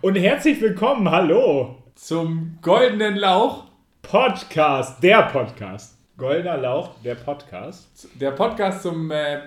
Und 0.00 0.16
herzlich 0.16 0.60
willkommen, 0.60 1.10
hallo, 1.10 1.82
zum 1.94 2.58
Goldenen 2.60 3.16
Lauch 3.16 3.64
Podcast, 4.02 5.02
der 5.02 5.22
Podcast. 5.22 5.96
Goldener 6.16 6.56
Lauch, 6.56 7.00
der 7.02 7.14
Podcast. 7.14 8.08
Der 8.20 8.32
Podcast 8.32 8.82
zum 8.82 9.10
äh, 9.10 9.40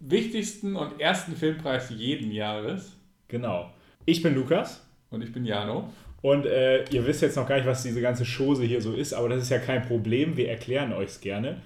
wichtigsten 0.00 0.76
und 0.76 1.00
ersten 1.00 1.34
Filmpreis 1.36 1.90
jeden 1.90 2.30
Jahres. 2.30 2.96
Genau. 3.28 3.70
Ich 4.04 4.22
bin 4.22 4.34
Lukas. 4.34 4.84
Und 5.10 5.22
ich 5.22 5.32
bin 5.32 5.44
Jano. 5.44 5.88
Und 6.22 6.46
äh, 6.46 6.84
ihr 6.90 7.06
wisst 7.06 7.22
jetzt 7.22 7.36
noch 7.36 7.46
gar 7.46 7.56
nicht, 7.56 7.66
was 7.66 7.82
diese 7.82 8.00
ganze 8.00 8.24
Chose 8.24 8.64
hier 8.64 8.82
so 8.82 8.92
ist, 8.92 9.12
aber 9.12 9.28
das 9.28 9.42
ist 9.42 9.50
ja 9.50 9.58
kein 9.58 9.82
Problem. 9.86 10.36
Wir 10.36 10.50
erklären 10.50 10.92
euch 10.92 11.10
es 11.10 11.20
gerne. 11.20 11.62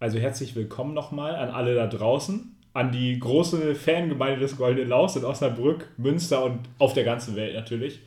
Also 0.00 0.18
herzlich 0.18 0.56
willkommen 0.56 0.94
nochmal 0.94 1.36
an 1.36 1.50
alle 1.50 1.74
da 1.74 1.86
draußen, 1.86 2.55
an 2.76 2.92
die 2.92 3.18
große 3.18 3.74
Fangemeinde 3.74 4.40
des 4.40 4.58
Goldenen 4.58 4.90
Lauchs 4.90 5.16
in 5.16 5.24
Osnabrück, 5.24 5.88
Münster 5.96 6.44
und 6.44 6.60
auf 6.78 6.92
der 6.92 7.04
ganzen 7.04 7.34
Welt 7.34 7.54
natürlich, 7.54 8.00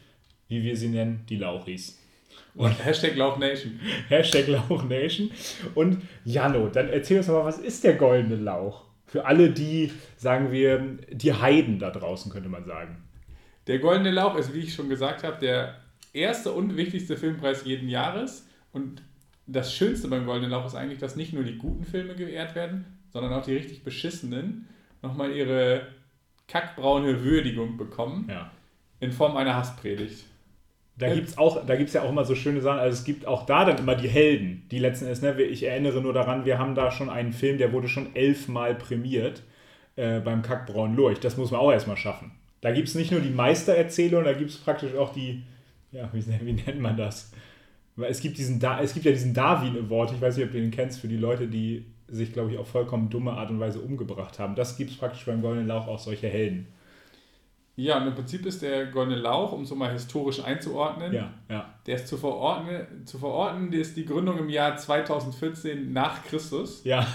wie 0.47 0.61
wir 0.61 0.77
sie 0.77 0.89
nennen, 0.89 1.25
die 1.27 1.37
Lauchis. 1.37 1.99
Und 2.53 2.73
Hashtag 2.85 3.15
Lauchnation. 3.15 3.79
Hashtag 4.09 4.47
Lauchnation. 4.47 5.31
Und 5.73 6.03
Jano, 6.23 6.67
dann 6.67 6.89
erzähl 6.89 7.17
uns 7.17 7.27
mal, 7.27 7.43
was 7.43 7.57
ist 7.57 7.83
der 7.83 7.95
Goldene 7.95 8.35
Lauch? 8.35 8.85
Für 9.07 9.25
alle, 9.25 9.49
die, 9.49 9.91
sagen 10.17 10.51
wir, 10.51 10.97
die 11.09 11.33
Heiden 11.33 11.79
da 11.79 11.89
draußen, 11.89 12.31
könnte 12.31 12.49
man 12.49 12.65
sagen. 12.65 13.03
Der 13.65 13.79
Goldene 13.79 14.11
Lauch 14.11 14.37
ist, 14.37 14.53
wie 14.53 14.59
ich 14.59 14.75
schon 14.75 14.87
gesagt 14.87 15.23
habe, 15.23 15.39
der 15.39 15.79
erste 16.13 16.51
und 16.51 16.77
wichtigste 16.77 17.17
Filmpreis 17.17 17.65
jeden 17.65 17.89
Jahres. 17.89 18.47
Und 18.71 19.01
das 19.47 19.73
Schönste 19.73 20.09
beim 20.09 20.27
Goldenen 20.27 20.51
Lauch 20.51 20.67
ist 20.67 20.75
eigentlich, 20.75 20.99
dass 20.99 21.15
nicht 21.15 21.33
nur 21.33 21.43
die 21.43 21.57
guten 21.57 21.85
Filme 21.85 22.13
geehrt 22.13 22.53
werden, 22.53 22.98
sondern 23.11 23.33
auch 23.33 23.43
die 23.43 23.53
richtig 23.53 23.83
beschissenen 23.83 24.67
nochmal 25.01 25.31
ihre 25.31 25.87
kackbraune 26.47 27.23
Würdigung 27.23 27.77
bekommen. 27.77 28.27
Ja. 28.29 28.51
In 28.99 29.11
Form 29.11 29.37
einer 29.37 29.55
Hasspredigt. 29.55 30.25
Da 30.97 31.13
gibt 31.13 31.29
es 31.29 31.37
auch, 31.37 31.65
da 31.65 31.77
gibt's 31.77 31.93
ja 31.93 32.01
auch 32.01 32.09
immer 32.09 32.25
so 32.25 32.35
schöne 32.35 32.59
Sachen. 32.59 32.79
Also 32.79 32.97
es 32.97 33.05
gibt 33.05 33.25
auch 33.25 33.45
da 33.45 33.63
dann 33.63 33.77
immer 33.77 33.95
die 33.95 34.09
Helden, 34.09 34.65
die 34.69 34.79
letzten 34.79 35.05
Endes, 35.05 35.21
ne? 35.21 35.41
Ich 35.41 35.63
erinnere 35.63 36.01
nur 36.01 36.11
daran, 36.11 36.43
wir 36.43 36.59
haben 36.59 36.75
da 36.75 36.91
schon 36.91 37.09
einen 37.09 37.31
Film, 37.31 37.57
der 37.57 37.71
wurde 37.71 37.87
schon 37.87 38.13
elfmal 38.17 38.75
prämiert 38.75 39.43
äh, 39.95 40.19
beim 40.19 40.41
Kackbraun 40.41 40.95
Lurch. 40.95 41.21
Das 41.21 41.37
muss 41.37 41.51
man 41.51 41.61
auch 41.61 41.71
erstmal 41.71 41.95
schaffen. 41.95 42.31
Da 42.59 42.71
gibt 42.71 42.89
es 42.89 42.95
nicht 42.95 43.11
nur 43.11 43.21
die 43.21 43.29
Meistererzählung, 43.29 44.25
da 44.25 44.33
gibt 44.33 44.49
es 44.49 44.57
praktisch 44.57 44.93
auch 44.95 45.13
die, 45.13 45.43
ja, 45.93 46.09
wie, 46.11 46.25
wie 46.45 46.53
nennt 46.53 46.81
man 46.81 46.97
das? 46.97 47.31
Es 47.95 48.19
gibt, 48.19 48.37
diesen 48.37 48.61
es 48.61 48.93
gibt 48.93 49.05
ja 49.05 49.13
diesen 49.13 49.33
Darwin 49.33 49.77
Award, 49.77 50.11
ich 50.11 50.21
weiß 50.21 50.35
nicht, 50.35 50.45
ob 50.45 50.51
du 50.51 50.59
den 50.59 50.71
kennst, 50.71 50.99
für 50.99 51.07
die 51.07 51.17
Leute, 51.17 51.47
die 51.47 51.85
sich, 52.11 52.33
glaube 52.33 52.51
ich, 52.51 52.57
auf 52.57 52.67
vollkommen 52.67 53.09
dumme 53.09 53.33
Art 53.33 53.49
und 53.49 53.59
Weise 53.59 53.79
umgebracht 53.79 54.39
haben. 54.39 54.55
Das 54.55 54.77
gibt 54.77 54.91
es 54.91 54.97
praktisch 54.97 55.25
beim 55.25 55.41
Goldenen 55.41 55.67
Lauch 55.67 55.87
auch 55.87 55.99
solche 55.99 56.27
Helden. 56.27 56.67
Ja, 57.75 57.97
und 57.97 58.07
im 58.07 58.15
Prinzip 58.15 58.45
ist 58.45 58.61
der 58.61 58.87
Goldene 58.87 59.17
Lauch, 59.17 59.53
um 59.53 59.61
es 59.63 59.69
so 59.69 59.75
mal 59.75 59.91
historisch 59.91 60.43
einzuordnen, 60.43 61.13
ja, 61.13 61.33
ja. 61.47 61.73
der 61.85 61.95
ist 61.95 62.09
zu 62.09 62.17
verordnen, 62.17 63.05
zu 63.05 63.17
verordnen, 63.17 63.71
der 63.71 63.79
ist 63.79 63.95
die 63.95 64.05
Gründung 64.05 64.37
im 64.37 64.49
Jahr 64.49 64.75
2014 64.75 65.93
nach 65.93 66.25
Christus. 66.25 66.83
Ja. 66.83 67.07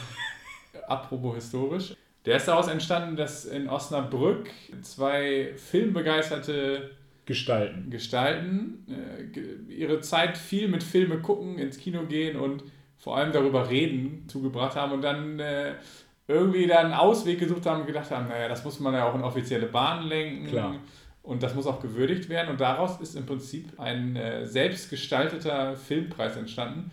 Apropos 0.89 1.35
historisch. 1.35 1.95
Der 2.25 2.37
ist 2.37 2.49
daraus 2.49 2.69
entstanden, 2.69 3.17
dass 3.17 3.45
in 3.45 3.69
Osnabrück 3.69 4.49
zwei 4.81 5.53
filmbegeisterte 5.57 6.93
Gestalten, 7.27 7.91
Gestalten 7.91 8.87
äh, 8.89 9.73
ihre 9.73 10.01
Zeit 10.01 10.39
viel 10.39 10.69
mit 10.69 10.83
Filme 10.83 11.21
gucken, 11.21 11.59
ins 11.59 11.79
Kino 11.79 12.05
gehen 12.07 12.37
und 12.37 12.65
vor 13.05 13.19
allem 13.19 13.33
darüber 13.33 13.69
reden 13.69 14.25
zugebracht 14.29 14.77
haben 14.77 14.93
und 14.93 15.03
dann 15.03 15.39
äh, 15.39 15.75
irgendwie 16.27 16.67
dann 16.67 16.87
einen 16.87 16.95
Ausweg 16.95 17.39
gesucht 17.39 17.67
haben 17.67 17.83
und 17.83 17.87
gedacht 17.87 18.11
haben, 18.11 18.29
naja, 18.29 18.49
das 18.49 18.65
muss 18.65 18.81
man 18.81 18.95
ja 18.95 19.07
auch 19.07 19.15
in 19.15 19.21
offizielle 19.21 19.67
Bahnen 19.67 20.09
lenken. 20.09 20.47
Klar. 20.47 20.77
Und 21.23 21.43
das 21.43 21.55
muss 21.55 21.67
auch 21.67 21.81
gewürdigt 21.81 22.31
werden. 22.31 22.49
Und 22.49 22.63
daraus 22.63 22.99
ist 23.03 23.15
im 23.15 23.27
Prinzip 23.27 23.79
ein 23.79 24.17
äh, 24.17 24.47
selbstgestalteter 24.47 25.77
Filmpreis 25.77 26.35
entstanden, 26.39 26.91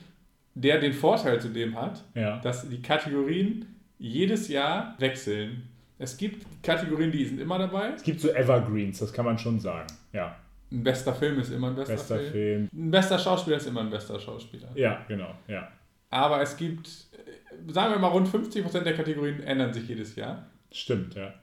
der 0.54 0.82
den 0.82 0.92
Vorteil 0.92 1.40
zudem 1.40 1.80
hat, 1.80 2.04
ja. 2.14 2.40
dass 2.40 2.68
die 2.68 2.82
Kategorien 2.82 3.66
jedes 3.98 4.50
Jahr 4.50 4.96
wechseln. 5.00 5.70
Es 5.98 6.18
gibt 6.18 6.46
Kategorien, 6.62 7.12
die 7.12 7.24
sind 7.24 7.40
immer 7.40 7.58
dabei. 7.58 7.92
Es 7.96 8.04
gibt 8.04 8.20
so 8.20 8.28
Evergreens, 8.30 9.00
das 9.00 9.14
kann 9.14 9.24
man 9.24 9.38
schon 9.38 9.62
sagen. 9.62 9.88
Ja. 10.12 10.36
Ein 10.74 10.84
bester 10.84 11.14
Film 11.14 11.40
ist 11.40 11.52
immer 11.52 11.68
ein 11.68 11.76
bester, 11.76 11.94
bester 11.94 12.18
Film. 12.18 12.32
Film. 12.32 12.70
Ein 12.74 12.92
bester 12.92 13.18
Schauspieler 13.18 13.58
ist 13.58 13.68
immer 13.68 13.80
ein 13.80 13.90
bester 13.90 14.20
Schauspieler. 14.20 14.68
Ja, 14.76 15.06
genau, 15.08 15.34
ja. 15.48 15.70
Aber 16.12 16.42
es 16.42 16.58
gibt, 16.58 16.88
äh, 16.88 17.72
sagen 17.72 17.94
wir 17.94 18.00
mal, 18.00 18.10
rund 18.10 18.28
50% 18.28 18.82
der 18.82 18.96
Kategorien 18.96 19.42
ändern 19.42 19.74
sich 19.74 19.88
jedes 19.88 20.16
Jahr. 20.16 20.46
Stimmt, 20.72 21.16
ja. 21.16 21.34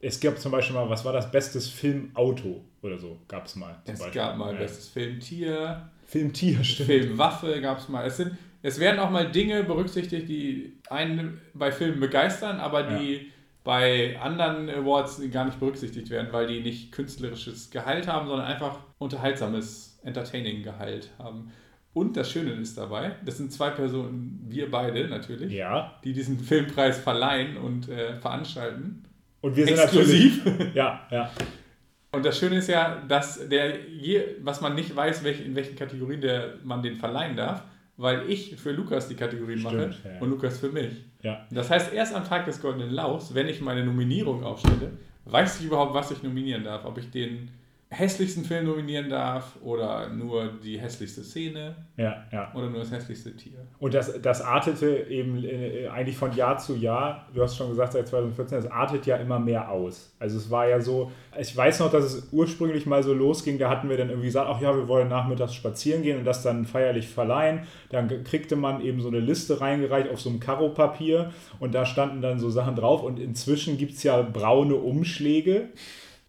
Es 0.00 0.18
gab 0.18 0.38
zum 0.38 0.50
Beispiel 0.50 0.74
mal, 0.74 0.88
was 0.88 1.04
war 1.04 1.12
das? 1.12 1.30
Bestes 1.30 1.68
Filmauto 1.68 2.64
oder 2.82 2.98
so, 2.98 3.20
gab 3.28 3.46
es 3.46 3.54
mal. 3.54 3.80
es 3.84 4.00
Beispiel. 4.00 4.20
gab 4.20 4.36
mal 4.36 4.52
ja. 4.52 4.58
bestes 4.58 4.88
Filmtier. 4.88 5.90
Filmtier, 6.06 6.64
stimmt. 6.64 6.88
Filmwaffe 6.88 7.60
gab 7.60 7.78
es 7.78 7.88
mal. 7.88 8.06
Es, 8.06 8.16
sind, 8.16 8.36
es 8.62 8.80
werden 8.80 8.98
auch 8.98 9.10
mal 9.10 9.30
Dinge 9.30 9.62
berücksichtigt, 9.62 10.28
die 10.28 10.78
einen 10.90 11.40
bei 11.54 11.70
Filmen 11.70 12.00
begeistern, 12.00 12.58
aber 12.58 12.82
die 12.82 13.12
ja. 13.12 13.20
bei 13.62 14.18
anderen 14.20 14.68
Awards 14.68 15.22
gar 15.30 15.44
nicht 15.44 15.60
berücksichtigt 15.60 16.10
werden, 16.10 16.32
weil 16.32 16.48
die 16.48 16.60
nicht 16.60 16.90
künstlerisches 16.90 17.70
Gehalt 17.70 18.08
haben, 18.08 18.26
sondern 18.26 18.46
einfach 18.46 18.78
unterhaltsames 18.98 20.00
Entertaining-Gehalt 20.02 21.10
haben. 21.18 21.52
Und 21.94 22.16
das 22.16 22.30
Schöne 22.30 22.52
ist 22.52 22.78
dabei, 22.78 23.16
das 23.24 23.36
sind 23.36 23.52
zwei 23.52 23.70
Personen, 23.70 24.46
wir 24.48 24.70
beide 24.70 25.08
natürlich, 25.08 25.52
ja. 25.52 25.94
die 26.02 26.14
diesen 26.14 26.38
Filmpreis 26.38 26.98
verleihen 26.98 27.58
und 27.58 27.88
äh, 27.88 28.16
veranstalten. 28.16 29.04
Und 29.42 29.56
wir 29.56 29.66
sind 29.66 29.78
Exklusiv. 29.78 30.42
ja, 30.74 31.06
ja. 31.10 31.30
Und 32.12 32.24
das 32.24 32.38
Schöne 32.38 32.56
ist 32.56 32.68
ja, 32.68 33.02
dass 33.08 33.48
der, 33.48 33.88
je, 33.88 34.22
was 34.40 34.60
man 34.60 34.74
nicht 34.74 34.94
weiß, 34.94 35.24
welch, 35.24 35.44
in 35.44 35.54
welchen 35.54 35.76
Kategorien 35.76 36.20
der, 36.20 36.54
man 36.62 36.82
den 36.82 36.96
verleihen 36.96 37.36
darf, 37.36 37.62
weil 37.96 38.28
ich 38.30 38.56
für 38.56 38.72
Lukas 38.72 39.08
die 39.08 39.14
Kategorien 39.14 39.58
Stimmt, 39.58 39.74
mache 39.74 39.96
ja. 40.04 40.20
und 40.20 40.30
Lukas 40.30 40.58
für 40.58 40.70
mich. 40.70 40.92
Ja. 41.22 41.46
Das 41.50 41.70
heißt, 41.70 41.92
erst 41.92 42.14
am 42.14 42.24
Tag 42.24 42.46
des 42.46 42.60
Goldenen 42.60 42.90
Lauchs, 42.90 43.34
wenn 43.34 43.48
ich 43.48 43.60
meine 43.60 43.84
Nominierung 43.84 44.44
aufstelle, 44.44 44.92
weiß 45.24 45.60
ich 45.60 45.66
überhaupt, 45.66 45.94
was 45.94 46.10
ich 46.10 46.22
nominieren 46.22 46.64
darf. 46.64 46.84
Ob 46.84 46.98
ich 46.98 47.10
den 47.10 47.50
hässlichsten 47.92 48.44
Film 48.44 48.66
nominieren 48.66 49.10
darf 49.10 49.56
oder 49.62 50.08
nur 50.08 50.50
die 50.64 50.80
hässlichste 50.80 51.22
Szene 51.22 51.76
ja, 51.98 52.24
ja. 52.32 52.50
oder 52.54 52.70
nur 52.70 52.80
das 52.80 52.90
hässlichste 52.90 53.36
Tier. 53.36 53.66
Und 53.78 53.92
das, 53.92 54.20
das 54.22 54.40
artete 54.40 55.06
eben 55.10 55.44
äh, 55.44 55.88
eigentlich 55.88 56.16
von 56.16 56.34
Jahr 56.34 56.56
zu 56.56 56.74
Jahr, 56.74 57.28
du 57.34 57.42
hast 57.42 57.56
schon 57.56 57.68
gesagt, 57.68 57.92
seit 57.92 58.08
2014, 58.08 58.58
es 58.58 58.66
artet 58.66 59.04
ja 59.04 59.16
immer 59.16 59.38
mehr 59.38 59.70
aus. 59.70 60.14
Also 60.18 60.38
es 60.38 60.50
war 60.50 60.66
ja 60.66 60.80
so, 60.80 61.12
ich 61.38 61.54
weiß 61.54 61.80
noch, 61.80 61.90
dass 61.90 62.04
es 62.04 62.32
ursprünglich 62.32 62.86
mal 62.86 63.02
so 63.02 63.12
losging, 63.12 63.58
da 63.58 63.68
hatten 63.68 63.90
wir 63.90 63.98
dann 63.98 64.08
irgendwie 64.08 64.28
gesagt, 64.28 64.48
ach 64.50 64.60
ja, 64.62 64.74
wir 64.74 64.88
wollen 64.88 65.08
nachmittags 65.08 65.54
spazieren 65.54 66.02
gehen 66.02 66.18
und 66.18 66.24
das 66.24 66.42
dann 66.42 66.64
feierlich 66.64 67.08
verleihen. 67.08 67.60
Dann 67.90 68.24
kriegte 68.24 68.56
man 68.56 68.80
eben 68.80 69.02
so 69.02 69.08
eine 69.08 69.20
Liste 69.20 69.60
reingereicht 69.60 70.10
auf 70.10 70.20
so 70.20 70.30
einem 70.30 70.40
Karopapier 70.40 71.30
und 71.60 71.74
da 71.74 71.84
standen 71.84 72.22
dann 72.22 72.38
so 72.38 72.48
Sachen 72.48 72.74
drauf 72.74 73.02
und 73.02 73.20
inzwischen 73.20 73.76
gibt 73.76 73.92
es 73.92 74.02
ja 74.02 74.22
braune 74.22 74.76
Umschläge 74.76 75.68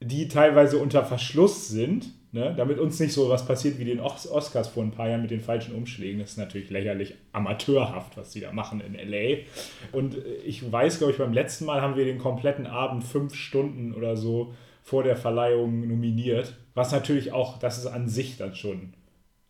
die 0.03 0.27
teilweise 0.27 0.77
unter 0.77 1.05
Verschluss 1.05 1.69
sind, 1.69 2.09
ne, 2.31 2.53
damit 2.57 2.79
uns 2.79 2.99
nicht 2.99 3.13
so 3.13 3.29
was 3.29 3.45
passiert 3.45 3.79
wie 3.79 3.85
den 3.85 3.99
Oscars 3.99 4.67
vor 4.67 4.83
ein 4.83 4.91
paar 4.91 5.07
Jahren 5.07 5.21
mit 5.21 5.31
den 5.31 5.41
falschen 5.41 5.75
Umschlägen. 5.75 6.19
Das 6.19 6.31
ist 6.31 6.37
natürlich 6.37 6.69
lächerlich 6.69 7.15
amateurhaft, 7.31 8.17
was 8.17 8.31
die 8.31 8.41
da 8.41 8.51
machen 8.51 8.81
in 8.81 8.95
LA. 8.95 9.43
Und 9.91 10.17
ich 10.45 10.69
weiß, 10.69 10.97
glaube 10.97 11.13
ich, 11.13 11.19
beim 11.19 11.33
letzten 11.33 11.65
Mal 11.65 11.81
haben 11.81 11.95
wir 11.95 12.05
den 12.05 12.17
kompletten 12.17 12.67
Abend 12.67 13.03
fünf 13.03 13.35
Stunden 13.35 13.93
oder 13.93 14.17
so 14.17 14.53
vor 14.81 15.03
der 15.03 15.15
Verleihung 15.15 15.87
nominiert. 15.87 16.55
Was 16.73 16.91
natürlich 16.91 17.31
auch, 17.31 17.59
das 17.59 17.77
ist 17.77 17.87
an 17.87 18.09
sich 18.09 18.37
dann 18.37 18.55
schon, 18.55 18.93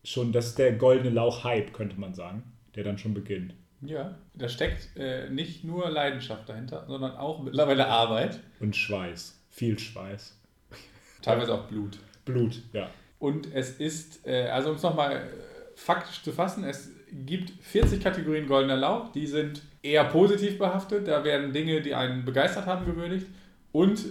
schon 0.04 0.32
das 0.32 0.48
ist 0.48 0.58
der 0.58 0.72
goldene 0.72 1.10
Lauch-Hype, 1.10 1.72
könnte 1.72 1.98
man 1.98 2.14
sagen, 2.14 2.44
der 2.76 2.84
dann 2.84 2.98
schon 2.98 3.14
beginnt. 3.14 3.54
Ja, 3.80 4.14
da 4.34 4.48
steckt 4.48 4.96
äh, 4.96 5.28
nicht 5.28 5.64
nur 5.64 5.90
Leidenschaft 5.90 6.48
dahinter, 6.48 6.84
sondern 6.86 7.16
auch 7.16 7.42
mittlerweile 7.42 7.86
Arbeit. 7.86 8.40
Und 8.60 8.76
Schweiß. 8.76 9.38
Viel 9.50 9.78
Schweiß. 9.78 10.36
Teilweise 11.24 11.54
auch 11.54 11.64
Blut. 11.64 11.98
Blut, 12.24 12.62
ja. 12.72 12.90
Und 13.18 13.52
es 13.54 13.78
ist, 13.78 14.26
äh, 14.26 14.48
also 14.48 14.70
um 14.70 14.76
es 14.76 14.82
nochmal 14.82 15.22
faktisch 15.74 16.22
zu 16.22 16.32
fassen, 16.32 16.64
es 16.64 16.90
gibt 17.12 17.52
40 17.62 18.02
Kategorien 18.02 18.46
Goldener 18.46 18.76
Lauch, 18.76 19.12
die 19.12 19.26
sind 19.26 19.62
eher 19.82 20.04
positiv 20.04 20.58
behaftet. 20.58 21.08
Da 21.08 21.24
werden 21.24 21.52
Dinge, 21.52 21.80
die 21.80 21.94
einen 21.94 22.24
begeistert 22.24 22.66
haben, 22.66 22.86
gewürdigt. 22.86 23.26
Und 23.72 24.04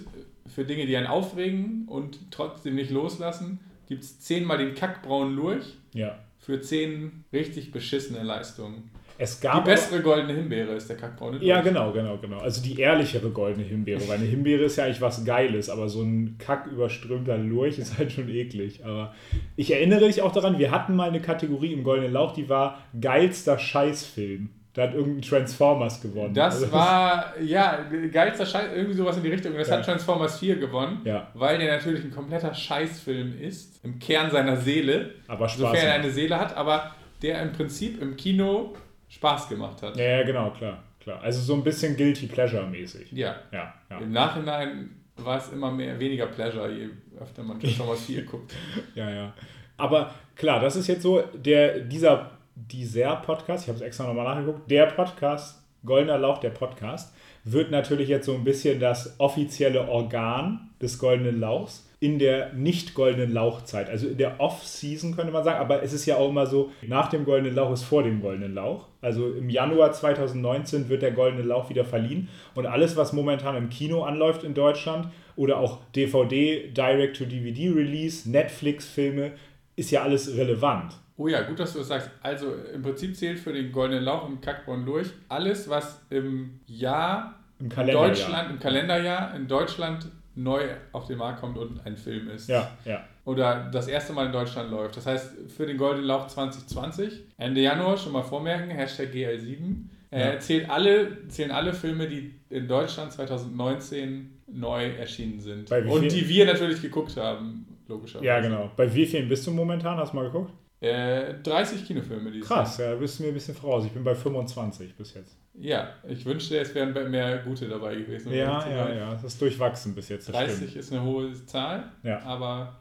für 0.46 0.64
Dinge, 0.64 0.86
die 0.86 0.96
einen 0.96 1.06
aufregen 1.06 1.86
und 1.86 2.18
trotzdem 2.30 2.74
nicht 2.74 2.90
loslassen, 2.90 3.60
gibt 3.88 4.04
es 4.04 4.20
zehnmal 4.20 4.58
den 4.58 4.74
kackbraunen 4.74 5.34
Lurch. 5.34 5.74
Ja. 5.92 6.18
Für 6.38 6.60
zehn 6.60 7.24
richtig 7.32 7.72
beschissene 7.72 8.22
Leistungen. 8.22 8.90
Es 9.16 9.40
gab 9.40 9.64
die 9.64 9.70
bessere 9.70 10.00
goldene 10.02 10.32
Himbeere 10.34 10.72
ist 10.72 10.88
der 10.88 10.96
kackbraune 10.96 11.36
Lurch. 11.36 11.44
Ja, 11.46 11.60
genau, 11.60 11.92
genau, 11.92 12.16
genau. 12.18 12.38
Also 12.38 12.62
die 12.62 12.78
ehrlichere 12.80 13.30
goldene 13.30 13.64
Himbeere. 13.64 14.00
Weil 14.08 14.16
eine 14.18 14.26
Himbeere 14.26 14.64
ist 14.64 14.76
ja 14.76 14.84
eigentlich 14.84 15.00
was 15.00 15.24
Geiles, 15.24 15.70
aber 15.70 15.88
so 15.88 16.02
ein 16.02 16.36
kacküberströmter 16.38 17.38
Lurch 17.38 17.78
ist 17.78 17.96
halt 17.98 18.10
schon 18.12 18.28
eklig. 18.28 18.84
Aber 18.84 19.14
ich 19.56 19.72
erinnere 19.72 20.06
dich 20.06 20.20
auch 20.22 20.32
daran, 20.32 20.58
wir 20.58 20.70
hatten 20.72 20.96
mal 20.96 21.08
eine 21.08 21.20
Kategorie 21.20 21.72
im 21.72 21.84
Goldenen 21.84 22.12
Lauch, 22.12 22.34
die 22.34 22.48
war 22.48 22.82
geilster 23.00 23.58
Scheißfilm. 23.58 24.50
Da 24.72 24.82
hat 24.82 24.94
irgendein 24.94 25.22
Transformers 25.22 26.00
gewonnen. 26.00 26.34
Das 26.34 26.56
Also 26.56 26.72
war, 26.72 27.34
ja, 27.40 27.78
geilster 28.10 28.44
Scheiß, 28.44 28.70
irgendwie 28.74 28.96
sowas 28.96 29.16
in 29.16 29.22
die 29.22 29.28
Richtung. 29.28 29.54
Das 29.56 29.68
Ja. 29.68 29.76
hat 29.76 29.84
Transformers 29.84 30.40
4 30.40 30.56
gewonnen, 30.56 31.00
Ja. 31.04 31.28
weil 31.34 31.58
der 31.58 31.76
natürlich 31.76 32.02
ein 32.02 32.10
kompletter 32.10 32.52
Scheißfilm 32.52 33.40
ist, 33.40 33.78
im 33.84 34.00
Kern 34.00 34.32
seiner 34.32 34.56
Seele, 34.56 35.10
aber 35.28 35.48
Spaß. 35.48 35.60
sofern 35.60 35.86
er 35.86 35.94
eine 35.94 36.10
Seele 36.10 36.40
hat, 36.40 36.56
aber 36.56 36.90
der 37.22 37.40
im 37.42 37.52
Prinzip 37.52 38.02
im 38.02 38.16
Kino 38.16 38.74
Spaß 39.14 39.48
gemacht 39.48 39.80
hat. 39.82 39.96
Ja, 39.96 40.04
ja, 40.04 40.22
genau, 40.24 40.50
klar, 40.50 40.82
klar. 41.00 41.20
Also 41.22 41.40
so 41.40 41.54
ein 41.54 41.62
bisschen 41.62 41.96
Guilty 41.96 42.26
Pleasure-mäßig. 42.26 43.12
Ja. 43.12 43.36
Ja, 43.52 43.72
ja. 43.88 43.98
Im 43.98 44.10
Nachhinein 44.12 44.90
war 45.16 45.38
es 45.38 45.52
immer 45.52 45.70
mehr, 45.70 45.98
weniger 46.00 46.26
Pleasure, 46.26 46.70
je 46.70 46.88
öfter 47.20 47.42
man 47.44 47.60
Transformers 47.60 48.02
4 48.06 48.24
guckt. 48.24 48.54
Ja, 48.94 49.08
ja. 49.08 49.32
Aber 49.76 50.12
klar, 50.34 50.60
das 50.60 50.74
ist 50.74 50.88
jetzt 50.88 51.02
so, 51.02 51.22
der, 51.32 51.80
dieser, 51.80 52.32
dieser 52.56 53.16
Podcast, 53.16 53.64
ich 53.64 53.68
habe 53.68 53.78
es 53.78 53.84
extra 53.84 54.06
nochmal 54.06 54.24
nachgeguckt, 54.24 54.68
der 54.68 54.86
Podcast, 54.86 55.62
Goldener 55.84 56.18
Lauch, 56.18 56.38
der 56.38 56.50
Podcast, 56.50 57.14
wird 57.44 57.70
natürlich 57.70 58.08
jetzt 58.08 58.26
so 58.26 58.34
ein 58.34 58.42
bisschen 58.42 58.80
das 58.80 59.14
offizielle 59.18 59.86
Organ 59.88 60.70
des 60.80 60.98
Goldenen 60.98 61.38
Lauchs 61.38 61.88
in 62.00 62.18
der 62.18 62.52
nicht 62.52 62.92
goldenen 62.92 63.32
Lauchzeit, 63.32 63.88
also 63.88 64.08
in 64.08 64.18
der 64.18 64.38
Off-Season 64.38 65.16
könnte 65.16 65.32
man 65.32 65.42
sagen, 65.42 65.58
aber 65.58 65.82
es 65.82 65.94
ist 65.94 66.04
ja 66.04 66.16
auch 66.16 66.28
immer 66.28 66.46
so, 66.46 66.70
nach 66.82 67.08
dem 67.08 67.24
Goldenen 67.24 67.54
Lauch 67.54 67.72
ist 67.72 67.84
vor 67.84 68.02
dem 68.02 68.20
Goldenen 68.20 68.52
Lauch. 68.54 68.88
Also 69.04 69.32
im 69.32 69.50
Januar 69.50 69.92
2019 69.92 70.88
wird 70.88 71.02
der 71.02 71.12
Goldene 71.12 71.42
Lauch 71.42 71.70
wieder 71.70 71.84
verliehen 71.84 72.28
und 72.54 72.66
alles, 72.66 72.96
was 72.96 73.12
momentan 73.12 73.56
im 73.56 73.68
Kino 73.70 74.02
anläuft 74.04 74.44
in 74.44 74.54
Deutschland 74.54 75.08
oder 75.36 75.58
auch 75.58 75.80
DVD, 75.94 76.70
Direct-to-DVD-Release, 76.70 78.30
Netflix-Filme, 78.30 79.32
ist 79.76 79.90
ja 79.90 80.02
alles 80.02 80.36
relevant. 80.36 80.94
Oh 81.16 81.28
ja, 81.28 81.42
gut, 81.42 81.60
dass 81.60 81.72
du 81.72 81.78
das 81.80 81.88
sagst. 81.88 82.10
Also 82.22 82.54
im 82.72 82.82
Prinzip 82.82 83.16
zählt 83.16 83.38
für 83.38 83.52
den 83.52 83.70
Goldenen 83.70 84.04
Lauch 84.04 84.26
und 84.26 84.40
Kackborn 84.40 84.84
durch 84.84 85.08
alles, 85.28 85.68
was 85.68 86.00
im 86.10 86.60
Jahr 86.66 87.38
Im 87.60 87.68
Kalenderjahr. 87.68 88.08
Deutschland, 88.08 88.50
im 88.50 88.58
Kalenderjahr 88.58 89.36
in 89.36 89.46
Deutschland 89.46 90.08
neu 90.34 90.62
auf 90.92 91.06
den 91.06 91.18
Markt 91.18 91.40
kommt 91.40 91.56
und 91.56 91.84
ein 91.86 91.96
Film 91.96 92.28
ist. 92.30 92.48
Ja, 92.48 92.70
ja. 92.84 93.04
Oder 93.24 93.70
das 93.72 93.88
erste 93.88 94.12
Mal 94.12 94.26
in 94.26 94.32
Deutschland 94.32 94.70
läuft. 94.70 94.96
Das 94.98 95.06
heißt, 95.06 95.50
für 95.56 95.64
den 95.66 95.78
Goldenen 95.78 96.06
Lauch 96.06 96.26
2020, 96.26 97.24
Ende 97.38 97.60
Januar, 97.62 97.96
schon 97.96 98.12
mal 98.12 98.22
vormerken, 98.22 98.70
Hashtag 98.70 99.10
GL7, 99.12 99.88
äh, 100.10 100.34
Ja. 100.34 100.38
zählt 100.40 100.68
alle, 100.68 101.26
zählen 101.28 101.50
alle 101.50 101.72
Filme, 101.72 102.06
die 102.06 102.34
in 102.50 102.68
Deutschland 102.68 103.12
2019 103.12 104.30
neu 104.46 104.90
erschienen 104.90 105.40
sind. 105.40 105.70
Und 105.70 106.12
die 106.12 106.28
wir 106.28 106.44
natürlich 106.46 106.82
geguckt 106.82 107.16
haben, 107.16 107.66
logischerweise. 107.88 108.26
Ja, 108.26 108.40
genau. 108.40 108.70
Bei 108.76 108.92
wie 108.94 109.06
vielen 109.06 109.28
bist 109.28 109.46
du 109.46 109.50
momentan? 109.52 109.96
Hast 109.96 110.12
du 110.12 110.16
mal 110.16 110.26
geguckt? 110.26 110.52
Äh, 110.80 111.34
30 111.42 111.86
Kinofilme 111.86 112.30
dieses 112.30 112.46
Krass, 112.46 112.76
ja, 112.76 112.90
da 112.90 112.96
bist 112.96 113.18
du 113.18 113.22
mir 113.22 113.28
ein 113.30 113.34
bisschen 113.34 113.54
voraus. 113.54 113.86
Ich 113.86 113.92
bin 113.92 114.04
bei 114.04 114.14
25 114.14 114.94
bis 114.96 115.14
jetzt. 115.14 115.34
Jahr. 115.54 115.94
Ja, 116.04 116.10
ich 116.10 116.26
wünschte, 116.26 116.58
es 116.58 116.74
wären 116.74 116.92
mehr 117.10 117.38
gute 117.38 117.66
dabei 117.68 117.94
gewesen. 117.94 118.32
Ja, 118.32 118.68
ja, 118.68 118.92
ja. 118.92 119.10
Das 119.14 119.24
ist 119.24 119.40
durchwachsen 119.40 119.94
bis 119.94 120.10
jetzt. 120.10 120.28
Das 120.28 120.34
30 120.36 120.56
stimmt. 120.56 120.76
ist 120.76 120.92
eine 120.92 121.02
hohe 121.04 121.32
Zahl, 121.46 121.84
Ja. 122.02 122.20
aber 122.24 122.76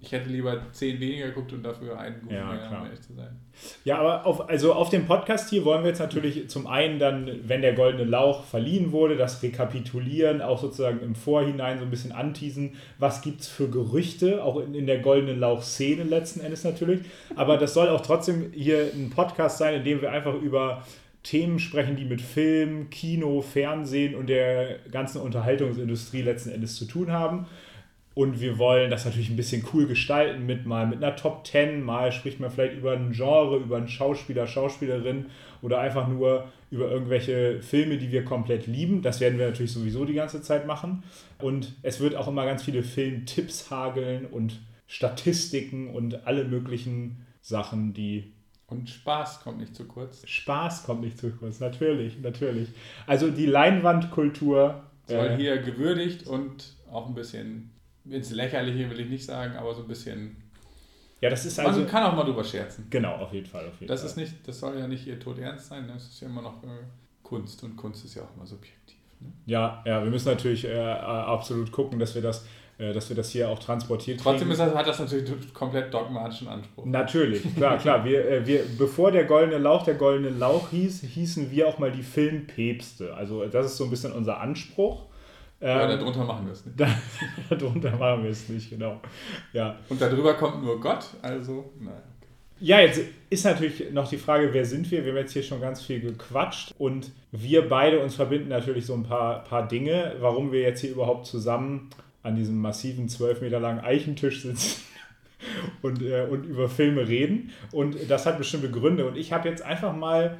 ich 0.00 0.12
hätte 0.12 0.28
lieber 0.28 0.60
10 0.72 1.00
weniger 1.00 1.28
geguckt 1.28 1.52
und 1.52 1.62
dafür 1.62 1.98
einen 1.98 2.20
guten 2.20 2.34
Ja, 2.34 2.52
mehr, 2.52 2.70
um 2.70 2.86
ehrlich 2.86 3.00
zu 3.00 3.14
sein. 3.14 3.40
Ja, 3.84 3.98
aber 3.98 4.26
auf, 4.26 4.48
also 4.48 4.74
auf 4.74 4.90
dem 4.90 5.06
Podcast 5.06 5.50
hier 5.50 5.64
wollen 5.64 5.82
wir 5.82 5.88
jetzt 5.88 5.98
natürlich 5.98 6.48
zum 6.50 6.66
einen 6.66 6.98
dann, 6.98 7.30
wenn 7.44 7.62
der 7.62 7.72
Goldene 7.72 8.04
Lauch 8.04 8.44
verliehen 8.44 8.92
wurde, 8.92 9.16
das 9.16 9.42
rekapitulieren, 9.42 10.42
auch 10.42 10.60
sozusagen 10.60 11.00
im 11.00 11.14
Vorhinein 11.14 11.78
so 11.78 11.84
ein 11.84 11.90
bisschen 11.90 12.12
anteasen, 12.12 12.74
was 12.98 13.22
gibt 13.22 13.40
es 13.40 13.48
für 13.48 13.68
Gerüchte, 13.68 14.44
auch 14.44 14.58
in, 14.58 14.74
in 14.74 14.86
der 14.86 14.98
Goldenen 14.98 15.40
Lauch-Szene 15.40 16.04
letzten 16.04 16.40
Endes 16.40 16.64
natürlich. 16.64 17.00
Aber 17.34 17.56
das 17.56 17.74
soll 17.74 17.88
auch 17.88 18.02
trotzdem 18.02 18.52
hier 18.52 18.90
ein 18.94 19.10
Podcast 19.10 19.58
sein, 19.58 19.74
in 19.74 19.84
dem 19.84 20.02
wir 20.02 20.12
einfach 20.12 20.34
über 20.34 20.84
Themen 21.26 21.58
sprechen, 21.58 21.96
die 21.96 22.04
mit 22.04 22.22
Film, 22.22 22.88
Kino, 22.88 23.40
Fernsehen 23.40 24.14
und 24.14 24.28
der 24.28 24.78
ganzen 24.92 25.20
Unterhaltungsindustrie 25.20 26.22
letzten 26.22 26.50
Endes 26.50 26.76
zu 26.76 26.84
tun 26.84 27.10
haben. 27.10 27.46
Und 28.16 28.40
wir 28.40 28.56
wollen 28.56 28.90
das 28.90 29.04
natürlich 29.04 29.28
ein 29.28 29.36
bisschen 29.36 29.62
cool 29.74 29.86
gestalten 29.86 30.46
mit 30.46 30.64
mal 30.64 30.86
mit 30.86 31.04
einer 31.04 31.16
Top 31.16 31.46
10, 31.46 31.82
mal 31.82 32.10
spricht 32.12 32.40
man 32.40 32.50
vielleicht 32.50 32.78
über 32.78 32.92
ein 32.92 33.12
Genre, 33.12 33.58
über 33.58 33.76
einen 33.76 33.88
Schauspieler, 33.88 34.46
Schauspielerin 34.46 35.26
oder 35.60 35.80
einfach 35.80 36.08
nur 36.08 36.50
über 36.70 36.90
irgendwelche 36.90 37.60
Filme, 37.60 37.98
die 37.98 38.10
wir 38.10 38.24
komplett 38.24 38.66
lieben. 38.66 39.02
Das 39.02 39.20
werden 39.20 39.38
wir 39.38 39.46
natürlich 39.46 39.72
sowieso 39.72 40.06
die 40.06 40.14
ganze 40.14 40.40
Zeit 40.40 40.66
machen. 40.66 41.02
Und 41.42 41.74
es 41.82 42.00
wird 42.00 42.16
auch 42.16 42.26
immer 42.26 42.46
ganz 42.46 42.62
viele 42.62 42.82
Filmtipps 42.82 43.70
hageln 43.70 44.24
und 44.24 44.60
Statistiken 44.86 45.90
und 45.90 46.26
alle 46.26 46.44
möglichen 46.44 47.26
Sachen, 47.42 47.92
die 47.92 48.32
Und 48.66 48.88
Spaß 48.88 49.42
kommt 49.42 49.58
nicht 49.58 49.76
zu 49.76 49.84
kurz. 49.84 50.26
Spaß 50.26 50.84
kommt 50.84 51.02
nicht 51.02 51.18
zu 51.18 51.32
kurz. 51.32 51.60
Natürlich, 51.60 52.18
natürlich. 52.22 52.70
Also 53.06 53.28
die 53.28 53.44
Leinwandkultur. 53.44 54.84
Soll 55.06 55.26
äh, 55.26 55.36
hier 55.36 55.58
gewürdigt 55.58 56.26
und 56.26 56.76
auch 56.90 57.08
ein 57.08 57.14
bisschen 57.14 57.75
ins 58.10 58.30
Lächerliche 58.30 58.88
will 58.90 59.00
ich 59.00 59.08
nicht 59.08 59.24
sagen, 59.24 59.56
aber 59.56 59.74
so 59.74 59.82
ein 59.82 59.88
bisschen. 59.88 60.36
ja, 61.20 61.30
das 61.30 61.44
ist 61.44 61.58
also. 61.58 61.80
man 61.80 61.88
kann 61.88 62.02
auch 62.04 62.14
mal 62.14 62.24
drüber 62.24 62.44
scherzen. 62.44 62.86
Genau, 62.90 63.16
auf 63.16 63.32
jeden 63.32 63.46
Fall. 63.46 63.66
Auf 63.66 63.80
jeden 63.80 63.88
Das 63.88 64.00
Fall. 64.00 64.10
ist 64.10 64.16
nicht, 64.16 64.48
das 64.48 64.60
soll 64.60 64.78
ja 64.78 64.86
nicht 64.86 65.06
ihr 65.06 65.18
Tod 65.18 65.38
ernst 65.38 65.68
sein, 65.68 65.88
das 65.88 66.04
ist 66.04 66.20
ja 66.20 66.28
immer 66.28 66.42
noch 66.42 66.62
äh, 66.62 66.66
Kunst 67.22 67.62
und 67.64 67.76
Kunst 67.76 68.04
ist 68.04 68.14
ja 68.14 68.22
auch 68.22 68.36
immer 68.36 68.46
subjektiv. 68.46 68.96
Ne? 69.20 69.28
Ja, 69.46 69.82
ja, 69.84 70.02
wir 70.02 70.10
müssen 70.10 70.28
natürlich 70.28 70.64
äh, 70.64 70.68
äh, 70.68 70.90
absolut 70.90 71.72
gucken, 71.72 71.98
dass 71.98 72.14
wir 72.14 72.22
das, 72.22 72.46
äh, 72.78 72.92
dass 72.92 73.08
wir 73.08 73.16
das 73.16 73.30
hier 73.30 73.48
auch 73.48 73.58
transportiert 73.58 74.20
Trotzdem 74.20 74.48
das, 74.50 74.60
hat 74.60 74.86
das 74.86 74.98
natürlich 74.98 75.30
einen 75.30 75.52
komplett 75.52 75.92
dogmatischen 75.92 76.48
Anspruch. 76.48 76.84
Natürlich, 76.84 77.42
klar, 77.56 77.78
klar. 77.78 78.04
Wir, 78.04 78.46
wir, 78.46 78.64
bevor 78.78 79.10
der 79.10 79.24
Goldene 79.24 79.58
Lauch 79.58 79.84
der 79.84 79.94
Goldene 79.94 80.30
Lauch 80.30 80.68
hieß, 80.70 81.00
hießen 81.02 81.50
wir 81.50 81.66
auch 81.66 81.78
mal 81.78 81.90
die 81.90 82.02
Filmpäpste. 82.02 83.14
Also 83.14 83.46
das 83.46 83.66
ist 83.66 83.76
so 83.78 83.84
ein 83.84 83.90
bisschen 83.90 84.12
unser 84.12 84.40
Anspruch. 84.40 85.06
Ähm, 85.60 85.98
darunter 85.98 86.24
machen 86.24 86.46
wir 86.46 86.52
es 86.52 86.66
nicht. 86.66 86.78
da, 86.80 86.88
darunter 87.48 87.96
machen 87.96 88.22
wir 88.24 88.30
es 88.30 88.48
nicht, 88.48 88.70
genau. 88.70 89.00
Ja. 89.52 89.78
Und 89.88 90.00
darüber 90.00 90.34
kommt 90.34 90.62
nur 90.62 90.78
Gott, 90.80 91.06
also, 91.22 91.72
naja. 91.80 92.02
Ja, 92.58 92.80
jetzt 92.80 93.00
ist 93.28 93.44
natürlich 93.44 93.92
noch 93.92 94.08
die 94.08 94.16
Frage, 94.16 94.48
wer 94.52 94.64
sind 94.64 94.90
wir? 94.90 95.04
Wir 95.04 95.12
haben 95.12 95.18
jetzt 95.18 95.32
hier 95.32 95.42
schon 95.42 95.60
ganz 95.60 95.82
viel 95.82 96.00
gequatscht 96.00 96.74
und 96.78 97.10
wir 97.30 97.68
beide 97.68 98.00
uns 98.00 98.14
verbinden 98.14 98.48
natürlich 98.48 98.86
so 98.86 98.94
ein 98.94 99.02
paar, 99.02 99.44
paar 99.44 99.68
Dinge, 99.68 100.16
warum 100.20 100.52
wir 100.52 100.62
jetzt 100.62 100.80
hier 100.80 100.90
überhaupt 100.90 101.26
zusammen 101.26 101.90
an 102.22 102.34
diesem 102.34 102.58
massiven, 102.58 103.10
zwölf 103.10 103.42
Meter 103.42 103.60
langen 103.60 103.80
Eichentisch 103.80 104.40
sitzen 104.42 104.82
und, 105.82 106.00
äh, 106.00 106.26
und 106.30 106.44
über 106.44 106.70
Filme 106.70 107.06
reden. 107.06 107.50
Und 107.72 107.96
das 108.08 108.24
hat 108.24 108.38
bestimmte 108.38 108.70
Gründe. 108.70 109.06
Und 109.06 109.18
ich 109.18 109.32
habe 109.32 109.48
jetzt 109.50 109.62
einfach 109.62 109.94
mal 109.94 110.38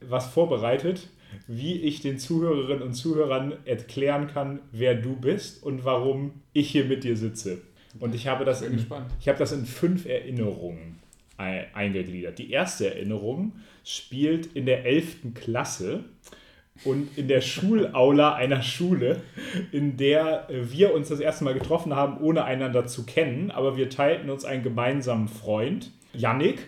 was 0.00 0.26
vorbereitet, 0.26 1.08
wie 1.46 1.74
ich 1.80 2.00
den 2.00 2.18
Zuhörerinnen 2.18 2.82
und 2.82 2.94
Zuhörern 2.94 3.54
erklären 3.64 4.26
kann, 4.28 4.60
wer 4.72 4.94
du 4.94 5.16
bist 5.16 5.62
und 5.62 5.84
warum 5.84 6.42
ich 6.52 6.70
hier 6.70 6.84
mit 6.84 7.04
dir 7.04 7.16
sitze. 7.16 7.62
Und 8.00 8.14
ich 8.14 8.26
habe 8.26 8.44
das 8.44 8.62
in, 8.62 8.72
gespannt. 8.72 9.10
ich 9.20 9.28
habe 9.28 9.38
das 9.38 9.52
in 9.52 9.64
fünf 9.64 10.06
Erinnerungen 10.06 10.98
ei- 11.38 11.66
eingegliedert. 11.74 12.38
Die 12.38 12.50
erste 12.50 12.94
Erinnerung 12.94 13.52
spielt 13.84 14.46
in 14.54 14.66
der 14.66 14.84
11. 14.84 15.32
Klasse 15.34 16.04
und 16.84 17.16
in 17.16 17.26
der 17.28 17.40
Schulaula 17.40 18.34
einer 18.34 18.60
Schule, 18.62 19.22
in 19.72 19.96
der 19.96 20.46
wir 20.50 20.92
uns 20.92 21.08
das 21.08 21.20
erste 21.20 21.44
Mal 21.44 21.54
getroffen 21.54 21.94
haben, 21.96 22.18
ohne 22.22 22.44
einander 22.44 22.86
zu 22.86 23.06
kennen, 23.06 23.50
aber 23.50 23.76
wir 23.78 23.88
teilten 23.88 24.28
uns 24.28 24.44
einen 24.44 24.62
gemeinsamen 24.62 25.28
Freund, 25.28 25.90
Yannick. 26.12 26.58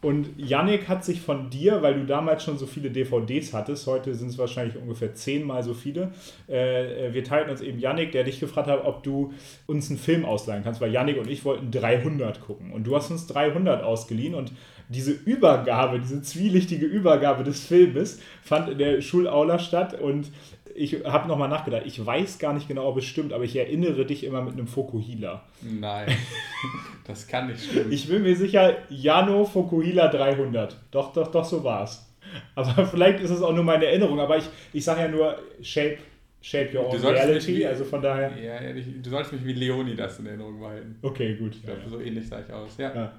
Und 0.00 0.30
Yannick 0.36 0.88
hat 0.88 1.04
sich 1.04 1.20
von 1.20 1.50
dir, 1.50 1.82
weil 1.82 1.94
du 1.94 2.06
damals 2.06 2.44
schon 2.44 2.56
so 2.56 2.66
viele 2.66 2.90
DVDs 2.90 3.52
hattest, 3.52 3.84
heute 3.88 4.14
sind 4.14 4.28
es 4.28 4.38
wahrscheinlich 4.38 4.76
ungefähr 4.76 5.12
zehnmal 5.14 5.64
so 5.64 5.74
viele, 5.74 6.12
äh, 6.48 7.08
äh, 7.08 7.14
wir 7.14 7.24
teilten 7.24 7.50
uns 7.50 7.60
eben 7.60 7.80
Yannick, 7.80 8.12
der 8.12 8.22
dich 8.22 8.38
gefragt 8.38 8.68
hat, 8.68 8.84
ob 8.84 9.02
du 9.02 9.32
uns 9.66 9.90
einen 9.90 9.98
Film 9.98 10.24
ausleihen 10.24 10.62
kannst, 10.62 10.80
weil 10.80 10.92
Yannick 10.92 11.18
und 11.18 11.28
ich 11.28 11.44
wollten 11.44 11.72
300 11.72 12.40
gucken. 12.40 12.72
Und 12.72 12.84
du 12.86 12.94
hast 12.94 13.10
uns 13.10 13.26
300 13.26 13.82
ausgeliehen 13.82 14.36
und 14.36 14.52
diese 14.88 15.10
Übergabe, 15.10 15.98
diese 15.98 16.22
zwielichtige 16.22 16.86
Übergabe 16.86 17.42
des 17.42 17.64
Filmes 17.66 18.20
fand 18.42 18.70
in 18.70 18.78
der 18.78 19.00
Schulaula 19.00 19.58
statt 19.58 20.00
und 20.00 20.30
ich 20.78 21.04
habe 21.04 21.28
nochmal 21.28 21.48
nachgedacht. 21.48 21.82
Ich 21.86 22.04
weiß 22.04 22.38
gar 22.38 22.52
nicht 22.54 22.68
genau, 22.68 22.86
ob 22.88 22.96
es 22.98 23.04
stimmt, 23.04 23.32
aber 23.32 23.44
ich 23.44 23.56
erinnere 23.56 24.06
dich 24.06 24.24
immer 24.24 24.42
mit 24.42 24.54
einem 24.54 24.66
Fokuhila. 24.66 25.42
Nein, 25.62 26.08
das 27.06 27.26
kann 27.26 27.48
nicht 27.48 27.64
stimmen. 27.64 27.92
Ich 27.92 28.08
bin 28.08 28.22
mir 28.22 28.36
sicher, 28.36 28.76
Jano 28.88 29.44
Fokuhila 29.44 30.08
300. 30.08 30.76
Doch, 30.90 31.12
doch, 31.12 31.30
doch, 31.30 31.44
so 31.44 31.62
war's. 31.64 32.08
Aber 32.54 32.86
vielleicht 32.90 33.20
ist 33.20 33.30
es 33.30 33.42
auch 33.42 33.52
nur 33.54 33.64
meine 33.64 33.86
Erinnerung. 33.86 34.20
Aber 34.20 34.36
ich, 34.36 34.44
ich 34.72 34.84
sage 34.84 35.02
ja 35.02 35.08
nur, 35.08 35.38
shape, 35.62 35.98
shape 36.42 36.76
your 36.78 36.86
own 36.86 36.98
solltest 36.98 37.24
reality. 37.26 37.56
wie- 37.56 37.66
Also 37.66 37.84
von 37.84 38.02
daher. 38.02 38.32
ja, 38.40 38.58
du 38.72 39.10
sollst 39.10 39.32
mich 39.32 39.44
wie 39.44 39.52
Leonidas 39.54 40.18
in 40.20 40.26
Erinnerung 40.26 40.60
behalten. 40.60 40.96
Okay, 41.02 41.34
gut. 41.36 41.54
Ich 41.56 41.62
Ja, 41.62 41.74
glaube, 41.74 41.80
ja. 41.84 41.88
so 41.88 42.00
ähnlich 42.00 42.28
sah 42.28 42.40
ich 42.40 42.52
aus. 42.52 42.76
Ja. 42.78 42.94
Ja. 42.94 43.12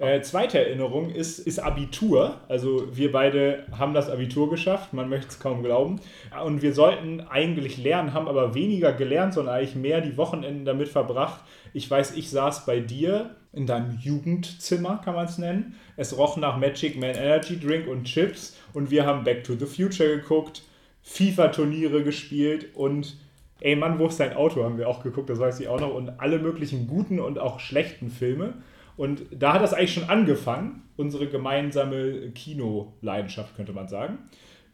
Äh, 0.00 0.22
zweite 0.22 0.58
Erinnerung 0.58 1.10
ist, 1.10 1.38
ist 1.40 1.58
Abitur. 1.58 2.40
Also 2.48 2.88
wir 2.96 3.12
beide 3.12 3.66
haben 3.78 3.92
das 3.92 4.08
Abitur 4.08 4.48
geschafft, 4.48 4.94
man 4.94 5.10
möchte 5.10 5.28
es 5.28 5.40
kaum 5.40 5.62
glauben. 5.62 6.00
Und 6.42 6.62
wir 6.62 6.72
sollten 6.72 7.20
eigentlich 7.20 7.76
lernen, 7.76 8.14
haben 8.14 8.26
aber 8.26 8.54
weniger 8.54 8.94
gelernt, 8.94 9.34
sondern 9.34 9.56
eigentlich 9.56 9.74
mehr 9.74 10.00
die 10.00 10.16
Wochenenden 10.16 10.64
damit 10.64 10.88
verbracht. 10.88 11.42
Ich 11.74 11.90
weiß, 11.90 12.16
ich 12.16 12.30
saß 12.30 12.64
bei 12.64 12.80
dir 12.80 13.36
in 13.52 13.66
deinem 13.66 13.98
Jugendzimmer, 14.00 15.02
kann 15.04 15.16
man 15.16 15.26
es 15.26 15.36
nennen. 15.36 15.74
Es 15.98 16.16
roch 16.16 16.38
nach 16.38 16.56
Magic 16.56 16.98
Man 16.98 17.14
Energy 17.14 17.60
Drink 17.60 17.86
und 17.86 18.04
Chips 18.04 18.56
und 18.72 18.90
wir 18.90 19.04
haben 19.04 19.22
Back 19.24 19.44
to 19.44 19.54
the 19.54 19.66
Future 19.66 20.16
geguckt, 20.16 20.62
FIFA-Turniere 21.02 22.02
gespielt 22.04 22.74
und 22.74 23.18
Ey 23.62 23.76
Mann, 23.76 23.98
wo 23.98 24.06
ist 24.06 24.18
dein 24.18 24.34
Auto? 24.34 24.64
Haben 24.64 24.78
wir 24.78 24.88
auch 24.88 25.02
geguckt, 25.02 25.28
das 25.28 25.38
weiß 25.38 25.60
ich 25.60 25.68
auch 25.68 25.78
noch. 25.78 25.92
Und 25.92 26.18
alle 26.18 26.38
möglichen 26.38 26.86
guten 26.86 27.20
und 27.20 27.38
auch 27.38 27.60
schlechten 27.60 28.08
Filme. 28.10 28.54
Und 29.00 29.22
da 29.30 29.54
hat 29.54 29.62
das 29.62 29.72
eigentlich 29.72 29.94
schon 29.94 30.10
angefangen, 30.10 30.82
unsere 30.98 31.26
gemeinsame 31.26 32.32
Kinoleidenschaft, 32.32 33.56
könnte 33.56 33.72
man 33.72 33.88
sagen. 33.88 34.18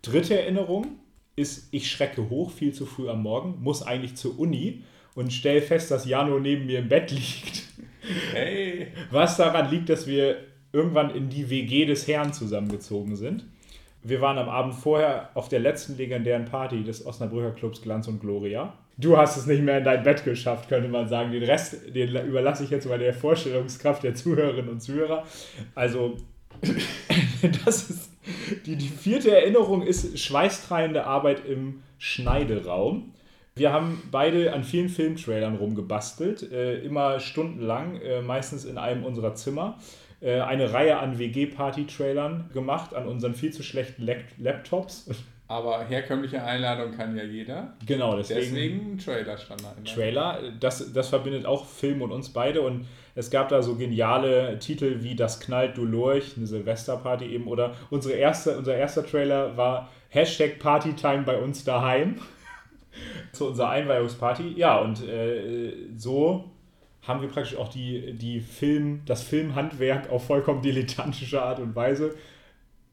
Dritte 0.03 0.41
Erinnerung 0.41 0.99
ist, 1.37 1.69
ich 1.71 1.89
schrecke 1.89 2.29
hoch, 2.29 2.51
viel 2.51 2.73
zu 2.73 2.87
früh 2.87 3.09
am 3.09 3.23
Morgen, 3.23 3.63
muss 3.63 3.85
eigentlich 3.85 4.17
zur 4.17 4.37
Uni 4.37 4.83
und 5.15 5.33
stelle 5.33 5.63
fest, 5.63 5.93
dass 5.93 6.07
Jano 6.07 6.41
neben 6.41 6.67
mir 6.67 6.81
im 6.81 6.89
Bett 6.89 7.11
liegt. 7.13 7.69
Hey. 8.33 8.89
Was 9.13 9.37
daran 9.37 9.71
liegt, 9.71 9.91
dass 9.91 10.09
wir 10.09 10.39
irgendwann 10.73 11.15
in 11.15 11.29
die 11.29 11.49
WG 11.49 11.85
des 11.87 12.09
Herrn 12.09 12.33
zusammengezogen 12.33 13.15
sind. 13.15 13.45
Wir 14.03 14.21
waren 14.21 14.39
am 14.39 14.49
Abend 14.49 14.75
vorher 14.75 15.31
auf 15.35 15.49
der 15.49 15.61
letzten 15.61 15.99
legendären 15.99 16.47
Party 16.47 16.83
des 16.83 17.07
Osnabrücker 17.07 17.53
Clubs 17.53 17.81
Glanz 17.81 18.09
und 18.09 18.19
Gloria. 18.19 18.77
Du 18.99 19.17
hast 19.17 19.37
es 19.37 19.47
nicht 19.47 19.63
mehr 19.63 19.79
in 19.79 19.85
dein 19.85 20.03
Bett 20.03 20.25
geschafft, 20.25 20.69
könnte 20.69 20.89
man 20.89 21.09
sagen. 21.09 21.31
Den 21.31 21.43
Rest, 21.43 21.95
den 21.95 22.17
überlasse 22.27 22.65
ich 22.65 22.71
jetzt 22.71 22.89
mal 22.89 22.99
der 22.99 23.13
Vorstellungskraft 23.13 24.03
der 24.03 24.15
Zuhörerinnen 24.15 24.71
und 24.71 24.81
Zuhörer. 24.81 25.25
Also, 25.75 26.17
das 27.65 27.91
ist 27.91 28.11
die, 28.65 28.77
die 28.77 28.89
vierte 28.89 29.31
Erinnerung 29.31 29.83
ist 29.83 30.19
schweißtreibende 30.19 31.05
Arbeit 31.05 31.45
im 31.47 31.83
Schneideraum. 31.99 33.13
Wir 33.55 33.73
haben 33.73 34.03
beide 34.11 34.53
an 34.53 34.65
vielen 34.65 34.89
Filmtrailern 34.89 35.57
rumgebastelt, 35.57 36.51
äh, 36.53 36.79
immer 36.81 37.21
stundenlang, 37.21 37.97
äh, 38.01 38.21
meistens 38.21 38.65
in 38.65 38.79
einem 38.79 39.05
unserer 39.05 39.35
Zimmer. 39.35 39.79
Äh, 40.21 40.41
eine 40.41 40.73
Reihe 40.73 40.99
an 40.99 41.19
WG-Party-Trailern 41.19 42.51
gemacht, 42.53 42.95
an 42.95 43.07
unseren 43.07 43.35
viel 43.35 43.53
zu 43.53 43.63
schlechten 43.63 44.07
Laptops. 44.39 45.09
Aber 45.49 45.85
herkömmliche 45.85 46.43
Einladung 46.43 46.91
kann 46.97 47.17
ja 47.17 47.23
jeder. 47.23 47.75
Genau, 47.87 48.17
deswegen, 48.17 48.41
deswegen 48.41 48.99
Trailer 48.99 49.39
Standard. 49.39 49.85
Trailer, 49.85 50.41
das, 50.59 50.93
das 50.93 51.09
verbindet 51.09 51.47
auch 51.47 51.65
Film 51.67 52.03
und 52.03 52.11
uns 52.11 52.31
beide. 52.31 52.63
Und 52.63 52.87
es 53.15 53.31
gab 53.31 53.49
da 53.49 53.63
so 53.63 53.77
geniale 53.77 54.59
Titel 54.59 55.03
wie 55.03 55.15
Das 55.15 55.39
knallt 55.39 55.77
du 55.77 55.85
lurch, 55.85 56.37
eine 56.37 56.47
Silvesterparty 56.47 57.27
eben. 57.27 57.47
Oder 57.47 57.75
unsere 57.91 58.15
erste, 58.15 58.59
unser 58.59 58.77
erster 58.77 59.07
Trailer 59.07 59.57
war 59.57 59.89
Hashtag 60.09 60.59
Partytime 60.59 61.23
bei 61.23 61.39
uns 61.39 61.63
daheim. 61.63 62.17
zu 63.33 63.49
unserer 63.49 63.71
Einweihungsparty. 63.71 64.55
Ja, 64.57 64.79
und 64.79 65.07
äh, 65.07 65.73
so 65.97 66.51
haben 67.03 67.21
wir 67.21 67.29
praktisch 67.29 67.57
auch 67.57 67.69
die, 67.69 68.15
die 68.15 68.41
Film, 68.41 69.03
das 69.07 69.23
Filmhandwerk 69.23 70.11
auf 70.11 70.27
vollkommen 70.27 70.63
dilettantische 70.63 71.43
Art 71.43 71.61
und 71.61 71.75
Weise. 71.77 72.15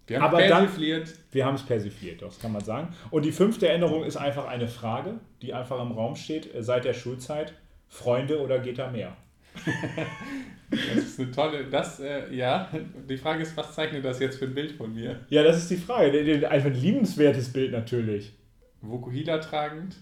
Wir 0.08 0.22
haben 0.22 0.36
es 0.36 0.48
persifliert. 0.48 1.08
Dann, 1.08 1.18
wir 1.32 1.46
haben 1.46 1.56
es 1.56 1.64
persifliert, 1.64 2.22
das 2.22 2.40
kann 2.40 2.52
man 2.52 2.64
sagen. 2.64 2.90
Und 3.10 3.24
die 3.24 3.32
fünfte 3.32 3.68
Erinnerung 3.68 4.04
ist 4.04 4.18
einfach 4.18 4.48
eine 4.48 4.68
Frage, 4.68 5.16
die 5.42 5.54
einfach 5.54 5.82
im 5.82 5.92
Raum 5.92 6.16
steht, 6.16 6.54
äh, 6.54 6.62
seit 6.62 6.86
der 6.86 6.94
Schulzeit. 6.94 7.54
Freunde 7.88 8.42
oder 8.42 8.58
geht 8.58 8.80
da 8.80 8.90
mehr? 8.90 9.16
das 10.72 11.04
ist 11.04 11.20
eine 11.20 11.30
tolle, 11.30 11.66
das, 11.66 12.00
äh, 12.00 12.34
ja, 12.34 12.68
die 13.08 13.18
Frage 13.18 13.44
ist, 13.44 13.56
was 13.56 13.76
zeichnet 13.76 14.04
das 14.04 14.20
jetzt 14.20 14.40
für 14.40 14.46
ein 14.46 14.56
Bild 14.56 14.72
von 14.72 14.94
mir? 14.94 15.20
Ja, 15.30 15.44
das 15.44 15.58
ist 15.58 15.70
die 15.70 15.78
Frage. 15.78 16.50
Einfach 16.50 16.70
ein 16.70 16.76
liebenswertes 16.76 17.54
Bild 17.54 17.72
natürlich. 17.72 18.34
Vokuhila 18.82 19.38
tragend. 19.38 19.96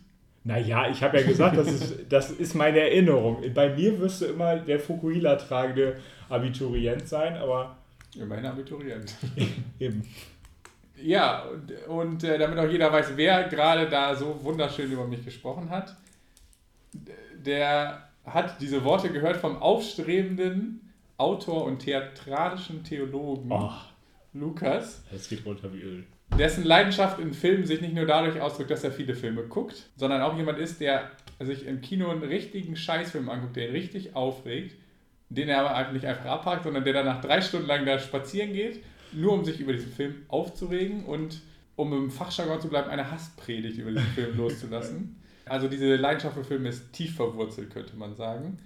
Naja, 0.43 0.89
ich 0.89 1.03
habe 1.03 1.20
ja 1.20 1.27
gesagt, 1.27 1.58
das 1.58 1.67
ist, 1.67 1.96
das 2.10 2.31
ist 2.31 2.55
meine 2.55 2.79
Erinnerung. 2.79 3.43
Bei 3.53 3.70
mir 3.75 4.00
wirst 4.00 4.22
du 4.22 4.25
immer 4.25 4.55
der 4.55 4.79
Fukuhila 4.79 5.36
tragende 5.36 5.98
Abiturient 6.29 7.08
sein, 7.08 7.36
aber. 7.36 7.77
Immerhin 8.15 8.45
Abiturient. 8.45 9.13
Eben. 9.79 10.03
Ja, 11.01 11.45
und, 11.45 11.87
und 11.87 12.23
äh, 12.23 12.37
damit 12.37 12.59
auch 12.59 12.69
jeder 12.69 12.91
weiß, 12.91 13.13
wer 13.15 13.47
gerade 13.47 13.89
da 13.89 14.15
so 14.15 14.43
wunderschön 14.43 14.91
über 14.91 15.07
mich 15.07 15.23
gesprochen 15.25 15.69
hat, 15.69 15.95
der 17.37 18.09
hat 18.25 18.61
diese 18.61 18.83
Worte 18.83 19.11
gehört 19.11 19.37
vom 19.37 19.57
aufstrebenden 19.57 20.91
Autor 21.17 21.65
und 21.65 21.79
theatralischen 21.79 22.83
Theologen 22.83 23.51
oh. 23.51 23.71
Lukas. 24.33 25.03
Es 25.11 25.27
geht 25.27 25.45
runter 25.45 25.73
wie 25.73 25.81
Öl 25.81 26.05
dessen 26.37 26.63
Leidenschaft 26.63 27.19
in 27.19 27.33
Filmen 27.33 27.65
sich 27.65 27.81
nicht 27.81 27.93
nur 27.93 28.05
dadurch 28.05 28.39
ausdrückt, 28.41 28.71
dass 28.71 28.83
er 28.83 28.91
viele 28.91 29.15
Filme 29.15 29.43
guckt, 29.43 29.89
sondern 29.95 30.21
auch 30.21 30.37
jemand 30.37 30.59
ist, 30.59 30.79
der 30.81 31.11
sich 31.39 31.65
im 31.65 31.81
Kino 31.81 32.09
einen 32.09 32.23
richtigen 32.23 32.75
Scheißfilm 32.75 33.29
anguckt, 33.29 33.55
der 33.55 33.69
ihn 33.69 33.73
richtig 33.73 34.15
aufregt, 34.15 34.75
den 35.35 35.50
er 35.50 35.59
aber 35.59 35.75
einfach 35.75 35.93
nicht 35.93 36.05
einfach 36.05 36.25
abpackt, 36.25 36.63
sondern 36.63 36.83
der 36.83 36.93
danach 36.93 37.21
drei 37.21 37.41
Stunden 37.41 37.67
lang 37.67 37.85
da 37.85 38.00
spazieren 38.00 38.53
geht, 38.53 38.83
nur 39.13 39.33
um 39.33 39.45
sich 39.45 39.59
über 39.59 39.73
diesen 39.73 39.91
Film 39.91 40.15
aufzuregen 40.27 41.05
und 41.05 41.41
um 41.75 41.93
im 41.93 42.11
Fachjargon 42.11 42.61
zu 42.61 42.67
bleiben, 42.67 42.89
eine 42.89 43.09
Hasspredigt 43.09 43.77
über 43.77 43.91
diesen 43.91 44.07
Film 44.07 44.38
loszulassen. 44.38 45.21
Also 45.45 45.67
diese 45.67 45.95
Leidenschaft 45.95 46.35
für 46.35 46.43
Filme 46.43 46.69
ist 46.69 46.93
tief 46.93 47.15
verwurzelt, 47.15 47.71
könnte 47.71 47.95
man 47.95 48.15
sagen. 48.15 48.59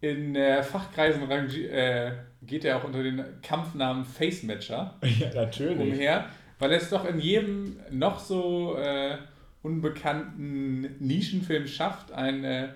In 0.00 0.34
äh, 0.34 0.62
Fachkreisen 0.62 1.30
äh, 1.30 2.12
geht 2.42 2.64
er 2.64 2.78
auch 2.78 2.84
unter 2.84 3.02
den 3.02 3.22
Kampfnamen 3.42 4.04
Face 4.04 4.42
Matcher 4.42 4.98
ja, 5.20 5.48
umher 5.78 6.26
weil 6.62 6.72
es 6.74 6.90
doch 6.90 7.04
in 7.04 7.18
jedem 7.18 7.76
noch 7.90 8.20
so 8.20 8.76
äh, 8.76 9.16
unbekannten 9.62 10.94
Nischenfilm 11.00 11.66
schafft, 11.66 12.12
ein 12.12 12.44
äh, 12.44 12.68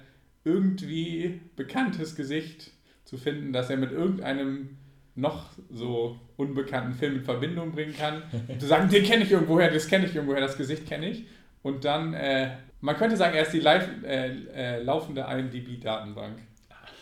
irgendwie 0.42 1.40
bekanntes 1.54 2.16
Gesicht 2.16 2.72
zu 3.06 3.16
finden, 3.16 3.54
das 3.54 3.70
er 3.70 3.78
mit 3.78 3.92
irgendeinem 3.92 4.76
noch 5.14 5.46
so 5.70 6.20
unbekannten 6.36 6.92
Film 6.92 7.16
in 7.16 7.24
Verbindung 7.24 7.72
bringen 7.72 7.96
kann. 7.96 8.22
Und 8.48 8.60
zu 8.60 8.66
sagen, 8.66 8.90
den 8.90 9.02
kenne 9.04 9.24
ich 9.24 9.32
irgendwoher, 9.32 9.70
das 9.70 9.88
kenne 9.88 10.04
ich 10.04 10.14
irgendwoher, 10.14 10.42
das 10.42 10.58
Gesicht 10.58 10.86
kenne 10.86 11.08
ich. 11.08 11.24
Und 11.62 11.84
dann, 11.84 12.12
äh, 12.12 12.50
man 12.80 12.96
könnte 12.96 13.16
sagen, 13.16 13.34
er 13.34 13.42
ist 13.42 13.52
die 13.52 13.60
live, 13.60 13.88
äh, 14.04 14.28
äh, 14.54 14.82
laufende 14.82 15.22
IMDb-Datenbank. 15.22 16.38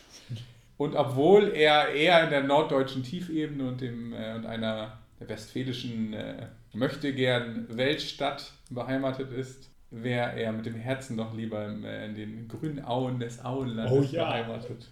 Und 0.76 0.94
obwohl 0.94 1.52
er 1.54 1.88
eher 1.88 2.25
in 2.25 2.30
der 2.30 2.42
norddeutschen 2.42 3.02
Tiefebene 3.02 3.68
und, 3.68 3.80
dem, 3.80 4.12
äh, 4.12 4.34
und 4.34 4.44
einer 4.44 4.99
westfälischen 5.20 6.12
äh, 6.12 6.46
möchte 6.73 7.12
gern 7.12 7.66
Weltstadt 7.70 8.52
beheimatet 8.70 9.30
ist, 9.30 9.70
wäre 9.90 10.32
er 10.37 10.52
mit 10.52 10.66
dem 10.66 10.75
Herzen 10.75 11.16
doch 11.16 11.32
lieber 11.34 11.64
in, 11.66 11.84
äh, 11.84 12.06
in 12.06 12.14
den 12.14 12.49
grünen 12.49 12.84
Auen 12.84 13.20
des 13.20 13.44
Auenlandes 13.44 13.92
oh, 13.92 14.02
ja. 14.14 14.25
beheimatet. 14.25 14.88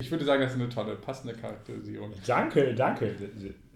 Ich 0.00 0.10
würde 0.10 0.24
sagen, 0.24 0.42
das 0.42 0.52
ist 0.52 0.60
eine 0.60 0.68
tolle, 0.68 0.96
passende 0.96 1.34
Charakterisierung. 1.34 2.12
Danke, 2.26 2.74
danke. 2.74 3.14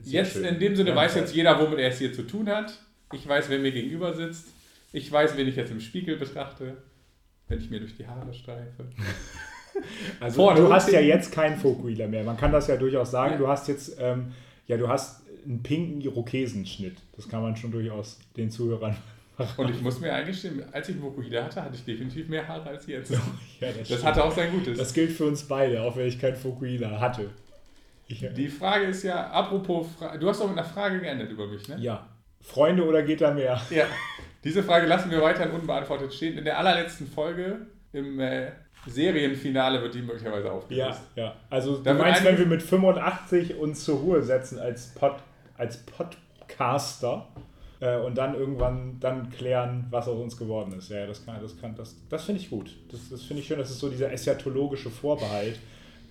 Sehr 0.01 0.23
jetzt 0.23 0.33
schön. 0.33 0.45
in 0.45 0.59
dem 0.59 0.77
Sinne 0.77 0.95
weiß 0.95 1.15
jetzt 1.15 1.35
jeder, 1.35 1.59
womit 1.61 1.79
er 1.79 1.89
es 1.89 1.99
hier 1.99 2.13
zu 2.13 2.23
tun 2.23 2.49
hat. 2.49 2.79
Ich 3.13 3.27
weiß, 3.27 3.49
wer 3.49 3.59
mir 3.59 3.73
gegenüber 3.73 4.13
sitzt. 4.15 4.49
Ich 4.93 5.11
weiß, 5.11 5.37
wen 5.37 5.47
ich 5.47 5.57
jetzt 5.57 5.71
im 5.71 5.81
Spiegel 5.81 6.17
betrachte, 6.17 6.79
wenn 7.47 7.59
ich 7.59 7.71
mir 7.71 7.81
durch 7.81 7.97
die 7.97 8.07
Haare 8.07 8.33
streife. 8.35 8.85
Also 10.19 10.43
Vor 10.43 10.57
du 10.57 10.73
hast 10.73 10.91
ja 10.91 10.99
jetzt 10.99 11.31
keinen 11.31 11.57
Fokuhila 11.57 12.09
mehr. 12.09 12.25
Man 12.25 12.37
kann 12.37 12.51
das 12.51 12.67
ja 12.67 12.77
durchaus 12.77 13.13
sagen. 13.13 13.35
Ja. 13.35 13.39
Du 13.39 13.47
hast 13.47 13.69
jetzt, 13.69 13.97
ähm, 14.01 14.33
ja, 14.67 14.77
du 14.77 14.89
hast 14.89 15.23
einen 15.45 15.63
pinken 15.63 16.01
Irokesenschnitt. 16.01 16.97
Das 17.15 17.29
kann 17.29 17.43
man 17.43 17.55
schon 17.55 17.71
durchaus 17.71 18.19
den 18.37 18.51
Zuhörern 18.51 18.91
machen. 18.91 19.18
Und 19.57 19.71
ich 19.71 19.81
muss 19.81 20.01
mir 20.01 20.13
eingestehen, 20.13 20.65
als 20.73 20.89
ich 20.89 20.97
einen 20.97 21.05
Vokuhila 21.05 21.45
hatte, 21.45 21.63
hatte 21.63 21.77
ich 21.77 21.85
definitiv 21.85 22.29
mehr 22.29 22.47
Haare 22.47 22.71
als 22.71 22.87
jetzt. 22.87 23.11
ja, 23.61 23.69
das, 23.73 23.89
das 23.89 24.05
hatte 24.05 24.25
auch 24.25 24.33
sein 24.33 24.51
Gutes. 24.51 24.79
Das 24.79 24.93
gilt 24.93 25.13
für 25.13 25.27
uns 25.27 25.45
beide, 25.45 25.83
auch 25.83 25.97
wenn 25.97 26.07
ich 26.07 26.19
kein 26.19 26.35
Fukuhila 26.35 26.99
hatte. 27.01 27.31
Ich, 28.09 28.25
Die 28.35 28.49
Frage 28.49 28.87
ist 28.87 29.03
ja, 29.03 29.31
apropos, 29.31 29.87
du 30.19 30.29
hast 30.29 30.41
doch 30.41 30.49
mit 30.49 30.59
einer 30.59 30.67
Frage 30.67 31.01
geendet 31.01 31.31
über 31.31 31.47
mich, 31.47 31.69
ne? 31.69 31.77
Ja. 31.79 32.07
Freunde 32.41 32.85
oder 32.85 33.03
geht 33.03 33.21
da 33.21 33.33
mehr? 33.33 33.61
Ja. 33.71 33.85
Diese 34.43 34.63
Frage 34.63 34.87
lassen 34.87 35.11
wir 35.11 35.21
weiterhin 35.21 35.53
unbeantwortet 35.53 36.15
stehen. 36.15 36.39
In 36.39 36.45
der 36.45 36.59
allerletzten 36.59 37.07
Folge 37.07 37.67
im 37.93 38.19
äh, 38.21 38.53
Serienfinale 38.87 39.83
wird 39.83 39.95
die 39.95 40.03
möglicherweise 40.03 40.51
aufgelöst. 40.51 41.01
Ja, 41.15 41.25
ja. 41.25 41.37
Also 41.51 41.79
du 41.79 41.95
meinst, 41.95 42.25
wenn 42.25 42.39
wir 42.39 42.47
mit 42.47 42.63
85 42.63 43.57
uns 43.57 43.85
zur 43.85 43.99
Ruhe 43.99 44.23
setzen 44.23 44.59
als 44.59 44.95
Pod 44.95 45.17
als 45.57 45.79
Podcaster 45.79 47.27
äh, 47.81 47.97
und 47.99 48.17
dann 48.17 48.35
irgendwann 48.35 48.99
dann 49.01 49.31
klären, 49.31 49.87
was 49.91 50.09
aus 50.09 50.19
uns 50.19 50.37
geworden 50.37 50.73
ist. 50.73 50.91
Ja, 50.91 51.07
das 51.07 51.25
kann, 51.25 51.41
das 51.41 51.61
kann, 51.61 51.75
das, 51.77 51.97
das 52.09 52.25
finde 52.25 52.41
ich 52.41 52.51
gut. 52.51 52.77
Das, 52.91 53.09
das 53.09 53.23
finde 53.23 53.43
ich 53.43 53.49
schön. 53.49 53.59
Das 53.59 53.71
ist 53.71 53.79
so 53.79 53.89
dieser 53.89 54.13
eschatologische 54.13 54.91
Vorbehalt 54.91 55.59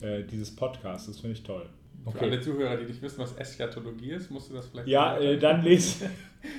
äh, 0.01 0.23
dieses 0.23 0.55
Podcasts. 0.55 1.07
Das 1.07 1.19
finde 1.19 1.35
ich 1.35 1.43
toll. 1.43 1.67
Okay. 2.05 2.17
Für 2.19 2.25
alle 2.25 2.41
Zuhörer, 2.41 2.77
die 2.77 2.85
nicht 2.85 3.01
wissen, 3.01 3.19
was 3.19 3.35
Eschatologie 3.37 4.11
ist, 4.11 4.31
musst 4.31 4.49
du 4.49 4.53
das 4.53 4.67
vielleicht. 4.67 4.87
Ja, 4.87 5.17
äh, 5.17 5.37
dann 5.37 5.61
lese. 5.61 6.09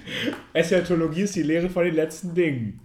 Eschatologie 0.53 1.23
ist 1.23 1.37
die 1.37 1.43
Lehre 1.43 1.71
von 1.71 1.85
den 1.85 1.95
letzten 1.95 2.35
Dingen. 2.35 2.81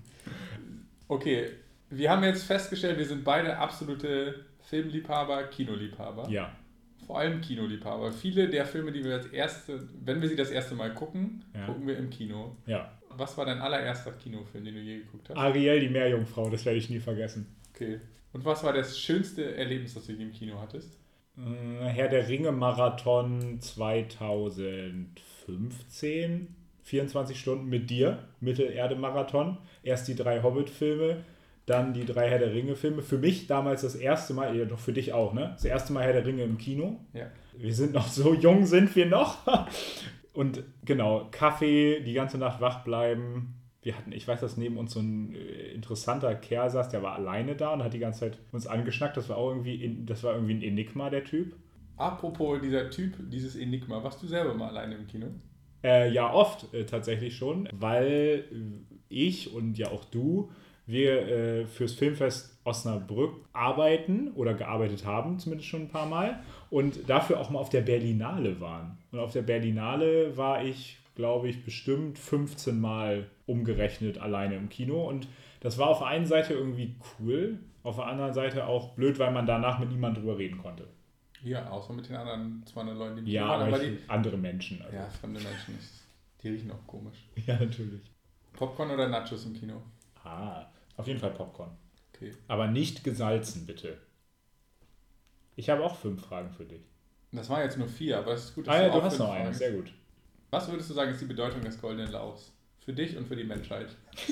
Okay, 1.08 1.48
wir 1.89 2.10
haben 2.10 2.24
jetzt 2.24 2.44
festgestellt, 2.44 2.98
wir 2.98 3.06
sind 3.06 3.24
beide 3.24 3.58
absolute 3.58 4.46
Filmliebhaber, 4.62 5.44
Kinoliebhaber. 5.44 6.30
Ja. 6.30 6.56
Vor 7.06 7.20
allem 7.20 7.42
Kinoliebhaber. 7.42 8.12
Viele 8.12 8.50
der 8.50 8.66
Filme, 8.66 8.92
die 8.92 9.04
wir 9.04 9.14
als 9.16 9.26
erste, 9.28 9.88
wenn 10.04 10.22
wir 10.22 10.30
sie 10.30 10.36
das 10.36 10.52
erste 10.52 10.76
Mal 10.76 10.94
gucken, 10.94 11.44
Ja. 11.56 11.66
gucken 11.66 11.88
wir 11.88 11.98
im 11.98 12.10
Kino. 12.10 12.56
Ja. 12.66 12.92
Was 13.16 13.38
war 13.38 13.46
dein 13.46 13.60
allererster 13.60 14.12
Kinofilm, 14.14 14.66
den 14.66 14.74
du 14.76 14.82
je 14.82 14.98
geguckt 15.00 15.30
hast? 15.30 15.38
Ariel, 15.38 15.80
die 15.80 15.90
Meerjungfrau, 15.90 16.50
das 16.50 16.66
werde 16.66 16.80
ich 16.80 16.90
nie 16.90 17.00
vergessen. 17.00 17.46
Okay. 17.76 18.00
Und 18.32 18.44
was 18.46 18.64
war 18.64 18.74
das 18.74 18.98
schönste 19.00 19.56
Erlebnis, 19.56 19.94
das 19.94 20.08
du 20.08 20.14
im 20.14 20.32
Kino 20.32 20.60
hattest? 20.60 20.98
Äh, 21.38 21.86
Herr 21.88 22.10
der 22.10 22.28
Ringe 22.28 22.52
Marathon 22.52 23.60
2015. 23.62 26.48
24 26.86 27.40
Stunden 27.40 27.70
mit 27.70 27.90
dir, 27.90 28.28
Mittelerde 28.42 28.96
Marathon. 28.96 29.58
Erst 29.84 30.08
die 30.10 30.16
drei 30.16 30.44
Hobbit-Filme, 30.44 31.24
dann 31.65 31.93
die 31.93 32.05
drei 32.05 32.29
Herr 32.29 32.39
der 32.39 32.53
Ringe-Filme. 32.53 33.01
Für 33.01 33.17
mich 33.17 33.48
damals 33.48 33.82
das 33.82 33.96
erste 33.96 34.34
Mal, 34.34 34.55
ja, 34.55 34.65
doch 34.65 34.79
für 34.79 34.93
dich 34.93 35.13
auch, 35.13 35.34
ne? 35.34 35.51
Das 35.53 35.65
erste 35.65 35.93
Mal 35.93 36.03
Herr 36.03 36.13
der 36.13 36.25
Ringe 36.25 36.43
im 36.43 36.58
Kino. 36.58 37.00
Ja. 37.13 37.27
Wir 37.58 37.74
sind 37.74 37.93
noch 37.93 38.08
so 38.08 38.34
jung, 38.34 38.65
sind 38.65 38.96
wir 38.96 39.05
noch. 39.05 39.38
Und 40.34 40.63
genau, 40.84 41.27
Kaffee, 41.32 42.01
die 42.01 42.13
ganze 42.13 42.38
Nacht 42.38 42.60
wach 42.60 42.84
bleiben. 42.84 43.55
Wir 43.82 43.98
hatten, 43.98 44.12
ich 44.12 44.27
weiß, 44.27 44.39
dass 44.39 44.58
neben 44.58 44.77
uns 44.77 44.93
so 44.93 45.00
ein 45.00 45.36
äh, 45.36 45.74
interessanter 45.74 46.34
Kerl 46.36 46.70
saß, 46.70 46.89
der 46.89 47.03
war 47.03 47.15
alleine 47.15 47.55
da 47.55 47.74
und 47.74 47.84
hat 47.84 47.93
die 47.93 48.00
ganze 48.00 48.22
Zeit 48.22 48.39
uns 48.51 48.65
angeschnackt. 48.65 49.15
Das 49.15 49.29
war 49.29 49.38
auch 49.38 49.50
irgendwie, 49.50 50.03
das 50.05 50.24
war 50.24 50.34
irgendwie 50.34 50.53
ein 50.53 50.62
Enigma, 50.62 51.10
der 51.10 51.24
Typ. 51.24 51.55
Apropos 51.98 52.60
dieser 52.62 52.89
Typ, 52.89 53.15
dieses 53.29 53.55
Enigma, 53.55 54.03
warst 54.03 54.24
du 54.24 54.27
selber 54.27 54.53
mal 54.53 54.70
alleine 54.70 54.96
im 54.96 55.05
Kino? 55.05 55.27
Äh, 55.84 56.12
ja, 56.12 56.34
oft 56.34 56.74
äh, 56.74 56.86
tatsächlich 56.86 57.36
schon, 57.36 57.70
weil 57.74 58.46
ich 59.10 59.53
und 59.53 59.77
ja 59.77 59.91
auch 59.91 60.05
du, 60.05 60.50
wir 60.86 61.28
äh, 61.28 61.66
fürs 61.66 61.94
Filmfest 61.94 62.58
Osnabrück 62.66 63.34
arbeiten 63.54 64.32
oder 64.34 64.54
gearbeitet 64.54 65.06
haben, 65.06 65.40
zumindest 65.40 65.70
schon 65.70 65.84
ein 65.84 65.90
paar 65.90 66.06
Mal, 66.08 66.42
und 66.70 67.10
dafür 67.10 67.40
auch 67.40 67.50
mal 67.50 67.60
auf 67.60 67.70
der 67.70 67.82
Berlinale 67.82 68.60
waren. 68.60 68.98
Und 69.12 69.20
auf 69.20 69.32
der 69.32 69.42
Berlinale 69.44 70.36
war 70.38 70.63
ich, 70.63 70.98
glaube 71.16 71.48
ich, 71.50 71.63
bestimmt 71.63 72.18
15 72.20 72.80
Mal 72.80 73.30
umgerechnet 73.46 74.18
alleine 74.18 74.56
im 74.56 74.70
Kino. 74.70 75.08
Und 75.08 75.28
das 75.62 75.78
war 75.78 75.88
auf 75.90 76.00
der 76.00 76.08
einen 76.08 76.25
Seite 76.25 76.54
irgendwie 76.54 76.96
cool, 77.20 77.60
auf 77.84 77.98
der 77.98 78.08
anderen 78.08 78.34
Seite 78.34 78.66
auch 78.68 78.94
blöd, 78.96 79.20
weil 79.20 79.32
man 79.32 79.46
danach 79.46 79.80
mit 79.80 79.90
niemandem 79.90 80.24
drüber 80.24 80.38
reden 80.38 80.58
konnte. 80.58 80.88
Ja, 81.44 81.70
außer 81.70 81.92
mit 81.94 82.08
den 82.08 82.16
anderen 82.16 82.63
200 82.66 82.98
Leuten, 82.98 83.16
die 83.18 83.22
im 83.22 83.28
Ja, 83.28 83.48
waren. 83.50 83.68
aber 83.74 83.80
die, 83.80 83.98
andere 84.08 84.38
Menschen. 84.38 84.82
Also. 84.82 84.96
ja, 84.96 85.06
fremde 85.10 85.42
Menschen, 85.42 85.78
ist- 85.78 86.02
die 86.42 86.50
riechen 86.50 86.72
auch 86.72 86.88
komisch. 86.88 87.25
ja, 87.46 87.54
natürlich. 87.60 88.02
Popcorn 88.54 88.92
oder 88.92 89.08
Nachos 89.10 89.46
im 89.46 89.54
Kino? 89.54 89.82
Ah, 90.24 90.65
auf 90.98 91.08
jeden 91.08 91.20
Fall 91.20 91.32
Popcorn. 91.32 91.72
Okay. 92.13 92.34
Aber 92.48 92.68
nicht 92.68 93.03
gesalzen, 93.03 93.65
bitte. 93.65 93.98
Ich 95.56 95.70
habe 95.70 95.84
auch 95.84 95.96
fünf 95.96 96.25
Fragen 96.25 96.51
für 96.51 96.65
dich. 96.65 96.82
Das 97.32 97.50
waren 97.50 97.63
jetzt 97.63 97.77
nur 97.77 97.88
vier, 97.88 98.20
aber 98.20 98.34
es 98.34 98.46
ist 98.46 98.56
gut, 98.56 98.68
dass 98.68 98.75
Ah 98.75 98.84
ja, 98.84 98.89
auch 98.89 98.96
du 98.96 99.03
hast 99.03 99.18
fünf 99.18 99.27
noch 99.27 99.36
eine, 99.36 99.53
sehr 99.53 99.72
gut. 99.72 99.94
Was 100.51 100.70
würdest 100.70 100.89
du 100.89 100.94
sagen, 100.94 101.12
ist 101.12 101.22
die 101.22 101.25
Bedeutung 101.25 101.62
des 101.62 101.82
Goldenen 101.82 102.12
Lauchs? 102.12 102.51
Für 102.80 102.94
dich 102.94 103.18
und 103.18 103.27
für 103.27 103.36
die 103.36 103.44
Menschheit. 103.44 103.96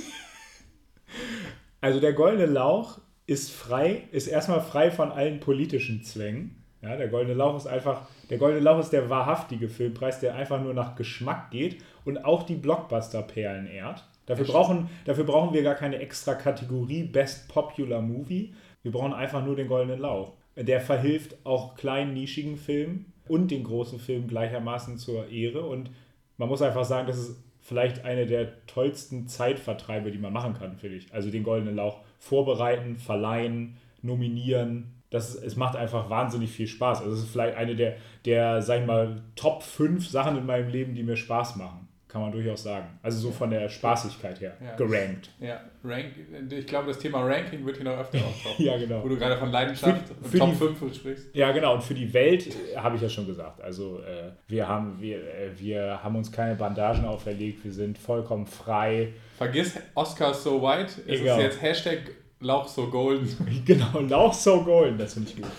Also 1.81 1.99
der 1.99 2.13
goldene 2.13 2.45
Lauch 2.45 2.99
ist 3.25 3.51
frei, 3.51 4.07
ist 4.11 4.27
erstmal 4.27 4.61
frei 4.61 4.91
von 4.91 5.11
allen 5.11 5.39
politischen 5.39 6.03
Zwängen. 6.03 6.63
Ja, 6.81 6.95
der 6.95 7.07
goldene 7.07 7.35
Lauch 7.35 7.57
ist 7.57 7.67
einfach, 7.67 8.07
der 8.29 8.37
goldene 8.37 8.63
Lauch 8.63 8.79
ist 8.79 8.91
der 8.91 9.09
wahrhaftige 9.09 9.67
Filmpreis, 9.67 10.19
der 10.19 10.35
einfach 10.35 10.61
nur 10.61 10.73
nach 10.73 10.95
Geschmack 10.95 11.51
geht 11.51 11.83
und 12.05 12.23
auch 12.23 12.43
die 12.43 12.55
Blockbuster-Perlen 12.55 13.67
ehrt. 13.67 14.03
Dafür 14.25 14.45
brauchen, 14.45 14.89
dafür 15.05 15.23
brauchen 15.23 15.53
wir 15.53 15.63
gar 15.63 15.75
keine 15.75 15.97
extra 15.97 16.35
Kategorie 16.35 17.03
Best 17.03 17.47
Popular 17.49 18.01
Movie. 18.01 18.53
Wir 18.83 18.91
brauchen 18.91 19.13
einfach 19.13 19.43
nur 19.43 19.55
den 19.55 19.67
goldenen 19.67 19.99
Lauch. 19.99 20.33
Der 20.55 20.81
verhilft 20.81 21.37
auch 21.45 21.75
kleinen, 21.75 22.13
nischigen 22.13 22.57
Filmen 22.57 23.13
und 23.27 23.51
den 23.51 23.63
großen 23.63 23.99
Filmen 23.99 24.27
gleichermaßen 24.27 24.97
zur 24.97 25.29
Ehre. 25.29 25.61
Und 25.61 25.91
man 26.37 26.49
muss 26.49 26.61
einfach 26.61 26.85
sagen, 26.85 27.07
das 27.07 27.17
ist 27.17 27.43
vielleicht 27.61 28.05
eine 28.05 28.25
der 28.25 28.65
tollsten 28.65 29.27
Zeitvertreibe, 29.27 30.11
die 30.11 30.17
man 30.17 30.33
machen 30.33 30.53
kann, 30.53 30.77
finde 30.77 30.97
ich. 30.97 31.13
Also 31.13 31.29
den 31.29 31.43
goldenen 31.43 31.75
Lauch 31.75 31.99
vorbereiten, 32.19 32.97
verleihen, 32.97 33.77
nominieren. 34.01 34.95
Das, 35.09 35.35
es 35.35 35.55
macht 35.55 35.75
einfach 35.75 36.09
wahnsinnig 36.09 36.51
viel 36.51 36.67
Spaß. 36.67 37.01
Also 37.01 37.13
es 37.13 37.23
ist 37.23 37.31
vielleicht 37.31 37.57
eine 37.57 37.75
der, 37.75 37.97
der, 38.25 38.61
sag 38.61 38.81
ich 38.81 38.87
mal, 38.87 39.23
Top 39.35 39.63
5 39.63 40.07
Sachen 40.07 40.37
in 40.37 40.45
meinem 40.45 40.69
Leben, 40.69 40.95
die 40.95 41.03
mir 41.03 41.17
Spaß 41.17 41.55
machen. 41.57 41.87
Kann 42.11 42.21
man 42.23 42.31
durchaus 42.33 42.63
sagen. 42.63 42.87
Also 43.01 43.19
so 43.19 43.31
von 43.31 43.49
der 43.49 43.69
Spaßigkeit 43.69 44.41
her. 44.41 44.57
Ja. 44.61 44.75
Gerankt. 44.75 45.29
Ja, 45.39 45.61
Rank, 45.81 46.07
ich 46.49 46.67
glaube, 46.67 46.87
das 46.89 46.99
Thema 46.99 47.23
Ranking 47.25 47.65
wird 47.65 47.77
hier 47.77 47.85
noch 47.85 47.97
öfter 47.97 48.17
auftauchen. 48.17 48.65
Ja, 48.65 48.77
genau. 48.77 49.01
Wo 49.01 49.07
du 49.07 49.17
gerade 49.17 49.37
von 49.37 49.49
Leidenschaft 49.49 50.09
Für- 50.09 50.13
und 50.15 50.27
für 50.29 50.37
Top 50.37 50.49
die- 50.51 50.75
5 50.75 50.95
sprichst. 50.95 51.33
Ja, 51.33 51.51
genau. 51.53 51.75
Und 51.75 51.83
für 51.83 51.93
die 51.93 52.13
Welt 52.13 52.47
äh, 52.47 52.75
habe 52.75 52.97
ich 52.97 53.01
ja 53.01 53.07
schon 53.07 53.27
gesagt. 53.27 53.61
Also 53.61 53.99
äh, 53.99 54.31
wir, 54.49 54.67
haben, 54.67 54.99
wir, 54.99 55.19
äh, 55.19 55.57
wir 55.57 56.03
haben 56.03 56.17
uns 56.17 56.29
keine 56.29 56.55
Bandagen 56.55 57.05
auferlegt. 57.05 57.63
Wir 57.63 57.71
sind 57.71 57.97
vollkommen 57.97 58.45
frei. 58.45 59.13
Vergiss 59.37 59.77
Oscar 59.95 60.33
so 60.33 60.61
white. 60.61 60.91
Es 61.07 61.21
Egal. 61.21 61.37
ist 61.39 61.43
jetzt 61.45 61.61
Hashtag 61.61 61.99
Lauch 62.41 62.67
so 62.67 62.87
golden. 62.87 63.29
Genau, 63.65 63.99
Lauch 64.01 64.33
so 64.33 64.61
golden. 64.63 64.97
Das 64.97 65.13
finde 65.13 65.29
ich 65.29 65.35
gut. 65.37 65.51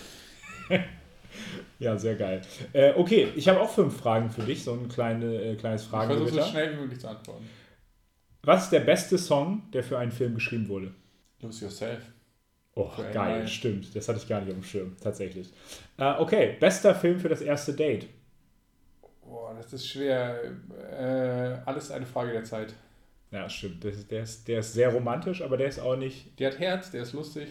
ja, 1.83 1.97
sehr 1.97 2.15
geil. 2.15 2.41
Äh, 2.73 2.93
okay, 2.95 3.27
ich 3.35 3.47
habe 3.47 3.59
auch 3.61 3.69
fünf 3.69 3.97
Fragen 3.97 4.29
für 4.29 4.41
dich. 4.41 4.63
So 4.63 4.73
ein 4.73 4.87
kleine, 4.89 5.25
äh, 5.41 5.55
kleines 5.55 5.83
Ich 5.83 5.89
versuche 5.89 6.29
so 6.29 6.41
schnell 6.43 6.73
wie 6.73 6.81
möglich 6.81 6.99
zu 6.99 7.07
antworten. 7.07 7.47
Was 8.43 8.63
ist 8.65 8.71
der 8.71 8.81
beste 8.81 9.17
Song, 9.17 9.63
der 9.71 9.83
für 9.83 9.97
einen 9.97 10.11
Film 10.11 10.33
geschrieben 10.35 10.67
wurde? 10.67 10.93
Lose 11.41 11.65
yourself. 11.65 12.03
Oh, 12.75 12.89
Für 12.89 13.03
geil, 13.03 13.39
Nein. 13.39 13.47
stimmt. 13.47 13.95
Das 13.95 14.07
hatte 14.09 14.17
ich 14.19 14.27
gar 14.27 14.39
nicht 14.41 14.49
auf 14.49 14.55
dem 14.57 14.63
Schirm, 14.63 14.95
tatsächlich. 14.99 15.53
Äh, 15.97 16.13
okay, 16.17 16.57
bester 16.59 16.95
Film 16.95 17.19
für 17.19 17.29
das 17.29 17.41
erste 17.41 17.73
Date. 17.73 18.07
Boah, 19.21 19.53
das 19.55 19.71
ist 19.73 19.87
schwer. 19.87 20.39
Äh, 20.91 21.61
alles 21.65 21.91
eine 21.91 22.05
Frage 22.05 22.31
der 22.31 22.43
Zeit. 22.43 22.73
Ja, 23.31 23.47
stimmt. 23.49 23.83
Das 23.83 23.95
ist, 23.95 24.11
der, 24.11 24.23
ist, 24.23 24.47
der 24.47 24.59
ist 24.59 24.73
sehr 24.73 24.89
romantisch, 24.89 25.41
aber 25.41 25.57
der 25.57 25.67
ist 25.67 25.79
auch 25.79 25.95
nicht. 25.95 26.37
Der 26.39 26.51
hat 26.51 26.59
Herz, 26.59 26.91
der 26.91 27.03
ist 27.03 27.13
lustig, 27.13 27.47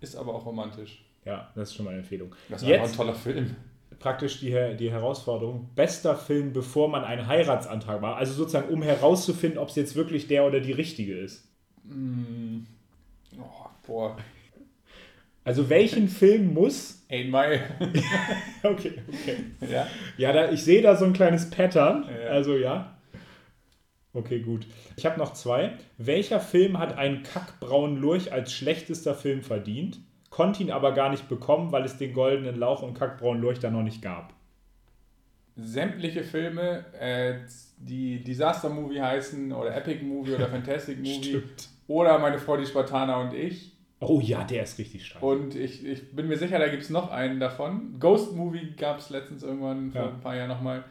ist 0.00 0.14
aber 0.16 0.34
auch 0.34 0.44
romantisch. 0.46 1.04
Ja, 1.24 1.50
das 1.54 1.70
ist 1.70 1.74
schon 1.74 1.84
mal 1.86 1.90
eine 1.92 2.00
Empfehlung. 2.00 2.34
Das 2.48 2.62
ist 2.62 2.68
Jetzt- 2.68 2.90
ein 2.92 2.96
toller 2.96 3.14
Film. 3.14 3.56
Praktisch 3.98 4.40
die, 4.40 4.76
die 4.78 4.90
Herausforderung: 4.90 5.70
bester 5.74 6.16
Film, 6.16 6.52
bevor 6.52 6.88
man 6.88 7.04
einen 7.04 7.26
Heiratsantrag 7.26 8.00
macht. 8.00 8.18
Also 8.18 8.34
sozusagen, 8.34 8.72
um 8.72 8.82
herauszufinden, 8.82 9.58
ob 9.58 9.68
es 9.68 9.76
jetzt 9.76 9.96
wirklich 9.96 10.28
der 10.28 10.44
oder 10.44 10.60
die 10.60 10.72
richtige 10.72 11.16
ist. 11.18 11.48
Mm. 11.84 12.60
Oh, 13.38 13.68
boah. 13.86 14.16
Also, 15.44 15.68
welchen 15.70 16.08
Film 16.08 16.54
muss. 16.54 17.04
Eight 17.08 17.30
Mile. 17.30 17.60
Okay, 18.64 18.94
okay. 19.06 19.36
ja. 19.70 19.86
Ja, 20.18 20.32
da, 20.32 20.50
ich 20.50 20.64
sehe 20.64 20.82
da 20.82 20.96
so 20.96 21.04
ein 21.04 21.12
kleines 21.12 21.50
Pattern. 21.50 22.04
Ja. 22.08 22.30
Also, 22.30 22.56
ja. 22.56 22.96
Okay, 24.12 24.40
gut. 24.40 24.66
Ich 24.96 25.06
habe 25.06 25.18
noch 25.18 25.34
zwei. 25.34 25.74
Welcher 25.98 26.40
Film 26.40 26.78
hat 26.78 26.98
einen 26.98 27.22
kackbraunen 27.22 27.98
Lurch 27.98 28.32
als 28.32 28.52
schlechtester 28.52 29.14
Film 29.14 29.42
verdient, 29.42 30.00
konnte 30.36 30.62
ihn 30.62 30.70
aber 30.70 30.92
gar 30.92 31.08
nicht 31.08 31.30
bekommen, 31.30 31.72
weil 31.72 31.82
es 31.86 31.96
den 31.96 32.12
goldenen 32.12 32.56
Lauch 32.56 32.82
und 32.82 32.92
kackbraunen 32.92 33.40
da 33.58 33.70
noch 33.70 33.82
nicht 33.82 34.02
gab? 34.02 34.34
Sämtliche 35.56 36.24
Filme, 36.24 36.84
äh, 37.00 37.36
die 37.78 38.22
Disaster 38.22 38.68
Movie 38.68 39.00
heißen 39.00 39.50
oder 39.50 39.74
Epic 39.74 40.04
Movie 40.04 40.34
oder 40.34 40.46
Fantastic 40.50 40.98
Movie 40.98 41.42
oder 41.88 42.18
Meine 42.18 42.38
Frau, 42.38 42.58
die 42.58 42.66
Spartaner 42.66 43.18
und 43.18 43.32
ich. 43.32 43.72
Oh 44.00 44.20
ja, 44.20 44.44
der 44.44 44.64
ist 44.64 44.78
richtig 44.78 45.06
stark. 45.06 45.22
Und 45.22 45.54
ich, 45.54 45.82
ich 45.86 46.14
bin 46.14 46.28
mir 46.28 46.36
sicher, 46.36 46.58
da 46.58 46.68
gibt 46.68 46.82
es 46.82 46.90
noch 46.90 47.10
einen 47.10 47.40
davon. 47.40 47.98
Ghost 47.98 48.36
Movie 48.36 48.74
gab 48.76 48.98
es 48.98 49.08
letztens 49.08 49.42
irgendwann 49.42 49.90
vor 49.90 50.02
Ja. 50.02 50.08
ein 50.10 50.20
paar 50.20 50.36
Jahren 50.36 50.48
nochmal. 50.48 50.84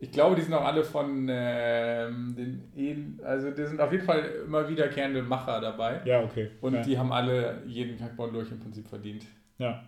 Ich 0.00 0.12
glaube, 0.12 0.36
die 0.36 0.42
sind 0.42 0.54
auch 0.54 0.64
alle 0.64 0.84
von 0.84 1.26
ähm, 1.28 2.34
den, 2.36 2.70
Ehen- 2.76 3.20
also 3.24 3.50
die 3.50 3.66
sind 3.66 3.80
auf 3.80 3.90
jeden 3.90 4.04
Fall 4.04 4.20
immer 4.46 4.68
wiederkehrende 4.68 5.22
Macher 5.22 5.60
dabei. 5.60 6.00
Ja, 6.04 6.22
okay. 6.22 6.50
Und 6.60 6.74
ja. 6.74 6.82
die 6.82 6.96
haben 6.96 7.10
alle 7.12 7.62
jeden 7.66 7.98
Kackborn 7.98 8.32
durch 8.32 8.50
im 8.50 8.60
Prinzip 8.60 8.86
verdient. 8.88 9.26
ja. 9.58 9.82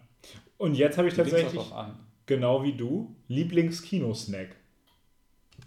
Und 0.58 0.74
jetzt 0.74 0.98
habe 0.98 1.08
ich 1.08 1.14
Die 1.14 1.22
tatsächlich, 1.22 1.62
genau 2.26 2.62
wie 2.62 2.74
du, 2.74 3.16
Lieblings-Kinosnack. 3.28 4.48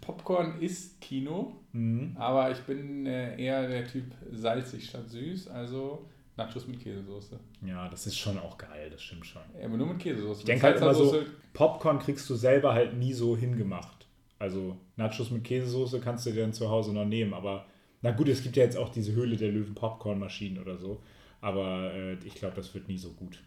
Popcorn 0.00 0.60
ist 0.60 1.00
Kino, 1.00 1.60
Mhm. 1.72 2.14
aber 2.16 2.52
ich 2.52 2.60
bin 2.60 3.04
äh, 3.06 3.36
eher 3.42 3.66
der 3.68 3.84
Typ 3.86 4.04
salzig 4.30 4.88
statt 4.88 5.08
süß, 5.08 5.48
also 5.48 6.06
Nachos 6.36 6.68
mit 6.68 6.80
Käsesoße. 6.80 7.40
Ja, 7.66 7.88
das 7.88 8.06
ist 8.06 8.16
schon 8.16 8.38
auch 8.38 8.56
geil, 8.58 8.90
das 8.90 9.02
stimmt 9.02 9.26
schon. 9.26 9.42
Ja, 9.58 9.66
aber 9.66 9.76
nur 9.76 9.88
mit 9.88 9.98
Käsesoße. 9.98 10.40
Ich 10.40 10.44
denke 10.46 10.64
halt 10.66 10.76
immer 10.80 10.94
so, 10.94 11.16
Popcorn 11.52 11.98
kriegst 11.98 12.28
du 12.30 12.34
selber 12.36 12.72
halt 12.74 12.94
nie 12.96 13.12
so 13.12 13.36
hingemacht. 13.36 14.03
Also 14.38 14.78
Nachos 14.96 15.30
mit 15.30 15.44
Käsesoße 15.44 16.00
kannst 16.00 16.26
du 16.26 16.32
dir 16.32 16.42
dann 16.42 16.52
zu 16.52 16.68
Hause 16.68 16.92
noch 16.92 17.04
nehmen, 17.04 17.34
aber 17.34 17.66
na 18.02 18.10
gut, 18.10 18.28
es 18.28 18.42
gibt 18.42 18.56
ja 18.56 18.64
jetzt 18.64 18.76
auch 18.76 18.90
diese 18.90 19.12
Höhle 19.12 19.36
der 19.36 19.50
Löwen 19.50 19.74
Popcornmaschinen 19.74 20.62
oder 20.62 20.76
so, 20.76 21.02
aber 21.40 21.92
äh, 21.94 22.14
ich 22.24 22.34
glaube, 22.34 22.56
das 22.56 22.74
wird 22.74 22.88
nie 22.88 22.98
so 22.98 23.10
gut. 23.12 23.42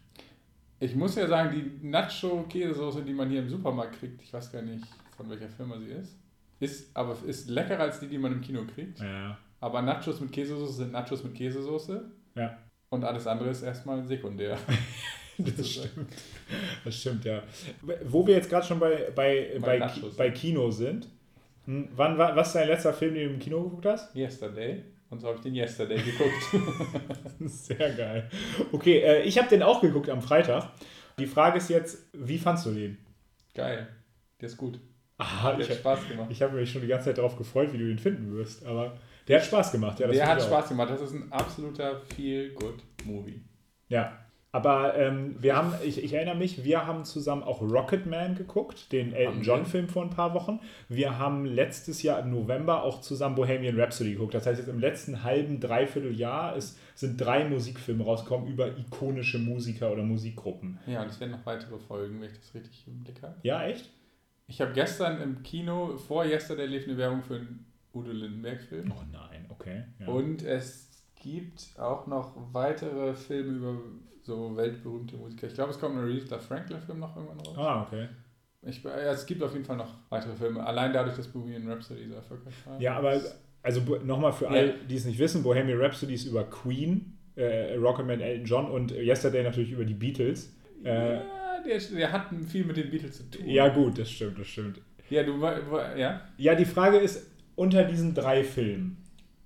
Ich 0.80 0.94
muss 0.94 1.16
ja 1.16 1.26
sagen, 1.26 1.54
die 1.54 1.86
Nacho-Käsesoße, 1.86 3.02
die 3.04 3.12
man 3.12 3.28
hier 3.30 3.40
im 3.40 3.48
Supermarkt 3.48 3.98
kriegt, 3.98 4.22
ich 4.22 4.32
weiß 4.32 4.52
gar 4.52 4.62
nicht, 4.62 4.84
von 5.16 5.28
welcher 5.28 5.48
Firma 5.48 5.78
sie 5.78 5.86
ist, 5.86 6.16
ist 6.60 6.96
aber 6.96 7.16
ist 7.26 7.48
leckerer 7.48 7.82
als 7.82 8.00
die, 8.00 8.08
die 8.08 8.18
man 8.18 8.32
im 8.32 8.40
Kino 8.40 8.62
kriegt. 8.64 9.00
Ja, 9.00 9.38
Aber 9.60 9.82
Nachos 9.82 10.20
mit 10.20 10.32
Käsesoße 10.32 10.72
sind 10.72 10.92
Nachos 10.92 11.22
mit 11.24 11.34
Käsesoße 11.34 12.10
ja. 12.36 12.58
und 12.90 13.04
alles 13.04 13.26
andere 13.26 13.50
ist 13.50 13.62
erstmal 13.62 14.04
sekundär. 14.06 14.58
Das 15.38 15.70
stimmt. 15.70 16.12
Das 16.84 16.94
stimmt, 16.94 17.24
ja. 17.24 17.42
Wo 18.04 18.26
wir 18.26 18.34
jetzt 18.34 18.50
gerade 18.50 18.66
schon 18.66 18.78
bei, 18.78 19.10
bei, 19.14 19.56
bei, 19.60 19.78
bei, 19.78 19.90
bei 20.16 20.30
Kino 20.30 20.70
sind, 20.70 21.08
hm, 21.64 21.88
wann, 21.94 22.18
was 22.18 22.48
ist 22.48 22.54
dein 22.54 22.68
letzter 22.68 22.92
Film, 22.92 23.14
den 23.14 23.28
du 23.28 23.34
im 23.34 23.40
Kino 23.40 23.62
geguckt 23.62 23.86
hast? 23.86 24.14
Yesterday. 24.16 24.82
Und 25.10 25.20
so 25.20 25.28
habe 25.28 25.36
ich 25.36 25.42
den 25.42 25.54
Yesterday 25.54 25.98
geguckt. 25.98 26.90
Sehr 27.44 27.92
geil. 27.92 28.30
Okay, 28.72 28.98
äh, 28.98 29.22
ich 29.22 29.38
habe 29.38 29.48
den 29.48 29.62
auch 29.62 29.80
geguckt 29.80 30.10
am 30.10 30.20
Freitag. 30.20 30.70
Die 31.18 31.26
Frage 31.26 31.58
ist 31.58 31.70
jetzt, 31.70 32.08
wie 32.12 32.38
fandst 32.38 32.66
du 32.66 32.70
den? 32.72 32.98
Geil. 33.54 33.88
Der 34.40 34.48
ist 34.48 34.56
gut. 34.56 34.78
Ah, 35.18 35.52
der 35.52 35.60
ich, 35.60 35.70
hat 35.70 35.78
Spaß 35.78 36.08
gemacht. 36.08 36.28
Ich 36.30 36.42
habe 36.42 36.56
mich 36.56 36.70
schon 36.70 36.82
die 36.82 36.88
ganze 36.88 37.06
Zeit 37.06 37.18
darauf 37.18 37.36
gefreut, 37.36 37.72
wie 37.72 37.78
du 37.78 37.90
ihn 37.90 37.98
finden 37.98 38.34
wirst. 38.36 38.64
Aber 38.64 38.96
der 39.26 39.40
hat 39.40 39.46
Spaß 39.46 39.72
gemacht. 39.72 39.98
Ja, 39.98 40.06
der 40.06 40.26
hat 40.26 40.42
Spaß 40.42 40.68
gemacht. 40.68 40.90
Das 40.90 41.00
ist 41.00 41.12
ein 41.12 41.32
absoluter 41.32 42.00
Feel-Good-Movie. 42.14 43.42
Ja, 43.88 44.18
aber 44.58 44.96
ähm, 44.96 45.36
wir 45.38 45.54
haben, 45.54 45.72
ich, 45.84 46.02
ich, 46.02 46.12
erinnere 46.12 46.34
mich, 46.34 46.64
wir 46.64 46.84
haben 46.84 47.04
zusammen 47.04 47.44
auch 47.44 47.62
Rocketman 47.62 48.34
geguckt, 48.34 48.90
den 48.90 49.12
Elton 49.12 49.42
John-Film 49.42 49.88
vor 49.88 50.02
ein 50.02 50.10
paar 50.10 50.34
Wochen. 50.34 50.58
Wir 50.88 51.16
haben 51.16 51.46
letztes 51.46 52.02
Jahr 52.02 52.18
im 52.18 52.32
November 52.32 52.82
auch 52.82 53.00
zusammen 53.00 53.36
Bohemian 53.36 53.78
Rhapsody 53.78 54.14
geguckt. 54.14 54.34
Das 54.34 54.46
heißt, 54.46 54.58
jetzt 54.58 54.68
im 54.68 54.80
letzten 54.80 55.22
halben, 55.22 55.60
dreiviertel 55.60 56.12
Jahr 56.12 56.56
ist, 56.56 56.76
sind 56.96 57.20
drei 57.20 57.44
Musikfilme 57.44 58.02
rausgekommen 58.02 58.48
über 58.48 58.76
ikonische 58.76 59.38
Musiker 59.38 59.92
oder 59.92 60.02
Musikgruppen. 60.02 60.80
Ja, 60.88 61.02
und 61.02 61.10
es 61.10 61.20
werden 61.20 61.30
noch 61.30 61.46
weitere 61.46 61.78
Folgen, 61.78 62.20
wenn 62.20 62.28
ich 62.28 62.38
das 62.40 62.52
richtig 62.52 62.84
im 62.88 63.04
Blick 63.04 63.22
habe. 63.22 63.36
Ja, 63.44 63.64
echt? 63.64 63.88
Ich 64.48 64.60
habe 64.60 64.72
gestern 64.72 65.22
im 65.22 65.44
Kino, 65.44 65.96
vor 65.98 66.24
Yesterday 66.24 66.66
lief 66.66 66.88
eine 66.88 66.96
Werbung 66.96 67.22
für 67.22 67.36
einen 67.36 67.64
Udo 67.94 68.10
Lindenberg-Film. 68.10 68.90
Oh 68.90 69.04
nein, 69.12 69.46
okay. 69.50 69.84
Ja. 70.00 70.08
Und 70.08 70.42
es 70.42 70.87
gibt 71.20 71.74
auch 71.78 72.06
noch 72.06 72.34
weitere 72.52 73.14
Filme 73.14 73.52
über 73.52 73.78
so 74.22 74.56
weltberühmte 74.56 75.16
Musiker. 75.16 75.46
Ich 75.46 75.54
glaube, 75.54 75.70
es 75.70 75.80
kommt 75.80 75.96
ein 75.96 76.02
Aretha 76.02 76.38
Franklin-Film 76.38 76.98
noch 76.98 77.16
irgendwann 77.16 77.40
raus. 77.40 77.56
Ah, 77.56 77.82
okay. 77.82 78.08
Ich, 78.62 78.82
ja, 78.82 79.12
es 79.12 79.24
gibt 79.24 79.42
auf 79.42 79.52
jeden 79.52 79.64
Fall 79.64 79.76
noch 79.76 79.94
weitere 80.08 80.34
Filme, 80.34 80.64
allein 80.64 80.92
dadurch, 80.92 81.16
dass 81.16 81.28
Bohemian 81.28 81.70
Rhapsody 81.70 82.06
so 82.08 82.14
erfolgreich 82.14 82.54
war. 82.66 82.80
Ja, 82.80 82.96
aber 82.96 83.20
also 83.62 83.80
nochmal 84.04 84.32
für 84.32 84.44
ja. 84.46 84.50
alle, 84.50 84.74
die 84.88 84.96
es 84.96 85.04
nicht 85.04 85.18
wissen, 85.18 85.42
Bohemian 85.42 85.80
Rhapsody 85.80 86.14
ist 86.14 86.26
über 86.26 86.44
Queen, 86.44 87.18
äh, 87.36 87.74
Rocketman 87.74 88.20
Elton 88.20 88.44
John 88.46 88.70
und 88.70 88.90
Yesterday 88.90 89.44
natürlich 89.44 89.70
über 89.72 89.84
die 89.84 89.94
Beatles. 89.94 90.54
Äh, 90.84 91.14
ja, 91.14 91.22
der, 91.64 91.78
der 91.78 92.12
hat 92.12 92.26
viel 92.48 92.64
mit 92.64 92.76
den 92.76 92.90
Beatles 92.90 93.16
zu 93.16 93.30
tun. 93.30 93.48
Ja, 93.48 93.68
gut, 93.68 93.98
das 93.98 94.10
stimmt, 94.10 94.38
das 94.38 94.46
stimmt. 94.48 94.80
Ja, 95.08 95.22
du, 95.22 95.40
ja? 95.96 96.20
Ja, 96.36 96.54
die 96.54 96.64
Frage 96.64 96.98
ist, 96.98 97.30
unter 97.54 97.84
diesen 97.84 98.14
drei 98.14 98.44
Filmen, 98.44 98.98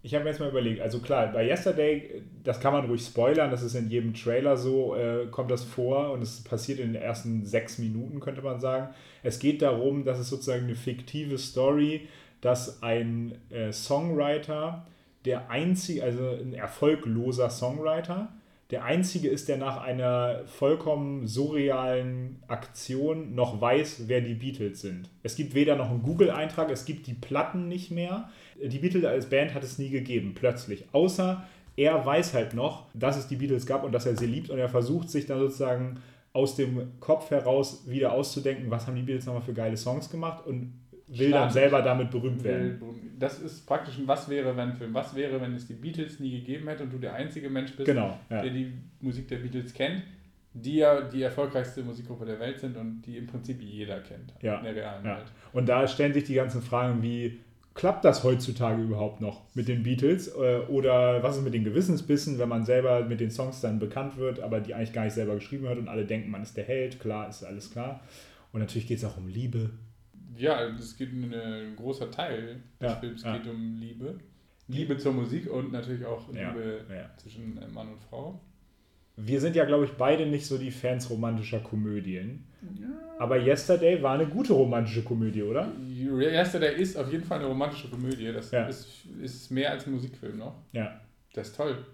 ich 0.05 0.15
habe 0.15 0.25
mir 0.25 0.31
jetzt 0.31 0.41
mal 0.41 0.49
überlegt, 0.49 0.81
also 0.81 0.99
klar, 0.99 1.29
bei 1.33 1.47
Yesterday, 1.47 2.23
das 2.43 2.59
kann 2.59 2.73
man 2.73 2.87
ruhig 2.87 3.03
spoilern, 3.03 3.53
das 3.53 3.63
ist 3.63 3.75
in 3.77 3.89
jedem 3.89 4.15
Trailer 4.15 4.57
so, 4.57 4.97
äh, 4.97 5.27
kommt 5.31 5.51
das 5.51 5.63
vor 5.63 6.13
und 6.13 6.23
es 6.23 6.43
passiert 6.43 6.81
in 6.81 6.93
den 6.93 7.03
ersten 7.03 7.47
sechs 7.47 7.79
Minuten, 7.79 8.19
könnte 8.19 8.43
man 8.43 8.61
sagen. 8.61 8.93
Es 9.23 9.39
geht 9.39 9.63
darum, 9.63 10.05
dass 10.05 10.19
es 10.19 10.29
sozusagen 10.29 10.65
eine 10.65 10.75
fiktive 10.75 11.39
Story, 11.39 12.09
dass 12.41 12.83
ein 12.83 13.39
äh, 13.51 13.73
Songwriter, 13.73 14.87
der 15.25 15.51
einzige, 15.51 16.03
also 16.03 16.31
ein 16.31 16.55
erfolgloser 16.55 17.49
Songwriter, 17.49 18.29
der 18.73 18.85
einzige 18.85 19.29
ist, 19.29 19.49
der 19.49 19.59
nach 19.59 19.83
einer 19.83 20.41
vollkommen 20.47 21.29
surrealen 21.29 22.43
Aktion 22.49 23.35
noch 23.35 23.61
weiß, 23.61 24.05
wer 24.09 24.23
die 24.23 24.35
Beatles 24.35 24.81
sind. 24.81 25.11
Es 25.23 25.37
gibt 25.37 25.55
weder 25.55 25.77
noch 25.77 25.91
einen 25.91 26.03
Google-Eintrag, 26.03 26.71
es 26.71 26.87
gibt 26.87 27.07
die 27.07 27.15
Platten 27.15 27.69
nicht 27.69 27.91
mehr. 27.91 28.31
Die 28.61 28.79
Beatles 28.79 29.05
als 29.05 29.27
Band 29.29 29.55
hat 29.55 29.63
es 29.63 29.79
nie 29.79 29.91
gegeben, 29.91 30.33
plötzlich. 30.35 30.85
Außer 30.93 31.47
er 31.77 32.05
weiß 32.05 32.35
halt 32.35 32.55
noch, 32.55 32.87
dass 32.95 33.17
es 33.17 33.29
die 33.29 33.37
Beatles 33.37 33.67
gab 33.67 33.85
und 33.85 33.93
dass 33.93 34.07
er 34.07 34.17
sie 34.17 34.27
liebt 34.27 34.51
und 34.51 34.59
er 34.59 34.69
versucht 34.69 35.11
sich 35.11 35.27
dann 35.27 35.39
sozusagen 35.39 36.01
aus 36.33 36.57
dem 36.57 36.99
Kopf 37.01 37.31
heraus 37.31 37.85
wieder 37.87 38.13
auszudenken, 38.13 38.71
was 38.71 38.87
haben 38.87 38.97
die 38.97 39.03
Beatles 39.03 39.27
nochmal 39.27 39.43
für 39.43 39.53
geile 39.53 39.77
Songs 39.77 40.11
gemacht 40.11 40.47
und 40.47 40.73
will 41.09 41.29
Stark. 41.29 41.45
dann 41.45 41.51
selber 41.51 41.83
damit 41.83 42.11
berühmt 42.11 42.43
werden. 42.43 42.81
Das 43.19 43.39
ist 43.39 43.67
praktisch 43.67 43.99
ein 43.99 44.09
Was 44.09 44.29
wäre 44.29 44.57
wenn 44.57 44.73
Film. 44.73 44.95
Was 44.95 45.15
wäre, 45.15 45.41
wenn 45.41 45.55
es 45.55 45.67
die 45.67 45.75
Beatles 45.75 46.21
nie 46.21 46.41
gegeben 46.41 46.69
hätte 46.69 46.85
und 46.85 46.93
du 46.93 46.99
der 46.99 47.15
einzige 47.15 47.51
Mensch 47.51 47.77
bist, 47.77 47.87
genau, 47.87 48.19
ja. 48.31 48.43
der 48.43 48.51
die 48.51 48.73
Musik 49.01 49.29
der 49.29 49.37
Beatles 49.37 49.75
kennt, 49.75 50.03
die 50.55 50.77
ja 50.77 51.03
die 51.03 51.23
erfolgreichste 51.23 51.83
Musikgruppe 51.83 52.25
der 52.25 52.41
Welt 52.41 52.61
sind 52.61 52.77
und 52.77 53.03
die 53.03 53.19
im 53.19 53.27
Prinzip 53.27 53.61
jeder 53.63 54.01
kennt 54.01 54.35
ja. 54.41 54.59
in 54.59 54.65
der 54.65 54.75
realen 54.75 55.05
ja. 55.05 55.17
Welt. 55.19 55.33
Und 55.53 55.69
da 55.69 55.87
stellen 55.87 56.15
sich 56.15 56.25
die 56.25 56.35
ganzen 56.35 56.63
Fragen 56.63 57.03
wie, 57.03 57.41
klappt 57.75 58.05
das 58.05 58.25
heutzutage 58.25 58.83
überhaupt 58.83 59.21
noch 59.21 59.43
mit 59.55 59.69
den 59.69 59.83
Beatles? 59.83 60.29
Äh, 60.29 60.63
oder 60.69 61.23
was 61.23 61.37
ist 61.37 61.45
mit 61.45 61.55
den 61.55 61.65
Gewissensbissen, 61.65 62.39
wenn 62.39 62.49
man 62.49 62.65
selber 62.65 63.05
mit 63.05 63.21
den 63.21 63.31
Songs 63.31 63.61
dann 63.61 63.79
bekannt 63.79 64.17
wird, 64.17 64.41
aber 64.41 64.61
die 64.61 64.75
eigentlich 64.75 64.93
gar 64.93 65.05
nicht 65.05 65.15
selber 65.15 65.35
geschrieben 65.35 65.69
hat 65.69 65.79
und 65.79 65.89
alle 65.89 66.05
denken, 66.05 66.31
man 66.31 66.43
ist 66.43 66.57
der 66.57 66.65
Held, 66.65 67.01
klar, 67.01 67.29
ist 67.29 67.45
alles 67.45 67.71
klar. 67.71 68.01
Und 68.53 68.61
natürlich 68.61 68.87
geht 68.87 68.99
es 68.99 69.05
auch 69.05 69.17
um 69.17 69.29
Liebe, 69.29 69.71
ja, 70.37 70.65
es 70.67 70.97
geht 70.97 71.13
ein, 71.13 71.33
ein 71.35 71.77
großer 71.77 72.11
Teil 72.11 72.63
des 72.81 72.91
ja, 72.91 72.97
Films 72.97 73.23
ja. 73.23 73.37
geht 73.37 73.51
um 73.51 73.77
Liebe. 73.77 74.19
Liebe 74.69 74.97
zur 74.97 75.13
Musik 75.13 75.51
und 75.51 75.73
natürlich 75.73 76.05
auch 76.05 76.29
Liebe 76.29 76.85
ja, 76.89 77.11
zwischen 77.17 77.61
Mann 77.73 77.89
und 77.89 78.01
Frau. 78.01 78.41
Wir 79.17 79.41
sind 79.41 79.57
ja, 79.57 79.65
glaube 79.65 79.85
ich, 79.85 79.93
beide 79.93 80.27
nicht 80.27 80.47
so 80.47 80.59
die 80.59 80.71
Fans 80.71 81.11
romantischer 81.11 81.61
Komödien. 81.61 82.47
Aber 83.19 83.39
Yesterday 83.39 84.03
war 84.03 84.15
eine 84.15 84.27
gute 84.27 84.53
romantische 84.53 85.03
Komödie, 85.03 85.43
oder? 85.43 85.71
Yesterday 85.79 86.81
ist 86.81 86.97
auf 86.97 87.11
jeden 87.11 87.25
Fall 87.25 87.39
eine 87.39 87.49
romantische 87.49 87.89
Komödie. 87.89 88.33
Das 88.33 88.53
ist, 88.53 89.05
ist 89.21 89.51
mehr 89.51 89.71
als 89.71 89.87
ein 89.87 89.93
Musikfilm 89.93 90.39
noch. 90.39 90.55
Ja. 90.73 91.01
Das 91.35 91.49
ist 91.49 91.57
toll. 91.57 91.85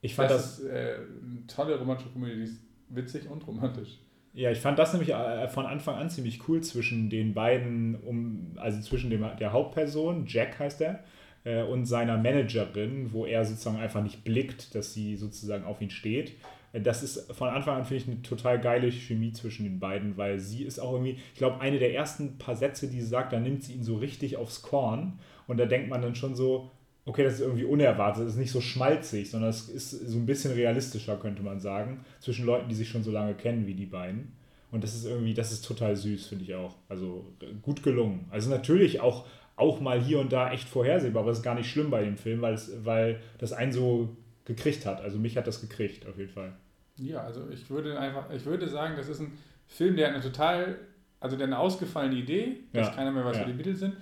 Ich 0.00 0.14
fand 0.14 0.30
das, 0.30 0.56
das 0.56 0.58
ist 0.58 0.66
äh, 0.66 0.96
eine 0.96 1.46
tolle 1.46 1.78
romantische 1.78 2.10
Komödie. 2.10 2.36
Die 2.36 2.42
ist 2.42 2.60
witzig 2.88 3.30
und 3.30 3.46
romantisch. 3.46 3.98
Ja, 4.34 4.50
ich 4.50 4.58
fand 4.58 4.78
das 4.78 4.92
nämlich 4.92 5.10
äh, 5.10 5.48
von 5.48 5.64
Anfang 5.64 5.94
an 5.94 6.10
ziemlich 6.10 6.48
cool 6.48 6.60
zwischen 6.60 7.08
den 7.08 7.34
beiden, 7.34 7.94
um, 7.94 8.52
also 8.56 8.80
zwischen 8.80 9.08
dem, 9.08 9.24
der 9.38 9.52
Hauptperson, 9.52 10.26
Jack 10.26 10.58
heißt 10.58 10.80
er, 10.80 11.04
äh, 11.44 11.62
und 11.62 11.86
seiner 11.86 12.18
Managerin, 12.18 13.12
wo 13.12 13.26
er 13.26 13.44
sozusagen 13.44 13.78
einfach 13.78 14.02
nicht 14.02 14.24
blickt, 14.24 14.74
dass 14.74 14.92
sie 14.92 15.16
sozusagen 15.16 15.64
auf 15.64 15.80
ihn 15.80 15.90
steht. 15.90 16.32
Äh, 16.74 16.80
das 16.80 17.02
ist 17.02 17.32
von 17.32 17.48
Anfang 17.48 17.78
an, 17.78 17.84
finde 17.84 18.02
ich, 18.02 18.08
eine 18.08 18.22
total 18.22 18.60
geile 18.60 18.90
Chemie 18.92 19.32
zwischen 19.32 19.64
den 19.64 19.78
beiden, 19.80 20.18
weil 20.18 20.38
sie 20.38 20.64
ist 20.64 20.78
auch 20.78 20.92
irgendwie, 20.92 21.18
ich 21.32 21.38
glaube, 21.38 21.60
eine 21.60 21.78
der 21.78 21.94
ersten 21.94 22.36
paar 22.36 22.56
Sätze, 22.56 22.88
die 22.88 23.00
sie 23.00 23.06
sagt, 23.06 23.32
da 23.32 23.40
nimmt 23.40 23.62
sie 23.64 23.72
ihn 23.72 23.84
so 23.84 23.96
richtig 23.96 24.36
aufs 24.36 24.62
Korn. 24.62 25.18
Und 25.46 25.58
da 25.58 25.66
denkt 25.66 25.88
man 25.88 26.02
dann 26.02 26.14
schon 26.14 26.34
so, 26.34 26.70
okay, 27.06 27.22
das 27.22 27.34
ist 27.34 27.40
irgendwie 27.40 27.64
unerwartet, 27.64 28.24
das 28.24 28.34
ist 28.34 28.38
nicht 28.38 28.50
so 28.50 28.60
schmalzig, 28.60 29.30
sondern 29.30 29.50
es 29.50 29.68
ist 29.68 29.90
so 29.90 30.18
ein 30.18 30.26
bisschen 30.26 30.52
realistischer, 30.52 31.16
könnte 31.16 31.42
man 31.42 31.60
sagen, 31.60 32.04
zwischen 32.20 32.46
Leuten, 32.46 32.68
die 32.68 32.74
sich 32.74 32.88
schon 32.88 33.02
so 33.02 33.10
lange 33.10 33.34
kennen 33.34 33.66
wie 33.66 33.74
die 33.74 33.86
beiden. 33.86 34.32
Und 34.70 34.82
das 34.82 34.94
ist 34.94 35.04
irgendwie, 35.04 35.34
das 35.34 35.52
ist 35.52 35.64
total 35.64 35.94
süß, 35.94 36.26
finde 36.26 36.44
ich 36.44 36.54
auch. 36.54 36.74
Also 36.88 37.26
gut 37.62 37.82
gelungen. 37.82 38.24
Also 38.30 38.50
natürlich 38.50 39.00
auch, 39.00 39.26
auch 39.54 39.80
mal 39.80 40.02
hier 40.02 40.18
und 40.18 40.32
da 40.32 40.50
echt 40.50 40.68
vorhersehbar, 40.68 41.22
aber 41.22 41.30
es 41.30 41.38
ist 41.38 41.44
gar 41.44 41.54
nicht 41.54 41.70
schlimm 41.70 41.90
bei 41.90 42.02
dem 42.02 42.16
Film, 42.16 42.40
weil, 42.40 42.54
es, 42.54 42.72
weil 42.84 43.20
das 43.38 43.52
einen 43.52 43.72
so 43.72 44.16
gekriegt 44.46 44.84
hat. 44.86 45.00
Also 45.00 45.18
mich 45.18 45.36
hat 45.36 45.46
das 45.46 45.60
gekriegt, 45.60 46.08
auf 46.08 46.18
jeden 46.18 46.32
Fall. 46.32 46.54
Ja, 46.98 47.22
also 47.22 47.48
ich 47.50 47.68
würde 47.70 47.98
einfach, 47.98 48.30
ich 48.30 48.44
würde 48.44 48.68
sagen, 48.68 48.94
das 48.96 49.08
ist 49.08 49.20
ein 49.20 49.36
Film, 49.66 49.96
der 49.96 50.08
eine 50.08 50.20
total, 50.20 50.78
also 51.20 51.36
der 51.36 51.46
eine 51.46 51.58
ausgefallene 51.58 52.14
Idee, 52.14 52.60
dass 52.72 52.88
ja. 52.88 52.94
keiner 52.94 53.10
mehr 53.10 53.24
weiß, 53.24 53.36
ja. 53.36 53.42
wer 53.42 53.52
die 53.52 53.62
Beatles 53.62 53.80
sind. 53.80 53.96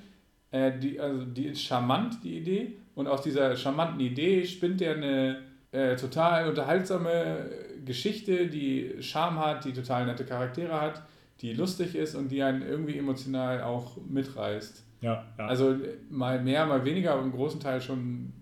Äh, 0.51 0.79
die, 0.79 1.01
also 1.01 1.25
die 1.25 1.47
ist 1.47 1.63
charmant, 1.63 2.23
die 2.23 2.39
Idee. 2.39 2.77
Und 2.95 3.09
aus 3.09 3.23
dieser 3.23 3.57
charmanten 3.57 4.01
Idee 4.01 4.45
spinnt 4.45 4.83
er 4.83 4.97
eine 4.97 5.39
äh, 5.73 5.97
total 5.97 6.49
unterhaltsame 6.49 7.51
Geschichte, 7.85 8.49
die 8.49 8.97
Charme 9.01 9.39
hat, 9.39 9.65
die 9.65 9.73
total 9.73 10.07
nette 10.07 10.25
Charaktere 10.25 10.79
hat, 10.79 11.03
die 11.41 11.55
lustig 11.55 11.95
ist 11.95 12.15
und 12.15 12.29
die 12.29 12.43
einen 12.43 12.63
irgendwie 12.63 12.99
emotional 12.99 13.63
auch 13.63 13.97
mitreißt. 14.09 14.85
Ja, 15.01 15.25
ja. 15.37 15.47
Also 15.47 15.77
mal 16.11 16.41
mehr, 16.43 16.67
mal 16.67 16.85
weniger, 16.85 17.13
aber 17.13 17.23
im 17.23 17.33
großen 17.33 17.59
Teil 17.59 17.81
schon 17.81 18.33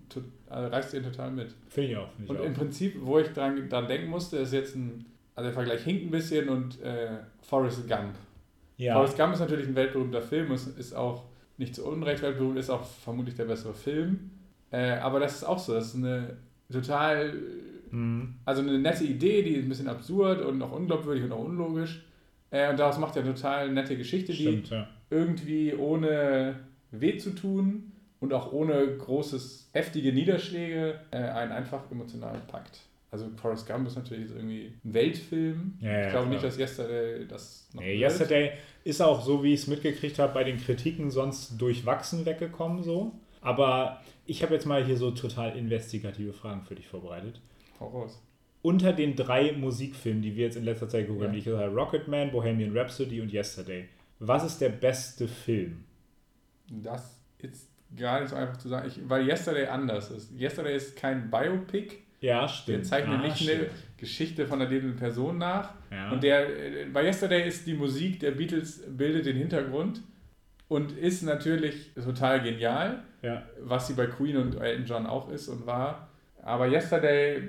also 0.51 0.67
reißt 0.67 0.93
ihn 0.93 1.03
total 1.03 1.31
mit. 1.31 1.53
Finde 1.69 1.91
ich 1.91 1.97
auch. 1.97 2.09
Find 2.11 2.23
ich 2.25 2.29
und 2.29 2.39
auch. 2.39 2.45
im 2.45 2.53
Prinzip, 2.53 2.95
wo 3.01 3.19
ich 3.19 3.27
dran, 3.29 3.69
dran 3.69 3.87
denken 3.87 4.09
musste, 4.09 4.37
ist 4.37 4.53
jetzt 4.53 4.75
ein, 4.75 5.05
also 5.35 5.47
der 5.47 5.53
Vergleich 5.53 5.83
hinkt 5.83 6.05
ein 6.05 6.11
bisschen 6.11 6.49
und 6.49 6.81
äh, 6.81 7.19
Forrest 7.41 7.87
Gump. 7.87 8.15
Ja. 8.77 8.95
Forrest 8.95 9.17
Gump 9.17 9.33
ist 9.33 9.39
natürlich 9.39 9.67
ein 9.67 9.75
weltberühmter 9.75 10.21
Film, 10.21 10.51
ist, 10.51 10.77
ist 10.77 10.93
auch 10.93 11.23
nicht 11.57 11.75
zu 11.75 11.85
Unrecht 11.85 12.21
weltberühmt, 12.21 12.57
ist 12.57 12.69
auch 12.69 12.83
vermutlich 12.83 13.35
der 13.35 13.45
bessere 13.45 13.73
Film. 13.73 14.31
Äh, 14.71 14.93
aber 14.93 15.19
das 15.19 15.35
ist 15.35 15.43
auch 15.43 15.59
so, 15.59 15.73
das 15.73 15.87
ist 15.87 15.95
eine 15.95 16.37
total, 16.71 17.33
mhm. 17.91 18.35
also 18.45 18.61
eine 18.61 18.79
nette 18.79 19.03
Idee, 19.03 19.43
die 19.43 19.51
ist 19.51 19.65
ein 19.65 19.69
bisschen 19.69 19.87
absurd 19.87 20.41
und 20.43 20.61
auch 20.61 20.71
unglaubwürdig 20.71 21.23
und 21.23 21.31
auch 21.31 21.43
unlogisch. 21.43 22.03
Äh, 22.49 22.69
und 22.69 22.79
daraus 22.79 22.97
macht 22.97 23.15
er 23.15 23.23
eine 23.23 23.33
total 23.33 23.71
nette 23.71 23.97
Geschichte, 23.97 24.33
Stimmt, 24.33 24.69
die 24.69 24.73
ja. 24.73 24.87
irgendwie 25.09 25.73
ohne 25.73 26.55
weh 26.91 27.17
zu 27.17 27.31
tun 27.31 27.91
und 28.21 28.33
auch 28.33 28.53
ohne 28.53 28.97
großes, 28.97 29.69
heftige 29.73 30.13
Niederschläge 30.13 31.01
äh, 31.11 31.17
einen 31.17 31.51
einfach 31.51 31.91
emotional 31.91 32.39
packt. 32.47 32.79
Also 33.09 33.27
Forrest 33.35 33.67
Gump 33.67 33.85
ist 33.87 33.97
natürlich 33.97 34.29
irgendwie 34.29 34.71
ein 34.85 34.93
Weltfilm. 34.93 35.77
Ja, 35.81 35.91
ja, 35.91 36.05
ich 36.05 36.11
glaube 36.11 36.29
nicht, 36.29 36.43
dass 36.43 36.57
Yesterday 36.57 37.27
das 37.27 37.67
noch 37.73 37.81
nee, 37.81 37.99
Yesterday 37.99 38.51
ist 38.85 39.01
auch 39.01 39.21
so, 39.21 39.43
wie 39.43 39.53
ich 39.53 39.61
es 39.61 39.67
mitgekriegt 39.67 40.17
habe, 40.17 40.33
bei 40.33 40.45
den 40.45 40.57
Kritiken 40.57 41.11
sonst 41.11 41.57
durchwachsen 41.59 42.25
weggekommen 42.25 42.83
so. 42.83 43.11
Aber 43.41 43.99
ich 44.25 44.43
habe 44.43 44.53
jetzt 44.53 44.65
mal 44.65 44.85
hier 44.85 44.95
so 44.95 45.11
total 45.11 45.57
investigative 45.57 46.31
Fragen 46.31 46.61
für 46.63 46.75
dich 46.75 46.87
vorbereitet. 46.87 47.41
Voraus. 47.77 48.21
unter 48.61 48.93
den 48.93 49.15
drei 49.15 49.53
Musikfilmen, 49.53 50.21
die 50.21 50.35
wir 50.35 50.45
jetzt 50.45 50.55
in 50.55 50.63
letzter 50.63 50.87
Zeit 50.87 51.07
geguckt 51.07 51.25
haben, 51.25 51.33
die 51.33 51.39
ich 51.39 51.45
gesagt 51.45 51.63
habe, 51.63 51.75
Rocketman, 51.75 52.31
Bohemian 52.31 52.77
Rhapsody 52.77 53.19
und 53.19 53.33
Yesterday, 53.33 53.89
was 54.19 54.45
ist 54.45 54.61
der 54.61 54.69
beste 54.69 55.27
Film? 55.27 55.83
Das 56.69 57.19
ist 57.39 57.70
gar 57.97 58.19
nicht 58.21 58.29
so 58.29 58.35
einfach 58.35 58.57
zu 58.57 58.69
sagen, 58.69 58.87
ich, 58.87 58.99
weil 59.09 59.27
Yesterday 59.27 59.65
anders 59.67 60.11
ist. 60.11 60.31
Yesterday 60.39 60.75
ist 60.75 60.95
kein 60.95 61.29
Biopic. 61.29 61.97
Ja, 62.21 62.41
Der 62.41 62.47
stimmt. 62.49 62.85
zeichnet 62.85 63.19
Ah, 63.19 63.23
nicht 63.23 63.41
eine 63.41 63.59
stimmt. 63.63 63.71
Geschichte 63.97 64.45
von 64.45 64.61
einer 64.61 64.69
lebenden 64.69 64.95
Person 64.95 65.37
nach. 65.39 65.73
Ja. 65.91 66.11
Und 66.11 66.21
der, 66.23 66.47
äh, 66.47 66.85
bei 66.85 67.03
Yesterday 67.03 67.47
ist 67.47 67.65
die 67.65 67.73
Musik 67.73 68.19
der 68.19 68.31
Beatles 68.31 68.83
bildet 68.87 69.25
den 69.25 69.37
Hintergrund 69.37 70.01
und 70.67 70.91
ist 70.91 71.23
natürlich 71.23 71.91
total 71.95 72.41
genial, 72.43 73.03
Ja. 73.23 73.43
was 73.61 73.87
sie 73.87 73.93
bei 73.93 74.05
Queen 74.05 74.37
und 74.37 74.55
Elton 74.61 74.85
John 74.85 75.05
auch 75.07 75.31
ist 75.31 75.47
und 75.47 75.65
war. 75.65 76.09
Aber 76.43 76.67
Yesterday 76.67 77.37
äh, 77.37 77.41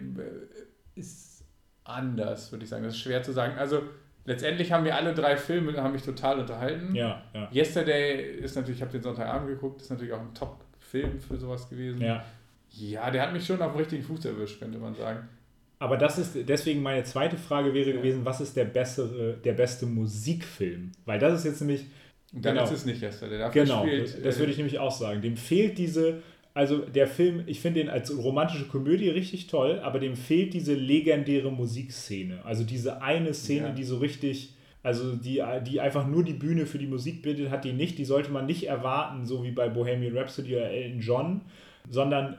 ist 0.94 1.44
anders, 1.84 2.50
würde 2.50 2.64
ich 2.64 2.70
sagen. 2.70 2.84
Das 2.84 2.94
ist 2.94 3.00
schwer 3.00 3.22
zu 3.22 3.32
sagen. 3.32 3.58
Also 3.58 3.82
letztendlich 4.24 4.72
haben 4.72 4.84
wir 4.84 4.94
alle 4.96 5.14
drei 5.14 5.36
Filme, 5.36 5.76
haben 5.76 5.92
mich 5.92 6.02
total 6.02 6.38
unterhalten. 6.40 6.94
Ja, 6.94 7.22
ja. 7.34 7.48
Yesterday 7.52 8.36
ist 8.38 8.54
natürlich, 8.56 8.78
ich 8.78 8.82
habe 8.82 8.92
den 8.92 9.02
Sonntagabend 9.02 9.48
geguckt, 9.48 9.82
ist 9.82 9.90
natürlich 9.90 10.12
auch 10.12 10.20
ein 10.20 10.34
Top-Film 10.34 11.20
für 11.20 11.36
sowas 11.36 11.68
gewesen. 11.68 12.00
ja. 12.00 12.24
Ja, 12.74 13.10
der 13.10 13.20
hat 13.20 13.34
mich 13.34 13.44
schon 13.44 13.60
auf 13.60 13.72
den 13.72 13.80
richtigen 13.80 14.02
Fuß 14.02 14.24
erwischt, 14.24 14.58
könnte 14.58 14.78
man 14.78 14.94
sagen. 14.94 15.28
Aber 15.78 15.98
das 15.98 16.16
ist 16.16 16.34
deswegen 16.48 16.80
meine 16.82 17.04
zweite 17.04 17.36
Frage 17.36 17.74
wäre 17.74 17.90
Ja. 17.90 17.96
gewesen, 17.96 18.24
was 18.24 18.40
ist 18.40 18.56
der 18.56 18.64
bessere, 18.64 19.34
der 19.44 19.52
beste 19.52 19.84
Musikfilm? 19.84 20.92
Weil 21.04 21.18
das 21.18 21.40
ist 21.40 21.44
jetzt 21.44 21.60
nämlich 21.60 21.84
Und 22.34 22.42
dann 22.46 22.54
Genau. 22.54 22.64
ist 22.64 22.72
es 22.72 22.86
nicht 22.86 23.02
Yesterday. 23.02 23.36
Dafür 23.38 23.64
genau, 23.64 23.82
spielt, 23.82 24.24
das 24.24 24.36
äh, 24.36 24.38
würde 24.38 24.52
ich 24.52 24.56
nämlich 24.56 24.78
auch 24.78 24.90
sagen. 24.90 25.20
Dem 25.20 25.36
fehlt 25.36 25.76
diese 25.76 26.22
also 26.54 26.78
der 26.78 27.06
Film, 27.06 27.44
ich 27.46 27.60
finde 27.60 27.80
ihn 27.80 27.88
als 27.88 28.16
romantische 28.16 28.66
Komödie 28.66 29.08
richtig 29.08 29.46
toll, 29.46 29.80
aber 29.82 29.98
dem 29.98 30.16
fehlt 30.16 30.52
diese 30.54 30.74
legendäre 30.74 31.50
Musikszene. 31.50 32.44
Also 32.44 32.64
diese 32.64 33.02
eine 33.02 33.32
Szene, 33.34 33.68
Ja. 33.68 33.72
die 33.72 33.84
so 33.84 33.98
richtig, 33.98 34.54
also 34.82 35.16
die, 35.16 35.42
die 35.66 35.80
einfach 35.80 36.06
nur 36.06 36.24
die 36.24 36.34
Bühne 36.34 36.66
für 36.66 36.78
die 36.78 36.86
Musik 36.86 37.22
bildet, 37.22 37.50
hat 37.50 37.64
die 37.64 37.72
nicht. 37.72 37.96
Die 37.98 38.04
sollte 38.04 38.30
man 38.30 38.46
nicht 38.46 38.64
erwarten, 38.68 39.24
so 39.24 39.42
wie 39.44 39.52
bei 39.52 39.68
Bohemian 39.68 40.16
Rhapsody 40.16 40.54
oder 40.56 40.70
Elton 40.70 41.00
John, 41.00 41.40
sondern 41.88 42.36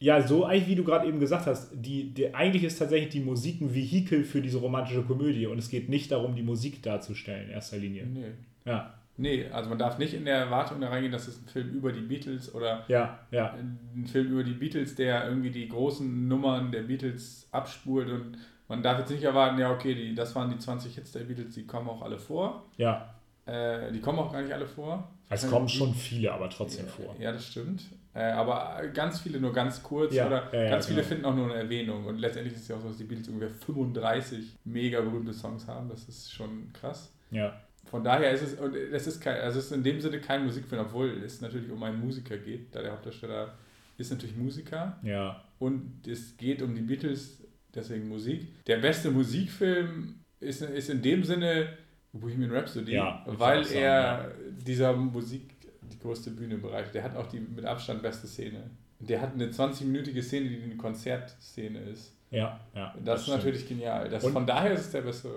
ja, 0.00 0.20
so 0.20 0.44
eigentlich, 0.44 0.68
wie 0.68 0.74
du 0.74 0.84
gerade 0.84 1.06
eben 1.08 1.18
gesagt 1.20 1.46
hast, 1.46 1.70
die, 1.74 2.10
die, 2.12 2.34
eigentlich 2.34 2.64
ist 2.64 2.78
tatsächlich 2.78 3.10
die 3.10 3.20
Musik 3.20 3.62
ein 3.62 3.74
Vehikel 3.74 4.24
für 4.24 4.42
diese 4.42 4.58
romantische 4.58 5.02
Komödie 5.02 5.46
und 5.46 5.56
es 5.56 5.70
geht 5.70 5.88
nicht 5.88 6.10
darum, 6.12 6.34
die 6.36 6.42
Musik 6.42 6.82
darzustellen 6.82 7.46
in 7.46 7.50
erster 7.52 7.78
Linie. 7.78 8.04
Nee. 8.04 8.20
Ja, 8.66 8.92
Nee, 9.16 9.46
also 9.52 9.68
man 9.68 9.78
darf 9.78 9.98
nicht 9.98 10.12
in 10.14 10.24
der 10.24 10.36
Erwartung 10.38 10.80
da 10.80 10.88
reingehen, 10.88 11.12
dass 11.12 11.28
es 11.28 11.40
ein 11.40 11.46
Film 11.46 11.70
über 11.70 11.92
die 11.92 12.00
Beatles 12.00 12.52
oder 12.54 12.84
ja, 12.88 13.20
ja. 13.30 13.52
ein 13.52 14.06
Film 14.10 14.32
über 14.32 14.42
die 14.42 14.54
Beatles, 14.54 14.96
der 14.96 15.28
irgendwie 15.28 15.50
die 15.50 15.68
großen 15.68 16.26
Nummern 16.26 16.72
der 16.72 16.82
Beatles 16.82 17.46
abspult 17.52 18.08
und 18.10 18.38
man 18.66 18.82
darf 18.82 18.98
jetzt 18.98 19.10
nicht 19.10 19.22
erwarten, 19.22 19.58
ja 19.58 19.70
okay, 19.70 19.94
die, 19.94 20.14
das 20.14 20.34
waren 20.34 20.50
die 20.50 20.58
20 20.58 20.94
Hits 20.94 21.12
der 21.12 21.20
Beatles, 21.20 21.54
die 21.54 21.64
kommen 21.66 21.88
auch 21.88 22.02
alle 22.02 22.18
vor. 22.18 22.64
Ja, 22.76 23.14
Äh, 23.46 23.92
die 23.92 24.00
kommen 24.00 24.18
auch 24.18 24.32
gar 24.32 24.40
nicht 24.40 24.52
alle 24.54 24.66
vor. 24.66 25.06
es 25.28 25.48
kommen 25.48 25.68
schon 25.68 25.94
viele, 25.94 26.32
aber 26.32 26.48
trotzdem 26.48 26.86
vor. 26.88 27.14
Ja, 27.20 27.30
das 27.30 27.46
stimmt. 27.46 27.82
Äh, 28.14 28.22
aber 28.32 28.80
ganz 28.94 29.20
viele 29.20 29.38
nur 29.38 29.52
ganz 29.52 29.82
kurz 29.82 30.14
Ja, 30.14 30.26
oder 30.26 30.48
ja, 30.54 30.62
ja, 30.64 30.70
ganz 30.70 30.86
viele 30.86 31.00
genau. 31.02 31.08
finden 31.08 31.24
auch 31.26 31.34
nur 31.34 31.44
eine 31.50 31.62
Erwähnung. 31.62 32.06
Und 32.06 32.18
letztendlich 32.18 32.54
ist 32.54 32.62
es 32.62 32.68
ja 32.68 32.76
auch 32.76 32.80
so, 32.80 32.88
dass 32.88 32.96
die 32.96 33.04
Beatles 33.04 33.28
ungefähr 33.28 33.50
35 33.54 34.56
mega 34.64 35.00
berühmte 35.02 35.34
Songs 35.34 35.66
haben. 35.68 35.88
Das 35.90 36.08
ist 36.08 36.32
schon 36.32 36.72
krass. 36.72 37.12
Ja, 37.30 37.52
Von 37.94 38.02
daher 38.02 38.32
ist 38.32 38.42
es, 38.42 38.54
und 38.54 38.74
es 38.74 39.06
ist 39.06 39.20
kein, 39.20 39.36
also 39.40 39.60
es 39.60 39.66
ist 39.66 39.70
in 39.72 39.84
dem 39.84 40.00
Sinne 40.00 40.18
kein 40.18 40.44
Musikfilm, 40.44 40.82
obwohl 40.82 41.10
es 41.24 41.40
natürlich 41.40 41.70
um 41.70 41.80
einen 41.80 42.00
Musiker 42.00 42.36
geht, 42.36 42.74
da 42.74 42.82
der 42.82 42.90
Hauptdarsteller 42.90 43.54
ist 43.98 44.10
natürlich 44.10 44.34
Musiker 44.36 44.98
ja, 45.04 45.44
und 45.60 46.04
es 46.04 46.36
geht 46.36 46.60
um 46.60 46.74
die 46.74 46.80
Beatles, 46.80 47.40
deswegen 47.72 48.08
Musik. 48.08 48.48
Der 48.66 48.78
beste 48.78 49.12
Musikfilm 49.12 50.16
ist, 50.40 50.62
ist 50.62 50.90
in 50.90 51.02
dem 51.02 51.22
Sinne 51.22 51.68
Bohemian 52.12 52.50
Rhapsody, 52.50 52.94
Ja, 52.94 53.22
weil 53.26 53.62
sagen, 53.64 53.78
er 53.78 54.32
dieser 54.66 54.92
Musik 54.94 55.54
die 55.82 55.98
größte 56.00 56.32
Bühne 56.32 56.58
bereicht. 56.58 56.92
Der 56.94 57.04
hat 57.04 57.14
auch 57.14 57.28
die 57.28 57.38
mit 57.38 57.64
Abstand 57.64 58.02
beste 58.02 58.26
Szene. 58.26 58.70
Der 58.98 59.20
hat 59.20 59.34
eine 59.34 59.46
20-minütige 59.46 60.20
Szene, 60.20 60.48
die 60.48 60.60
eine 60.64 60.76
Konzertszene 60.76 61.78
ist. 61.92 62.12
ja, 62.32 62.58
ja. 62.74 62.92
Das, 63.04 63.20
ist 63.20 63.26
stimmt. 63.26 63.38
natürlich 63.38 63.68
genial. 63.68 64.08
Das, 64.08 64.24
Und- 64.24 64.32
von 64.32 64.44
daher 64.44 64.72
ist 64.72 64.80
es 64.80 64.90
der 64.90 65.02
beste, 65.02 65.28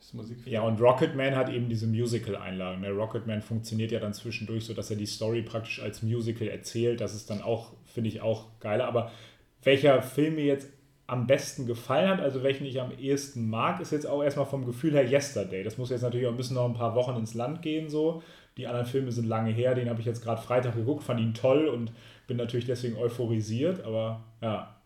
beste 0.00 0.16
Musikfilm. 0.16 0.52
Ja, 0.52 0.62
und 0.62 0.80
Rocketman 0.80 1.36
hat 1.36 1.48
eben 1.50 1.68
diese 1.68 1.86
Musical-Einlagen. 1.86 2.82
Der 2.82 2.92
Rocketman 2.92 3.42
funktioniert 3.42 3.92
ja 3.92 4.00
dann 4.00 4.12
zwischendurch 4.12 4.64
so, 4.64 4.74
dass 4.74 4.90
er 4.90 4.96
die 4.96 5.06
Story 5.06 5.42
praktisch 5.42 5.80
als 5.80 6.02
Musical 6.02 6.48
erzählt. 6.48 7.00
Das 7.00 7.14
ist 7.14 7.30
dann 7.30 7.42
auch, 7.42 7.72
finde 7.84 8.08
ich, 8.08 8.20
auch 8.20 8.46
geiler. 8.60 8.86
Aber 8.86 9.12
welcher 9.62 10.02
Film 10.02 10.36
mir 10.36 10.46
jetzt 10.46 10.68
am 11.06 11.26
besten 11.26 11.66
gefallen 11.66 12.08
hat, 12.08 12.20
also 12.20 12.42
welchen 12.42 12.64
ich 12.64 12.80
am 12.80 12.92
ehesten 12.96 13.48
mag, 13.50 13.80
ist 13.80 13.90
jetzt 13.92 14.06
auch 14.06 14.22
erstmal 14.22 14.46
vom 14.46 14.64
Gefühl 14.64 14.92
her 14.92 15.08
Yesterday. 15.08 15.62
Das 15.62 15.76
muss 15.76 15.90
jetzt 15.90 16.02
natürlich 16.02 16.26
auch 16.26 16.30
ein 16.30 16.36
bisschen 16.36 16.54
noch 16.54 16.66
ein 16.66 16.74
paar 16.74 16.94
Wochen 16.94 17.16
ins 17.16 17.34
Land 17.34 17.62
gehen 17.62 17.88
so. 17.88 18.22
Die 18.56 18.66
anderen 18.66 18.86
Filme 18.86 19.10
sind 19.10 19.26
lange 19.26 19.50
her, 19.50 19.74
den 19.74 19.88
habe 19.88 20.00
ich 20.00 20.06
jetzt 20.06 20.22
gerade 20.22 20.40
Freitag 20.40 20.74
geguckt, 20.74 21.02
fand 21.02 21.20
ihn 21.20 21.34
toll 21.34 21.68
und 21.68 21.92
bin 22.26 22.36
natürlich 22.36 22.66
deswegen 22.66 22.96
euphorisiert, 22.96 23.84
aber 23.84 24.22
ja. 24.40 24.76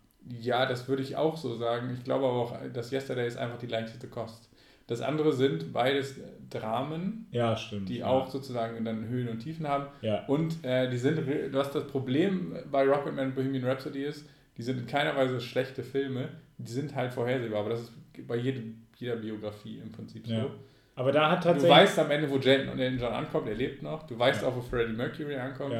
Ja, 0.40 0.64
das 0.64 0.88
würde 0.88 1.02
ich 1.02 1.16
auch 1.16 1.36
so 1.36 1.56
sagen. 1.56 1.92
Ich 1.92 2.04
glaube 2.04 2.24
aber 2.26 2.36
auch, 2.36 2.56
dass 2.72 2.90
Yesterday 2.90 3.26
ist 3.26 3.36
einfach 3.36 3.58
die 3.58 3.66
leichteste 3.66 4.08
Kost. 4.08 4.48
Das 4.86 5.00
andere 5.00 5.32
sind 5.32 5.72
beides 5.72 6.20
Dramen, 6.50 7.26
Ja, 7.30 7.56
stimmt. 7.56 7.88
die 7.88 7.98
ja. 7.98 8.06
auch 8.06 8.28
sozusagen 8.28 8.84
dann 8.84 9.06
Höhen 9.08 9.28
und 9.28 9.38
Tiefen 9.38 9.66
haben. 9.66 9.86
Ja, 10.02 10.24
Und 10.26 10.62
äh, 10.64 10.88
die 10.90 10.98
sind, 10.98 11.20
was 11.52 11.70
das 11.70 11.86
Problem 11.86 12.54
bei 12.70 12.84
Rocketman 12.86 13.28
und 13.28 13.34
Bohemian 13.34 13.64
Rhapsody 13.64 14.02
ist, 14.04 14.28
die 14.56 14.62
sind 14.62 14.78
in 14.78 14.86
keiner 14.86 15.16
Weise 15.16 15.40
schlechte 15.40 15.82
Filme, 15.82 16.28
die 16.58 16.70
sind 16.70 16.94
halt 16.94 17.12
vorhersehbar, 17.12 17.60
aber 17.60 17.70
das 17.70 17.80
ist 17.82 17.92
bei 18.28 18.36
jedem, 18.36 18.82
jeder 18.96 19.16
Biografie 19.16 19.78
im 19.82 19.90
Prinzip 19.90 20.26
so. 20.26 20.34
Ja, 20.34 20.46
aber 20.94 21.10
da 21.10 21.30
hat 21.30 21.40
Du 21.44 21.48
tatsächlich. 21.48 21.70
weißt 21.76 21.98
am 21.98 22.10
Ende, 22.12 22.30
wo 22.30 22.36
Jen 22.36 22.68
und 22.68 22.78
Elton 22.78 23.00
John 23.00 23.12
ankommt, 23.12 23.48
er 23.48 23.54
lebt 23.56 23.82
noch. 23.82 24.04
Du 24.04 24.16
weißt 24.16 24.44
auch, 24.44 24.54
wo 24.54 24.60
Freddie 24.60 24.92
Mercury 24.92 25.34
ankommt. 25.36 25.74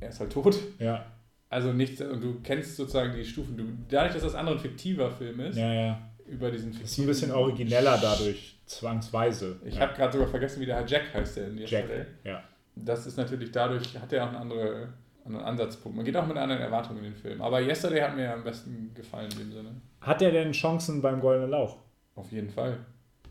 Er 0.00 0.08
ist 0.08 0.18
halt 0.20 0.32
tot. 0.32 0.56
ja, 0.78 1.04
Also 1.50 1.72
nichts, 1.72 2.00
und 2.00 2.22
du 2.22 2.40
kennst 2.42 2.76
sozusagen 2.76 3.12
die 3.14 3.24
Stufen. 3.24 3.56
Du, 3.56 3.64
dadurch, 3.88 4.14
dass 4.14 4.22
das 4.22 4.34
andere 4.34 4.56
ein 4.56 4.60
fiktiver 4.60 5.10
Film 5.10 5.40
ist, 5.40 5.58
ja, 5.58 5.72
ja. 5.72 5.98
Über 6.34 6.50
diesen 6.50 6.72
Das 6.72 6.90
ist 6.90 6.98
ein 6.98 7.06
bisschen 7.06 7.32
origineller 7.32 7.98
dadurch, 8.00 8.58
zwangsweise. 8.66 9.56
Ich 9.64 9.76
ja. 9.76 9.82
habe 9.82 9.94
gerade 9.94 10.12
sogar 10.12 10.28
vergessen, 10.28 10.60
wie 10.60 10.66
der 10.66 10.76
Herr 10.76 10.86
Jack 10.86 11.14
heißt, 11.14 11.36
der 11.36 11.48
in 11.48 11.58
Jack. 11.58 11.70
Yesterday. 11.70 12.06
Ja. 12.24 12.42
Das 12.76 13.06
ist 13.06 13.16
natürlich 13.16 13.52
dadurch, 13.52 13.98
hat 13.98 14.12
er 14.12 14.24
auch 14.24 14.28
einen 14.28 14.36
anderen, 14.36 14.92
anderen 15.24 15.46
Ansatzpunkt. 15.46 15.96
Man 15.96 16.04
geht 16.04 16.16
auch 16.16 16.26
mit 16.26 16.36
einer 16.36 16.42
anderen 16.42 16.62
Erwartung 16.62 16.98
in 16.98 17.04
den 17.04 17.14
Film. 17.14 17.40
Aber 17.40 17.60
Yesterday 17.60 18.00
hat 18.00 18.16
mir 18.16 18.32
am 18.32 18.42
besten 18.42 18.92
gefallen 18.94 19.30
in 19.32 19.38
dem 19.38 19.52
Sinne. 19.52 19.70
Hat 20.00 20.20
er 20.22 20.32
denn 20.32 20.52
Chancen 20.52 21.00
beim 21.00 21.20
Goldenen 21.20 21.50
Lauch? 21.50 21.78
Auf 22.16 22.30
jeden 22.32 22.50
Fall. 22.50 22.78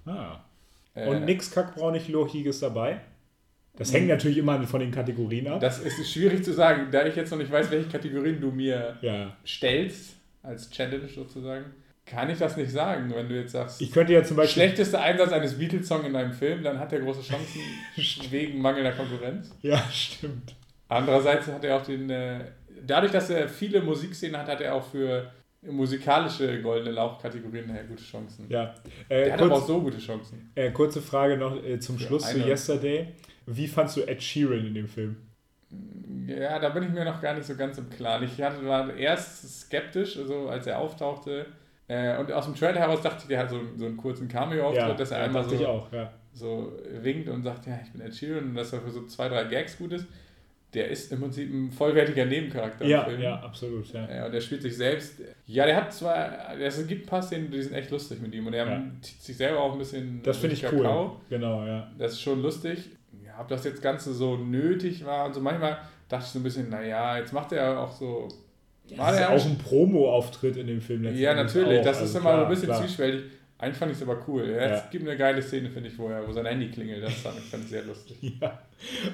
Ah. 0.05 0.39
Äh, 0.95 1.07
Und 1.07 1.25
nix 1.25 1.51
kackbraunig 1.51 2.07
lochiges 2.09 2.59
dabei? 2.59 3.01
Das 3.75 3.91
hängt 3.91 4.07
natürlich 4.07 4.37
immer 4.37 4.61
von 4.67 4.79
den 4.81 4.91
Kategorien 4.91 5.47
ab. 5.47 5.59
Das 5.59 5.79
ist 5.79 6.11
schwierig 6.11 6.43
zu 6.43 6.53
sagen, 6.53 6.89
da 6.91 7.05
ich 7.07 7.15
jetzt 7.15 7.31
noch 7.31 7.39
nicht 7.39 7.51
weiß, 7.51 7.71
welche 7.71 7.89
Kategorien 7.89 8.39
du 8.39 8.51
mir 8.51 8.97
ja. 9.01 9.35
stellst, 9.45 10.15
als 10.43 10.69
Challenge 10.69 11.07
sozusagen, 11.07 11.65
kann 12.05 12.29
ich 12.29 12.37
das 12.37 12.57
nicht 12.57 12.71
sagen. 12.71 13.11
Wenn 13.15 13.29
du 13.29 13.35
jetzt 13.35 13.51
sagst, 13.53 13.81
Ich 13.81 13.91
könnte 13.91 14.13
ja 14.13 14.23
zum 14.23 14.37
Beispiel. 14.37 14.63
schlechtester 14.63 15.01
Einsatz 15.01 15.31
eines 15.31 15.57
Beatles-Songs 15.57 16.05
in 16.05 16.15
einem 16.15 16.33
Film, 16.33 16.63
dann 16.63 16.79
hat 16.79 16.91
er 16.93 16.99
große 16.99 17.21
Chancen 17.21 17.61
wegen 18.31 18.61
mangelnder 18.61 18.91
Konkurrenz. 18.91 19.51
Ja, 19.61 19.77
stimmt. 19.91 20.55
Andererseits 20.89 21.47
hat 21.47 21.63
er 21.63 21.77
auch 21.77 21.85
den, 21.85 22.09
äh, 22.09 22.39
dadurch, 22.85 23.11
dass 23.11 23.29
er 23.29 23.47
viele 23.47 23.81
Musikszenen 23.81 24.37
hat, 24.37 24.47
hat 24.47 24.61
er 24.61 24.75
auch 24.75 24.85
für 24.85 25.31
musikalische 25.65 26.61
goldene 26.61 26.91
Lauch-Kategorien 26.91 27.67
nachher 27.67 27.85
gute 27.85 28.03
Chancen. 28.03 28.45
Ja. 28.49 28.75
Äh, 29.07 29.25
Der 29.25 29.33
hat 29.33 29.41
aber 29.41 29.53
auch 29.53 29.57
kurz, 29.59 29.67
so 29.67 29.81
gute 29.81 29.97
Chancen. 29.97 30.51
äh, 30.55 30.71
kurze 30.71 31.01
Frage 31.01 31.37
noch 31.37 31.63
äh, 31.63 31.79
zum 31.79 31.97
Für 31.97 32.05
Schluss 32.05 32.29
zu 32.29 32.37
Yesterday. 32.37 33.07
Wie 33.45 33.67
fandst 33.67 33.95
du 33.97 34.01
Ed 34.01 34.21
Sheeran 34.21 34.65
in 34.67 34.73
dem 34.73 34.87
Film? 34.89 35.15
Ja, 36.27 36.59
da 36.59 36.69
bin 36.69 36.83
ich 36.83 36.89
mir 36.89 37.03
noch 37.05 37.21
gar 37.21 37.33
nicht 37.33 37.45
so 37.47 37.55
ganz 37.55 37.77
im 37.77 37.89
Klaren. 37.89 38.23
Ich 38.23 38.41
hatte, 38.41 38.65
war 38.65 38.93
erst 38.95 39.61
skeptisch, 39.61 40.17
also 40.17 40.49
als 40.49 40.67
er 40.67 40.79
auftauchte. 40.79 41.45
Äh, 41.87 42.17
und 42.17 42.31
aus 42.31 42.45
dem 42.45 42.55
Trailer 42.55 42.79
heraus 42.79 43.01
dachte 43.01 43.19
ich, 43.23 43.27
der 43.27 43.39
hat 43.39 43.49
so, 43.49 43.59
so 43.77 43.85
einen 43.85 43.97
kurzen 43.97 44.27
Cameo-Auftritt, 44.27 44.99
dass 44.99 45.11
er 45.11 45.19
ja, 45.19 45.23
einmal 45.25 45.43
so, 45.43 45.67
auch, 45.67 45.91
ja. 45.91 46.11
so 46.33 46.71
winkt 47.01 47.27
und 47.29 47.43
sagt, 47.43 47.67
ja, 47.67 47.77
ich 47.83 47.91
bin 47.91 48.01
Ed 48.01 48.15
Sheeran 48.15 48.45
und 48.45 48.55
dass 48.55 48.71
er 48.73 48.81
für 48.81 48.89
so 48.91 49.05
zwei, 49.07 49.27
drei 49.27 49.43
Gags 49.45 49.77
gut 49.77 49.91
ist. 49.93 50.05
Der 50.73 50.87
ist 50.89 51.11
im 51.11 51.19
Prinzip 51.19 51.53
ein 51.53 51.71
vollwertiger 51.71 52.25
Nebencharakter 52.25 52.83
Ja, 52.85 53.03
im 53.03 53.09
Film. 53.11 53.21
ja, 53.21 53.35
absolut, 53.41 53.93
ja. 53.93 54.09
Ja, 54.11 54.25
und 54.25 54.31
der 54.33 54.41
spielt 54.41 54.63
sich 54.63 54.75
selbst. 54.75 55.21
Ja, 55.45 55.67
der 55.67 55.75
hat 55.75 55.93
zwar. 55.93 56.57
Es 56.59 56.87
gibt 56.87 57.05
ein 57.05 57.09
paar 57.09 57.21
Szenen, 57.21 57.51
die 57.51 57.61
sind 57.61 57.73
echt 57.75 57.91
lustig 57.91 58.19
mit 58.21 58.33
ihm. 58.33 58.47
Und 58.47 58.53
er 58.55 58.65
Ja. 58.65 58.83
zieht 59.01 59.21
sich 59.21 59.37
selber 59.37 59.59
auch 59.59 59.73
ein 59.73 59.77
bisschen. 59.77 60.21
Das 60.23 60.37
finde 60.37 60.55
ich 60.55 60.63
cool. 60.63 60.81
Kakao. 60.81 61.21
Genau, 61.29 61.63
ja. 61.63 61.91
Das 61.99 62.13
ist 62.13 62.21
schon 62.21 62.41
lustig. 62.41 62.89
Ja, 63.23 63.39
ob 63.39 63.49
das 63.49 63.65
jetzt 63.65 63.83
Ganze 63.83 64.13
so 64.15 64.35
nötig 64.35 65.05
war 65.05 65.27
und 65.27 65.35
so. 65.35 65.41
Manchmal 65.41 65.77
dachte 66.09 66.23
ich 66.25 66.31
so 66.31 66.39
ein 66.39 66.43
bisschen, 66.43 66.69
naja, 66.69 67.19
jetzt 67.19 67.33
macht 67.33 67.51
er 67.51 67.79
auch 67.79 67.91
so. 67.91 68.27
War 68.95 69.07
Das 69.11 69.11
ist 69.11 69.19
der 69.19 69.29
auch 69.31 69.45
ein 69.45 69.57
Promo-Auftritt 69.57 70.57
in 70.57 70.67
dem 70.67 70.81
Film. 70.81 71.03
Ja, 71.15 71.33
natürlich. 71.33 71.79
auch. 71.79 71.83
Das 71.83 71.97
ist 71.97 72.15
Also 72.15 72.19
immer 72.19 72.37
so 72.37 72.43
ein 72.43 72.49
bisschen 72.49 72.65
klar. 72.67 72.81
zwiespältig. 72.81 73.23
Eigentlich 73.57 73.77
fand 73.77 73.91
ich 73.91 73.97
es 73.97 74.03
aber 74.03 74.21
cool. 74.27 74.49
Ja, 74.49 74.55
Ja. 74.55 74.75
Es 74.75 74.89
gibt 74.89 75.07
eine 75.07 75.15
geile 75.17 75.41
Szene, 75.41 75.69
finde 75.69 75.89
ich, 75.89 75.97
wo, 75.97 76.09
er, 76.09 76.27
wo 76.27 76.31
sein 76.33 76.45
Handy 76.45 76.69
klingelt. 76.69 77.01
Das 77.03 77.13
fand 77.13 77.37
ich, 77.37 77.69
sehr 77.69 77.83
lustig. 77.83 78.17
Ja. 78.41 78.61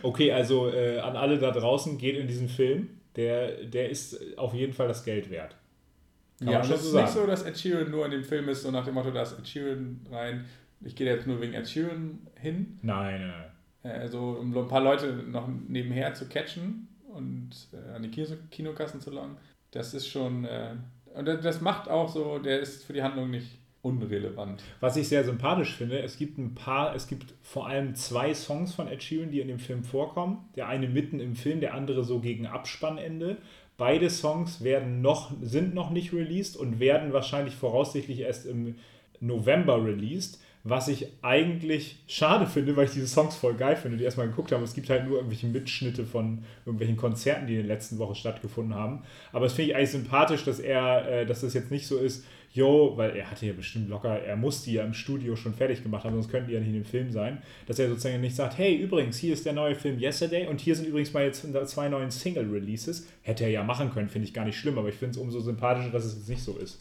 Okay, 0.01 0.31
also 0.31 0.69
äh, 0.71 0.97
an 0.99 1.15
alle 1.15 1.37
da 1.37 1.51
draußen, 1.51 1.97
geht 1.97 2.17
in 2.17 2.27
diesen 2.27 2.49
Film. 2.49 2.89
Der, 3.15 3.63
der 3.65 3.89
ist 3.89 4.37
auf 4.37 4.53
jeden 4.53 4.73
Fall 4.73 4.87
das 4.87 5.03
Geld 5.03 5.29
wert. 5.29 5.55
Kann 6.39 6.49
ja, 6.49 6.61
und 6.61 6.71
es 6.71 6.81
ist 6.81 6.91
sagen. 6.91 7.05
nicht 7.05 7.13
so, 7.13 7.27
dass 7.27 7.43
Ed 7.43 7.57
Sheeran 7.57 7.91
nur 7.91 8.05
in 8.05 8.11
dem 8.11 8.23
Film 8.23 8.47
ist, 8.49 8.63
so 8.63 8.71
nach 8.71 8.85
dem 8.85 8.93
Motto, 8.93 9.11
da 9.11 9.21
ist 9.23 9.37
Ed 9.37 9.47
Sheeran 9.47 9.99
rein. 10.09 10.45
Ich 10.81 10.95
gehe 10.95 11.05
jetzt 11.05 11.27
nur 11.27 11.39
wegen 11.41 11.53
Ed 11.53 11.67
Sheeran 11.67 12.19
hin. 12.39 12.79
Nein, 12.81 13.19
nein, 13.21 13.33
nein. 13.83 14.01
Also, 14.01 14.37
um 14.39 14.55
ein 14.57 14.67
paar 14.67 14.81
Leute 14.81 15.07
noch 15.13 15.47
nebenher 15.67 16.13
zu 16.13 16.27
catchen 16.27 16.87
und 17.13 17.49
äh, 17.73 17.95
an 17.95 18.03
die 18.03 18.09
Kino 18.09 18.27
Kinokassen 18.51 19.01
zu 19.01 19.11
locken. 19.11 19.35
Das 19.71 19.93
ist 19.93 20.07
schon. 20.07 20.45
Äh, 20.45 20.75
und 21.13 21.25
das 21.25 21.61
macht 21.61 21.89
auch 21.89 22.09
so, 22.09 22.39
der 22.39 22.59
ist 22.59 22.83
für 22.83 22.93
die 22.93 23.03
Handlung 23.03 23.29
nicht 23.31 23.47
unrelevant. 23.81 24.61
Was 24.79 24.97
ich 24.97 25.07
sehr 25.07 25.23
sympathisch 25.23 25.75
finde, 25.75 25.99
es 25.99 26.17
gibt 26.17 26.37
ein 26.37 26.53
paar, 26.53 26.95
es 26.95 27.07
gibt 27.07 27.33
vor 27.41 27.67
allem 27.67 27.95
zwei 27.95 28.33
Songs 28.33 28.73
von 28.73 28.87
Ed 28.87 29.01
Sheeran, 29.01 29.31
die 29.31 29.39
in 29.39 29.47
dem 29.47 29.59
Film 29.59 29.83
vorkommen. 29.83 30.49
Der 30.55 30.67
eine 30.67 30.87
mitten 30.87 31.19
im 31.19 31.35
Film, 31.35 31.61
der 31.61 31.73
andere 31.73 32.03
so 32.03 32.19
gegen 32.19 32.45
Abspannende. 32.45 33.37
Beide 33.77 34.09
Songs 34.09 34.63
werden 34.63 35.01
noch, 35.01 35.31
sind 35.41 35.73
noch 35.73 35.89
nicht 35.89 36.11
released 36.11 36.57
und 36.57 36.79
werden 36.79 37.13
wahrscheinlich 37.13 37.55
voraussichtlich 37.55 38.19
erst 38.19 38.45
im 38.45 38.75
November 39.21 39.83
released. 39.83 40.39
Was 40.63 40.89
ich 40.89 41.07
eigentlich 41.21 42.03
schade 42.07 42.45
finde, 42.45 42.75
weil 42.75 42.85
ich 42.85 42.91
diese 42.91 43.07
Songs 43.07 43.35
voll 43.35 43.53
geil 43.53 43.77
finde, 43.77 43.97
die 43.97 44.03
erstmal 44.03 44.27
geguckt 44.27 44.51
haben. 44.51 44.61
Es 44.61 44.73
gibt 44.73 44.89
halt 44.89 45.05
nur 45.07 45.17
irgendwelche 45.17 45.47
Mitschnitte 45.47 46.05
von 46.05 46.43
irgendwelchen 46.65 46.97
Konzerten, 46.97 47.47
die 47.47 47.55
in 47.55 47.65
der 47.65 47.75
letzten 47.75 47.97
Woche 47.97 48.15
stattgefunden 48.15 48.75
haben. 48.75 49.03
Aber 49.31 49.45
es 49.45 49.53
finde 49.53 49.71
ich 49.71 49.77
eigentlich 49.77 49.91
sympathisch, 49.91 50.43
dass 50.43 50.59
er, 50.59 51.07
äh, 51.09 51.25
dass 51.25 51.41
das 51.41 51.53
jetzt 51.53 51.71
nicht 51.71 51.87
so 51.87 51.97
ist, 51.97 52.25
yo, 52.53 52.93
weil 52.97 53.15
er 53.15 53.29
hatte 53.29 53.45
ja 53.45 53.53
bestimmt 53.53 53.89
locker, 53.89 54.19
er 54.19 54.35
muss 54.35 54.63
die 54.63 54.73
ja 54.73 54.83
im 54.83 54.93
Studio 54.93 55.35
schon 55.35 55.53
fertig 55.53 55.83
gemacht 55.83 56.03
haben, 56.03 56.13
sonst 56.13 56.29
könnten 56.29 56.49
die 56.49 56.55
ja 56.55 56.59
nicht 56.59 56.69
in 56.69 56.75
dem 56.75 56.85
Film 56.85 57.11
sein, 57.11 57.41
dass 57.67 57.79
er 57.79 57.87
sozusagen 57.87 58.21
nicht 58.21 58.35
sagt, 58.35 58.57
hey, 58.57 58.75
übrigens, 58.75 59.17
hier 59.17 59.33
ist 59.33 59.45
der 59.45 59.53
neue 59.53 59.75
Film 59.75 59.99
Yesterday 59.99 60.47
und 60.47 60.59
hier 60.59 60.75
sind 60.75 60.87
übrigens 60.87 61.13
mal 61.13 61.23
jetzt 61.23 61.45
zwei 61.67 61.89
neuen 61.89 62.11
Single-Releases. 62.11 63.07
Hätte 63.21 63.43
er 63.43 63.51
ja 63.51 63.63
machen 63.63 63.91
können, 63.91 64.09
finde 64.09 64.27
ich 64.27 64.33
gar 64.33 64.45
nicht 64.45 64.57
schlimm, 64.57 64.77
aber 64.77 64.89
ich 64.89 64.95
finde 64.95 65.11
es 65.11 65.17
umso 65.17 65.39
sympathischer, 65.39 65.91
dass 65.91 66.05
es 66.05 66.15
jetzt 66.15 66.29
nicht 66.29 66.43
so 66.43 66.57
ist. 66.57 66.79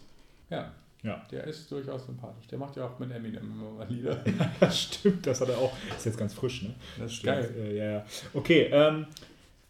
Ja. 0.50 0.72
Ja. 1.08 1.26
Der 1.30 1.44
ist 1.44 1.70
durchaus 1.70 2.04
sympathisch. 2.04 2.46
Der 2.48 2.58
macht 2.58 2.76
ja 2.76 2.86
auch 2.86 2.98
mit 2.98 3.10
Eminem 3.10 3.42
immer 3.42 3.70
mal 3.70 3.88
Lieder. 3.88 4.22
das 4.60 4.82
stimmt, 4.82 5.26
das 5.26 5.40
hat 5.40 5.48
er 5.48 5.58
auch. 5.58 5.72
Ist 5.96 6.04
jetzt 6.04 6.18
ganz 6.18 6.34
frisch, 6.34 6.62
ne? 6.62 6.74
Das 6.98 7.12
ist 7.12 7.22
geil. 7.22 7.50
Äh, 7.56 7.76
ja, 7.78 7.90
ja. 7.92 8.04
Okay, 8.34 8.68
ähm, 8.70 9.06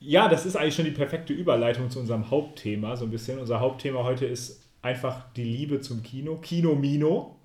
ja, 0.00 0.28
das 0.28 0.46
ist 0.46 0.56
eigentlich 0.56 0.74
schon 0.74 0.84
die 0.84 0.90
perfekte 0.90 1.32
Überleitung 1.32 1.90
zu 1.90 2.00
unserem 2.00 2.28
Hauptthema, 2.30 2.96
so 2.96 3.04
ein 3.04 3.10
bisschen. 3.10 3.38
Unser 3.38 3.60
Hauptthema 3.60 4.02
heute 4.02 4.26
ist 4.26 4.62
einfach 4.82 5.32
die 5.34 5.44
Liebe 5.44 5.80
zum 5.80 6.02
Kino. 6.02 6.36
Kino 6.36 6.74
Mino, 6.74 7.36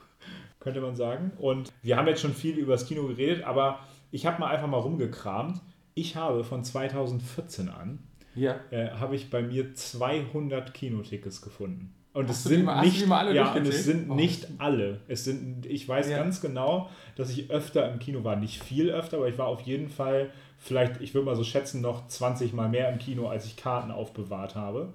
könnte 0.60 0.82
man 0.82 0.96
sagen. 0.96 1.32
Und 1.38 1.72
wir 1.84 1.98
haben 1.98 2.08
jetzt 2.08 2.22
schon 2.22 2.34
viel 2.34 2.58
über 2.58 2.74
das 2.74 2.88
Kino 2.88 3.08
geredet, 3.08 3.44
aber 3.44 3.80
ich 4.12 4.26
habe 4.26 4.40
mal 4.40 4.48
einfach 4.48 4.68
mal 4.68 4.78
rumgekramt. 4.78 5.62
Ich 5.94 6.16
habe 6.16 6.44
von 6.44 6.64
2014 6.64 7.70
an, 7.70 8.00
ja. 8.34 8.60
äh, 8.72 8.90
habe 8.92 9.16
ich 9.16 9.30
bei 9.30 9.44
mir 9.44 9.76
200 9.76 10.74
Kinotickets 10.74 11.42
gefunden. 11.42 11.94
Und 12.14 12.30
es 12.30 12.44
sind 12.44 12.66
mal, 12.66 12.82
nicht, 12.86 13.08
ja, 13.08 13.54
und 13.54 13.68
es 13.68 13.86
sind 13.86 14.10
oh. 14.12 14.14
nicht 14.14 14.48
alle. 14.60 15.00
Es 15.08 15.24
sind, 15.24 15.66
ich 15.66 15.90
weiß 15.90 16.12
ja. 16.12 16.18
ganz 16.18 16.42
genau, 16.42 16.90
dass 17.16 17.32
ich 17.32 17.50
öfter 17.50 17.92
im 17.92 17.98
Kino 17.98 18.24
war. 18.24 18.36
Nicht 18.36 18.64
viel 18.64 18.92
öfter, 18.92 19.18
aber 19.18 19.28
ich 19.28 19.38
war 19.40 19.48
auf 19.48 19.62
jeden 19.62 19.90
Fall 19.90 20.30
vielleicht, 20.60 21.02
ich 21.02 21.16
würde 21.16 21.26
mal 21.26 21.36
so 21.36 21.44
schätzen, 21.44 21.82
noch 21.82 22.08
20 22.08 22.54
Mal 22.54 22.70
mehr 22.70 22.92
im 22.92 23.00
Kino, 23.00 23.28
als 23.28 23.46
ich 23.46 23.58
Karten 23.58 23.90
aufbewahrt 23.90 24.56
habe. 24.56 24.94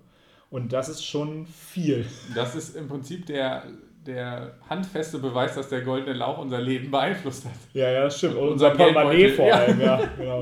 Und 0.49 0.73
das 0.73 0.89
ist 0.89 1.05
schon 1.05 1.47
viel. 1.47 2.07
Das 2.37 2.55
ist 2.55 2.77
im 2.77 2.87
Prinzip 2.87 3.27
der, 3.27 3.65
der 4.07 4.55
handfeste 4.71 5.19
Beweis, 5.19 5.57
dass 5.57 5.69
der 5.69 5.83
goldene 5.83 6.15
Lauch 6.17 6.39
unser 6.39 6.61
Leben 6.61 6.93
beeinflusst 6.93 7.47
hat. 7.47 7.53
Ja, 7.75 7.91
ja, 7.91 8.09
stimmt. 8.09 8.37
Und 8.37 8.51
unser, 8.51 8.71
unser 8.71 8.85
Portemonnaie 8.85 9.29
vor 9.31 9.53
allem, 9.53 9.81
ja. 9.81 10.01
ja 10.01 10.07
genau. 10.17 10.41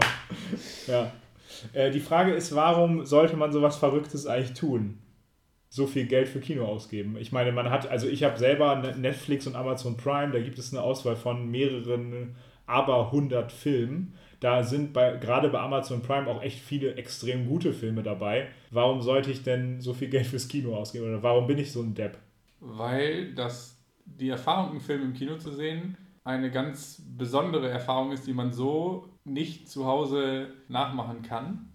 Ja. 0.86 1.10
Äh, 1.72 1.90
die 1.90 2.00
Frage 2.00 2.34
ist, 2.34 2.54
warum 2.54 3.06
sollte 3.06 3.34
man 3.36 3.50
sowas 3.50 3.76
Verrücktes 3.76 4.26
eigentlich 4.26 4.52
tun? 4.52 4.98
So 5.76 5.86
viel 5.86 6.06
Geld 6.06 6.28
für 6.28 6.40
Kino 6.40 6.64
ausgeben. 6.64 7.16
Ich 7.18 7.32
meine, 7.32 7.52
man 7.52 7.70
hat, 7.70 7.88
also 7.88 8.08
ich 8.08 8.24
habe 8.24 8.38
selber 8.38 8.94
Netflix 8.96 9.46
und 9.46 9.56
Amazon 9.56 9.96
Prime, 9.96 10.32
da 10.32 10.40
gibt 10.40 10.58
es 10.58 10.72
eine 10.72 10.82
Auswahl 10.82 11.16
von 11.16 11.50
mehreren, 11.50 12.34
aber 12.66 13.06
100 13.06 13.52
Filmen 13.52 14.14
da 14.40 14.62
sind 14.62 14.92
bei, 14.92 15.16
gerade 15.16 15.48
bei 15.48 15.60
Amazon 15.60 16.02
Prime 16.02 16.28
auch 16.28 16.42
echt 16.42 16.58
viele 16.58 16.94
extrem 16.94 17.48
gute 17.48 17.72
Filme 17.72 18.02
dabei. 18.02 18.48
Warum 18.70 19.00
sollte 19.00 19.30
ich 19.30 19.42
denn 19.42 19.80
so 19.80 19.94
viel 19.94 20.08
Geld 20.08 20.26
fürs 20.26 20.48
Kino 20.48 20.76
ausgeben? 20.76 21.06
Oder 21.06 21.22
warum 21.22 21.46
bin 21.46 21.58
ich 21.58 21.72
so 21.72 21.82
ein 21.82 21.94
Depp? 21.94 22.18
Weil 22.60 23.34
das, 23.34 23.82
die 24.04 24.28
Erfahrung, 24.28 24.70
einen 24.70 24.80
Film 24.80 25.02
im 25.02 25.14
Kino 25.14 25.36
zu 25.38 25.52
sehen, 25.52 25.96
eine 26.24 26.50
ganz 26.50 27.02
besondere 27.16 27.68
Erfahrung 27.68 28.12
ist, 28.12 28.26
die 28.26 28.34
man 28.34 28.52
so 28.52 29.08
nicht 29.24 29.70
zu 29.70 29.86
Hause 29.86 30.48
nachmachen 30.68 31.22
kann. 31.22 31.70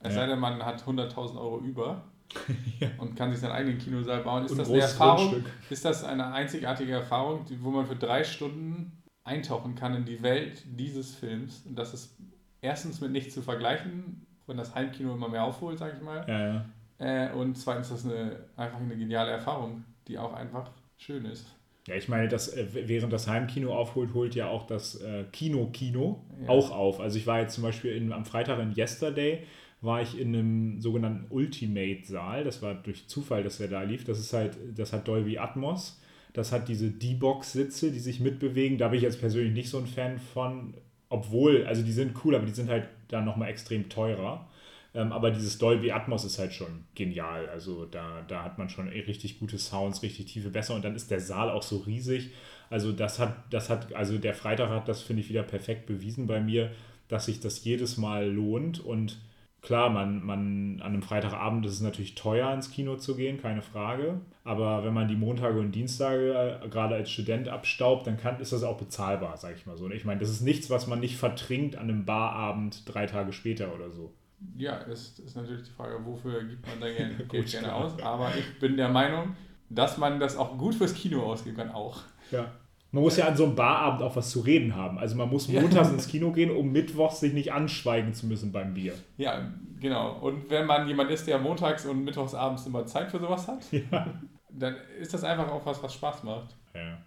Es 0.00 0.14
ja. 0.14 0.20
sei 0.20 0.26
denn, 0.26 0.40
man 0.40 0.62
hat 0.64 0.82
100.000 0.84 1.38
Euro 1.38 1.60
über 1.60 2.04
ja. 2.80 2.88
und 2.98 3.16
kann 3.16 3.30
sich 3.30 3.40
seinen 3.40 3.52
eigenen 3.52 3.78
Kinosaal 3.78 4.22
bauen. 4.22 4.44
Ist 4.44 4.52
und 4.52 4.58
das 4.58 4.68
eine 4.70 4.80
Erfahrung? 4.80 5.30
Grundstück. 5.30 5.52
Ist 5.70 5.84
das 5.84 6.04
eine 6.04 6.32
einzigartige 6.32 6.92
Erfahrung, 6.92 7.44
wo 7.60 7.70
man 7.70 7.86
für 7.86 7.96
drei 7.96 8.24
Stunden 8.24 8.92
eintauchen 9.24 9.74
kann 9.74 9.94
in 9.94 10.04
die 10.04 10.22
Welt 10.22 10.62
dieses 10.66 11.14
Films. 11.14 11.64
Und 11.66 11.76
das 11.78 11.94
ist 11.94 12.16
erstens 12.60 13.00
mit 13.00 13.10
nichts 13.10 13.34
zu 13.34 13.42
vergleichen, 13.42 14.26
wenn 14.46 14.56
das 14.56 14.74
Heimkino 14.74 15.14
immer 15.14 15.28
mehr 15.28 15.44
aufholt, 15.44 15.78
sag 15.78 15.94
ich 15.94 16.02
mal. 16.02 16.24
Ja, 16.28 16.54
ja. 16.54 16.64
Äh, 16.98 17.32
und 17.32 17.56
zweitens 17.56 17.90
ist 17.90 18.04
das 18.04 18.12
eine, 18.12 18.36
einfach 18.56 18.78
eine 18.78 18.96
geniale 18.96 19.30
Erfahrung, 19.30 19.84
die 20.06 20.18
auch 20.18 20.34
einfach 20.34 20.70
schön 20.96 21.24
ist. 21.24 21.46
Ja, 21.86 21.96
ich 21.96 22.08
meine, 22.08 22.28
das, 22.28 22.48
äh, 22.48 22.66
während 22.88 23.12
das 23.12 23.26
Heimkino 23.26 23.74
aufholt, 23.74 24.14
holt 24.14 24.34
ja 24.34 24.48
auch 24.48 24.66
das 24.66 25.00
äh, 25.02 25.24
Kino-Kino 25.32 26.24
ja. 26.42 26.48
auch 26.48 26.70
auf. 26.70 27.00
Also 27.00 27.18
ich 27.18 27.26
war 27.26 27.40
jetzt 27.40 27.54
zum 27.54 27.64
Beispiel 27.64 27.92
in, 27.92 28.12
am 28.12 28.24
Freitag 28.24 28.58
in 28.60 28.74
Yesterday, 28.74 29.46
war 29.84 30.02
ich 30.02 30.18
in 30.18 30.28
einem 30.28 30.80
sogenannten 30.80 31.26
Ultimate-Saal. 31.30 32.44
Das 32.44 32.62
war 32.62 32.74
durch 32.74 33.06
Zufall, 33.06 33.44
dass 33.44 33.60
er 33.60 33.68
da 33.68 33.82
lief. 33.82 34.04
Das 34.04 34.18
ist 34.18 34.32
halt, 34.32 34.56
das 34.76 34.92
hat 34.92 35.06
Dolby 35.06 35.38
Atmos. 35.38 36.00
Das 36.32 36.50
hat 36.50 36.68
diese 36.68 36.90
D-Box-Sitze, 36.90 37.92
die 37.92 38.00
sich 38.00 38.18
mitbewegen. 38.18 38.78
Da 38.78 38.88
bin 38.88 38.96
ich 38.96 39.04
jetzt 39.04 39.20
persönlich 39.20 39.52
nicht 39.52 39.68
so 39.68 39.78
ein 39.78 39.86
Fan 39.86 40.18
von. 40.18 40.74
Obwohl, 41.08 41.64
also 41.66 41.82
die 41.82 41.92
sind 41.92 42.24
cool, 42.24 42.34
aber 42.34 42.46
die 42.46 42.52
sind 42.52 42.68
halt 42.68 42.88
dann 43.08 43.24
nochmal 43.24 43.50
extrem 43.50 43.88
teurer. 43.88 44.48
Ähm, 44.94 45.12
aber 45.12 45.30
dieses 45.30 45.58
Dolby 45.58 45.92
Atmos 45.92 46.24
ist 46.24 46.38
halt 46.38 46.52
schon 46.52 46.84
genial. 46.94 47.48
Also 47.48 47.84
da, 47.84 48.24
da 48.26 48.42
hat 48.42 48.58
man 48.58 48.68
schon 48.68 48.88
richtig 48.88 49.38
gute 49.38 49.58
Sounds, 49.58 50.02
richtig 50.02 50.26
tiefe 50.26 50.50
Bässe 50.50 50.72
und 50.72 50.84
dann 50.84 50.94
ist 50.94 51.10
der 51.10 51.20
Saal 51.20 51.50
auch 51.50 51.62
so 51.62 51.78
riesig. 51.78 52.30
Also 52.70 52.90
das 52.92 53.18
hat, 53.18 53.36
das 53.50 53.70
hat, 53.70 53.92
also 53.94 54.18
der 54.18 54.34
Freitag 54.34 54.70
hat 54.70 54.88
das, 54.88 55.02
finde 55.02 55.22
ich, 55.22 55.28
wieder 55.28 55.42
perfekt 55.42 55.86
bewiesen 55.86 56.26
bei 56.26 56.40
mir, 56.40 56.70
dass 57.08 57.26
sich 57.26 57.40
das 57.40 57.62
jedes 57.64 57.96
Mal 57.98 58.28
lohnt 58.30 58.80
und 58.80 59.18
Klar, 59.64 59.88
man, 59.88 60.22
man, 60.22 60.80
an 60.82 60.92
einem 60.92 61.02
Freitagabend 61.02 61.64
ist 61.64 61.72
es 61.72 61.80
natürlich 61.80 62.14
teuer, 62.14 62.52
ins 62.52 62.70
Kino 62.70 62.96
zu 62.96 63.16
gehen, 63.16 63.40
keine 63.40 63.62
Frage. 63.62 64.20
Aber 64.44 64.84
wenn 64.84 64.92
man 64.92 65.08
die 65.08 65.16
Montage 65.16 65.58
und 65.58 65.74
Dienstage 65.74 66.60
äh, 66.62 66.68
gerade 66.68 66.96
als 66.96 67.10
Student 67.10 67.48
abstaubt, 67.48 68.06
dann 68.06 68.18
kann, 68.18 68.38
ist 68.40 68.52
das 68.52 68.62
auch 68.62 68.76
bezahlbar, 68.76 69.38
sage 69.38 69.54
ich 69.56 69.64
mal 69.64 69.78
so. 69.78 69.88
Ich 69.90 70.04
meine, 70.04 70.20
das 70.20 70.28
ist 70.28 70.42
nichts, 70.42 70.68
was 70.68 70.86
man 70.86 71.00
nicht 71.00 71.16
vertrinkt 71.16 71.76
an 71.76 71.84
einem 71.84 72.04
Barabend 72.04 72.82
drei 72.86 73.06
Tage 73.06 73.32
später 73.32 73.74
oder 73.74 73.90
so. 73.90 74.12
Ja, 74.54 74.76
ist, 74.76 75.18
ist 75.20 75.34
natürlich 75.34 75.62
die 75.62 75.70
Frage, 75.70 75.98
wofür 76.04 76.44
gibt 76.44 76.66
man 76.66 76.78
da 76.78 76.86
Geld, 76.94 77.26
Geld 77.30 77.50
gerne 77.50 77.74
aus. 77.74 77.98
Aber 78.02 78.32
ich 78.36 78.58
bin 78.60 78.76
der 78.76 78.90
Meinung, 78.90 79.34
dass 79.70 79.96
man 79.96 80.20
das 80.20 80.36
auch 80.36 80.58
gut 80.58 80.74
fürs 80.74 80.92
Kino 80.92 81.22
ausgeben 81.22 81.56
kann, 81.56 81.70
auch. 81.70 82.02
Ja. 82.30 82.52
Man 82.94 83.02
muss 83.02 83.16
ja 83.16 83.26
an 83.26 83.36
so 83.36 83.44
einem 83.44 83.56
Barabend 83.56 84.02
auch 84.02 84.14
was 84.14 84.30
zu 84.30 84.38
reden 84.38 84.76
haben. 84.76 84.98
Also 84.98 85.16
man 85.16 85.28
muss 85.28 85.48
montags 85.48 85.90
ins 85.90 86.06
Kino 86.06 86.30
gehen, 86.30 86.52
um 86.52 86.70
mittwochs 86.70 87.18
sich 87.18 87.32
nicht 87.32 87.52
anschweigen 87.52 88.14
zu 88.14 88.28
müssen 88.28 88.52
beim 88.52 88.72
Bier. 88.72 88.94
Ja, 89.16 89.50
genau. 89.80 90.12
Und 90.20 90.48
wenn 90.48 90.64
man 90.64 90.86
jemand 90.86 91.10
ist, 91.10 91.26
der 91.26 91.40
montags 91.40 91.84
und 91.86 92.04
mittwochs 92.04 92.34
abends 92.34 92.66
immer 92.66 92.86
Zeit 92.86 93.10
für 93.10 93.18
sowas 93.18 93.48
hat, 93.48 93.66
ja. 93.72 94.06
dann 94.48 94.76
ist 95.00 95.12
das 95.12 95.24
einfach 95.24 95.50
auch 95.50 95.66
was, 95.66 95.82
was 95.82 95.92
Spaß 95.92 96.22
macht. 96.22 96.54
Ja. 96.72 96.98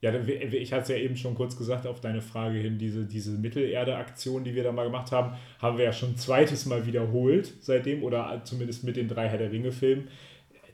Ja, 0.00 0.14
ich 0.14 0.72
hatte 0.72 0.82
es 0.82 0.88
ja 0.88 0.96
eben 0.96 1.16
schon 1.16 1.34
kurz 1.34 1.58
gesagt 1.58 1.86
auf 1.86 2.00
deine 2.00 2.22
Frage 2.22 2.56
hin, 2.56 2.78
diese, 2.78 3.04
diese 3.04 3.32
Mittelerde-Aktion, 3.32 4.44
die 4.44 4.54
wir 4.54 4.62
da 4.62 4.72
mal 4.72 4.84
gemacht 4.84 5.12
haben, 5.12 5.36
haben 5.60 5.76
wir 5.76 5.84
ja 5.84 5.92
schon 5.92 6.10
ein 6.10 6.16
zweites 6.16 6.66
Mal 6.66 6.86
wiederholt 6.86 7.52
seitdem 7.60 8.02
oder 8.02 8.40
zumindest 8.44 8.84
mit 8.84 8.96
den 8.96 9.08
drei 9.08 9.28
Herr 9.28 9.38
der 9.38 9.50
Ringe-Filmen 9.50 10.08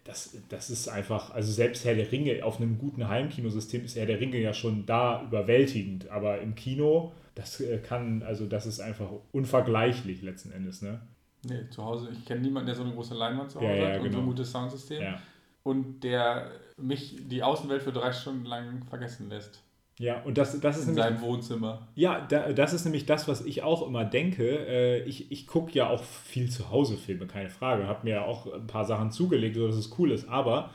das, 0.04 0.36
das 0.50 0.68
ist 0.68 0.88
einfach, 0.88 1.30
also 1.30 1.50
selbst 1.50 1.84
Herr 1.84 1.94
der 1.94 2.12
Ringe 2.12 2.44
auf 2.44 2.60
einem 2.60 2.78
guten 2.78 3.08
Heimkinosystem 3.08 3.84
ist 3.84 3.96
Herr 3.96 4.06
der 4.06 4.20
Ringe 4.20 4.38
ja 4.38 4.52
schon 4.52 4.84
da 4.84 5.22
überwältigend, 5.22 6.10
aber 6.10 6.40
im 6.40 6.54
Kino, 6.54 7.12
das 7.34 7.60
äh, 7.60 7.78
kann, 7.78 8.22
also 8.22 8.46
das 8.46 8.66
ist 8.66 8.80
einfach 8.80 9.08
unvergleichlich 9.32 10.22
letzten 10.22 10.52
Endes, 10.52 10.82
ne? 10.82 11.00
Nee, 11.46 11.68
zu 11.70 11.84
Hause, 11.84 12.10
ich 12.12 12.24
kenne 12.24 12.42
niemanden, 12.42 12.66
der 12.66 12.74
so 12.74 12.82
eine 12.82 12.92
große 12.92 13.14
Leinwand 13.14 13.50
zu 13.50 13.60
Hause 13.60 13.68
ja, 13.68 13.76
ja, 13.76 13.88
hat 13.88 13.96
und 13.98 14.04
genau. 14.04 14.16
so 14.16 14.22
ein 14.22 14.26
gutes 14.26 14.52
Soundsystem 14.52 15.02
ja. 15.02 15.22
und 15.62 16.04
der 16.04 16.50
mich 16.76 17.16
die 17.28 17.42
Außenwelt 17.42 17.82
für 17.82 17.92
drei 17.92 18.12
Stunden 18.12 18.44
lang 18.44 18.84
vergessen 18.84 19.28
lässt. 19.30 19.62
Ja, 19.98 20.22
und 20.22 20.38
das, 20.38 20.58
das 20.60 20.78
ist 20.78 20.88
in 20.88 20.94
nämlich. 20.94 21.04
seinem 21.04 21.20
Wohnzimmer. 21.20 21.88
Ja, 21.94 22.20
da, 22.26 22.52
das 22.52 22.72
ist 22.72 22.84
nämlich 22.84 23.06
das, 23.06 23.28
was 23.28 23.42
ich 23.44 23.62
auch 23.62 23.86
immer 23.86 24.04
denke. 24.04 24.44
Äh, 24.66 25.04
ich 25.04 25.30
ich 25.30 25.46
gucke 25.46 25.72
ja 25.72 25.88
auch 25.88 26.02
viel 26.02 26.50
zu 26.50 26.70
Hause 26.70 26.96
Filme, 26.96 27.26
keine 27.26 27.50
Frage. 27.50 27.86
Habe 27.86 28.04
mir 28.04 28.14
ja 28.16 28.24
auch 28.24 28.52
ein 28.52 28.66
paar 28.66 28.84
Sachen 28.84 29.12
zugelegt, 29.12 29.54
sodass 29.56 29.76
es 29.76 29.96
cool 29.98 30.10
ist. 30.10 30.28
Aber, 30.28 30.70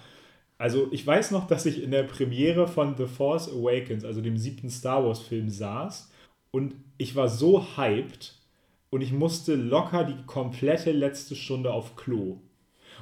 also 0.58 0.88
ich 0.92 1.06
weiß 1.06 1.32
noch, 1.32 1.48
dass 1.48 1.66
ich 1.66 1.84
in 1.84 1.92
der 1.92 2.04
Premiere 2.04 2.68
von 2.68 2.96
The 2.98 3.08
Force 3.08 3.50
Awakens, 3.52 4.06
also 4.06 4.22
dem 4.22 4.38
siebten 4.38 4.70
Star 4.70 5.04
Wars-Film, 5.06 5.50
saß 5.50 6.10
und 6.52 6.76
ich 6.98 7.16
war 7.16 7.28
so 7.28 7.78
hyped 7.78 8.36
und 8.90 9.02
ich 9.02 9.12
musste 9.12 9.56
locker 9.56 10.06
die 10.06 10.26
komplette 10.26 10.92
letzte 10.92 11.36
Stunde 11.36 11.74
auf 11.74 11.96
Klo. 11.98 12.40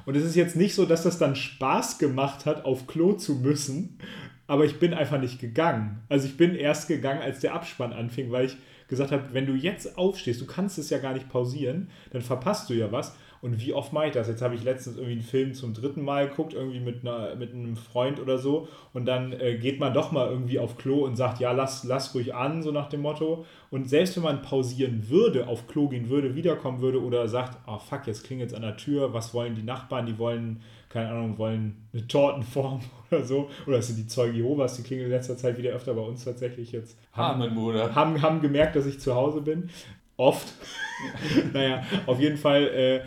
Und 0.06 0.16
es 0.16 0.24
ist 0.24 0.36
jetzt 0.36 0.56
nicht 0.56 0.74
so, 0.74 0.86
dass 0.86 1.04
das 1.04 1.18
dann 1.18 1.36
Spaß 1.36 1.98
gemacht 2.00 2.46
hat, 2.46 2.66
auf 2.66 2.88
Klo 2.88 3.14
zu 3.14 3.36
müssen, 3.36 4.00
aber 4.48 4.66
ich 4.66 4.80
bin 4.80 4.94
einfach 4.94 5.20
nicht 5.20 5.40
gegangen. 5.40 6.02
Also 6.10 6.28
ich 6.28 6.38
bin 6.38 6.56
erst 6.56 6.88
gegangen, 6.88 7.22
als 7.22 7.40
der 7.40 7.54
Abspann 7.54 7.94
anfing, 7.94 8.32
weil 8.32 8.46
ich 8.46 8.58
gesagt 8.88 9.12
habe, 9.12 9.34
wenn 9.34 9.46
du 9.46 9.54
jetzt 9.54 9.98
aufstehst, 9.98 10.42
du 10.42 10.46
kannst 10.46 10.78
es 10.78 10.90
ja 10.90 10.98
gar 10.98 11.14
nicht 11.14 11.30
pausieren, 11.30 11.90
dann 12.12 12.22
verpasst 12.22 12.70
du 12.70 12.74
ja 12.74 12.92
was. 12.92 13.16
Und 13.42 13.62
wie 13.62 13.74
oft 13.74 13.94
mache 13.94 14.08
ich 14.08 14.14
das? 14.14 14.28
Jetzt 14.28 14.42
habe 14.42 14.56
ich 14.56 14.64
letztens 14.64 14.96
irgendwie 14.96 15.14
einen 15.14 15.22
Film 15.22 15.54
zum 15.54 15.74
dritten 15.74 16.02
Mal 16.02 16.28
geguckt, 16.28 16.54
irgendwie 16.54 16.80
mit, 16.80 17.02
einer, 17.02 17.36
mit 17.36 17.54
einem 17.54 17.76
Freund 17.76 18.20
oder 18.20 18.40
so. 18.40 18.68
Und 18.94 19.06
dann 19.06 19.32
äh, 19.32 19.58
geht 19.58 19.80
man 19.80 19.94
doch 19.94 20.12
mal 20.12 20.28
irgendwie 20.28 20.60
auf 20.60 20.78
Klo 20.78 21.06
und 21.06 21.16
sagt, 21.16 21.40
ja, 21.40 21.52
lass, 21.52 21.84
lass 21.84 22.16
ruhig 22.16 22.34
an, 22.34 22.64
so 22.64 22.72
nach 22.72 22.90
dem 22.90 23.02
Motto. 23.02 23.46
Und 23.70 23.90
selbst 23.90 24.16
wenn 24.16 24.24
man 24.24 24.42
pausieren 24.42 25.08
würde, 25.10 25.48
auf 25.48 25.68
Klo 25.68 25.88
gehen 25.88 26.10
würde, 26.10 26.36
wiederkommen 26.36 26.82
würde 26.82 27.02
oder 27.02 27.28
sagt, 27.28 27.58
oh 27.68 27.78
fuck, 27.78 28.08
jetzt 28.08 28.24
klingelt 28.24 28.50
es 28.50 28.56
an 28.56 28.64
der 28.64 28.78
Tür, 28.78 29.14
was 29.14 29.34
wollen 29.34 29.56
die 29.56 29.64
Nachbarn? 29.64 30.08
Die 30.08 30.18
wollen, 30.18 30.62
keine 30.90 31.10
Ahnung, 31.10 31.38
wollen 31.38 31.88
eine 31.94 32.08
Tortenform 32.08 32.82
oder 33.12 33.24
so. 33.24 33.50
Oder 33.66 33.78
es 33.78 33.88
sind 33.88 33.98
die 33.98 34.08
Zeugen 34.08 34.36
Jehovas, 34.36 34.76
die 34.78 34.84
klingeln 34.84 35.08
in 35.08 35.12
letzter 35.12 35.38
Zeit 35.38 35.58
wieder 35.58 35.72
öfter 35.72 35.94
bei 35.94 36.02
uns 36.02 36.24
tatsächlich 36.24 36.72
jetzt. 36.72 36.98
Haben, 37.12 37.42
Amen, 37.42 37.56
Bruder. 37.56 37.96
Haben, 37.96 38.22
haben 38.22 38.42
gemerkt, 38.42 38.76
dass 38.76 38.86
ich 38.86 39.00
zu 39.00 39.16
Hause 39.16 39.42
bin. 39.42 39.70
Oft. 40.16 40.54
naja, 41.54 41.84
auf 42.06 42.20
jeden 42.20 42.38
Fall, 42.38 42.64
äh, 42.64 43.02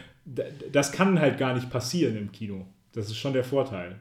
das 0.71 0.93
kann 0.93 1.19
halt 1.19 1.39
gar 1.39 1.55
nicht 1.55 1.71
passieren 1.71 2.17
im 2.17 2.31
Kino. 2.31 2.67
Das 2.93 3.07
ist 3.07 3.17
schon 3.17 3.33
der 3.33 3.45
Vorteil. 3.45 4.01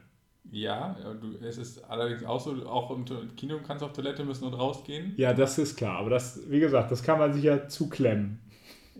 Ja, 0.52 0.96
du, 1.20 1.44
es 1.44 1.58
ist 1.58 1.84
allerdings 1.84 2.24
auch 2.24 2.40
so, 2.40 2.66
auch 2.66 2.90
im 2.90 3.04
Kino 3.36 3.58
kannst 3.64 3.82
du 3.82 3.86
auf 3.86 3.92
Toilette 3.92 4.24
müssen 4.24 4.44
und 4.44 4.54
rausgehen. 4.54 5.14
Ja, 5.16 5.32
das 5.32 5.58
ist 5.58 5.76
klar. 5.76 5.98
Aber 5.98 6.10
das, 6.10 6.40
wie 6.48 6.58
gesagt, 6.58 6.90
das 6.90 7.02
kann 7.02 7.18
man 7.18 7.32
sich 7.32 7.44
ja 7.44 7.68
zuklemmen. 7.68 8.40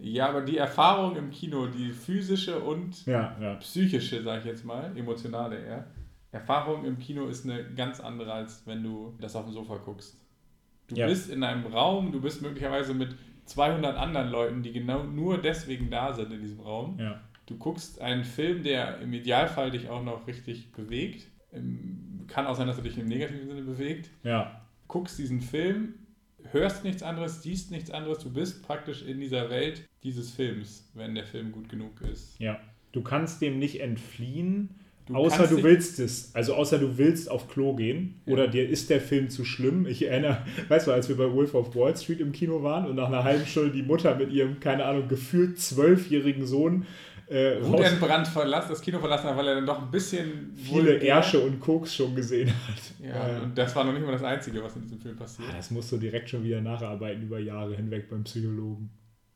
Ja, 0.03 0.29
aber 0.29 0.43
die 0.43 0.57
Erfahrung 0.57 1.17
im 1.17 1.31
Kino, 1.31 1.67
die 1.67 1.93
physische 1.93 2.59
und 2.61 3.05
ja, 3.07 3.37
ja. 3.41 3.55
psychische, 3.57 4.23
sag 4.23 4.41
ich 4.41 4.47
jetzt 4.47 4.65
mal, 4.65 4.97
emotionale 4.97 5.59
eher, 5.59 5.87
Erfahrung 6.33 6.85
im 6.85 6.99
Kino 6.99 7.27
ist 7.27 7.45
eine 7.45 7.65
ganz 7.75 8.01
andere, 8.01 8.33
als 8.33 8.67
wenn 8.67 8.83
du 8.83 9.15
das 9.21 9.35
auf 9.37 9.45
dem 9.45 9.53
Sofa 9.53 9.77
guckst. 9.79 10.17
Du 10.89 10.97
ja. 10.97 11.07
bist 11.07 11.31
in 11.31 11.43
einem 11.43 11.67
Raum, 11.67 12.13
du 12.13 12.21
bist 12.21 12.41
möglicherweise 12.43 12.95
mit 12.95 13.17
200 13.47 13.97
anderen 13.97 14.31
Leuten, 14.31 14.63
die 14.63 14.73
genau 14.73 15.03
nur 15.03 15.39
deswegen 15.39 15.91
da 15.91 16.13
sind 16.13 16.33
in 16.33 16.41
diesem 16.41 16.61
Raum. 16.61 16.99
Du 17.47 17.57
guckst 17.57 18.01
einen 18.01 18.25
Film, 18.25 18.63
der 18.63 19.01
im 19.01 19.13
Idealfall 19.13 19.73
dich 19.73 19.89
auch 19.89 20.05
noch 20.05 20.27
richtig 20.29 20.71
bewegt. 20.73 21.27
Kann 22.29 22.47
auch 22.47 22.55
sein, 22.55 22.69
dass 22.69 22.77
er 22.77 22.85
dich 22.85 22.97
im 22.97 23.07
negativen 23.07 23.49
Sinne 23.49 23.63
bewegt. 23.63 24.11
Ja. 24.23 24.61
Guckst 24.87 25.19
diesen 25.19 25.41
Film, 25.41 25.95
hörst 26.51 26.85
nichts 26.85 27.03
anderes, 27.03 27.43
siehst 27.43 27.71
nichts 27.71 27.91
anderes. 27.91 28.19
Du 28.19 28.31
bist 28.31 28.63
praktisch 28.63 29.03
in 29.03 29.21
dieser 29.21 29.51
Welt 29.51 29.89
dieses 30.03 30.31
Films, 30.31 30.91
wenn 30.95 31.15
der 31.15 31.25
Film 31.25 31.53
gut 31.53 31.69
genug 31.69 32.01
ist. 32.01 32.39
Ja. 32.39 32.61
Du 32.93 33.03
kannst 33.03 33.41
dem 33.41 33.59
nicht 33.59 33.81
entfliehen 33.81 34.71
Du 35.11 35.17
außer 35.17 35.49
du 35.49 35.63
willst 35.65 35.99
es. 35.99 36.33
Also 36.35 36.55
außer 36.55 36.79
du 36.79 36.97
willst 36.97 37.31
auf 37.31 37.49
Klo 37.49 37.75
gehen 37.75 38.21
ja. 38.27 38.33
oder 38.33 38.47
dir 38.47 38.69
ist 38.69 38.91
der 38.91 39.01
Film 39.01 39.29
zu 39.29 39.45
schlimm. 39.45 39.87
Ich 39.87 40.07
erinnere, 40.07 40.45
weißt 40.69 40.87
du, 40.87 40.93
als 40.93 41.09
wir 41.09 41.17
bei 41.17 41.33
Wolf 41.33 41.55
of 41.55 41.75
Wall 41.75 41.97
Street 41.97 42.21
im 42.21 42.31
Kino 42.33 42.63
waren 42.63 42.87
und 42.87 42.95
nach 42.95 43.09
einer 43.09 43.25
halben 43.25 43.45
Stunde 43.45 43.73
die 43.73 43.83
Mutter 43.83 44.15
mit 44.15 44.31
ihrem, 44.31 44.61
keine 44.61 44.85
Ahnung, 44.85 45.09
gefühlt 45.09 45.59
zwölfjährigen 45.59 46.47
Sohn 46.47 46.87
äh, 47.31 47.65
Wutentbrannt 47.65 48.27
verlassen, 48.27 48.71
das 48.71 48.81
Kino 48.81 48.99
verlassen 48.99 49.31
hat, 49.31 49.37
weil 49.37 49.47
er 49.47 49.55
dann 49.55 49.67
doch 49.67 49.81
ein 49.81 49.91
bisschen 49.91 50.53
viele 50.57 50.99
Ärsche 50.99 51.39
und 51.39 51.61
Koks 51.61 51.95
schon 51.95 52.15
gesehen 52.15 52.49
hat. 52.49 53.07
Ja, 53.07 53.29
ja, 53.29 53.43
und 53.43 53.57
das 53.57 53.75
war 53.77 53.85
noch 53.85 53.93
nicht 53.93 54.05
mal 54.05 54.13
das 54.13 54.25
Einzige, 54.25 54.63
was 54.63 54.75
in 54.75 54.83
diesem 54.83 55.01
Film 55.01 55.17
passiert. 55.17 55.49
Ah, 55.49 55.57
das 55.57 55.71
musst 55.71 55.93
du 55.93 55.97
direkt 55.97 56.29
schon 56.29 56.43
wieder 56.43 56.61
nacharbeiten 56.61 57.23
über 57.23 57.39
Jahre 57.39 57.77
hinweg 57.77 58.11
beim 58.11 58.25
Psychologen. 58.25 58.91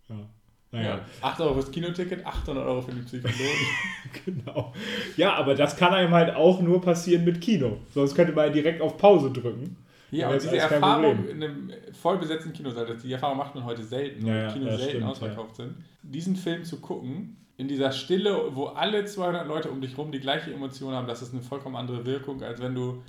Ja. 0.08 0.28
Naja. 0.72 0.96
Ja, 0.96 1.04
8 1.20 1.40
Euro 1.42 1.54
fürs 1.54 1.70
Kinoticket, 1.70 2.26
800 2.26 2.66
Euro 2.66 2.82
für 2.82 2.90
den 2.90 3.04
Psychologen. 3.04 3.38
genau. 4.24 4.72
Ja, 5.16 5.34
aber 5.34 5.54
das 5.54 5.76
kann 5.76 5.94
einem 5.94 6.10
halt 6.10 6.34
auch 6.34 6.60
nur 6.60 6.82
passieren 6.82 7.24
mit 7.24 7.40
Kino. 7.40 7.78
Sonst 7.94 8.16
könnte 8.16 8.32
man 8.32 8.52
direkt 8.52 8.80
auf 8.80 8.98
Pause 8.98 9.30
drücken. 9.30 9.76
Ja, 10.10 10.30
und 10.30 10.42
diese 10.42 10.58
Erfahrung 10.58 11.28
in 11.28 11.42
einem 11.42 11.70
vollbesetzten 11.92 12.52
Kinosaal, 12.52 12.96
die 12.96 13.12
Erfahrung 13.12 13.38
macht 13.38 13.54
man 13.54 13.64
heute 13.64 13.84
selten, 13.84 14.26
ja, 14.26 14.34
weil 14.34 14.52
Kinos 14.52 14.70
ja, 14.70 14.76
selten 14.78 14.90
stimmt, 14.90 15.06
ausverkauft 15.06 15.56
sind. 15.56 15.74
Diesen 16.02 16.34
Film 16.34 16.64
zu 16.64 16.80
gucken, 16.80 17.36
in 17.56 17.68
dieser 17.68 17.92
Stille, 17.92 18.54
wo 18.54 18.66
alle 18.66 19.04
200 19.04 19.46
Leute 19.46 19.70
um 19.70 19.80
dich 19.80 19.96
rum 19.96 20.10
die 20.10 20.20
gleiche 20.20 20.52
Emotion 20.52 20.92
haben, 20.92 21.06
das 21.06 21.22
ist 21.22 21.32
eine 21.32 21.42
vollkommen 21.42 21.76
andere 21.76 22.04
Wirkung, 22.04 22.42
als 22.42 22.60
wenn 22.60 22.74
du 22.74 23.02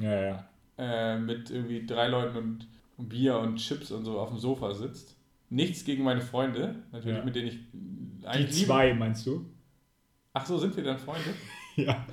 äh, 0.78 1.18
mit 1.18 1.50
irgendwie 1.50 1.86
drei 1.86 2.08
Leuten 2.08 2.38
und 2.38 2.68
Bier 3.10 3.39
und 3.39 3.58
Chips 3.58 3.91
und 3.91 4.06
so 4.06 4.20
auf 4.20 4.30
dem 4.30 4.38
Sofa 4.38 4.74
sitzt 4.74 5.16
Nichts 5.50 5.86
gegen 5.86 6.04
meine 6.04 6.22
Freunde, 6.22 6.76
natürlich, 6.91 7.20
ja. 7.20 7.24
mit 7.24 7.36
denen 7.36 7.48
ich 7.48 7.60
eigentlich. 8.28 8.50
Die 8.50 8.66
zwei, 8.66 8.88
liebe. 8.88 9.00
meinst 9.00 9.28
du? 9.28 9.46
Ach 10.34 10.46
so, 10.46 10.58
sind 10.58 10.76
wir 10.76 10.84
dann 10.84 10.98
Freunde? 10.98 11.30
ja. 11.76 12.06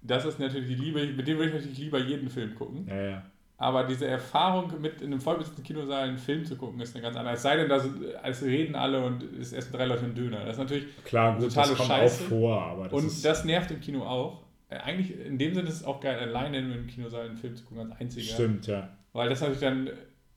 Das 0.00 0.24
ist 0.24 0.38
natürlich 0.38 0.68
die 0.68 0.82
Liebe, 0.82 1.04
mit 1.08 1.26
denen 1.26 1.38
würde 1.38 1.50
ich 1.50 1.54
natürlich 1.54 1.78
lieber 1.78 1.98
jeden 1.98 2.30
Film 2.30 2.54
gucken. 2.54 2.86
Ja, 2.86 3.02
ja. 3.02 3.29
Aber 3.60 3.84
diese 3.84 4.06
Erfahrung, 4.06 4.80
mit 4.80 5.00
in 5.00 5.12
einem 5.12 5.20
vollbesetzten 5.20 5.62
Kinosaal 5.62 6.08
einen 6.08 6.18
Film 6.18 6.44
zu 6.44 6.56
gucken, 6.56 6.80
ist 6.80 6.96
eine 6.96 7.02
ganz 7.02 7.16
andere. 7.16 7.34
Es 7.34 7.42
sei 7.42 7.56
denn, 7.56 7.68
da 7.68 7.80
es 8.24 8.42
reden 8.42 8.74
alle 8.74 9.04
und 9.04 9.22
es 9.22 9.52
essen 9.52 9.72
drei 9.72 9.84
Leute 9.84 10.04
einen 10.04 10.14
Döner. 10.14 10.40
Das 10.40 10.56
ist 10.56 10.58
natürlich 10.58 10.84
Klar, 11.04 11.36
gut, 11.36 11.50
totale 11.50 11.68
das 11.68 11.76
kommt 11.76 11.90
Scheiße. 11.90 12.24
Auch 12.24 12.28
vor, 12.28 12.62
aber 12.62 12.88
das 12.88 12.92
und 12.92 13.24
das 13.24 13.44
nervt 13.44 13.70
im 13.70 13.80
Kino 13.80 14.02
auch. 14.02 14.42
Äh, 14.70 14.78
eigentlich, 14.78 15.14
in 15.24 15.38
dem 15.38 15.54
Sinne 15.54 15.68
ist 15.68 15.76
es 15.76 15.84
auch 15.84 16.00
geil, 16.00 16.18
alleine 16.18 16.58
in 16.58 16.72
einem 16.72 16.86
Kinosaal 16.86 17.28
einen 17.28 17.36
Film 17.36 17.54
zu 17.54 17.64
gucken, 17.64 17.90
als 17.90 18.00
einziger. 18.00 18.34
Stimmt, 18.34 18.66
ja. 18.66 18.88
Weil 19.12 19.28
das 19.28 19.40
natürlich 19.40 19.60
dann, 19.60 19.90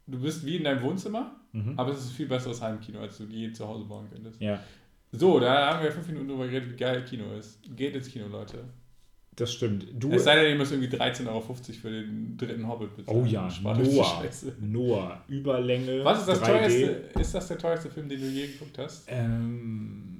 du 0.05 0.19
bist 0.19 0.45
wie 0.45 0.57
in 0.57 0.63
deinem 0.63 0.81
Wohnzimmer 0.83 1.31
Mhm. 1.53 1.75
Aber 1.77 1.91
es 1.91 1.99
ist 1.99 2.11
ein 2.11 2.15
viel 2.15 2.27
besseres 2.27 2.61
Heimkino, 2.61 2.99
als 2.99 3.17
du 3.17 3.25
je 3.25 3.51
zu 3.53 3.67
Hause 3.67 3.85
bauen 3.85 4.07
könntest. 4.11 4.41
Ja. 4.41 4.59
So, 5.11 5.39
da 5.39 5.71
haben 5.71 5.83
wir 5.83 5.91
fünf 5.91 6.07
Minuten 6.07 6.27
drüber 6.27 6.47
geredet, 6.47 6.71
wie 6.71 6.75
geil 6.75 7.05
Kino 7.05 7.31
ist. 7.37 7.59
Geht 7.75 7.95
ins 7.95 8.09
Kino, 8.09 8.27
Leute. 8.27 8.65
Das 9.35 9.53
stimmt. 9.53 9.87
Du, 9.93 10.11
es 10.11 10.25
sei 10.25 10.35
denn, 10.35 10.51
ihr 10.51 10.55
müsst 10.55 10.71
irgendwie 10.71 10.95
13,50 10.95 11.27
Euro 11.27 11.41
für 11.41 11.89
den 11.89 12.37
dritten 12.37 12.67
Hobbit 12.67 12.95
bezahlen. 12.95 13.21
Oh 13.21 13.25
ja, 13.25 13.49
Noah. 13.61 14.23
Noah. 14.61 15.23
Überlänge. 15.27 16.03
Was 16.03 16.19
ist 16.19 16.29
das 16.29 16.41
3D. 16.41 16.45
teuerste? 16.45 17.19
Ist 17.19 17.33
das 17.33 17.47
der 17.47 17.57
teuerste 17.57 17.89
Film, 17.89 18.09
den 18.09 18.19
du 18.19 18.27
je 18.27 18.47
geguckt 18.47 18.77
hast? 18.77 19.05
Ähm. 19.07 20.13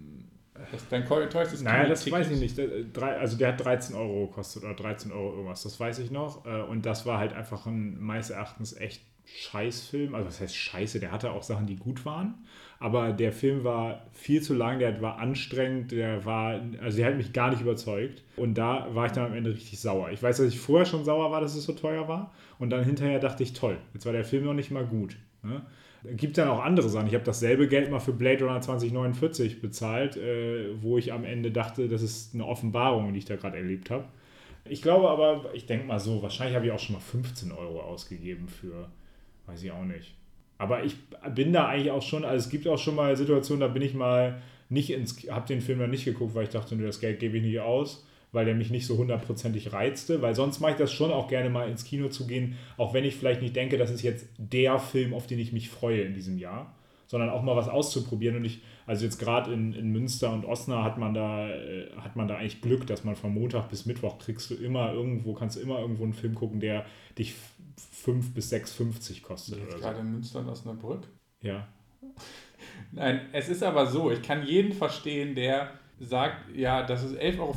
Das 0.72 0.88
dein 0.88 1.05
teuerstes 1.05 1.61
Naja, 1.61 1.89
das 1.89 2.09
weiß 2.09 2.32
ich 2.32 2.39
nicht. 2.39 2.59
Also 2.99 3.38
der 3.38 3.49
hat 3.49 3.64
13 3.64 3.95
Euro 3.95 4.28
gekostet 4.28 4.64
oder 4.64 4.74
13 4.74 5.11
Euro 5.11 5.34
irgendwas, 5.34 5.64
das 5.64 5.80
weiß 5.80 5.99
ich 5.99 6.11
noch. 6.11 6.45
Äh, 6.45 6.61
und 6.61 6.86
das 6.86 7.05
war 7.05 7.20
halt 7.20 7.34
einfach 7.34 7.66
ein 7.66 7.99
meines 7.99 8.30
Erachtens 8.30 8.74
echt 8.74 9.01
Scheißfilm. 9.26 10.16
Also 10.16 10.28
was 10.28 10.39
heißt 10.39 10.55
Scheiße, 10.55 10.99
der 10.99 11.11
hatte 11.11 11.32
auch 11.32 11.43
Sachen, 11.43 11.66
die 11.66 11.76
gut 11.76 12.05
waren. 12.05 12.45
Aber 12.84 13.13
der 13.13 13.31
Film 13.31 13.63
war 13.63 14.07
viel 14.11 14.41
zu 14.41 14.53
lang, 14.53 14.77
der 14.77 15.01
war 15.01 15.17
anstrengend, 15.17 15.93
der 15.93 16.25
war, 16.25 16.59
also 16.81 16.97
der 16.97 17.07
hat 17.07 17.15
mich 17.15 17.31
gar 17.31 17.49
nicht 17.49 17.61
überzeugt. 17.61 18.23
Und 18.36 18.57
da 18.57 18.93
war 18.93 19.05
ich 19.05 19.13
dann 19.13 19.27
am 19.27 19.34
Ende 19.34 19.51
richtig 19.51 19.79
sauer. 19.79 20.11
Ich 20.11 20.21
weiß, 20.21 20.36
dass 20.36 20.47
ich 20.47 20.59
vorher 20.59 20.86
schon 20.86 21.05
sauer 21.05 21.31
war, 21.31 21.39
dass 21.39 21.55
es 21.55 21.63
so 21.63 21.71
teuer 21.71 22.09
war. 22.09 22.34
Und 22.59 22.71
dann 22.71 22.84
hinterher 22.84 23.19
dachte 23.19 23.41
ich, 23.41 23.53
toll, 23.53 23.77
jetzt 23.93 24.05
war 24.05 24.11
der 24.11 24.25
Film 24.25 24.43
noch 24.43 24.53
nicht 24.53 24.69
mal 24.69 24.86
gut. 24.86 25.15
Ne? 25.43 25.61
Gibt 26.17 26.38
dann 26.38 26.49
auch 26.49 26.61
andere 26.61 26.89
Sachen. 26.89 27.07
Ich 27.07 27.13
habe 27.13 27.23
dasselbe 27.23 27.69
Geld 27.69 27.89
mal 27.89 27.99
für 27.99 28.11
Blade 28.11 28.43
Runner 28.43 28.59
2049 28.59 29.61
bezahlt, 29.61 30.17
äh, 30.17 30.81
wo 30.81 30.97
ich 30.97 31.13
am 31.13 31.23
Ende 31.23 31.51
dachte, 31.51 31.88
das 31.88 32.01
ist 32.01 32.34
eine 32.34 32.45
Offenbarung, 32.45 33.13
die 33.13 33.19
ich 33.19 33.25
da 33.25 33.38
gerade 33.38 33.55
erlebt 33.55 33.91
habe. 33.91 34.03
Ich 34.65 34.81
glaube 34.81 35.09
aber, 35.09 35.53
ich 35.53 35.65
denke 35.67 35.88
mal 35.88 36.01
so, 36.01 36.21
wahrscheinlich 36.21 36.57
habe 36.57 36.65
ich 36.65 36.73
auch 36.73 36.79
schon 36.79 36.95
mal 36.95 37.01
15 37.01 37.53
Euro 37.53 37.79
ausgegeben 37.81 38.49
für 38.49 38.89
Weiß 39.45 39.63
ich 39.63 39.71
auch 39.71 39.84
nicht. 39.84 40.15
Aber 40.64 40.86
ich 40.86 40.95
bin 41.36 41.51
da 41.51 41.68
eigentlich 41.68 41.91
auch 41.91 42.01
schon, 42.01 42.24
also 42.24 42.45
es 42.45 42.49
gibt 42.49 42.66
auch 42.70 42.78
schon 42.78 42.95
mal 42.95 43.18
Situationen, 43.18 43.59
da 43.59 43.68
bin 43.68 43.82
ich 43.82 43.93
mal 43.93 44.41
nicht 44.70 44.91
ins, 44.91 45.30
habe 45.30 45.45
den 45.45 45.59
Film 45.59 45.80
dann 45.80 45.91
nicht 45.91 46.05
geguckt, 46.05 46.36
weil 46.36 46.45
ich 46.45 46.49
dachte, 46.49 46.78
das 46.78 47.01
Geld 47.01 47.20
gebe 47.20 47.36
ich 47.36 47.43
nicht 47.43 47.59
aus, 47.59 48.07
weil 48.32 48.45
der 48.45 48.55
mich 48.55 48.72
nicht 48.72 48.86
so 48.86 48.97
hundertprozentig 48.97 49.74
reizte, 49.74 50.22
weil 50.22 50.36
sonst 50.36 50.61
mache 50.61 50.72
ich 50.72 50.78
das 50.78 50.93
schon 50.93 51.11
auch 51.11 51.28
gerne 51.28 51.49
mal 51.49 51.68
ins 51.70 51.84
Kino 51.84 52.07
zu 52.07 52.28
gehen, 52.28 52.57
auch 52.78 52.93
wenn 52.93 53.03
ich 53.03 53.16
vielleicht 53.16 53.41
nicht 53.41 53.57
denke, 53.57 53.78
das 53.78 53.91
ist 53.91 54.03
jetzt 54.03 54.26
der 54.38 54.80
Film, 54.80 55.14
auf 55.14 55.28
den 55.28 55.38
ich 55.38 55.51
mich 55.51 55.70
freue 55.70 56.01
in 56.03 56.14
diesem 56.14 56.38
Jahr, 56.38 56.74
sondern 57.07 57.30
auch 57.30 57.43
mal 57.43 57.57
was 57.57 57.68
auszuprobieren. 57.68 58.38
Und 58.38 58.45
ich, 58.45 58.61
also 58.88 59.03
jetzt 59.03 59.20
gerade 59.20 59.51
in, 59.51 59.74
in 59.74 59.91
Münster 59.91 60.32
und 60.32 60.45
Osnabrück 60.45 60.86
hat 60.86 60.97
man 60.97 61.14
da, 61.14 61.49
äh, 61.49 61.89
hat 61.97 62.16
man 62.16 62.30
da 62.30 62.38
eigentlich 62.38 62.61
Glück, 62.61 62.88
dass 62.88 63.03
man 63.03 63.18
von 63.18 63.34
Montag 63.34 63.68
bis 63.70 63.86
Mittwoch 63.86 64.18
kriegst 64.18 64.49
du 64.49 64.55
immer 64.55 64.93
irgendwo, 64.93 65.34
kannst 65.34 65.57
du 65.57 65.59
immer 65.59 65.80
irgendwo 65.80 66.03
einen 66.03 66.14
Film 66.14 66.36
gucken, 66.36 66.61
der 66.61 66.86
dich 67.20 67.34
5 67.78 68.34
bis 68.34 68.51
6,50 68.51 69.21
kostet. 69.21 69.59
Jetzt 69.59 69.78
gerade 69.78 69.95
so. 69.95 70.01
in 70.01 70.11
Münster 70.11 70.39
und 70.39 70.49
Osnabrück? 70.49 71.07
Ja. 71.41 71.67
Nein, 72.91 73.21
es 73.32 73.49
ist 73.49 73.63
aber 73.63 73.86
so, 73.88 74.11
ich 74.11 74.21
kann 74.21 74.45
jeden 74.45 74.74
verstehen, 74.74 75.36
der 75.36 75.71
sagt, 75.99 76.55
ja, 76.55 76.84
das 76.84 77.03
ist 77.03 77.15
11,50 77.15 77.39
Euro 77.39 77.55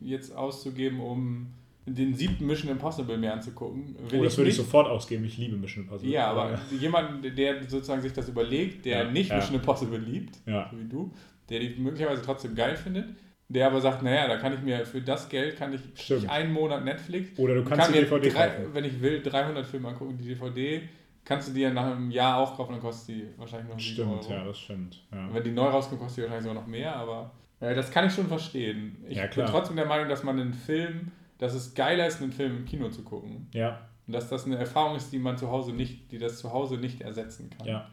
jetzt 0.00 0.34
auszugeben, 0.34 1.00
um 1.00 1.52
den 1.86 2.14
siebten 2.14 2.46
Mission 2.46 2.70
Impossible 2.70 3.16
mir 3.16 3.32
anzugucken. 3.32 3.96
Will 4.10 4.20
oh, 4.20 4.24
das 4.24 4.36
würde 4.36 4.50
ich 4.50 4.56
sofort 4.56 4.88
ausgeben. 4.88 5.24
Ich 5.24 5.38
liebe 5.38 5.56
Mission 5.56 5.84
Impossible. 5.84 6.12
Ja, 6.12 6.28
aber 6.28 6.52
ja. 6.52 6.60
jemand, 6.80 7.38
der 7.38 7.62
sozusagen 7.68 8.02
sich 8.02 8.12
das 8.12 8.28
überlegt, 8.28 8.84
der 8.84 9.04
ja, 9.04 9.10
nicht 9.10 9.30
ja. 9.30 9.36
Mission 9.36 9.56
Impossible 9.56 9.98
liebt, 9.98 10.36
so 10.44 10.78
wie 10.78 10.88
du, 10.88 11.12
der 11.48 11.60
die 11.60 11.80
möglicherweise 11.80 12.22
trotzdem 12.22 12.54
geil 12.54 12.76
findet, 12.76 13.14
der 13.48 13.66
aber 13.68 13.80
sagt, 13.80 14.02
naja, 14.02 14.26
da 14.26 14.36
kann 14.38 14.52
ich 14.52 14.60
mir 14.60 14.84
für 14.84 15.00
das 15.00 15.28
Geld 15.28 15.56
kann 15.56 15.72
ich 15.72 15.80
Stimmt. 15.94 16.28
einen 16.28 16.52
Monat 16.52 16.84
Netflix. 16.84 17.38
Oder 17.38 17.54
du 17.54 17.64
kannst 17.64 17.86
kann 17.86 17.92
die 17.92 18.00
DVD 18.00 18.28
drei, 18.30 18.50
Wenn 18.72 18.84
ich 18.84 19.00
will, 19.00 19.22
300 19.22 19.64
Filme 19.64 19.88
angucken. 19.88 20.18
Die 20.18 20.26
DVD 20.26 20.82
kannst 21.24 21.48
du 21.48 21.52
die 21.52 21.60
ja 21.60 21.70
nach 21.70 21.86
einem 21.86 22.10
Jahr 22.10 22.38
auch 22.38 22.56
kaufen, 22.56 22.72
dann 22.72 22.80
kostet 22.80 23.16
die 23.16 23.26
wahrscheinlich 23.36 23.68
noch 23.68 23.78
Stimmt, 23.78 24.24
Euro. 24.24 24.32
ja, 24.32 24.44
das 24.44 24.58
stimmt. 24.58 25.02
Ja. 25.12 25.28
Wenn 25.32 25.44
die 25.44 25.52
neu 25.52 25.66
rauskommt, 25.66 26.00
kostet 26.00 26.18
die 26.18 26.22
wahrscheinlich 26.22 26.48
sogar 26.48 26.62
noch 26.62 26.68
mehr, 26.68 26.96
aber 26.96 27.32
äh, 27.60 27.74
das 27.74 27.90
kann 27.90 28.06
ich 28.06 28.12
schon 28.12 28.26
verstehen. 28.26 29.04
Ich 29.08 29.16
ja, 29.16 29.26
bin 29.26 29.46
trotzdem 29.46 29.76
der 29.76 29.86
Meinung, 29.86 30.08
dass 30.08 30.22
man 30.22 30.40
einen 30.40 30.54
Film, 30.54 31.12
dass 31.38 31.54
es 31.54 31.74
geiler 31.74 32.06
ist, 32.06 32.22
einen 32.22 32.32
Film 32.32 32.56
im 32.56 32.64
Kino 32.64 32.88
zu 32.88 33.02
gucken. 33.02 33.48
Ja. 33.52 33.80
Und 34.06 34.12
dass 34.12 34.28
das 34.28 34.46
eine 34.46 34.56
Erfahrung 34.56 34.96
ist, 34.96 35.12
die 35.12 35.18
man 35.18 35.36
zu 35.36 35.50
Hause 35.50 35.72
nicht, 35.72 36.10
die 36.12 36.18
das 36.18 36.38
zu 36.38 36.52
Hause 36.52 36.76
nicht 36.76 37.00
ersetzen 37.00 37.50
kann. 37.50 37.66
Ja. 37.66 37.88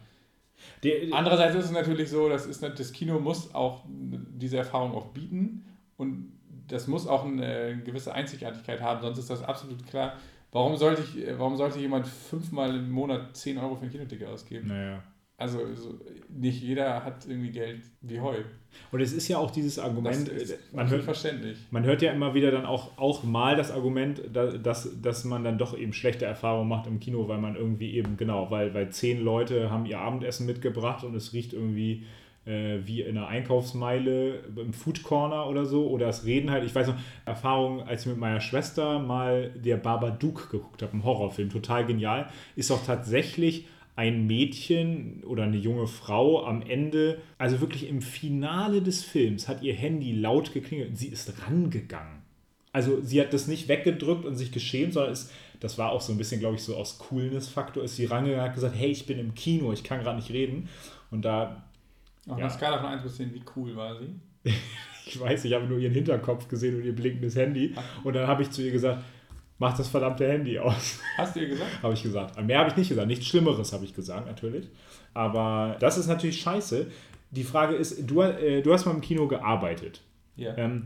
Die, 0.83 1.11
Andererseits 1.11 1.55
ist 1.55 1.65
es 1.65 1.71
natürlich 1.71 2.09
so, 2.09 2.29
das, 2.29 2.45
ist, 2.45 2.63
das 2.63 2.91
Kino 2.91 3.19
muss 3.19 3.53
auch 3.53 3.83
diese 3.87 4.57
Erfahrung 4.57 4.93
auch 4.93 5.07
bieten 5.07 5.65
und 5.97 6.33
das 6.67 6.87
muss 6.87 7.07
auch 7.07 7.25
eine 7.25 7.81
gewisse 7.83 8.13
Einzigartigkeit 8.13 8.81
haben, 8.81 9.01
sonst 9.01 9.19
ist 9.19 9.29
das 9.29 9.43
absolut 9.43 9.85
klar. 9.85 10.17
Warum 10.51 10.77
sollte, 10.77 11.01
ich, 11.01 11.25
warum 11.37 11.57
sollte 11.57 11.79
jemand 11.79 12.07
fünfmal 12.07 12.75
im 12.75 12.91
Monat 12.91 13.35
10 13.35 13.57
Euro 13.57 13.75
für 13.75 13.85
ein 13.85 13.91
Kinoticket 13.91 14.27
ausgeben? 14.27 14.67
Naja. 14.67 15.03
Also, 15.37 15.63
also 15.63 15.99
nicht 16.29 16.61
jeder 16.61 17.03
hat 17.03 17.25
irgendwie 17.27 17.51
Geld 17.51 17.81
wie 18.01 18.21
Heu. 18.21 18.37
Und 18.91 19.01
es 19.01 19.13
ist 19.13 19.27
ja 19.27 19.37
auch 19.37 19.51
dieses 19.51 19.79
Argument, 19.79 20.31
man 20.71 20.89
hört, 20.89 21.03
verständlich. 21.03 21.57
man 21.71 21.83
hört 21.83 22.01
ja 22.01 22.11
immer 22.11 22.33
wieder 22.33 22.51
dann 22.51 22.65
auch, 22.65 22.97
auch 22.97 23.23
mal 23.23 23.55
das 23.55 23.71
Argument, 23.71 24.21
dass, 24.33 25.01
dass 25.01 25.23
man 25.25 25.43
dann 25.43 25.57
doch 25.57 25.77
eben 25.77 25.93
schlechte 25.93 26.25
Erfahrungen 26.25 26.69
macht 26.69 26.87
im 26.87 26.99
Kino, 26.99 27.27
weil 27.27 27.39
man 27.39 27.55
irgendwie 27.55 27.93
eben, 27.95 28.17
genau, 28.17 28.51
weil, 28.51 28.73
weil 28.73 28.89
zehn 28.89 29.23
Leute 29.23 29.69
haben 29.71 29.85
ihr 29.85 29.99
Abendessen 29.99 30.45
mitgebracht 30.45 31.03
und 31.03 31.15
es 31.15 31.33
riecht 31.33 31.53
irgendwie 31.53 32.03
äh, 32.45 32.79
wie 32.85 33.01
in 33.01 33.17
einer 33.17 33.27
Einkaufsmeile 33.27 34.39
im 34.55 34.73
Food 34.73 35.03
Corner 35.03 35.47
oder 35.47 35.65
so. 35.65 35.87
Oder 35.87 36.09
es 36.09 36.25
reden 36.25 36.51
halt, 36.51 36.63
ich 36.63 36.75
weiß 36.75 36.87
noch, 36.87 36.97
Erfahrung, 37.25 37.83
als 37.83 38.01
ich 38.01 38.07
mit 38.07 38.17
meiner 38.17 38.41
Schwester 38.41 38.99
mal 38.99 39.51
der 39.51 39.77
Babadook 39.77 40.49
geguckt 40.51 40.81
habe, 40.81 40.93
einen 40.93 41.03
Horrorfilm, 41.03 41.49
total 41.49 41.85
genial, 41.85 42.29
ist 42.55 42.71
auch 42.71 42.85
tatsächlich 42.85 43.67
ein 43.95 44.25
Mädchen 44.25 45.23
oder 45.23 45.43
eine 45.43 45.57
junge 45.57 45.87
Frau 45.87 46.45
am 46.45 46.61
Ende, 46.61 47.21
also 47.37 47.61
wirklich 47.61 47.87
im 47.87 48.01
Finale 48.01 48.81
des 48.81 49.03
Films, 49.03 49.47
hat 49.47 49.61
ihr 49.61 49.73
Handy 49.73 50.13
laut 50.13 50.53
geklingelt 50.53 50.89
und 50.89 50.95
sie 50.95 51.09
ist 51.09 51.31
rangegangen. 51.45 52.23
Also 52.71 53.01
sie 53.01 53.21
hat 53.21 53.33
das 53.33 53.47
nicht 53.47 53.67
weggedrückt 53.67 54.25
und 54.25 54.35
sich 54.35 54.51
geschämt, 54.51 54.93
sondern 54.93 55.13
ist, 55.13 55.31
das 55.59 55.77
war 55.77 55.91
auch 55.91 56.01
so 56.01 56.11
ein 56.11 56.17
bisschen, 56.17 56.39
glaube 56.39 56.55
ich, 56.55 56.63
so 56.63 56.75
aus 56.75 56.97
Coolness-Faktor, 56.97 57.83
ist 57.83 57.95
sie 57.95 58.05
rangegangen 58.05 58.41
und 58.41 58.47
hat 58.47 58.55
gesagt, 58.55 58.75
hey, 58.75 58.89
ich 58.89 59.05
bin 59.05 59.19
im 59.19 59.35
Kino, 59.35 59.71
ich 59.71 59.83
kann 59.83 60.01
gerade 60.01 60.17
nicht 60.17 60.31
reden. 60.31 60.69
Und 61.11 61.23
da 61.23 61.63
auf 62.27 62.37
ja. 62.37 62.45
einer 62.45 62.49
Skala 62.49 62.79
von 62.79 62.87
1 62.87 63.03
bis 63.03 63.17
10, 63.17 63.33
wie 63.33 63.43
cool 63.55 63.75
war 63.75 63.95
sie? 63.99 64.09
ich 65.05 65.19
weiß, 65.19 65.45
ich 65.45 65.53
habe 65.53 65.67
nur 65.67 65.77
ihren 65.77 65.93
Hinterkopf 65.93 66.47
gesehen 66.47 66.75
und 66.77 66.83
ihr 66.83 66.95
blinkendes 66.95 67.35
Handy. 67.35 67.75
Und 68.03 68.15
dann 68.15 68.27
habe 68.27 68.41
ich 68.41 68.49
zu 68.49 68.63
ihr 68.63 68.71
gesagt, 68.71 69.03
mach 69.63 69.77
das 69.77 69.87
verdammte 69.87 70.27
Handy 70.27 70.59
aus. 70.59 70.99
Hast 71.17 71.35
du 71.35 71.39
ihr 71.39 71.47
gesagt? 71.47 71.81
habe 71.81 71.93
ich 71.93 72.03
gesagt. 72.03 72.43
Mehr 72.43 72.59
habe 72.59 72.69
ich 72.69 72.75
nicht 72.75 72.89
gesagt. 72.89 73.07
Nichts 73.07 73.27
Schlimmeres 73.27 73.71
habe 73.71 73.85
ich 73.85 73.95
gesagt, 73.95 74.27
natürlich. 74.27 74.67
Aber 75.13 75.77
das 75.79 75.97
ist 75.97 76.07
natürlich 76.07 76.41
scheiße. 76.41 76.87
Die 77.31 77.43
Frage 77.43 77.75
ist, 77.75 78.03
du, 78.05 78.21
äh, 78.21 78.61
du 78.61 78.73
hast 78.73 78.85
mal 78.85 78.91
im 78.91 78.99
Kino 78.99 79.27
gearbeitet. 79.27 80.01
Ja. 80.35 80.57
Ähm, 80.57 80.83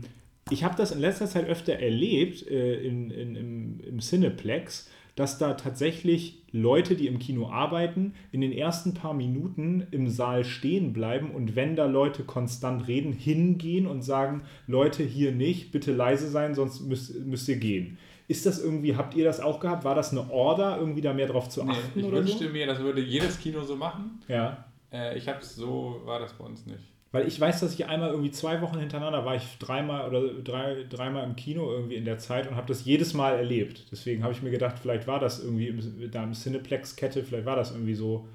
ich 0.50 0.62
habe 0.62 0.76
das 0.76 0.92
in 0.92 1.00
letzter 1.00 1.26
Zeit 1.26 1.46
öfter 1.48 1.74
erlebt 1.74 2.46
äh, 2.48 2.80
in, 2.80 3.10
in, 3.10 3.34
im, 3.34 3.80
im 3.80 3.98
Cineplex, 3.98 4.88
dass 5.16 5.38
da 5.38 5.54
tatsächlich 5.54 6.44
Leute, 6.52 6.94
die 6.94 7.08
im 7.08 7.18
Kino 7.18 7.48
arbeiten, 7.48 8.14
in 8.30 8.40
den 8.40 8.52
ersten 8.52 8.94
paar 8.94 9.12
Minuten 9.12 9.88
im 9.90 10.08
Saal 10.08 10.44
stehen 10.44 10.92
bleiben 10.92 11.32
und 11.32 11.56
wenn 11.56 11.74
da 11.74 11.86
Leute 11.86 12.22
konstant 12.22 12.86
reden, 12.86 13.12
hingehen 13.12 13.88
und 13.88 14.02
sagen, 14.02 14.42
Leute, 14.68 15.02
hier 15.02 15.32
nicht, 15.32 15.72
bitte 15.72 15.92
leise 15.92 16.28
sein, 16.28 16.54
sonst 16.54 16.82
müsst, 16.82 17.18
müsst 17.26 17.48
ihr 17.48 17.56
gehen. 17.56 17.98
Ist 18.28 18.44
das 18.44 18.62
irgendwie, 18.62 18.94
habt 18.94 19.14
ihr 19.14 19.24
das 19.24 19.40
auch 19.40 19.58
gehabt? 19.58 19.84
War 19.84 19.94
das 19.94 20.12
eine 20.12 20.30
Order, 20.30 20.76
irgendwie 20.78 21.00
da 21.00 21.14
mehr 21.14 21.26
drauf 21.26 21.48
zu 21.48 21.62
achten? 21.62 21.72
Nee, 21.94 22.02
ich 22.02 22.12
wünschte 22.12 22.44
so? 22.44 22.50
mir, 22.50 22.66
das 22.66 22.78
würde 22.78 23.00
jedes 23.00 23.40
Kino 23.40 23.62
so 23.62 23.74
machen. 23.74 24.20
Ja. 24.28 24.66
Äh, 24.92 25.16
ich 25.16 25.26
habe 25.28 25.42
so, 25.42 26.02
war 26.04 26.20
das 26.20 26.34
bei 26.34 26.44
uns 26.44 26.66
nicht. 26.66 26.84
Weil 27.10 27.26
ich 27.26 27.40
weiß, 27.40 27.60
dass 27.60 27.72
ich 27.72 27.86
einmal 27.86 28.10
irgendwie 28.10 28.30
zwei 28.30 28.60
Wochen 28.60 28.78
hintereinander 28.78 29.24
war 29.24 29.34
ich 29.34 29.56
dreimal 29.58 30.08
oder 30.08 30.28
drei, 30.42 30.84
dreimal 30.90 31.24
im 31.24 31.36
Kino 31.36 31.70
irgendwie 31.70 31.94
in 31.94 32.04
der 32.04 32.18
Zeit 32.18 32.46
und 32.48 32.56
habe 32.56 32.66
das 32.66 32.84
jedes 32.84 33.14
Mal 33.14 33.34
erlebt. 33.36 33.86
Deswegen 33.90 34.22
habe 34.22 34.34
ich 34.34 34.42
mir 34.42 34.50
gedacht, 34.50 34.78
vielleicht 34.78 35.06
war 35.06 35.18
das 35.18 35.42
irgendwie 35.42 35.68
im, 35.68 36.10
da 36.10 36.22
im 36.22 36.34
Cineplex-Kette, 36.34 37.24
vielleicht 37.24 37.46
war 37.46 37.56
das 37.56 37.70
irgendwie 37.70 37.94
so, 37.94 38.28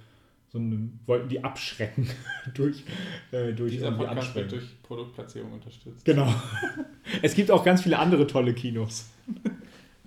so 0.51 0.57
eine, 0.57 0.89
wollten 1.05 1.29
die 1.29 1.43
abschrecken 1.43 2.09
durch, 2.55 2.83
äh, 3.31 3.53
durch 3.53 3.73
Dieser 3.73 3.87
irgendwie 3.87 4.05
Podcast 4.05 4.33
wird 4.33 4.51
durch 4.51 4.81
Produktplatzierung 4.81 5.53
unterstützt. 5.53 6.03
Genau. 6.03 6.33
es 7.21 7.35
gibt 7.35 7.51
auch 7.51 7.63
ganz 7.63 7.83
viele 7.83 7.99
andere 7.99 8.25
tolle 8.25 8.55
Kinos. 8.55 9.11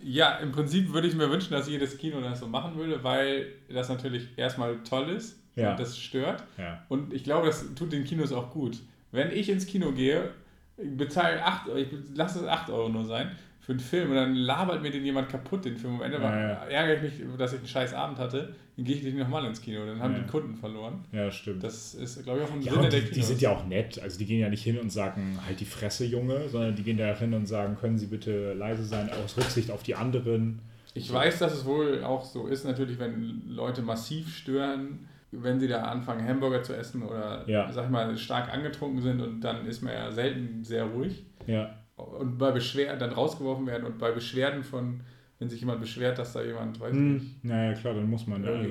Ja, 0.08 0.36
im 0.36 0.52
Prinzip 0.52 0.92
würde 0.92 1.08
ich 1.08 1.16
mir 1.16 1.28
wünschen, 1.28 1.52
dass 1.52 1.68
jedes 1.68 1.98
Kino 1.98 2.20
das 2.20 2.38
so 2.38 2.46
machen 2.46 2.76
würde, 2.76 3.02
weil 3.02 3.48
das 3.68 3.88
natürlich 3.88 4.28
erstmal 4.36 4.76
toll 4.84 5.08
ist 5.08 5.36
ja. 5.56 5.72
und 5.72 5.80
das 5.80 5.98
stört. 5.98 6.44
Ja. 6.56 6.84
Und 6.88 7.12
ich 7.12 7.24
glaube, 7.24 7.48
das 7.48 7.74
tut 7.74 7.92
den 7.92 8.04
Kinos 8.04 8.30
auch 8.30 8.52
gut. 8.52 8.78
Wenn 9.10 9.32
ich 9.32 9.48
ins 9.48 9.66
Kino 9.66 9.90
gehe, 9.90 10.30
bezahle 10.76 11.44
8 11.44 11.68
Euro, 11.68 11.78
ich 11.78 11.88
lasse 12.14 12.38
es 12.40 12.46
8 12.46 12.70
Euro 12.70 12.88
nur 12.88 13.04
sein, 13.04 13.32
für 13.66 13.72
einen 13.72 13.80
Film 13.80 14.10
und 14.10 14.14
dann 14.14 14.36
labert 14.36 14.80
mir 14.80 14.92
den 14.92 15.04
jemand 15.04 15.28
kaputt, 15.28 15.64
den 15.64 15.76
Film. 15.76 15.96
Am 15.96 16.02
Ende 16.02 16.18
ja, 16.18 16.40
ja. 16.40 16.54
ärgere 16.66 17.04
ich 17.04 17.18
mich, 17.18 17.36
dass 17.36 17.52
ich 17.52 17.58
einen 17.58 17.66
scheiß 17.66 17.94
Abend 17.94 18.16
hatte, 18.16 18.54
dann 18.76 18.84
gehe 18.84 18.94
ich 18.94 19.02
nicht 19.02 19.16
nochmal 19.16 19.44
ins 19.44 19.60
Kino. 19.60 19.84
Dann 19.84 19.98
haben 20.00 20.12
ja. 20.12 20.20
die 20.20 20.26
Kunden 20.30 20.54
verloren. 20.54 21.04
Ja, 21.10 21.32
stimmt. 21.32 21.64
Das 21.64 21.94
ist, 21.94 22.22
glaube 22.22 22.38
ich, 22.38 22.44
auch 22.48 22.52
ein 22.52 22.62
ja, 22.62 22.72
Sinne 22.74 22.88
der 22.90 23.00
Kinos. 23.00 23.14
Die 23.14 23.22
sind 23.22 23.40
ja 23.40 23.50
auch 23.50 23.66
nett. 23.66 24.00
Also 24.00 24.20
die 24.20 24.26
gehen 24.26 24.38
ja 24.38 24.48
nicht 24.48 24.62
hin 24.62 24.78
und 24.78 24.90
sagen, 24.90 25.36
halt 25.44 25.58
die 25.58 25.64
Fresse, 25.64 26.04
Junge, 26.04 26.48
sondern 26.48 26.76
die 26.76 26.84
gehen 26.84 26.96
da 26.96 27.12
hin 27.16 27.34
und 27.34 27.46
sagen, 27.46 27.74
können 27.74 27.98
Sie 27.98 28.06
bitte 28.06 28.54
leise 28.54 28.84
sein, 28.84 29.10
aus 29.10 29.36
Rücksicht 29.36 29.72
auf 29.72 29.82
die 29.82 29.96
anderen. 29.96 30.60
Ich 30.94 31.12
weiß, 31.12 31.40
dass 31.40 31.52
es 31.52 31.64
wohl 31.64 32.04
auch 32.04 32.24
so 32.24 32.46
ist, 32.46 32.64
natürlich, 32.64 33.00
wenn 33.00 33.42
Leute 33.48 33.82
massiv 33.82 34.32
stören, 34.32 35.08
wenn 35.32 35.58
sie 35.58 35.66
da 35.66 35.82
anfangen, 35.82 36.26
Hamburger 36.26 36.62
zu 36.62 36.76
essen 36.76 37.02
oder, 37.02 37.42
ja. 37.48 37.70
sag 37.72 37.86
ich 37.86 37.90
mal, 37.90 38.16
stark 38.16 38.52
angetrunken 38.52 39.02
sind 39.02 39.20
und 39.20 39.40
dann 39.40 39.66
ist 39.66 39.82
man 39.82 39.92
ja 39.92 40.12
selten 40.12 40.62
sehr 40.62 40.84
ruhig. 40.84 41.24
Ja. 41.48 41.74
Und 41.96 42.38
bei 42.38 42.50
Beschwerden 42.50 43.00
dann 43.00 43.10
rausgeworfen 43.10 43.66
werden 43.66 43.84
und 43.84 43.98
bei 43.98 44.12
Beschwerden 44.12 44.62
von, 44.62 45.00
wenn 45.38 45.48
sich 45.48 45.60
jemand 45.60 45.80
beschwert, 45.80 46.18
dass 46.18 46.34
da 46.34 46.42
jemand, 46.42 46.78
weiß 46.78 46.92
hm. 46.92 47.14
nicht. 47.14 47.44
Naja, 47.44 47.72
klar, 47.74 47.94
dann 47.94 48.08
muss 48.08 48.26
man. 48.26 48.44
Also, 48.44 48.68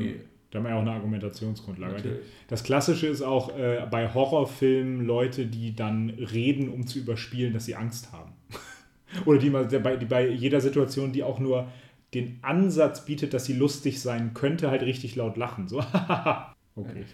da 0.52 0.60
haben 0.60 0.66
wir 0.66 0.70
ja 0.70 0.78
auch 0.78 0.82
eine 0.82 0.92
Argumentationsgrundlage. 0.92 1.94
Natürlich. 1.96 2.20
Das 2.48 2.64
Klassische 2.64 3.08
ist 3.08 3.24
auch 3.24 3.58
äh, 3.58 3.86
bei 3.90 4.14
Horrorfilmen 4.14 5.06
Leute, 5.06 5.48
die 5.48 5.76
dann 5.76 6.12
reden, 6.12 6.70
um 6.70 6.86
zu 6.88 7.00
überspielen, 7.00 7.52
dass 7.52 7.66
sie 7.66 7.76
Angst 7.76 8.14
haben. 8.14 8.32
Oder 9.26 9.40
die, 9.40 9.50
mal, 9.50 9.68
die 9.68 10.06
bei 10.06 10.30
jeder 10.30 10.62
Situation, 10.62 11.12
die 11.12 11.24
auch 11.24 11.40
nur 11.40 11.68
den 12.14 12.40
Ansatz 12.44 13.06
bietet, 13.06 13.34
dass 13.34 13.46
sie 13.46 13.54
lustig 13.54 14.00
sein 14.02 14.34
könnte, 14.34 14.70
halt 14.70 14.84
richtig 14.84 15.16
laut 15.16 15.36
lachen. 15.36 15.68
So, 15.68 15.84
okay. 16.76 17.06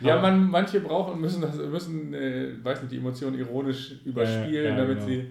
ja, 0.00 0.18
man, 0.22 0.48
manche 0.48 0.80
brauchen, 0.80 1.20
müssen, 1.20 1.42
das, 1.42 1.56
müssen 1.56 2.14
äh, 2.14 2.62
weiß 2.62 2.82
nicht, 2.82 2.92
die 2.92 2.98
Emotionen 2.98 3.38
ironisch 3.38 4.00
überspielen, 4.04 4.66
äh, 4.66 4.70
ja, 4.70 4.76
damit 4.76 4.98
genau. 4.98 5.08
sie 5.08 5.30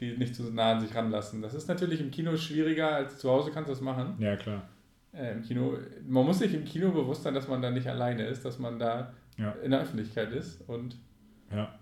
die 0.00 0.16
nicht 0.16 0.34
zu 0.34 0.44
nah 0.52 0.72
an 0.72 0.80
sich 0.80 0.94
ranlassen. 0.94 1.42
Das 1.42 1.54
ist 1.54 1.68
natürlich 1.68 2.00
im 2.00 2.10
Kino 2.10 2.36
schwieriger 2.36 2.94
als 2.94 3.18
zu 3.18 3.30
Hause 3.30 3.50
kannst 3.52 3.68
du 3.68 3.72
das 3.72 3.80
machen. 3.80 4.14
Ja, 4.18 4.36
klar. 4.36 4.68
Äh, 5.12 5.32
Im 5.32 5.42
Kino, 5.42 5.76
man 6.06 6.24
muss 6.24 6.38
sich 6.38 6.54
im 6.54 6.64
Kino 6.64 6.90
bewusst 6.90 7.22
sein, 7.22 7.34
dass 7.34 7.48
man 7.48 7.62
da 7.62 7.70
nicht 7.70 7.88
alleine 7.88 8.26
ist, 8.26 8.44
dass 8.44 8.58
man 8.58 8.78
da 8.78 9.12
ja. 9.38 9.52
in 9.64 9.70
der 9.70 9.80
Öffentlichkeit 9.80 10.32
ist 10.32 10.68
und 10.68 10.96
ja. 11.52 11.74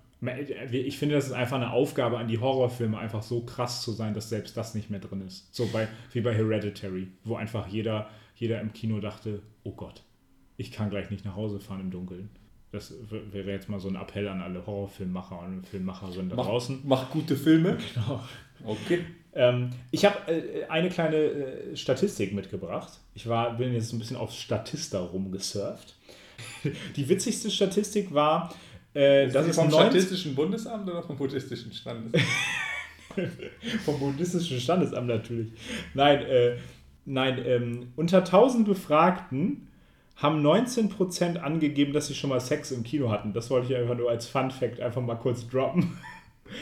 Ich 0.73 0.99
finde, 0.99 1.15
das 1.15 1.27
ist 1.27 1.33
einfach 1.33 1.57
eine 1.57 1.73
Aufgabe 1.73 2.17
an 2.17 2.27
die 2.27 2.39
Horrorfilme, 2.39 2.99
einfach 2.99 3.23
so 3.23 3.43
krass 3.43 3.83
zu 3.83 3.93
sein, 3.93 4.15
dass 4.15 4.31
selbst 4.31 4.57
das 4.57 4.75
nicht 4.75 4.89
mehr 4.89 4.99
drin 4.99 5.21
ist. 5.21 5.55
So 5.55 5.67
bei, 5.67 5.89
wie 6.13 6.23
bei 6.23 6.35
Hereditary, 6.35 7.09
wo 7.23 7.37
einfach 7.37 7.67
jeder, 7.67 8.09
jeder 8.35 8.63
im 8.63 8.73
Kino 8.73 8.99
dachte, 8.99 9.43
oh 9.63 9.73
Gott, 9.73 10.03
ich 10.57 10.73
kann 10.73 10.91
gleich 10.91 11.11
nicht 11.11 11.25
nach 11.25 11.37
Hause 11.37 11.61
fahren 11.61 11.81
im 11.81 11.91
Dunkeln. 11.91 12.31
Das 12.73 12.93
wäre 13.11 13.51
jetzt 13.51 13.69
mal 13.69 13.81
so 13.81 13.89
ein 13.89 13.97
Appell 13.97 14.29
an 14.29 14.43
alle 14.43 14.67
Horrorfilmmacher 14.67 15.41
und 15.41 15.67
Filmmacherinnen 15.67 16.31
da 16.31 16.37
mach, 16.37 16.47
draußen. 16.47 16.81
Mach 16.85 17.11
gute 17.11 17.37
Filme. 17.37 17.79
Genau. 17.95 18.21
Okay. 18.65 19.05
Ähm, 19.35 19.71
ich 19.91 20.05
habe 20.05 20.33
äh, 20.33 20.65
eine 20.69 20.89
kleine 20.89 21.17
äh, 21.17 21.77
Statistik 21.77 22.33
mitgebracht. 22.33 22.99
Ich 23.15 23.29
war, 23.29 23.57
bin 23.57 23.73
jetzt 23.75 23.93
ein 23.93 23.99
bisschen 23.99 24.17
auf 24.17 24.33
Statista 24.33 24.99
rumgesurft. 24.99 25.95
Die 26.97 27.09
witzigste 27.09 27.51
Statistik 27.51 28.13
war, 28.13 28.55
äh, 28.95 29.29
das 29.29 29.47
ist 29.47 29.57
vom 29.57 29.71
Statistischen 29.71 30.35
Bundesamt 30.35 30.89
oder 30.89 31.03
vom 31.03 31.19
Buddhistischen 31.19 31.71
Standesamt? 31.71 32.25
vom 33.85 33.99
Buddhistischen 34.01 34.59
Standesamt 34.59 35.07
natürlich. 35.07 35.53
Nein, 35.93 36.23
äh, 36.23 36.57
nein 37.05 37.43
ähm, 37.45 37.93
unter 37.97 38.19
1000 38.19 38.67
Befragten 38.67 39.69
haben 40.17 40.45
19% 40.45 41.37
angegeben, 41.37 41.93
dass 41.93 42.07
sie 42.07 42.15
schon 42.15 42.31
mal 42.31 42.41
Sex 42.41 42.73
im 42.73 42.83
Kino 42.83 43.11
hatten. 43.11 43.33
Das 43.33 43.51
wollte 43.51 43.73
ich 43.73 43.79
einfach 43.79 43.97
nur 43.97 44.11
als 44.11 44.27
Fun 44.27 44.51
Fact 44.51 44.81
einfach 44.81 45.03
mal 45.03 45.17
kurz 45.17 45.49
droppen. 45.49 45.99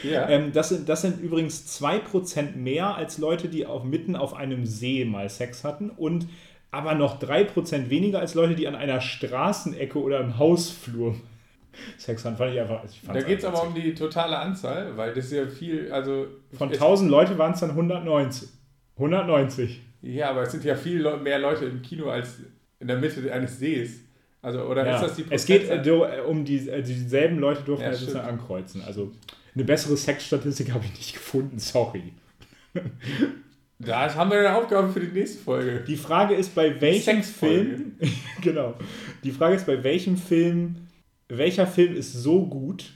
Ja. 0.01 0.27
Ähm, 0.27 0.51
das, 0.51 0.69
sind, 0.69 0.89
das 0.89 1.03
sind 1.03 1.21
übrigens 1.21 1.79
2% 1.79 2.55
mehr 2.55 2.95
als 2.95 3.19
Leute, 3.19 3.49
die 3.49 3.67
auf, 3.67 3.83
mitten 3.83 4.15
auf 4.15 4.33
einem 4.33 4.65
See 4.65 5.05
mal 5.05 5.29
Sex 5.29 5.63
hatten 5.63 5.91
und 5.91 6.27
aber 6.71 6.95
noch 6.95 7.21
3% 7.21 7.91
weniger 7.91 8.19
als 8.19 8.33
Leute, 8.33 8.55
die 8.55 8.67
an 8.67 8.73
einer 8.73 8.99
Straßenecke 8.99 10.01
oder 10.01 10.21
im 10.21 10.39
Hausflur 10.39 11.15
Sex 11.97 12.25
haben, 12.25 12.35
fand 12.35 12.53
ich 12.53 12.59
einfach. 12.59 12.83
Ich 12.83 13.01
da 13.05 13.21
geht 13.21 13.37
es 13.37 13.45
aber 13.45 13.61
um 13.61 13.75
die 13.75 13.93
totale 13.93 14.39
Anzahl, 14.39 14.97
weil 14.97 15.13
das 15.13 15.25
ist 15.25 15.33
ja 15.33 15.45
viel, 15.45 15.91
also. 15.91 16.27
Von 16.57 16.69
1000 16.71 17.11
Leute 17.11 17.37
waren 17.37 17.53
es 17.53 17.59
dann 17.59 17.69
190. 17.69 18.49
190. 18.95 19.81
Ja, 20.01 20.31
aber 20.31 20.41
es 20.41 20.51
sind 20.51 20.63
ja 20.63 20.75
viel 20.75 21.17
mehr 21.17 21.37
Leute 21.37 21.65
im 21.65 21.81
Kino 21.81 22.09
als 22.09 22.39
in 22.85 22.87
der 22.87 22.97
Mitte 22.97 23.33
eines 23.33 23.57
Sees. 23.57 24.01
Also, 24.43 24.61
oder 24.61 24.85
ja. 24.85 24.95
ist 24.95 25.01
das 25.01 25.15
die 25.15 25.25
Es 25.31 25.45
geht 25.47 25.67
äh, 25.71 26.21
um 26.27 26.45
die, 26.45 26.69
äh, 26.69 26.83
dieselben 26.83 27.39
Leute 27.39 27.63
durften 27.63 27.85
ja, 27.85 27.89
das 27.89 28.15
ankreuzen. 28.15 28.83
Also 28.83 29.11
eine 29.55 29.63
bessere 29.63 29.97
Sexstatistik 29.97 30.71
habe 30.73 30.85
ich 30.85 30.93
nicht 30.93 31.13
gefunden, 31.13 31.59
sorry. 31.59 32.13
Das 33.77 34.15
haben 34.15 34.31
wir 34.31 34.39
eine 34.39 34.55
Aufgabe 34.55 34.87
für 34.87 35.01
die 35.01 35.11
nächste 35.11 35.37
Folge. 35.37 35.83
Die 35.85 35.97
Frage 35.97 36.33
ist, 36.33 36.55
bei 36.55 36.79
welchem 36.79 37.21
Film. 37.21 37.97
genau. 38.41 38.75
Die 39.25 39.31
Frage 39.31 39.57
ist, 39.57 39.65
bei 39.65 39.83
welchem 39.83 40.15
Film. 40.15 40.77
Welcher 41.27 41.67
Film 41.67 41.93
ist 41.93 42.13
so 42.13 42.45
gut, 42.45 42.93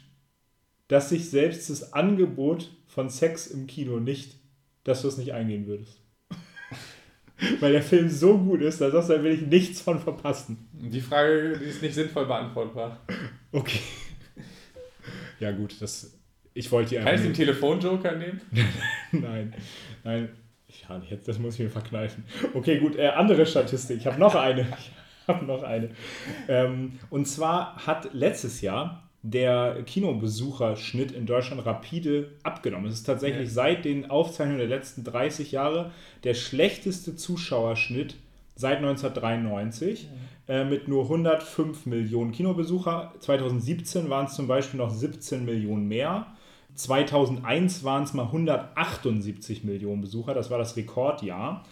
dass 0.87 1.09
sich 1.09 1.29
selbst 1.29 1.69
das 1.69 1.91
Angebot 1.91 2.71
von 2.87 3.09
Sex 3.09 3.47
im 3.47 3.67
Kino 3.67 3.99
nicht, 3.99 4.37
dass 4.85 5.01
du 5.01 5.09
es 5.09 5.17
nicht 5.17 5.33
eingehen 5.33 5.67
würdest? 5.67 5.98
Weil 7.59 7.71
der 7.71 7.81
Film 7.81 8.09
so 8.09 8.37
gut 8.37 8.61
ist, 8.61 8.81
da 8.81 8.91
sagst 8.91 9.09
du, 9.09 9.13
da 9.13 9.23
will 9.23 9.33
ich 9.33 9.41
nichts 9.41 9.81
von 9.81 9.99
verpassen. 9.99 10.67
Die 10.73 11.01
Frage 11.01 11.57
die 11.57 11.65
ist 11.65 11.81
nicht 11.81 11.95
sinnvoll 11.95 12.25
beantwortbar. 12.25 12.99
Okay. 13.51 13.79
Ja, 15.39 15.51
gut, 15.51 15.75
das. 15.79 16.17
Ich 16.53 16.71
wollte 16.71 16.99
Kann 16.99 17.15
ich 17.15 17.21
den 17.21 17.33
Telefonjoker 17.33 18.15
nehmen? 18.15 18.41
nein, 19.11 19.53
nein. 20.03 20.29
Ja, 20.87 21.01
jetzt, 21.09 21.27
das 21.27 21.39
muss 21.39 21.55
ich 21.55 21.61
mir 21.61 21.69
verkneifen. 21.69 22.25
Okay, 22.53 22.79
gut, 22.79 22.95
äh, 22.97 23.07
andere 23.07 23.45
Statistik. 23.45 23.97
Ich 23.97 24.05
habe 24.05 24.19
noch 24.19 24.35
eine. 24.35 24.61
Ich 24.61 25.27
habe 25.27 25.45
noch 25.45 25.63
eine. 25.63 25.91
Ähm, 26.47 26.99
und 27.09 27.27
zwar 27.27 27.85
hat 27.85 28.13
letztes 28.13 28.61
Jahr 28.61 29.08
der 29.21 29.83
Kinobesucherschnitt 29.85 31.11
in 31.11 31.25
Deutschland 31.25 31.65
rapide 31.65 32.29
abgenommen. 32.43 32.87
Es 32.87 32.95
ist 32.95 33.03
tatsächlich 33.03 33.49
ja. 33.49 33.53
seit 33.53 33.85
den 33.85 34.09
Aufzeichnungen 34.09 34.59
der 34.59 34.67
letzten 34.67 35.03
30 35.03 35.51
Jahre 35.51 35.91
der 36.23 36.33
schlechteste 36.33 37.15
Zuschauerschnitt 37.15 38.15
seit 38.55 38.77
1993 38.77 40.09
ja. 40.47 40.55
äh, 40.55 40.65
mit 40.65 40.87
nur 40.87 41.03
105 41.03 41.85
Millionen 41.85 42.31
Kinobesucher. 42.31 43.13
2017 43.19 44.09
waren 44.09 44.27
es 44.27 44.35
zum 44.35 44.47
Beispiel 44.47 44.77
noch 44.77 44.89
17 44.89 45.43
Millionen 45.43 45.87
mehr. 45.87 46.27
2001 46.75 47.83
waren 47.83 48.03
es 48.03 48.13
mal 48.13 48.25
178 48.25 49.65
Millionen 49.65 50.01
Besucher, 50.01 50.33
das 50.33 50.49
war 50.49 50.57
das 50.57 50.77
Rekordjahr. 50.77 51.65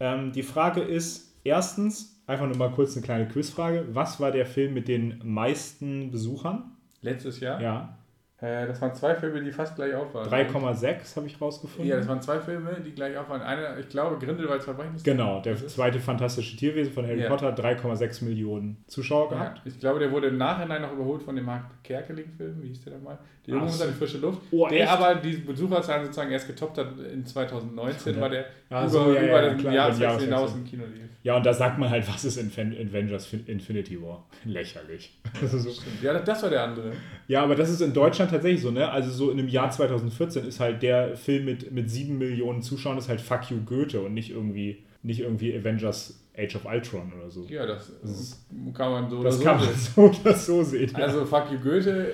Ähm, 0.00 0.32
die 0.32 0.42
Frage 0.42 0.80
ist, 0.80 1.34
erstens, 1.44 2.18
einfach 2.26 2.46
nur 2.46 2.56
mal 2.56 2.70
kurz 2.70 2.96
eine 2.96 3.04
kleine 3.04 3.28
Quizfrage, 3.28 3.86
was 3.92 4.20
war 4.20 4.30
der 4.30 4.46
Film 4.46 4.72
mit 4.72 4.88
den 4.88 5.20
meisten 5.22 6.10
Besuchern? 6.10 6.73
Letztes 7.04 7.38
Jahr? 7.40 7.60
Ja. 7.60 7.98
Äh, 8.44 8.66
das 8.66 8.78
waren 8.82 8.94
zwei 8.94 9.14
Filme, 9.14 9.40
die 9.40 9.50
fast 9.50 9.74
gleich 9.74 9.94
auf 9.94 10.12
waren. 10.12 10.28
3,6 10.28 11.16
habe 11.16 11.26
ich 11.26 11.40
rausgefunden. 11.40 11.88
Ja, 11.88 11.96
das 11.96 12.06
waren 12.06 12.20
zwei 12.20 12.38
Filme, 12.38 12.76
die 12.84 12.90
gleich 12.90 13.16
auf 13.16 13.30
waren. 13.30 13.40
Einer, 13.40 13.78
ich 13.78 13.88
glaube, 13.88 14.18
Grindelwalds 14.24 14.66
Verbrechen 14.66 14.96
ist 14.96 15.04
Genau, 15.04 15.40
der 15.40 15.56
zweite 15.66 15.98
fantastische 15.98 16.54
Tierwesen 16.54 16.92
von 16.92 17.06
Harry 17.06 17.22
ja. 17.22 17.28
Potter, 17.30 17.54
3,6 17.54 18.24
Millionen 18.24 18.84
Zuschauer 18.86 19.30
gehabt. 19.30 19.58
Ja, 19.58 19.62
ich 19.64 19.80
glaube, 19.80 19.98
der 19.98 20.12
wurde 20.12 20.26
im 20.26 20.36
Nachhinein 20.36 20.82
noch 20.82 20.92
überholt 20.92 21.22
von 21.22 21.34
dem 21.34 21.46
Mark 21.46 21.64
Kerkeling-Film, 21.84 22.62
wie 22.62 22.68
hieß 22.68 22.84
der 22.84 22.94
nochmal? 22.94 23.18
Die 23.46 23.50
Junge 23.50 23.64
unter 23.64 23.86
die 23.86 23.92
frische 23.92 24.18
Luft. 24.18 24.40
Oh, 24.50 24.66
der 24.68 24.82
echt? 24.82 24.92
aber 24.92 25.14
die 25.16 25.36
Besucherzahlen 25.36 26.04
sozusagen 26.04 26.30
erst 26.30 26.46
getoppt 26.46 26.78
hat 26.78 26.88
in 26.98 27.24
2019, 27.24 28.20
war 28.20 28.28
der 28.28 28.46
über, 28.68 28.88
so, 28.88 29.10
über 29.10 29.22
ja, 29.22 29.48
den 29.50 29.72
Jahreswechsel 29.72 30.20
hinaus 30.20 30.54
im 30.54 30.64
Kino 30.64 30.84
lief. 30.84 31.04
Ja, 31.22 31.36
und 31.36 31.46
da 31.46 31.54
sagt 31.54 31.78
man 31.78 31.88
halt, 31.88 32.06
was 32.06 32.24
ist 32.24 32.38
Avengers 32.38 33.32
Infinity 33.46 34.00
War? 34.00 34.26
Lächerlich. 34.44 35.18
so. 35.42 35.70
Ja, 36.02 36.18
das 36.18 36.42
war 36.42 36.50
der 36.50 36.64
andere. 36.64 36.92
Ja, 37.28 37.42
aber 37.42 37.54
das 37.54 37.70
ist 37.70 37.80
in 37.80 37.92
Deutschland 37.94 38.30
tatsächlich 38.34 38.62
so, 38.62 38.70
ne? 38.70 38.90
Also 38.90 39.10
so 39.10 39.30
in 39.30 39.38
einem 39.38 39.48
Jahr 39.48 39.70
2014 39.70 40.44
ist 40.44 40.60
halt 40.60 40.82
der 40.82 41.16
Film 41.16 41.44
mit, 41.44 41.72
mit 41.72 41.90
7 41.90 42.16
Millionen 42.18 42.62
Zuschauern 42.62 42.98
ist 42.98 43.08
halt 43.08 43.20
Fuck 43.20 43.50
You 43.50 43.58
Goethe 43.64 44.00
und 44.00 44.14
nicht 44.14 44.30
irgendwie, 44.30 44.84
nicht 45.02 45.20
irgendwie 45.20 45.56
Avengers 45.56 46.20
Age 46.36 46.56
of 46.56 46.64
Ultron 46.64 47.12
oder 47.12 47.30
so. 47.30 47.46
Ja, 47.46 47.64
das, 47.64 47.92
das 48.02 48.44
kann 48.74 48.90
man 48.90 49.08
so 49.08 49.22
das 49.22 49.36
oder 49.36 49.42
so 49.42 49.44
kann 49.44 49.60
man 49.60 49.74
so 49.74 50.00
oder 50.02 50.34
so 50.34 50.62
sehen. 50.62 50.94
Also 50.96 51.24
Fuck 51.24 51.52
You 51.52 51.58
Goethe 51.58 52.12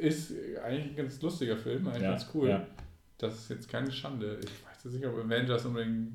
ist 0.00 0.32
eigentlich 0.64 0.90
ein 0.90 0.96
ganz 0.96 1.20
lustiger 1.20 1.56
Film, 1.56 1.86
eigentlich 1.86 2.02
ja, 2.02 2.10
ganz 2.10 2.26
cool. 2.34 2.48
Ja. 2.48 2.66
Das 3.18 3.34
ist 3.34 3.50
jetzt 3.50 3.68
keine 3.68 3.90
Schande. 3.90 4.38
Ich 4.42 4.50
weiß 4.66 4.84
jetzt 4.84 4.94
nicht, 4.94 5.06
ob 5.06 5.16
Avengers 5.16 5.64
unbedingt 5.64 6.12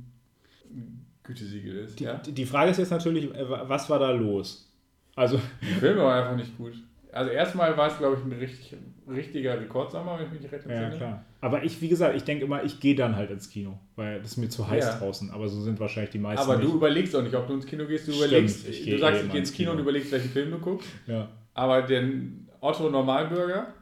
ein 0.69 1.05
Gütesiegel 1.23 1.77
ist. 1.77 1.99
Die, 1.99 2.03
ja? 2.03 2.15
die 2.17 2.45
Frage 2.45 2.71
ist 2.71 2.77
jetzt 2.77 2.91
natürlich, 2.91 3.33
äh, 3.33 3.49
was 3.49 3.89
war 3.89 3.99
da 3.99 4.11
los? 4.11 4.71
Also. 5.15 5.39
Der 5.61 5.77
Film 5.77 5.97
war 5.97 6.21
einfach 6.21 6.35
nicht 6.35 6.55
gut. 6.57 6.73
Also 7.11 7.31
erstmal 7.31 7.75
war 7.75 7.87
es, 7.87 7.97
glaube 7.97 8.17
ich, 8.17 8.23
ein 8.23 8.37
richtig, 8.37 8.77
richtiger 9.09 9.59
Rekordsommer, 9.59 10.17
wenn 10.17 10.25
ich 10.25 10.31
mich 10.33 10.41
nicht 10.41 10.51
recht 10.51 10.65
entsinne. 10.65 10.91
Ja, 10.91 10.97
klar. 10.97 11.25
Aber 11.41 11.63
ich, 11.63 11.81
wie 11.81 11.89
gesagt, 11.89 12.15
ich 12.15 12.23
denke 12.23 12.45
immer, 12.45 12.63
ich 12.63 12.79
gehe 12.79 12.95
dann 12.95 13.15
halt 13.15 13.31
ins 13.31 13.49
Kino, 13.49 13.79
weil 13.95 14.19
das 14.19 14.31
ist 14.31 14.37
mir 14.37 14.49
zu 14.49 14.67
heiß 14.67 14.85
ja. 14.85 14.97
draußen. 14.97 15.31
Aber 15.31 15.47
so 15.47 15.61
sind 15.61 15.79
wahrscheinlich 15.79 16.11
die 16.11 16.19
meisten. 16.19 16.43
Aber 16.43 16.57
du 16.57 16.67
nicht. 16.67 16.75
überlegst 16.75 17.15
auch 17.15 17.21
nicht, 17.21 17.35
ob 17.35 17.47
du 17.47 17.53
ins 17.53 17.65
Kino 17.65 17.85
gehst. 17.85 18.07
Du 18.07 18.11
Stimmt, 18.11 18.31
überlegst, 18.31 18.67
du 18.67 18.97
sagst, 18.97 19.21
eh 19.21 19.25
ich 19.25 19.31
gehe 19.31 19.39
ins 19.39 19.51
Kino, 19.51 19.69
Kino 19.69 19.71
und 19.73 19.79
überlegst, 19.79 20.11
welchen 20.11 20.29
Film 20.29 20.51
du 20.51 20.59
guckst. 20.59 20.89
Ja. 21.05 21.29
Aber 21.53 21.81
den 21.81 22.49
Otto 22.59 22.89
Normalbürger, 22.89 23.73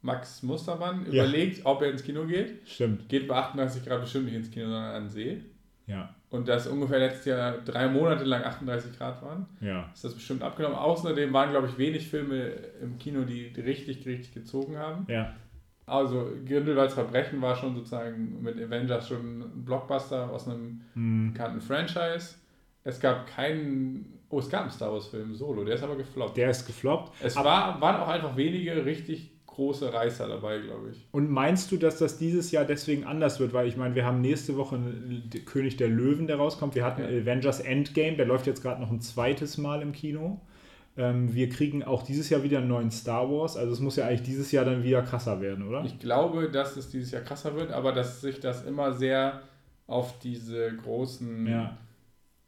Max 0.00 0.42
Mustermann, 0.42 1.06
ja. 1.06 1.24
überlegt, 1.24 1.64
ob 1.64 1.82
er 1.82 1.90
ins 1.90 2.02
Kino 2.02 2.24
geht. 2.26 2.66
Stimmt. 2.66 3.08
Geht 3.08 3.28
bei 3.28 3.36
38 3.36 3.84
Grad 3.84 4.00
bestimmt 4.00 4.26
nicht 4.26 4.34
ins 4.34 4.50
Kino, 4.50 4.66
sondern 4.66 4.94
an 4.94 5.02
den 5.04 5.10
See. 5.10 5.40
Ja. 5.86 6.14
Und 6.32 6.48
das 6.48 6.66
ungefähr 6.66 6.98
letztes 6.98 7.26
Jahr 7.26 7.58
drei 7.58 7.88
Monate 7.88 8.24
lang 8.24 8.42
38 8.42 8.96
Grad 8.96 9.22
waren. 9.22 9.46
Ja. 9.60 9.90
Ist 9.92 10.02
das 10.02 10.14
bestimmt 10.14 10.42
abgenommen. 10.42 10.78
Außerdem 10.78 11.30
waren, 11.30 11.50
glaube 11.50 11.68
ich, 11.68 11.76
wenig 11.76 12.08
Filme 12.08 12.52
im 12.80 12.96
Kino, 12.96 13.24
die 13.24 13.48
richtig, 13.48 14.06
richtig 14.06 14.32
gezogen 14.32 14.78
haben. 14.78 15.04
Ja. 15.10 15.34
Also 15.84 16.30
Grindelwalds 16.48 16.94
Verbrechen 16.94 17.42
war 17.42 17.54
schon 17.54 17.74
sozusagen 17.74 18.42
mit 18.42 18.56
Avengers 18.58 19.08
schon 19.08 19.40
ein 19.40 19.64
Blockbuster 19.66 20.30
aus 20.30 20.48
einem 20.48 20.80
hm. 20.94 21.32
bekannten 21.34 21.60
Franchise. 21.60 22.36
Es 22.82 22.98
gab 22.98 23.26
keinen. 23.26 24.18
Oh, 24.30 24.38
es 24.38 24.48
gab 24.48 24.62
einen 24.62 24.70
Star 24.70 24.90
Wars-Film, 24.90 25.34
Solo, 25.34 25.62
der 25.64 25.74
ist 25.74 25.82
aber 25.82 25.96
gefloppt. 25.96 26.38
Der 26.38 26.48
ist 26.48 26.64
gefloppt. 26.64 27.12
Es 27.22 27.36
war, 27.36 27.78
waren 27.78 28.00
auch 28.00 28.08
einfach 28.08 28.34
wenige 28.34 28.86
richtig 28.86 29.32
große 29.54 29.92
Reißer 29.92 30.28
dabei, 30.28 30.58
glaube 30.58 30.90
ich. 30.90 31.06
Und 31.12 31.30
meinst 31.30 31.70
du, 31.70 31.76
dass 31.76 31.98
das 31.98 32.18
dieses 32.18 32.50
Jahr 32.50 32.64
deswegen 32.64 33.04
anders 33.04 33.40
wird? 33.40 33.52
Weil 33.52 33.68
ich 33.68 33.76
meine, 33.76 33.94
wir 33.94 34.04
haben 34.04 34.20
nächste 34.20 34.56
Woche 34.56 34.78
König 35.44 35.76
der 35.76 35.88
Löwen, 35.88 36.26
der 36.26 36.36
rauskommt. 36.36 36.74
Wir 36.74 36.84
hatten 36.84 37.02
ja. 37.02 37.08
Avengers 37.08 37.60
Endgame, 37.60 38.16
der 38.16 38.26
läuft 38.26 38.46
jetzt 38.46 38.62
gerade 38.62 38.80
noch 38.80 38.90
ein 38.90 39.00
zweites 39.00 39.58
Mal 39.58 39.82
im 39.82 39.92
Kino. 39.92 40.40
Ähm, 40.96 41.34
wir 41.34 41.48
kriegen 41.48 41.82
auch 41.82 42.02
dieses 42.02 42.28
Jahr 42.28 42.42
wieder 42.42 42.58
einen 42.58 42.68
neuen 42.68 42.90
Star 42.90 43.30
Wars. 43.30 43.56
Also 43.56 43.72
es 43.72 43.80
muss 43.80 43.96
ja 43.96 44.06
eigentlich 44.06 44.22
dieses 44.22 44.52
Jahr 44.52 44.64
dann 44.64 44.82
wieder 44.82 45.02
krasser 45.02 45.40
werden, 45.40 45.66
oder? 45.66 45.84
Ich 45.84 45.98
glaube, 45.98 46.50
dass 46.50 46.76
es 46.76 46.90
dieses 46.90 47.10
Jahr 47.12 47.22
krasser 47.22 47.54
wird, 47.56 47.72
aber 47.72 47.92
dass 47.92 48.20
sich 48.20 48.40
das 48.40 48.64
immer 48.64 48.92
sehr 48.92 49.42
auf 49.86 50.18
diese 50.18 50.74
großen 50.76 51.46
ja. 51.46 51.76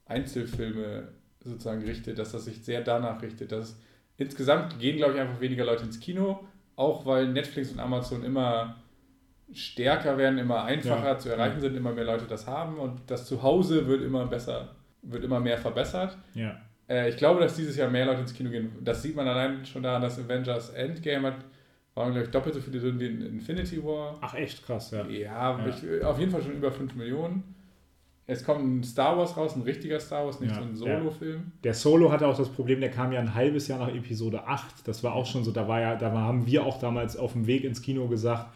Einzelfilme 0.06 1.08
sozusagen 1.42 1.82
richtet, 1.84 2.18
dass 2.18 2.32
das 2.32 2.44
sich 2.44 2.62
sehr 2.62 2.82
danach 2.82 3.22
richtet. 3.22 3.52
Dass 3.52 3.78
insgesamt 4.16 4.78
gehen, 4.78 4.96
glaube 4.96 5.14
ich, 5.14 5.20
einfach 5.20 5.40
weniger 5.40 5.64
Leute 5.64 5.84
ins 5.84 6.00
Kino 6.00 6.40
auch 6.76 7.06
weil 7.06 7.28
Netflix 7.28 7.72
und 7.72 7.80
Amazon 7.80 8.24
immer 8.24 8.76
stärker 9.52 10.16
werden, 10.18 10.38
immer 10.38 10.64
einfacher 10.64 11.04
ja. 11.04 11.18
zu 11.18 11.28
erreichen 11.28 11.60
sind, 11.60 11.76
immer 11.76 11.92
mehr 11.92 12.04
Leute 12.04 12.24
das 12.26 12.46
haben 12.46 12.78
und 12.78 13.02
das 13.06 13.26
Zuhause 13.26 13.86
wird 13.86 14.02
immer 14.02 14.26
besser, 14.26 14.70
wird 15.02 15.24
immer 15.24 15.40
mehr 15.40 15.58
verbessert. 15.58 16.16
Ja. 16.34 16.56
Äh, 16.88 17.10
ich 17.10 17.16
glaube, 17.16 17.40
dass 17.40 17.56
dieses 17.56 17.76
Jahr 17.76 17.90
mehr 17.90 18.06
Leute 18.06 18.22
ins 18.22 18.34
Kino 18.34 18.50
gehen. 18.50 18.72
Das 18.80 19.02
sieht 19.02 19.14
man 19.14 19.28
allein 19.28 19.64
schon 19.64 19.82
daran, 19.82 20.02
dass 20.02 20.18
Avengers 20.18 20.70
Endgame 20.70 21.28
hat, 21.28 21.36
waren, 21.94 22.12
glaube 22.12 22.26
ich, 22.26 22.30
doppelt 22.30 22.54
so 22.54 22.60
viele 22.60 22.80
drin 22.80 22.98
wie 22.98 23.06
in 23.06 23.22
Infinity 23.22 23.82
War. 23.84 24.18
Ach, 24.20 24.34
echt 24.34 24.64
krass, 24.64 24.90
ja. 24.90 25.06
Ja, 25.06 25.58
ja. 25.58 25.66
Ich, 25.68 26.04
auf 26.04 26.18
jeden 26.18 26.32
Fall 26.32 26.42
schon 26.42 26.56
über 26.56 26.72
5 26.72 26.94
Millionen. 26.96 27.53
Es 28.26 28.42
kommt 28.42 28.64
ein 28.64 28.82
Star 28.84 29.18
Wars 29.18 29.36
raus, 29.36 29.54
ein 29.54 29.62
richtiger 29.62 30.00
Star 30.00 30.24
Wars, 30.24 30.40
nicht 30.40 30.54
ja, 30.54 30.58
so 30.58 30.62
ein 30.62 30.74
Solo-Film. 30.74 31.36
Ja. 31.36 31.52
Der 31.64 31.74
Solo 31.74 32.10
hatte 32.10 32.26
auch 32.26 32.36
das 32.36 32.48
Problem, 32.48 32.80
der 32.80 32.90
kam 32.90 33.12
ja 33.12 33.20
ein 33.20 33.34
halbes 33.34 33.68
Jahr 33.68 33.78
nach 33.78 33.94
Episode 33.94 34.46
8. 34.46 34.88
Das 34.88 35.04
war 35.04 35.14
auch 35.14 35.26
schon 35.26 35.44
so, 35.44 35.52
da 35.52 35.68
war 35.68 35.80
ja, 35.80 35.94
da 35.96 36.10
haben 36.10 36.46
wir 36.46 36.64
auch 36.64 36.78
damals 36.78 37.18
auf 37.18 37.32
dem 37.32 37.46
Weg 37.46 37.64
ins 37.64 37.82
Kino 37.82 38.08
gesagt, 38.08 38.46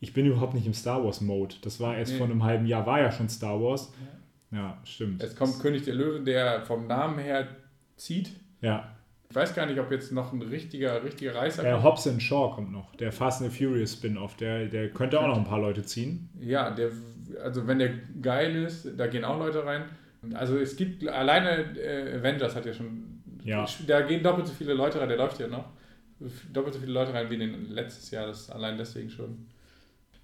ich 0.00 0.12
bin 0.12 0.26
überhaupt 0.26 0.52
nicht 0.52 0.66
im 0.66 0.74
Star 0.74 1.02
Wars-Mode. 1.02 1.54
Das 1.62 1.80
war 1.80 1.96
erst 1.96 2.12
nee. 2.12 2.18
vor 2.18 2.26
einem 2.26 2.44
halben 2.44 2.66
Jahr, 2.66 2.84
war 2.84 3.00
ja 3.00 3.10
schon 3.10 3.30
Star 3.30 3.58
Wars. 3.62 3.94
Ja, 4.50 4.58
ja 4.58 4.78
stimmt. 4.84 5.22
Es 5.22 5.34
kommt 5.34 5.58
König 5.60 5.84
der 5.84 5.94
Löwen, 5.94 6.26
der 6.26 6.60
vom 6.60 6.86
Namen 6.86 7.18
her 7.18 7.48
zieht. 7.96 8.30
Ja. 8.60 8.90
Ich 9.30 9.34
weiß 9.34 9.54
gar 9.54 9.64
nicht, 9.64 9.80
ob 9.80 9.90
jetzt 9.90 10.12
noch 10.12 10.32
ein 10.34 10.42
richtiger, 10.42 11.02
richtiger 11.02 11.34
Reißer 11.34 11.62
kommt. 11.62 11.82
Hobbs 11.82 12.22
Shaw 12.22 12.52
kommt 12.54 12.70
noch, 12.70 12.94
der 12.96 13.10
Fast 13.10 13.42
and 13.42 13.50
the 13.50 13.64
Furious 13.64 13.94
Spin-off, 13.94 14.36
der, 14.36 14.66
der 14.66 14.90
könnte 14.90 15.18
auch 15.18 15.26
noch 15.26 15.38
ein 15.38 15.44
paar 15.44 15.60
Leute 15.60 15.82
ziehen. 15.82 16.28
Ja, 16.38 16.70
der 16.70 16.90
also 17.42 17.66
wenn 17.66 17.78
der 17.78 17.90
geil 18.20 18.56
ist, 18.56 18.88
da 18.96 19.06
gehen 19.06 19.24
auch 19.24 19.38
Leute 19.38 19.64
rein. 19.64 19.84
Also 20.32 20.58
es 20.58 20.76
gibt 20.76 21.06
alleine 21.06 21.78
äh, 21.78 22.18
Avengers 22.18 22.54
hat 22.56 22.66
ja 22.66 22.72
schon. 22.72 23.22
Ja. 23.44 23.66
Da 23.86 24.02
gehen 24.02 24.22
doppelt 24.22 24.46
so 24.46 24.54
viele 24.54 24.74
Leute 24.74 25.00
rein, 25.00 25.08
der 25.08 25.18
läuft 25.18 25.38
ja 25.38 25.48
noch. 25.48 25.66
Doppelt 26.52 26.74
so 26.74 26.80
viele 26.80 26.92
Leute 26.92 27.12
rein 27.12 27.28
wie 27.28 27.34
in 27.34 27.40
den 27.40 27.70
letztes 27.70 28.10
Jahr, 28.10 28.26
das 28.26 28.50
allein 28.50 28.78
deswegen 28.78 29.10
schon. 29.10 29.46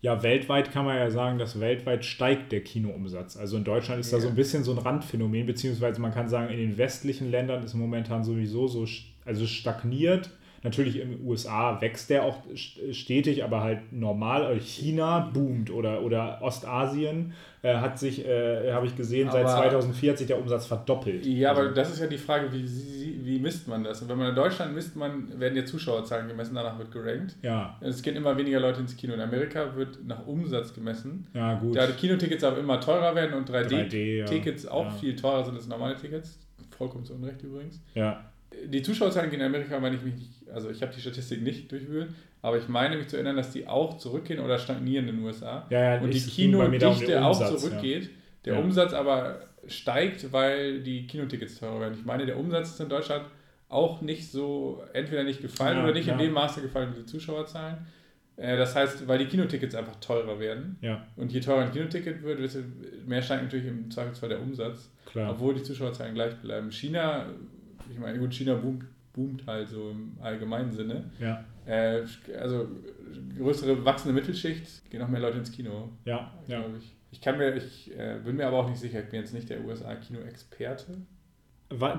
Ja, 0.02 0.22
weltweit 0.22 0.72
kann 0.72 0.86
man 0.86 0.96
ja 0.96 1.10
sagen, 1.10 1.38
dass 1.38 1.60
weltweit 1.60 2.06
steigt 2.06 2.52
der 2.52 2.62
Kinoumsatz. 2.62 3.36
Also 3.36 3.58
in 3.58 3.64
Deutschland 3.64 4.00
ist 4.00 4.10
ja. 4.10 4.16
da 4.16 4.22
so 4.22 4.28
ein 4.30 4.34
bisschen 4.34 4.64
so 4.64 4.72
ein 4.72 4.78
Randphänomen, 4.78 5.44
beziehungsweise 5.44 6.00
man 6.00 6.12
kann 6.12 6.28
sagen, 6.28 6.50
in 6.50 6.56
den 6.56 6.78
westlichen 6.78 7.30
Ländern 7.30 7.62
ist 7.62 7.74
momentan 7.74 8.24
sowieso 8.24 8.66
so, 8.66 8.86
also 9.26 9.46
stagniert 9.46 10.30
Natürlich 10.62 11.00
in 11.00 11.10
den 11.10 11.26
USA 11.26 11.80
wächst 11.80 12.10
der 12.10 12.24
auch 12.24 12.36
stetig, 12.54 13.42
aber 13.44 13.62
halt 13.62 13.92
normal. 13.92 14.58
China 14.60 15.30
boomt 15.32 15.70
oder, 15.70 16.02
oder 16.02 16.42
Ostasien 16.42 17.32
äh, 17.62 17.76
hat 17.76 17.98
sich, 17.98 18.26
äh, 18.26 18.70
habe 18.70 18.86
ich 18.86 18.94
gesehen, 18.94 19.28
aber, 19.28 19.48
seit 19.48 19.58
2004 19.58 20.10
hat 20.10 20.18
sich 20.18 20.26
der 20.26 20.38
Umsatz 20.38 20.66
verdoppelt. 20.66 21.24
Ja, 21.24 21.50
also, 21.50 21.62
aber 21.62 21.70
das 21.70 21.90
ist 21.90 22.00
ja 22.00 22.06
die 22.06 22.18
Frage, 22.18 22.52
wie, 22.52 23.20
wie 23.24 23.38
misst 23.38 23.68
man 23.68 23.84
das? 23.84 24.02
Und 24.02 24.10
wenn 24.10 24.18
man 24.18 24.28
in 24.28 24.34
Deutschland 24.34 24.74
misst, 24.74 24.96
man, 24.96 25.40
werden 25.40 25.56
ja 25.56 25.64
Zuschauerzahlen 25.64 26.28
gemessen, 26.28 26.54
danach 26.54 26.78
wird 26.78 26.90
gerankt. 26.90 27.36
Ja. 27.40 27.78
Es 27.80 28.02
gehen 28.02 28.16
immer 28.16 28.36
weniger 28.36 28.60
Leute 28.60 28.80
ins 28.80 28.94
Kino. 28.96 29.14
In 29.14 29.20
Amerika 29.20 29.74
wird 29.76 30.04
nach 30.06 30.26
Umsatz 30.26 30.74
gemessen. 30.74 31.26
Ja, 31.32 31.54
gut. 31.54 31.74
Da 31.74 31.86
die 31.86 31.94
Kinotickets 31.94 32.44
aber 32.44 32.58
immer 32.58 32.80
teurer 32.80 33.14
werden 33.14 33.34
und 33.34 33.50
3D-Tickets 33.50 34.64
3D, 34.64 34.66
ja. 34.66 34.70
auch 34.70 34.84
ja. 34.84 34.90
viel 34.90 35.16
teurer 35.16 35.44
sind 35.44 35.54
als 35.56 35.68
normale 35.68 35.96
Tickets. 35.96 36.38
Vollkommen 36.76 37.04
zu 37.04 37.14
Unrecht 37.14 37.42
übrigens. 37.42 37.82
Ja. 37.94 38.29
Die 38.66 38.82
Zuschauerzahlen 38.82 39.30
gehen 39.30 39.40
in 39.40 39.46
Amerika, 39.46 39.78
meine 39.78 39.96
ich 39.96 40.02
mich 40.02 40.14
nicht, 40.14 40.48
also 40.52 40.70
ich 40.70 40.82
habe 40.82 40.92
die 40.94 41.00
Statistik 41.00 41.42
nicht 41.42 41.70
durchwühlt, 41.70 42.10
aber 42.42 42.58
ich 42.58 42.68
meine 42.68 42.96
mich 42.96 43.08
zu 43.08 43.16
erinnern, 43.16 43.36
dass 43.36 43.52
die 43.52 43.66
auch 43.66 43.98
zurückgehen 43.98 44.40
oder 44.40 44.58
stagnieren 44.58 45.08
in 45.08 45.16
den 45.16 45.24
USA. 45.24 45.66
Ja, 45.70 45.94
ja, 45.94 46.00
und 46.00 46.12
die 46.12 46.20
Kinodichte 46.20 47.18
um 47.18 47.24
auch 47.24 47.56
zurückgeht. 47.56 48.04
Ja. 48.04 48.10
Der 48.46 48.54
ja. 48.54 48.60
Umsatz 48.60 48.92
aber 48.92 49.40
steigt, 49.66 50.32
weil 50.32 50.80
die 50.80 51.06
Kinotickets 51.06 51.60
teurer 51.60 51.80
werden. 51.80 51.94
Ich 51.98 52.04
meine, 52.04 52.26
der 52.26 52.38
Umsatz 52.38 52.70
ist 52.70 52.80
in 52.80 52.88
Deutschland 52.88 53.26
auch 53.68 54.00
nicht 54.00 54.30
so, 54.30 54.82
entweder 54.92 55.22
nicht 55.22 55.40
gefallen 55.40 55.78
ja, 55.78 55.84
oder 55.84 55.92
nicht 55.92 56.08
in 56.08 56.18
dem 56.18 56.32
Maße 56.32 56.60
gefallen 56.60 56.92
wie 56.94 57.00
die 57.00 57.06
Zuschauerzahlen. 57.06 57.86
Äh, 58.36 58.56
das 58.56 58.74
heißt, 58.74 59.06
weil 59.06 59.18
die 59.18 59.26
Kinotickets 59.26 59.74
einfach 59.74 59.96
teurer 59.96 60.40
werden. 60.40 60.76
Ja. 60.80 61.06
Und 61.16 61.32
je 61.32 61.40
teurer 61.40 61.62
ein 61.62 61.72
Kinoticket 61.72 62.22
wird, 62.22 62.40
desto 62.40 62.60
mehr 63.06 63.22
steigt 63.22 63.44
natürlich 63.44 63.66
im 63.66 63.90
Zweifelsfall 63.90 64.30
der 64.30 64.40
Umsatz. 64.40 64.90
Klar. 65.06 65.30
Obwohl 65.30 65.54
die 65.54 65.62
Zuschauerzahlen 65.62 66.14
gleich 66.14 66.34
bleiben. 66.36 66.72
China, 66.72 67.26
ich 67.90 67.98
meine, 67.98 68.18
gut, 68.18 68.32
China 68.34 68.54
boomt, 68.54 68.84
boomt 69.12 69.46
halt 69.46 69.68
so 69.68 69.90
im 69.90 70.16
allgemeinen 70.20 70.72
Sinne. 70.72 71.10
Ja. 71.18 71.44
Äh, 71.66 72.02
also 72.38 72.68
größere 73.36 73.84
wachsende 73.84 74.14
Mittelschicht, 74.14 74.90
gehen 74.90 75.00
noch 75.00 75.08
mehr 75.08 75.20
Leute 75.20 75.38
ins 75.38 75.52
Kino. 75.52 75.90
Ja, 76.04 76.32
ja. 76.46 76.64
Ich. 76.78 76.94
ich 77.12 77.20
kann 77.20 77.38
mir, 77.38 77.54
ich 77.54 77.90
äh, 77.96 78.18
bin 78.24 78.36
mir 78.36 78.46
aber 78.46 78.58
auch 78.58 78.68
nicht 78.68 78.80
sicher, 78.80 79.00
ich 79.00 79.08
bin 79.08 79.20
jetzt 79.20 79.34
nicht 79.34 79.50
der 79.50 79.64
USA-Kino-Experte. 79.64 80.98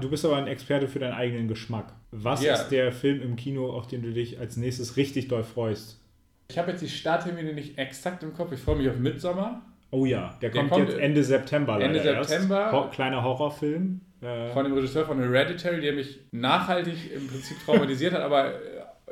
Du 0.01 0.09
bist 0.09 0.25
aber 0.25 0.35
ein 0.35 0.47
Experte 0.47 0.89
für 0.89 0.99
deinen 0.99 1.13
eigenen 1.13 1.47
Geschmack. 1.47 1.93
Was 2.11 2.43
ja. 2.43 2.55
ist 2.55 2.69
der 2.69 2.91
Film 2.91 3.21
im 3.21 3.37
Kino, 3.37 3.71
auf 3.71 3.87
den 3.87 4.01
du 4.01 4.11
dich 4.11 4.37
als 4.37 4.57
nächstes 4.57 4.97
richtig 4.97 5.29
doll 5.29 5.43
freust? 5.43 6.01
Ich 6.49 6.57
habe 6.57 6.71
jetzt 6.71 6.81
die 6.81 6.89
Starttermine 6.89 7.53
nicht 7.53 7.77
exakt 7.77 8.23
im 8.23 8.33
Kopf. 8.33 8.51
Ich 8.51 8.59
freue 8.59 8.75
mich 8.75 8.89
auf 8.89 8.97
Midsommer. 8.97 9.61
Oh 9.91 10.05
ja, 10.05 10.37
der, 10.41 10.49
der 10.49 10.61
kommt, 10.61 10.71
kommt, 10.71 10.89
jetzt 10.89 10.99
Ende 10.99 11.23
September. 11.23 11.79
Ende 11.79 12.01
September. 12.01 12.71
Ho 12.73 12.89
kleiner 12.89 13.23
Horrorfilm. 13.23 14.01
Äh 14.21 14.51
von 14.51 14.63
dem 14.63 14.73
Regisseur 14.73 15.05
von 15.05 15.19
Hereditary, 15.19 15.81
der 15.81 15.93
mich 15.93 16.19
nachhaltig 16.31 17.11
im 17.15 17.27
Prinzip 17.27 17.57
traumatisiert 17.65 18.13
hat, 18.13 18.21
aber 18.21 18.53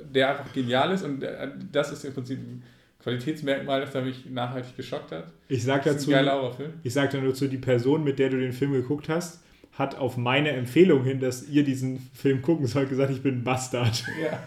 der 0.02 0.30
einfach 0.30 0.54
genial 0.54 0.92
ist 0.92 1.04
und 1.04 1.24
äh, 1.24 1.50
das 1.72 1.92
ist 1.92 2.06
im 2.06 2.14
Prinzip 2.14 2.40
ein 2.40 2.64
Qualitätsmerkmal, 3.02 3.82
das 3.82 3.96
er 3.96 4.02
mich 4.02 4.26
nachhaltig 4.30 4.76
geschockt 4.76 5.12
hat. 5.12 5.26
Ich 5.48 5.64
sag 5.64 5.84
dazu, 5.84 6.12
ich 6.84 6.94
sag 6.94 7.14
nur 7.14 7.34
zu 7.34 7.48
die 7.48 7.58
Person, 7.58 8.04
mit 8.04 8.20
der 8.20 8.30
du 8.30 8.38
den 8.38 8.54
Film 8.54 8.74
geguckt 8.74 9.10
hast, 9.10 9.42
hat 9.72 9.98
auf 9.98 10.18
meine 10.18 10.50
Empfehlung 10.50 11.04
hin, 11.04 11.20
dass 11.20 11.48
ihr 11.48 11.64
diesen 11.64 12.00
Film 12.14 12.42
gucken 12.42 12.68
sollt, 12.68 12.90
gesagt, 12.90 13.12
ich 13.12 13.24
bin 13.24 13.36
ein 13.40 13.44
Bastard. 13.44 14.04
Ja. 14.22 14.44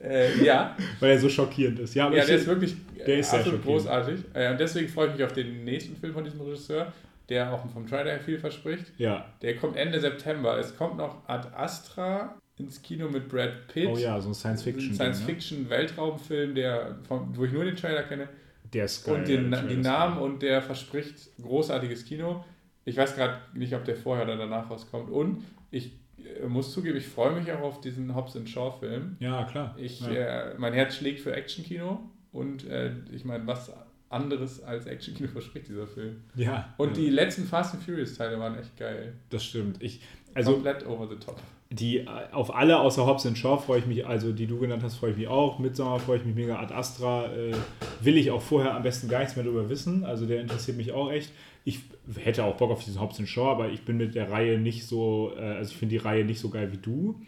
Äh, 0.00 0.44
ja. 0.44 0.76
Weil 1.00 1.12
er 1.12 1.18
so 1.18 1.28
schockierend 1.28 1.80
ist. 1.80 1.94
Ja, 1.94 2.12
ja 2.12 2.24
der 2.24 2.36
ist 2.36 2.46
wirklich 2.46 2.76
der 3.04 3.18
ist 3.18 3.32
absolut 3.34 3.64
großartig. 3.64 4.20
Äh, 4.34 4.50
und 4.50 4.60
deswegen 4.60 4.88
freue 4.88 5.08
ich 5.08 5.14
mich 5.14 5.24
auf 5.24 5.32
den 5.32 5.64
nächsten 5.64 5.96
Film 5.96 6.12
von 6.12 6.22
diesem 6.22 6.40
Regisseur, 6.40 6.92
der 7.28 7.52
auch 7.52 7.68
vom 7.70 7.86
Trailer 7.86 8.18
viel 8.20 8.38
verspricht. 8.38 8.86
Ja. 8.98 9.26
Der 9.42 9.56
kommt 9.56 9.76
Ende 9.76 10.00
September. 10.00 10.58
Es 10.58 10.76
kommt 10.76 10.96
noch 10.96 11.28
Ad 11.28 11.48
Astra 11.54 12.36
ins 12.56 12.82
Kino 12.82 13.08
mit 13.08 13.28
Brad 13.28 13.68
Pitt. 13.68 13.88
Oh 13.88 13.96
ja, 13.96 14.20
so 14.20 14.30
ein 14.30 14.34
Science-Fiction. 14.34 14.94
Science-Fiction-Weltraumfilm, 14.94 16.54
der 16.54 16.98
wo 17.08 17.44
ich 17.44 17.52
nur 17.52 17.64
den 17.64 17.76
Trailer 17.76 18.02
kenne. 18.02 18.28
Der 18.72 18.84
ist 18.84 19.04
geil. 19.04 19.16
Und 19.16 19.28
den, 19.28 19.68
die 19.68 19.76
Namen 19.76 20.18
und 20.18 20.42
der 20.42 20.60
verspricht 20.62 21.30
großartiges 21.40 22.04
Kino. 22.04 22.44
Ich 22.84 22.96
weiß 22.96 23.16
gerade 23.16 23.38
nicht, 23.54 23.74
ob 23.74 23.84
der 23.84 23.96
vorher 23.96 24.24
oder 24.24 24.36
danach 24.36 24.70
rauskommt. 24.70 25.10
Und 25.10 25.44
ich 25.70 25.92
äh, 26.18 26.46
muss 26.46 26.72
zugeben, 26.72 26.96
ich 26.96 27.06
freue 27.06 27.32
mich 27.38 27.50
auch 27.52 27.60
auf 27.60 27.80
diesen 27.80 28.14
Hobbs 28.14 28.38
Shaw 28.46 28.72
Film. 28.78 29.16
Ja, 29.20 29.44
klar. 29.44 29.74
Ich, 29.78 30.00
ja. 30.00 30.10
Äh, 30.50 30.54
mein 30.58 30.72
Herz 30.72 30.96
schlägt 30.96 31.20
für 31.20 31.34
Actionkino 31.34 32.10
und 32.32 32.66
äh, 32.66 32.92
ich 33.12 33.24
meine, 33.24 33.46
was 33.46 33.72
anderes 34.10 34.62
als 34.62 34.86
Actionkino 34.86 35.28
verspricht 35.28 35.68
dieser 35.68 35.86
Film. 35.86 36.22
Ja. 36.34 36.74
Und 36.76 36.88
ja. 36.88 36.94
die 36.94 37.10
letzten 37.10 37.44
Fast 37.44 37.74
and 37.74 37.82
Furious 37.82 38.14
Teile 38.14 38.38
waren 38.38 38.58
echt 38.58 38.76
geil. 38.76 39.14
Das 39.30 39.44
stimmt. 39.44 39.82
Ich, 39.82 40.00
also, 40.34 40.52
Komplett 40.52 40.86
over 40.86 41.08
the 41.08 41.16
top. 41.16 41.40
Die, 41.70 42.06
auf 42.32 42.54
alle 42.54 42.78
außer 42.78 43.04
Hobbs 43.06 43.28
Shaw 43.36 43.58
freue 43.58 43.80
ich 43.80 43.86
mich, 43.86 44.06
also 44.06 44.32
die 44.32 44.46
du 44.46 44.58
genannt 44.58 44.82
hast, 44.82 44.96
freue 44.96 45.10
ich 45.10 45.18
mich 45.18 45.28
auch. 45.28 45.58
Midsommar 45.58 46.00
freue 46.00 46.16
ich 46.16 46.24
mich 46.24 46.34
mega. 46.34 46.58
Ad 46.58 46.72
Astra 46.72 47.26
äh, 47.34 47.52
will 48.00 48.16
ich 48.16 48.30
auch 48.30 48.40
vorher 48.40 48.74
am 48.74 48.82
besten 48.82 49.08
gar 49.08 49.18
nichts 49.18 49.36
mehr 49.36 49.44
darüber 49.44 49.68
wissen. 49.68 50.04
Also 50.04 50.24
der 50.24 50.40
interessiert 50.40 50.78
mich 50.78 50.92
auch 50.92 51.12
echt 51.12 51.30
ich 51.68 51.82
hätte 52.16 52.44
auch 52.44 52.56
Bock 52.56 52.70
auf 52.70 52.82
diesen 52.82 52.98
Hobbs 52.98 53.20
Shaw, 53.28 53.50
aber 53.50 53.68
ich 53.68 53.82
bin 53.82 53.98
mit 53.98 54.14
der 54.14 54.30
Reihe 54.30 54.58
nicht 54.58 54.86
so, 54.86 55.32
äh, 55.36 55.42
also 55.42 55.70
ich 55.70 55.76
finde 55.76 55.96
die 55.96 56.02
Reihe 56.02 56.24
nicht 56.24 56.40
so 56.40 56.48
geil 56.48 56.72
wie 56.72 56.78
du. 56.78 57.20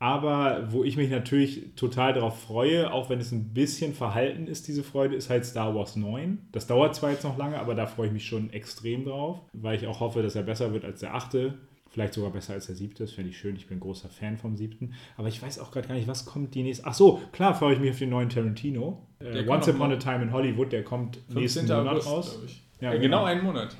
Aber 0.00 0.68
wo 0.70 0.84
ich 0.84 0.96
mich 0.96 1.10
natürlich 1.10 1.74
total 1.74 2.12
darauf 2.12 2.40
freue, 2.40 2.92
auch 2.92 3.10
wenn 3.10 3.20
es 3.20 3.32
ein 3.32 3.52
bisschen 3.52 3.94
verhalten 3.94 4.46
ist, 4.46 4.68
diese 4.68 4.84
Freude, 4.84 5.16
ist 5.16 5.28
halt 5.28 5.44
Star 5.44 5.74
Wars 5.74 5.96
9. 5.96 6.38
Das 6.52 6.68
dauert 6.68 6.94
zwar 6.94 7.10
jetzt 7.10 7.24
noch 7.24 7.36
lange, 7.36 7.58
aber 7.58 7.74
da 7.74 7.86
freue 7.86 8.06
ich 8.06 8.12
mich 8.12 8.26
schon 8.26 8.50
extrem 8.50 9.04
drauf, 9.04 9.40
weil 9.52 9.76
ich 9.76 9.86
auch 9.86 10.00
hoffe, 10.00 10.22
dass 10.22 10.36
er 10.36 10.44
besser 10.44 10.72
wird 10.72 10.84
als 10.84 11.00
der 11.00 11.14
achte. 11.14 11.54
Vielleicht 11.90 12.14
sogar 12.14 12.30
besser 12.30 12.52
als 12.52 12.66
der 12.66 12.76
siebte, 12.76 13.02
das 13.02 13.12
finde 13.12 13.30
ich 13.30 13.38
schön. 13.38 13.56
Ich 13.56 13.66
bin 13.66 13.80
großer 13.80 14.08
Fan 14.08 14.36
vom 14.36 14.56
siebten. 14.56 14.92
Aber 15.16 15.26
ich 15.28 15.42
weiß 15.42 15.58
auch 15.58 15.70
gerade 15.70 15.88
gar 15.88 15.94
nicht, 15.94 16.06
was 16.06 16.26
kommt 16.26 16.54
die 16.54 16.62
nächste. 16.62 16.86
Ach 16.86 16.94
so, 16.94 17.20
klar 17.32 17.54
freue 17.54 17.74
ich 17.74 17.80
mich 17.80 17.90
auf 17.90 17.98
den 17.98 18.10
neuen 18.10 18.28
Tarantino. 18.28 19.06
Äh, 19.20 19.48
Once 19.48 19.68
Upon 19.68 19.92
a 19.92 19.96
Time 19.96 20.22
in 20.22 20.32
Hollywood, 20.32 20.70
der 20.70 20.84
kommt 20.84 21.18
nächsten 21.34 21.66
Monat 21.66 21.88
August, 21.88 22.08
raus. 22.08 22.38
Ja, 22.80 22.90
genau, 22.90 23.02
genau 23.02 23.24
einen 23.24 23.42
Monat. 23.42 23.74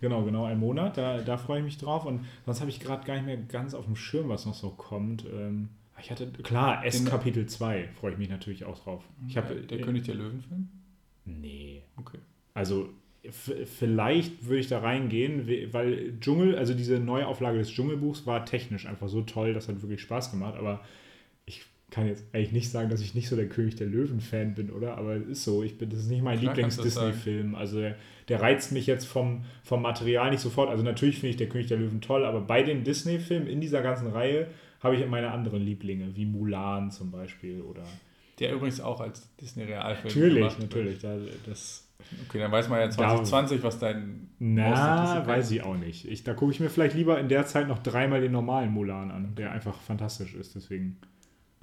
Genau, 0.00 0.24
genau, 0.24 0.44
einen 0.44 0.60
Monat. 0.60 0.96
Da, 0.96 1.18
da 1.18 1.36
freue 1.36 1.58
ich 1.58 1.64
mich 1.64 1.78
drauf. 1.78 2.04
Und 2.04 2.24
sonst 2.46 2.60
habe 2.60 2.70
ich 2.70 2.80
gerade 2.80 3.06
gar 3.06 3.14
nicht 3.14 3.26
mehr 3.26 3.36
ganz 3.36 3.74
auf 3.74 3.84
dem 3.84 3.96
Schirm, 3.96 4.28
was 4.28 4.46
noch 4.46 4.54
so 4.54 4.70
kommt. 4.70 5.24
Ähm, 5.32 5.68
ich 6.00 6.10
hatte, 6.10 6.28
klar, 6.42 6.84
S 6.84 7.04
Kapitel 7.04 7.46
2 7.46 7.88
freue 8.00 8.12
ich 8.12 8.18
mich 8.18 8.28
natürlich 8.28 8.64
auch 8.64 8.78
drauf. 8.78 9.02
Ich 9.26 9.36
hab, 9.36 9.48
der, 9.48 9.56
der 9.56 9.80
König 9.80 10.04
der 10.04 10.14
Löwen-Film? 10.14 10.68
Nee. 11.24 11.82
Okay. 11.96 12.18
Also, 12.54 12.90
vielleicht 13.30 14.46
würde 14.46 14.60
ich 14.60 14.68
da 14.68 14.78
reingehen, 14.78 15.48
weil 15.72 16.18
Dschungel, 16.20 16.56
also 16.56 16.72
diese 16.72 17.00
Neuauflage 17.00 17.58
des 17.58 17.70
Dschungelbuchs 17.70 18.26
war 18.26 18.44
technisch 18.46 18.86
einfach 18.86 19.08
so 19.08 19.22
toll, 19.22 19.54
das 19.54 19.68
hat 19.68 19.82
wirklich 19.82 20.00
Spaß 20.00 20.30
gemacht. 20.30 20.54
Aber 20.56 20.82
kann 21.90 22.06
jetzt 22.06 22.24
eigentlich 22.32 22.52
nicht 22.52 22.70
sagen, 22.70 22.90
dass 22.90 23.00
ich 23.00 23.14
nicht 23.14 23.28
so 23.28 23.36
der 23.36 23.48
König 23.48 23.76
der 23.76 23.86
Löwen-Fan 23.86 24.54
bin, 24.54 24.70
oder? 24.70 24.98
Aber 24.98 25.16
es 25.16 25.26
ist 25.26 25.44
so. 25.44 25.62
Ich 25.62 25.78
bin, 25.78 25.88
das 25.88 26.00
ist 26.00 26.10
nicht 26.10 26.22
mein 26.22 26.38
Lieblings-Disney-Film. 26.38 27.54
Also 27.54 27.80
der, 27.80 27.96
der, 28.28 28.40
reizt 28.40 28.72
mich 28.72 28.86
jetzt 28.86 29.06
vom, 29.06 29.44
vom 29.62 29.82
Material 29.82 30.30
nicht 30.30 30.40
sofort. 30.40 30.70
Also 30.70 30.82
natürlich 30.82 31.16
finde 31.16 31.30
ich 31.30 31.36
der 31.36 31.48
König 31.48 31.68
der 31.68 31.78
Löwen 31.78 32.00
toll, 32.00 32.24
aber 32.24 32.40
bei 32.40 32.62
den 32.62 32.84
Disney-Filmen 32.84 33.48
in 33.48 33.60
dieser 33.60 33.82
ganzen 33.82 34.08
Reihe 34.08 34.48
habe 34.80 34.96
ich 34.96 35.06
meine 35.06 35.30
anderen 35.30 35.62
Lieblinge, 35.62 36.14
wie 36.14 36.24
Mulan 36.24 36.90
zum 36.90 37.10
Beispiel 37.10 37.62
oder. 37.62 37.82
Der 38.38 38.52
übrigens 38.52 38.80
auch 38.80 39.00
als 39.00 39.34
Disney-Realfilm 39.36 40.04
Natürlich, 40.04 40.58
natürlich. 40.58 40.98
Da, 41.00 41.16
das, 41.44 41.88
Okay, 42.28 42.38
dann 42.38 42.52
weiß 42.52 42.68
man 42.68 42.80
ja 42.80 42.90
2020, 42.90 43.58
da, 43.58 43.66
was 43.66 43.78
dein. 43.78 44.30
Na, 44.38 45.26
weiß 45.26 45.50
ich 45.50 45.62
auch 45.62 45.76
nicht. 45.76 46.06
Ich, 46.08 46.24
da 46.24 46.34
gucke 46.34 46.52
ich 46.52 46.60
mir 46.60 46.70
vielleicht 46.70 46.94
lieber 46.94 47.18
in 47.18 47.28
der 47.28 47.46
Zeit 47.46 47.68
noch 47.68 47.78
dreimal 47.78 48.20
den 48.20 48.32
normalen 48.32 48.72
Mulan 48.72 49.10
an, 49.10 49.34
der 49.34 49.52
einfach 49.52 49.78
fantastisch 49.80 50.34
ist. 50.34 50.54
Deswegen. 50.54 50.98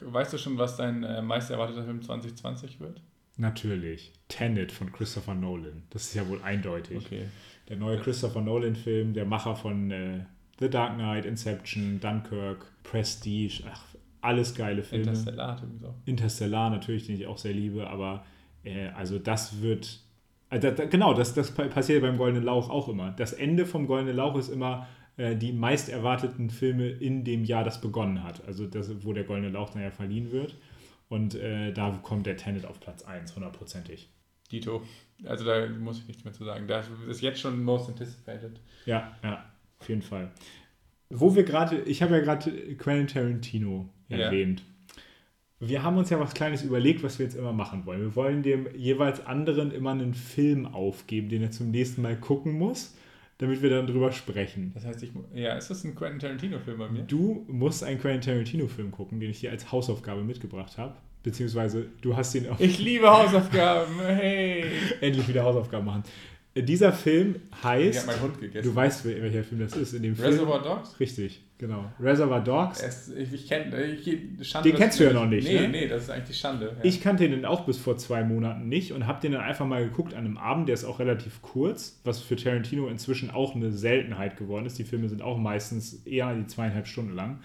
Weißt 0.01 0.34
du 0.34 0.38
schon, 0.38 0.57
was 0.57 0.76
dein 0.76 1.03
äh, 1.03 1.22
meist 1.22 1.49
erwarteter 1.49 1.86
Film 1.86 2.01
2020 2.01 2.82
wird? 2.82 3.01
Natürlich. 3.38 4.14
Tenet 4.28 4.72
von 4.72 4.92
Christopher 4.92 5.36
Nolan. 5.36 5.84
Das 5.90 6.04
ist 6.04 6.14
ja 6.16 6.28
wohl 6.28 6.42
eindeutig. 6.42 7.06
Okay. 7.06 7.26
Der 7.70 7.78
neue 7.78 7.98
Christopher 8.00 8.42
Nolan-Film, 8.42 9.14
der 9.14 9.26
Macher 9.26 9.56
von 9.56 9.92
äh, 9.92 10.26
The 10.60 10.70
Dark 10.70 10.96
Knight, 10.96 11.26
Inception, 11.26 12.00
Dunkirk, 12.00 12.66
Prestige, 12.84 13.64
ach, 13.70 13.84
alles 14.22 14.56
geile 14.56 14.84
Filme. 14.84 15.06
Interstellar 15.06 15.62
übrigens 15.62 15.84
auch. 15.84 15.96
Interstellar 16.06 16.70
natürlich, 16.70 17.08
den 17.08 17.16
ich 17.16 17.28
auch 17.28 17.38
sehr 17.38 17.54
liebe, 17.54 17.88
aber 17.88 18.26
äh, 18.64 18.88
also 18.90 19.20
das 19.20 19.62
wird. 19.62 20.00
Äh, 20.50 20.60
da, 20.60 20.72
da, 20.72 20.86
genau, 20.86 21.14
das, 21.14 21.34
das 21.34 21.52
passiert 21.52 22.02
beim 22.02 22.18
Goldenen 22.18 22.44
Lauch 22.44 22.70
auch 22.70 22.88
immer. 22.88 23.12
Das 23.12 23.34
Ende 23.34 23.66
vom 23.66 23.88
Goldenen 23.88 24.16
Lauch 24.16 24.38
ist 24.38 24.50
immer 24.50 24.88
äh, 25.18 25.36
die 25.36 25.52
meist 25.54 25.90
erwarteten 25.90 26.50
Filme 26.50 26.88
in 26.88 27.24
dem 27.24 27.46
Jahr, 27.46 27.64
das 27.64 27.82
begonnen 27.82 28.24
hat. 28.24 28.46
Also 28.48 28.66
das, 28.68 29.04
wo 29.06 29.14
der 29.14 29.24
Goldene 29.24 29.50
Lauch 29.50 29.72
dann 29.72 29.82
ja 29.82 29.92
verliehen 29.92 30.32
wird. 30.32 30.56
Und 31.16 31.34
äh, 31.36 31.72
da 31.72 31.97
kommt 32.03 32.26
der 32.26 32.36
Tenet 32.36 32.66
auf 32.66 32.82
Platz 32.82 33.03
1, 33.03 33.36
hundertprozentig. 33.36 34.09
Dito. 34.51 34.84
Also 35.24 35.45
da 35.45 35.66
muss 35.68 35.99
ich 35.99 36.07
nichts 36.07 36.26
mehr 36.26 36.34
zu 36.34 36.43
sagen. 36.43 36.68
Das 36.68 36.88
ist 37.07 37.22
jetzt 37.22 37.39
schon 37.39 37.63
most 37.63 37.88
anticipated. 37.88 38.59
Ja, 38.86 39.16
ja, 39.24 39.45
auf 39.80 39.88
jeden 39.88 40.01
Fall. 40.01 40.30
Wo 41.09 41.34
wir 41.34 41.43
gerade, 41.43 41.80
ich 41.84 42.01
habe 42.01 42.16
ja 42.16 42.22
gerade 42.22 42.51
Quentin 42.76 43.07
Tarantino 43.07 43.88
erwähnt. 44.09 44.59
Ja. 44.59 45.70
Wir 45.70 45.84
haben 45.84 45.97
uns 45.97 46.09
ja 46.09 46.20
was 46.20 46.34
Kleines 46.34 46.63
überlegt, 46.63 47.01
was 47.01 47.18
wir 47.18 47.26
jetzt 47.26 47.36
immer 47.36 47.53
machen 47.53 47.86
wollen. 47.86 48.01
Wir 48.01 48.16
wollen 48.18 48.43
dem 48.43 48.68
jeweils 48.76 49.26
anderen 49.26 49.72
immer 49.72 49.91
einen 49.91 50.13
Film 50.13 50.66
aufgeben, 50.66 51.30
den 51.30 51.43
er 51.43 51.51
zum 51.51 51.72
nächsten 51.72 52.01
Mal 52.01 52.20
gucken 52.20 52.51
muss 52.57 52.93
damit 53.38 53.62
wir 53.62 53.70
dann 53.70 53.88
drüber 53.88 54.12
sprechen. 54.12 54.72
Das 54.74 54.86
heißt, 54.86 55.04
ich, 55.04 55.12
ja, 55.34 55.56
ist 55.56 55.70
das 55.70 55.84
ein 55.84 55.96
Quentin 55.96 56.20
Tarantino-Film 56.20 56.78
bei 56.78 56.90
mir? 56.90 57.04
Du 57.04 57.46
musst 57.48 57.84
einen 57.84 58.00
Quentin 58.00 58.22
Tarantino-Film 58.22 58.92
gucken, 58.92 59.20
den 59.20 59.30
ich 59.30 59.42
dir 59.42 59.52
als 59.52 59.72
Hausaufgabe 59.72 60.24
mitgebracht 60.24 60.78
habe. 60.78 60.96
Beziehungsweise 61.24 61.88
du 62.02 62.16
hast 62.16 62.34
den 62.36 62.50
auch. 62.50 62.60
Ich 62.60 62.78
liebe 62.78 63.10
Hausaufgaben, 63.10 64.00
hey! 64.00 64.66
Endlich 65.02 65.28
wieder 65.28 65.44
Hausaufgaben 65.44 65.86
machen. 65.86 66.04
Dieser 66.58 66.93
Film 66.93 67.36
heißt. 67.64 67.99
Ich 67.99 68.06
meinen 68.06 68.22
Hund 68.22 68.39
gegessen. 68.39 68.66
Du 68.66 68.74
weißt, 68.74 69.03
welcher 69.03 69.43
Film 69.43 69.60
das 69.60 69.76
ist. 69.76 69.93
In 69.93 70.03
dem 70.03 70.16
Film, 70.16 70.30
Reservoir 70.30 70.64
Dogs? 70.64 70.97
Richtig, 71.01 71.43
genau. 71.58 71.91
Reservoir 71.99 72.41
Dogs. 72.41 72.82
Es, 72.82 73.10
ich 73.10 73.34
ich 73.34 73.47
kenne. 73.49 73.84
Ich, 73.84 74.06
Den 74.06 74.76
kennst 74.76 74.97
du 74.97 75.03
ja 75.03 75.12
noch 75.12 75.26
nicht, 75.26 75.45
Nee, 75.45 75.60
ne? 75.60 75.68
nee, 75.68 75.88
das 75.89 76.03
ist 76.03 76.10
eigentlich 76.12 76.30
die 76.30 76.34
Schande. 76.34 76.68
Ja. 76.78 76.84
Ich 76.84 77.01
kannte 77.01 77.28
den 77.28 77.43
auch 77.43 77.66
bis 77.66 77.78
vor 77.78 77.97
zwei 77.97 78.24
Monaten 78.24 78.70
nicht 78.70 78.93
und 78.93 79.06
habe 79.06 79.20
den 79.20 79.34
dann 79.34 79.41
einfach 79.41 79.66
mal 79.66 79.84
geguckt 79.84 80.14
an 80.14 80.24
einem 80.24 80.38
Abend, 80.38 80.70
der 80.70 80.76
ist 80.76 80.86
auch 80.86 80.99
relativ 80.99 81.41
kurz, 81.41 81.99
was 82.06 82.22
für 82.22 82.38
Tarantino 82.38 82.88
inzwischen 82.88 83.32
auch 83.32 83.53
eine 83.53 83.74
Seltenheit 83.74 84.38
geworden 84.38 84.66
ist. 84.66 84.80
Die 84.80 84.86
Filme 84.86 85.10
sind 85.10 85.22
auch 85.22 85.38
meistens 85.38 86.06
eher 86.06 86.34
die 86.34 86.47
zweieinhalb 86.47 86.88
Stunden 86.88 87.14
lang. 87.14 87.41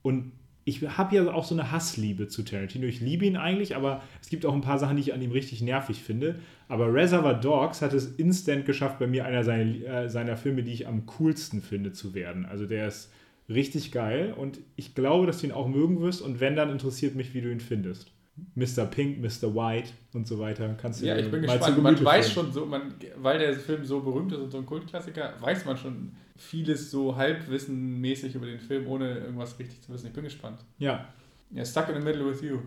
Und 0.00 0.32
ich 0.64 0.80
habe 0.82 1.16
ja 1.16 1.32
auch 1.32 1.44
so 1.44 1.54
eine 1.54 1.72
Hassliebe 1.72 2.28
zu 2.28 2.44
Tarantino. 2.44 2.86
Ich 2.86 3.00
liebe 3.00 3.26
ihn 3.26 3.36
eigentlich, 3.36 3.74
aber 3.74 4.02
es 4.20 4.28
gibt 4.28 4.46
auch 4.46 4.54
ein 4.54 4.60
paar 4.60 4.78
Sachen, 4.78 4.96
die 4.96 5.02
ich 5.02 5.12
an 5.12 5.20
ihm 5.20 5.32
richtig 5.32 5.60
nervig 5.60 6.02
finde. 6.02 6.36
Aber 6.72 6.90
Reservoir 6.90 7.34
Dogs 7.34 7.82
hat 7.82 7.92
es 7.92 8.06
instant 8.14 8.64
geschafft, 8.64 8.98
bei 8.98 9.06
mir 9.06 9.26
einer 9.26 9.44
seiner, 9.44 9.64
äh, 9.84 10.08
seiner 10.08 10.38
Filme, 10.38 10.62
die 10.62 10.72
ich 10.72 10.86
am 10.86 11.04
coolsten 11.04 11.60
finde, 11.60 11.92
zu 11.92 12.14
werden. 12.14 12.46
Also 12.46 12.64
der 12.64 12.88
ist 12.88 13.12
richtig 13.46 13.92
geil 13.92 14.32
und 14.34 14.58
ich 14.76 14.94
glaube, 14.94 15.26
dass 15.26 15.42
du 15.42 15.48
ihn 15.48 15.52
auch 15.52 15.68
mögen 15.68 16.00
wirst 16.00 16.22
und 16.22 16.40
wenn, 16.40 16.56
dann 16.56 16.70
interessiert 16.70 17.14
mich, 17.14 17.34
wie 17.34 17.42
du 17.42 17.52
ihn 17.52 17.60
findest. 17.60 18.10
Mr. 18.54 18.86
Pink, 18.86 19.20
Mr. 19.20 19.54
White 19.54 19.90
und 20.14 20.26
so 20.26 20.38
weiter. 20.38 20.74
Kannst 20.80 21.02
du 21.02 21.06
ja, 21.06 21.18
ich 21.18 21.30
bin 21.30 21.42
gespannt. 21.42 21.82
Man 21.82 22.02
weiß 22.02 22.32
schon 22.32 22.50
so, 22.50 22.64
man, 22.64 22.94
weil 23.16 23.38
der 23.38 23.52
Film 23.52 23.84
so 23.84 24.00
berühmt 24.00 24.32
ist 24.32 24.38
und 24.38 24.50
so 24.50 24.56
ein 24.56 24.64
Kultklassiker, 24.64 25.34
weiß 25.40 25.66
man 25.66 25.76
schon 25.76 26.12
vieles 26.38 26.90
so 26.90 27.14
halbwissenmäßig 27.14 28.34
über 28.34 28.46
den 28.46 28.60
Film, 28.60 28.86
ohne 28.86 29.18
irgendwas 29.18 29.58
richtig 29.58 29.82
zu 29.82 29.92
wissen. 29.92 30.06
Ich 30.06 30.14
bin 30.14 30.24
gespannt. 30.24 30.60
Ja, 30.78 31.06
Ja, 31.50 31.66
Stuck 31.66 31.90
in 31.90 31.96
the 31.96 32.00
Middle 32.00 32.24
with 32.24 32.40
You. 32.40 32.60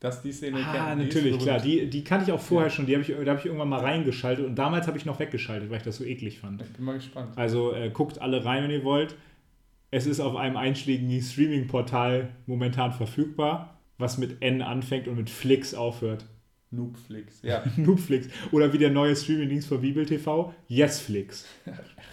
Dass 0.00 0.22
die 0.22 0.30
Szene 0.30 0.64
ah, 0.64 0.72
kennt, 0.72 1.02
natürlich, 1.02 1.38
klar. 1.38 1.58
Die, 1.58 1.90
die 1.90 2.04
kannte 2.04 2.26
ich 2.26 2.32
auch 2.32 2.40
vorher 2.40 2.70
schon. 2.70 2.86
Die 2.86 2.94
hab 2.94 3.02
ich, 3.02 3.08
da 3.08 3.30
habe 3.30 3.40
ich 3.40 3.46
irgendwann 3.46 3.68
mal 3.68 3.80
reingeschaltet 3.80 4.46
und 4.46 4.54
damals 4.54 4.86
habe 4.86 4.96
ich 4.96 5.04
noch 5.04 5.18
weggeschaltet, 5.18 5.70
weil 5.70 5.78
ich 5.78 5.82
das 5.82 5.96
so 5.96 6.04
eklig 6.04 6.38
fand. 6.38 6.62
Ich 6.62 6.72
bin 6.72 6.84
mal 6.84 6.94
gespannt. 6.94 7.36
Also 7.36 7.74
äh, 7.74 7.90
guckt 7.90 8.20
alle 8.20 8.44
rein, 8.44 8.62
wenn 8.62 8.70
ihr 8.70 8.84
wollt. 8.84 9.16
Es 9.90 10.06
ist 10.06 10.20
auf 10.20 10.36
einem 10.36 10.56
einschlägigen 10.56 11.20
Streaming-Portal 11.20 12.28
momentan 12.46 12.92
verfügbar, 12.92 13.80
was 13.96 14.18
mit 14.18 14.40
N 14.40 14.62
anfängt 14.62 15.08
und 15.08 15.16
mit 15.16 15.30
Flix 15.30 15.74
aufhört. 15.74 16.26
Noobflix. 16.70 17.40
Ja. 17.42 17.62
Noobflix. 17.76 18.28
Oder 18.52 18.72
wie 18.72 18.78
der 18.78 18.90
neue 18.90 19.16
Streaming-Dienst 19.16 19.68
von 19.68 19.80
Bibel 19.80 20.04
TV, 20.04 20.54
Yesflix. 20.68 21.46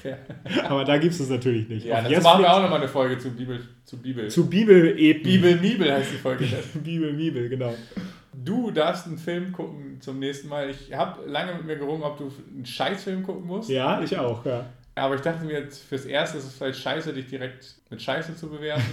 ja. 0.04 0.18
Aber 0.70 0.86
da 0.86 0.98
gibt 0.98 1.14
es 1.14 1.20
das 1.20 1.30
natürlich 1.30 1.68
nicht. 1.68 1.86
Ja, 1.86 2.04
Auf 2.04 2.24
machen 2.24 2.42
wir 2.42 2.54
auch 2.54 2.62
nochmal 2.62 2.80
eine 2.80 2.88
Folge 2.88 3.18
zu 3.18 3.32
Bibel. 3.32 3.60
Zu 3.84 4.02
Bibel. 4.02 4.30
Zu 4.30 4.50
Bibel-Epen. 4.50 5.24
Bibel 5.24 5.56
Mibel 5.58 5.92
heißt 5.92 6.14
die 6.14 6.18
Folge. 6.18 6.46
Bibel, 6.74 7.14
Bibel, 7.14 7.50
genau. 7.50 7.74
Du 8.34 8.72
darfst 8.72 9.08
einen 9.08 9.18
Film 9.18 9.52
gucken 9.52 10.00
zum 10.02 10.20
nächsten 10.20 10.48
Mal. 10.48 10.70
Ich 10.70 10.94
habe 10.94 11.30
lange 11.30 11.56
mit 11.56 11.66
mir 11.66 11.76
gerungen, 11.78 12.04
ob 12.04 12.18
du 12.18 12.32
einen 12.54 12.66
Scheißfilm 12.66 13.24
gucken 13.24 13.46
musst. 13.46 13.70
Ja, 13.70 14.02
ich 14.02 14.18
auch, 14.18 14.46
ja. 14.46 14.66
Aber 14.98 15.16
ich 15.16 15.22
dachte 15.22 15.44
mir 15.44 15.60
jetzt, 15.60 15.84
fürs 15.84 16.06
Erste 16.06 16.38
ist 16.38 16.46
es 16.46 16.54
vielleicht 16.54 16.80
scheiße, 16.80 17.12
dich 17.12 17.28
direkt 17.28 17.76
mit 17.90 18.02
Scheiße 18.02 18.36
zu 18.38 18.50
bewerten. 18.50 18.84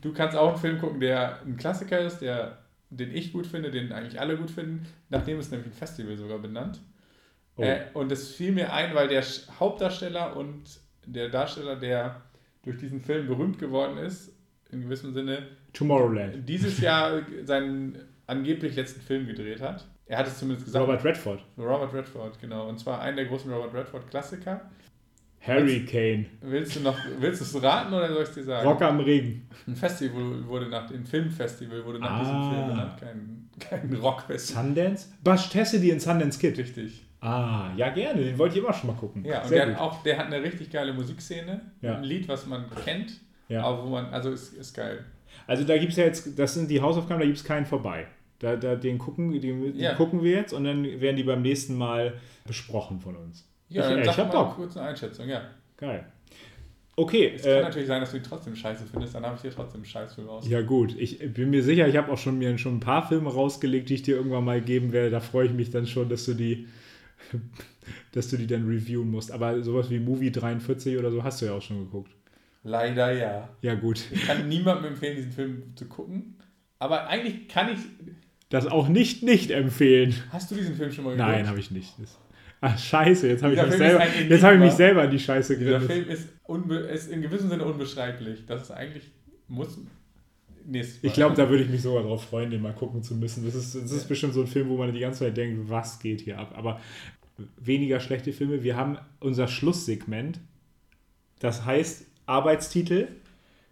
du 0.00 0.12
kannst 0.12 0.36
auch 0.36 0.50
einen 0.50 0.58
Film 0.58 0.78
gucken, 0.78 1.00
der 1.00 1.40
ein 1.44 1.56
Klassiker 1.56 1.98
ist, 1.98 2.18
der, 2.18 2.58
den 2.90 3.14
ich 3.14 3.32
gut 3.32 3.46
finde, 3.46 3.70
den 3.70 3.92
eigentlich 3.92 4.20
alle 4.20 4.36
gut 4.36 4.50
finden. 4.50 4.86
Nachdem 5.08 5.38
ist 5.38 5.50
nämlich 5.50 5.68
ein 5.68 5.72
Festival 5.72 6.16
sogar 6.16 6.38
benannt. 6.38 6.80
Oh. 7.56 7.62
Äh, 7.62 7.86
und 7.94 8.10
es 8.12 8.34
fiel 8.34 8.52
mir 8.52 8.72
ein, 8.72 8.94
weil 8.94 9.08
der 9.08 9.22
Hauptdarsteller 9.58 10.36
und 10.36 10.80
der 11.06 11.28
Darsteller, 11.28 11.76
der 11.76 12.22
durch 12.62 12.78
diesen 12.78 13.00
Film 13.00 13.26
berühmt 13.26 13.58
geworden 13.58 13.98
ist, 13.98 14.32
in 14.70 14.82
gewissem 14.82 15.12
Sinne, 15.12 15.48
Tomorrowland. 15.72 16.48
dieses 16.48 16.80
Jahr 16.80 17.22
seinen 17.44 17.98
angeblich 18.26 18.76
letzten 18.76 19.00
Film 19.00 19.26
gedreht 19.26 19.60
hat. 19.60 19.86
Er 20.06 20.18
hat 20.18 20.26
es 20.26 20.38
zumindest 20.38 20.66
gesagt. 20.66 20.84
Robert 20.84 21.04
Redford. 21.04 21.44
Robert 21.56 21.94
Redford, 21.94 22.40
genau. 22.40 22.68
Und 22.68 22.78
zwar 22.78 23.00
einen 23.00 23.16
der 23.16 23.26
großen 23.26 23.52
Robert 23.52 23.74
Redford-Klassiker. 23.74 24.70
Harry 25.42 25.84
Kane. 25.86 26.26
Willst 26.42 26.76
du 26.76 26.80
noch, 26.80 26.96
willst 27.18 27.40
du 27.40 27.44
es 27.58 27.62
raten 27.62 27.92
oder 27.94 28.08
soll 28.12 28.22
ich 28.22 28.28
es 28.28 28.34
dir 28.34 28.44
sagen? 28.44 28.68
Rock 28.68 28.82
am 28.82 29.00
Regen. 29.00 29.48
Ein 29.66 29.74
Festival 29.74 30.46
wurde 30.46 30.68
nach 30.68 30.86
dem 30.86 31.04
Filmfestival 31.06 31.84
wurde 31.84 31.98
nach 31.98 32.10
Ah. 32.10 32.18
diesem 32.20 32.50
Film 32.52 32.68
benannt, 32.68 33.00
kein, 33.00 33.48
kein 33.90 33.94
Rockfestival. 34.00 34.64
Sundance? 34.64 35.08
Bash 35.24 35.48
Cassidy 35.50 35.90
in 35.90 36.00
Sundance 36.00 36.38
Kid. 36.38 36.58
Richtig. 36.58 37.04
Ah, 37.22 37.70
ja, 37.76 37.88
gerne. 37.90 38.22
Den 38.22 38.38
wollte 38.38 38.58
ich 38.58 38.64
immer 38.64 38.72
schon 38.72 38.88
mal 38.90 38.96
gucken. 38.96 39.24
Ja, 39.24 39.42
und 39.42 39.48
Sehr 39.48 39.58
der 39.64 39.66
gut. 39.68 39.74
hat 39.76 39.80
auch, 39.82 40.02
der 40.02 40.18
hat 40.18 40.26
eine 40.26 40.42
richtig 40.42 40.70
geile 40.70 40.92
Musikszene. 40.92 41.60
Ja. 41.80 41.96
Ein 41.96 42.04
Lied, 42.04 42.28
was 42.28 42.46
man 42.46 42.64
kennt, 42.84 43.12
Ja. 43.48 43.62
aber 43.64 43.84
wo 43.84 43.88
man, 43.88 44.06
also 44.06 44.30
ist, 44.30 44.54
ist 44.54 44.74
geil. 44.74 45.04
Also 45.46 45.64
da 45.64 45.76
gibt 45.78 45.92
es 45.92 45.98
ja 45.98 46.04
jetzt, 46.04 46.38
das 46.38 46.54
sind 46.54 46.70
die 46.70 46.80
Hausaufgaben, 46.80 47.20
da 47.20 47.26
gibt 47.26 47.38
es 47.38 47.44
keinen 47.44 47.66
vorbei. 47.66 48.06
Da, 48.40 48.56
da, 48.56 48.74
den 48.74 48.96
gucken, 48.98 49.30
die, 49.32 49.40
die 49.40 49.80
Ja. 49.80 49.94
gucken 49.94 50.22
wir 50.22 50.32
jetzt 50.32 50.52
und 50.54 50.64
dann 50.64 50.82
werden 51.00 51.16
die 51.16 51.22
beim 51.24 51.42
nächsten 51.42 51.76
Mal 51.76 52.14
besprochen 52.46 53.00
von 53.00 53.16
uns. 53.16 53.46
Ja, 53.70 53.98
ich, 53.98 54.06
ich 54.06 54.18
hab 54.18 54.30
Bock. 54.30 54.56
kurz 54.56 54.76
eine 54.76 54.88
Einschätzung, 54.88 55.28
ja. 55.28 55.42
Geil. 55.76 56.04
Okay, 56.96 57.32
Es 57.34 57.42
kann 57.42 57.52
äh, 57.52 57.62
natürlich 57.62 57.88
sein, 57.88 58.00
dass 58.02 58.10
du 58.10 58.18
ihn 58.18 58.22
trotzdem 58.22 58.54
scheiße 58.54 58.84
findest, 58.90 59.14
dann 59.14 59.24
habe 59.24 59.36
ich 59.36 59.42
dir 59.42 59.50
trotzdem 59.50 59.78
einen 59.78 59.86
Scheißfilm 59.86 60.28
aus. 60.28 60.46
ja 60.46 60.60
gut. 60.60 60.94
Ich 60.98 61.18
bin 61.32 61.48
mir 61.48 61.62
sicher, 61.62 61.88
ich 61.88 61.96
habe 61.96 62.12
auch 62.12 62.18
schon 62.18 62.36
mir 62.38 62.58
schon 62.58 62.76
ein 62.76 62.80
paar 62.80 63.08
Filme 63.08 63.32
rausgelegt, 63.32 63.88
die 63.88 63.94
ich 63.94 64.02
dir 64.02 64.16
irgendwann 64.16 64.44
mal 64.44 64.60
geben 64.60 64.92
werde. 64.92 65.10
Da 65.10 65.20
freue 65.20 65.46
ich 65.46 65.52
mich 65.52 65.70
dann 65.70 65.86
schon, 65.86 66.10
dass 66.10 66.26
du 66.26 66.34
die, 66.34 66.68
dass 68.12 68.28
du 68.28 68.36
die 68.36 68.46
dann 68.46 68.66
reviewen 68.66 69.10
musst. 69.10 69.32
Aber 69.32 69.62
sowas 69.62 69.88
wie 69.88 69.98
Movie 69.98 70.30
43 70.30 70.98
oder 70.98 71.10
so 71.10 71.24
hast 71.24 71.40
du 71.40 71.46
ja 71.46 71.52
auch 71.54 71.62
schon 71.62 71.78
geguckt. 71.78 72.10
Leider 72.64 73.12
ja. 73.12 73.48
Ja 73.62 73.74
gut. 73.76 74.02
Ich 74.10 74.26
kann 74.26 74.48
niemandem 74.48 74.92
empfehlen, 74.92 75.16
diesen 75.16 75.32
Film 75.32 75.62
zu 75.76 75.86
gucken. 75.86 76.36
Aber 76.78 77.06
eigentlich 77.06 77.48
kann 77.48 77.72
ich. 77.72 77.78
Das 78.50 78.66
auch 78.66 78.88
nicht 78.88 79.22
nicht 79.22 79.50
empfehlen. 79.52 80.14
Hast 80.30 80.50
du 80.50 80.54
diesen 80.56 80.74
Film 80.74 80.92
schon 80.92 81.04
mal 81.04 81.16
geguckt? 81.16 81.30
Nein, 81.30 81.48
habe 81.48 81.60
ich 81.60 81.70
nicht. 81.70 81.94
Das, 81.98 82.18
ach, 82.60 82.78
scheiße, 82.78 83.28
jetzt 83.28 83.42
habe 83.42 83.54
ich, 83.54 83.62
mich 83.62 83.74
selber- 83.74 84.04
jetzt 84.28 84.42
habe 84.42 84.54
ich 84.54 84.60
mich 84.60 84.72
selber 84.72 85.04
in 85.04 85.10
die 85.10 85.18
Scheiße 85.18 85.58
Dieser 85.58 85.78
geredet. 85.80 85.90
Film 85.90 86.08
ist, 86.08 86.90
ist 86.92 87.10
in 87.10 87.22
gewissem 87.22 87.48
Sinne 87.50 87.64
unbeschreiblich. 87.64 88.44
Das 88.46 88.62
ist 88.62 88.70
eigentlich. 88.70 89.04
Muss. 89.48 89.78
Ich 91.02 91.14
glaube, 91.14 91.34
da 91.34 91.48
würde 91.48 91.64
ich 91.64 91.70
mich 91.70 91.82
sogar 91.82 92.02
drauf 92.02 92.22
freuen, 92.24 92.50
den 92.50 92.62
mal 92.62 92.72
gucken 92.74 93.02
zu 93.02 93.14
müssen. 93.14 93.44
Das 93.44 93.54
ist, 93.54 93.74
das 93.74 93.90
ist 93.90 94.02
Ja. 94.02 94.08
bestimmt 94.08 94.34
so 94.34 94.42
ein 94.42 94.46
Film, 94.46 94.68
wo 94.68 94.76
man 94.76 94.92
die 94.92 95.00
ganze 95.00 95.20
Zeit 95.20 95.36
denkt, 95.36 95.68
was 95.68 95.98
geht 95.98 96.20
hier 96.20 96.38
ab? 96.38 96.52
Aber 96.56 96.80
weniger 97.58 97.98
schlechte 97.98 98.32
Filme. 98.32 98.62
Wir 98.62 98.76
haben 98.76 98.98
unser 99.18 99.48
Schlusssegment. 99.48 100.38
Das 101.40 101.64
heißt, 101.64 102.04
Arbeitstitel, 102.26 103.08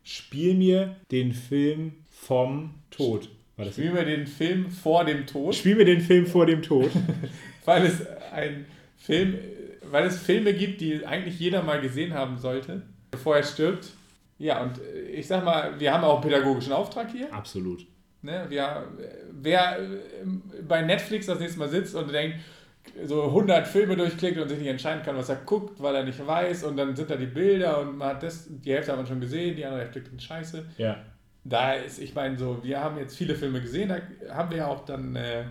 spiel 0.02 0.54
mir 0.54 0.96
den 1.12 1.32
Film 1.34 1.92
vom 2.10 2.74
Tod. 2.90 3.28
Spielen 3.70 3.94
wir 3.94 4.04
den 4.04 4.26
Film 4.26 4.70
vor 4.70 5.04
dem 5.04 5.26
Tod, 5.26 5.54
Spiel 5.54 5.76
mir 5.76 5.84
den 5.84 6.00
Film 6.00 6.26
vor 6.26 6.46
dem 6.46 6.62
Tod. 6.62 6.90
weil 7.64 7.84
es 7.86 8.04
ein 8.32 8.64
Film, 8.98 9.38
weil 9.82 10.06
es 10.06 10.18
Filme 10.18 10.52
gibt, 10.52 10.80
die 10.80 11.06
eigentlich 11.06 11.38
jeder 11.38 11.62
mal 11.62 11.80
gesehen 11.80 12.12
haben 12.12 12.36
sollte, 12.38 12.82
bevor 13.10 13.36
er 13.36 13.42
stirbt. 13.42 13.88
Ja, 14.38 14.62
und 14.62 14.78
äh, 14.78 15.10
ich 15.10 15.26
sag 15.26 15.44
mal, 15.44 15.78
wir 15.78 15.92
haben 15.92 16.04
auch 16.04 16.20
einen 16.20 16.30
pädagogischen 16.30 16.72
Auftrag 16.72 17.10
hier. 17.10 17.32
Absolut. 17.32 17.86
Ne, 18.20 18.46
wir, 18.48 18.88
wer 19.30 19.78
äh, 19.78 19.86
bei 20.66 20.82
Netflix 20.82 21.26
das 21.26 21.38
nächste 21.38 21.58
Mal 21.58 21.68
sitzt 21.68 21.94
und 21.94 22.12
denkt, 22.12 22.38
so 23.04 23.24
100 23.24 23.66
Filme 23.66 23.96
durchklickt 23.96 24.38
und 24.38 24.48
sich 24.48 24.58
nicht 24.58 24.68
entscheiden 24.68 25.02
kann, 25.02 25.16
was 25.16 25.28
er 25.28 25.36
guckt, 25.36 25.80
weil 25.80 25.94
er 25.94 26.04
nicht 26.04 26.24
weiß 26.24 26.64
und 26.64 26.76
dann 26.76 26.96
sind 26.96 27.10
da 27.10 27.16
die 27.16 27.26
Bilder 27.26 27.80
und 27.80 27.98
man 27.98 28.08
hat 28.08 28.22
das, 28.22 28.46
die 28.48 28.72
Hälfte 28.72 28.92
hat 28.92 28.98
man 28.98 29.06
schon 29.06 29.20
gesehen, 29.20 29.56
die 29.56 29.64
andere 29.64 29.82
Hälfte 29.82 30.00
klingt 30.00 30.22
scheiße. 30.22 30.64
Ja. 30.78 30.96
Da 31.44 31.74
ist, 31.74 31.98
ich 31.98 32.14
meine, 32.14 32.36
so, 32.36 32.62
wir 32.62 32.80
haben 32.82 32.98
jetzt 32.98 33.16
viele 33.16 33.34
Filme 33.34 33.60
gesehen, 33.60 33.88
da 33.88 34.34
haben 34.34 34.50
wir 34.50 34.58
ja 34.58 34.66
auch 34.66 34.84
dann 34.84 35.14
äh, 35.16 35.44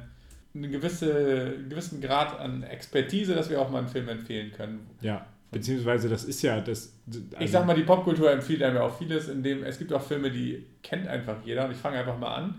einen 0.63 0.71
gewisse, 0.71 1.55
gewissen 1.69 2.01
Grad 2.01 2.39
an 2.39 2.63
Expertise, 2.63 3.33
dass 3.35 3.49
wir 3.49 3.61
auch 3.61 3.69
mal 3.69 3.79
einen 3.79 3.87
Film 3.87 4.09
empfehlen 4.09 4.51
können. 4.51 4.87
Ja. 5.01 5.25
Beziehungsweise, 5.49 6.09
das 6.09 6.25
ist 6.25 6.41
ja 6.41 6.59
das. 6.59 6.93
Ich 7.07 7.37
also- 7.37 7.53
sag 7.53 7.65
mal, 7.65 7.75
die 7.75 7.83
Popkultur 7.83 8.29
empfiehlt 8.31 8.61
einem 8.63 8.75
ja 8.75 8.81
auch 8.81 8.97
vieles, 8.97 9.29
in 9.29 9.43
dem 9.43 9.63
es 9.63 9.79
gibt 9.79 9.93
auch 9.93 10.01
Filme, 10.01 10.29
die 10.29 10.65
kennt 10.83 11.07
einfach 11.07 11.37
jeder 11.45 11.65
und 11.65 11.71
ich 11.71 11.77
fange 11.77 11.97
einfach 11.97 12.17
mal 12.17 12.35
an. 12.35 12.55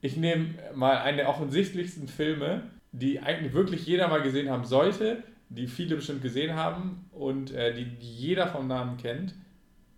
Ich 0.00 0.16
nehme 0.16 0.48
mal 0.74 0.98
einen 0.98 1.18
der 1.18 1.28
offensichtlichsten 1.28 2.08
Filme, 2.08 2.62
die 2.92 3.20
eigentlich 3.20 3.52
wirklich 3.52 3.86
jeder 3.86 4.08
mal 4.08 4.22
gesehen 4.22 4.50
haben 4.50 4.64
sollte, 4.64 5.22
die 5.48 5.68
viele 5.68 5.96
bestimmt 5.96 6.22
gesehen 6.22 6.56
haben 6.56 7.06
und 7.12 7.52
äh, 7.52 7.72
die, 7.72 7.84
die 7.84 8.12
jeder 8.12 8.48
vom 8.48 8.66
Namen 8.66 8.96
kennt, 8.96 9.34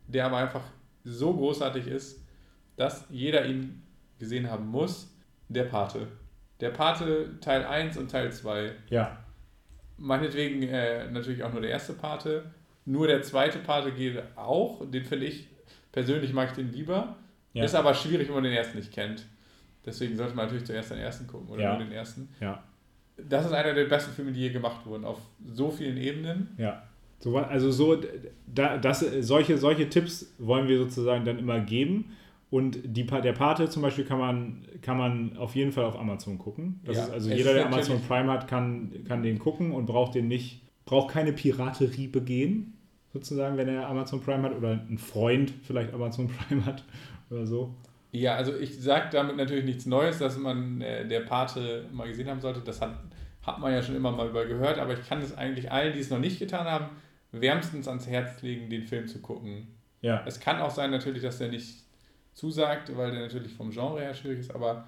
der 0.07 0.27
aber 0.27 0.37
einfach 0.37 0.65
so 1.05 1.33
großartig 1.35 1.87
ist, 1.87 2.23
dass 2.77 3.07
jeder 3.11 3.47
ihn 3.47 3.83
gesehen 4.19 4.51
haben 4.51 4.67
muss. 4.69 5.15
Der 5.49 5.65
Pate. 5.65 6.09
Der 6.61 6.71
Pate 6.71 7.39
Teil 7.41 7.65
1 7.65 7.97
und 7.97 8.11
Teil 8.11 8.33
2. 8.33 8.73
Ja. 8.91 9.19
Meinetwegen 9.97 10.63
äh, 10.63 11.11
natürlich 11.11 11.43
auch 11.43 11.53
nur 11.53 11.61
der 11.61 11.71
erste 11.71 11.93
Pate. 11.93 12.45
Nur 12.85 13.07
der 13.07 13.23
zweite 13.23 13.59
Pate 13.59 13.93
geht 13.93 14.23
auch. 14.37 14.83
Den 14.91 15.05
finde 15.05 15.27
ich, 15.27 15.49
persönlich 15.93 16.33
mag 16.33 16.51
ich 16.51 16.57
den 16.57 16.73
lieber. 16.73 17.17
Ja. 17.53 17.65
Ist 17.65 17.75
aber 17.75 17.95
schwierig, 17.95 18.29
wenn 18.29 18.35
man 18.37 18.45
den 18.45 18.53
ersten 18.53 18.79
nicht 18.79 18.93
kennt. 18.93 19.27
Deswegen 19.85 20.17
sollte 20.17 20.35
man 20.35 20.47
natürlich 20.47 20.67
zuerst 20.67 20.91
den 20.91 20.99
ersten 20.99 21.27
gucken 21.27 21.49
oder 21.49 21.63
Ja. 21.63 21.77
nur 21.77 21.85
den 21.85 21.93
ersten. 21.93 22.29
Ja. 22.41 22.63
Das 23.17 23.47
ist 23.47 23.53
einer 23.53 23.75
der 23.75 23.87
besten 23.87 24.13
Filme, 24.13 24.33
die 24.33 24.41
je 24.41 24.51
gemacht 24.51 24.87
wurden, 24.87 25.05
auf 25.05 25.19
so 25.53 25.71
vielen 25.71 25.97
Ebenen. 25.97 26.55
Ja. 26.57 26.83
So, 27.19 27.37
also 27.37 27.73
so, 27.73 28.01
da, 28.47 28.77
das, 28.79 29.01
solche, 29.01 29.59
solche 29.59 29.89
Tipps 29.89 30.33
wollen 30.39 30.69
wir 30.69 30.79
sozusagen 30.79 31.25
dann 31.25 31.39
immer 31.39 31.59
geben. 31.59 32.17
Und 32.51 32.79
die, 32.83 33.05
der 33.05 33.33
Pate 33.33 33.69
zum 33.69 33.83
Beispiel 33.83 34.05
kann 34.05 34.19
man, 34.19 34.67
kann 34.81 34.97
man 34.97 35.37
auf 35.37 35.55
jeden 35.55 35.71
Fall 35.73 35.85
auf 35.85 35.99
Amazon 35.99 36.39
gucken. 36.39 36.81
Das 36.85 36.97
Ja, 36.97 37.05
ist 37.05 37.11
also 37.11 37.31
jeder, 37.31 37.53
der 37.53 37.67
Amazon 37.67 38.01
Prime 38.01 38.31
hat, 38.33 38.49
kann, 38.49 39.05
kann 39.07 39.23
den 39.23 39.39
gucken 39.39 39.73
und 39.73 39.85
braucht 39.87 40.15
den 40.15 40.29
nicht, 40.29 40.63
braucht 40.87 41.13
keine 41.13 41.33
Piraterie 41.35 42.07
begehen, 42.07 42.73
sozusagen, 43.13 43.59
wenn 43.59 43.69
er 43.69 43.87
Amazon 43.89 44.21
Prime 44.23 44.43
hat 44.45 44.57
oder 44.57 44.71
ein 44.89 44.97
Freund 44.97 45.53
vielleicht 45.63 45.93
Amazon 45.93 46.29
Prime 46.49 46.65
hat 46.65 46.85
oder 47.31 47.47
so. 47.47 47.75
Ja, 48.13 48.37
also 48.37 48.57
ich 48.57 48.81
sage 48.81 49.09
damit 49.13 49.37
natürlich 49.37 49.67
nichts 49.67 49.85
Neues, 49.85 50.19
dass 50.19 50.39
man 50.39 50.81
äh, 50.81 51.07
der 51.07 51.21
Pate 51.21 51.85
mal 51.93 52.09
gesehen 52.09 52.29
haben 52.29 52.41
sollte. 52.41 52.61
Das 52.61 52.81
hat, 52.81 52.99
hat 53.43 53.59
man 53.59 53.73
ja 53.73 53.83
schon 53.83 53.95
immer 53.97 54.11
mal 54.13 54.29
über 54.29 54.47
gehört, 54.47 54.79
aber 54.79 54.95
ich 54.95 55.07
kann 55.07 55.21
es 55.21 55.37
eigentlich 55.37 55.71
allen, 55.71 55.93
die 55.93 56.01
es 56.01 56.09
noch 56.09 56.19
nicht 56.19 56.39
getan 56.39 56.65
haben, 56.65 56.87
wärmstens 57.33 57.87
ans 57.87 58.07
Herz 58.07 58.41
legen, 58.41 58.71
den 58.71 58.85
Film 58.85 59.07
zu 59.07 59.21
gucken. 59.21 59.69
Ja, 60.01 60.23
Es 60.25 60.41
kann 60.41 60.61
auch 60.63 60.71
sein 60.71 60.91
natürlich, 60.91 61.23
dass 61.23 61.37
der 61.37 61.49
nicht 61.49 61.85
zusagt, 62.39 62.97
weil 62.97 63.11
der 63.11 63.21
natürlich 63.23 63.53
vom 63.53 63.71
Genre 63.71 64.01
her 64.01 64.15
schwierig 64.15 64.39
ist, 64.39 64.55
aber 64.55 64.87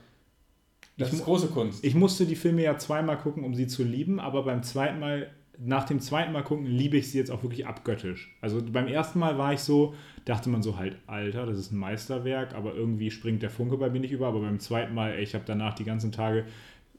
das 0.96 1.08
Ich 1.08 1.14
ist 1.14 1.24
große 1.24 1.48
Kunst. 1.48 1.84
Ich 1.84 1.94
musste 1.94 2.24
die 2.24 2.36
Filme 2.36 2.62
ja 2.62 2.78
zweimal 2.78 3.18
gucken, 3.18 3.42
um 3.42 3.54
sie 3.54 3.66
zu 3.66 3.82
lieben, 3.82 4.20
aber 4.20 4.44
beim 4.44 4.62
zweiten 4.62 5.00
Mal, 5.00 5.30
nach 5.58 5.84
dem 5.84 6.00
zweiten 6.00 6.32
Mal 6.32 6.44
gucken, 6.44 6.66
liebe 6.66 6.96
ich 6.96 7.10
sie 7.10 7.18
jetzt 7.18 7.30
auch 7.30 7.42
wirklich 7.42 7.66
abgöttisch. 7.66 8.36
Also 8.40 8.62
beim 8.62 8.86
ersten 8.86 9.18
Mal 9.18 9.36
war 9.36 9.52
ich 9.52 9.60
so, 9.60 9.94
dachte 10.24 10.48
man 10.48 10.62
so 10.62 10.78
halt, 10.78 10.96
Alter, 11.06 11.44
das 11.44 11.58
ist 11.58 11.72
ein 11.72 11.78
Meisterwerk, 11.78 12.54
aber 12.54 12.74
irgendwie 12.74 13.10
springt 13.10 13.42
der 13.42 13.50
Funke 13.50 13.76
bei 13.76 13.90
mir 13.90 14.00
nicht 14.00 14.12
über. 14.12 14.28
Aber 14.28 14.40
beim 14.40 14.60
zweiten 14.60 14.94
Mal, 14.94 15.12
ey, 15.14 15.22
ich 15.22 15.34
habe 15.34 15.44
danach 15.44 15.74
die 15.74 15.84
ganzen 15.84 16.12
Tage, 16.12 16.46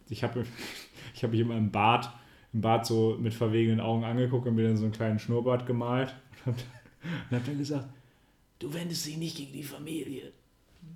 ich 0.10 0.24
habe 0.24 0.44
ich 1.16 1.24
hab 1.24 1.32
mich 1.32 1.40
immer 1.40 1.58
im 1.58 1.72
Bad, 1.72 2.12
im 2.52 2.60
Bad 2.62 2.86
so 2.86 3.18
mit 3.20 3.34
verwegenen 3.34 3.80
Augen 3.80 4.04
angeguckt 4.04 4.46
und 4.48 4.56
mir 4.56 4.68
dann 4.68 4.78
so 4.78 4.84
einen 4.84 4.94
kleinen 4.94 5.20
Schnurrbart 5.20 5.66
gemalt 5.66 6.14
und 6.46 6.56
habe 6.56 6.62
und 7.30 7.38
hab 7.38 7.46
dann 7.46 7.58
gesagt, 7.58 7.88
du 8.60 8.74
wendest 8.74 9.06
dich 9.06 9.18
nicht 9.18 9.38
gegen 9.38 9.54
die 9.54 9.64
Familie. 9.64 10.34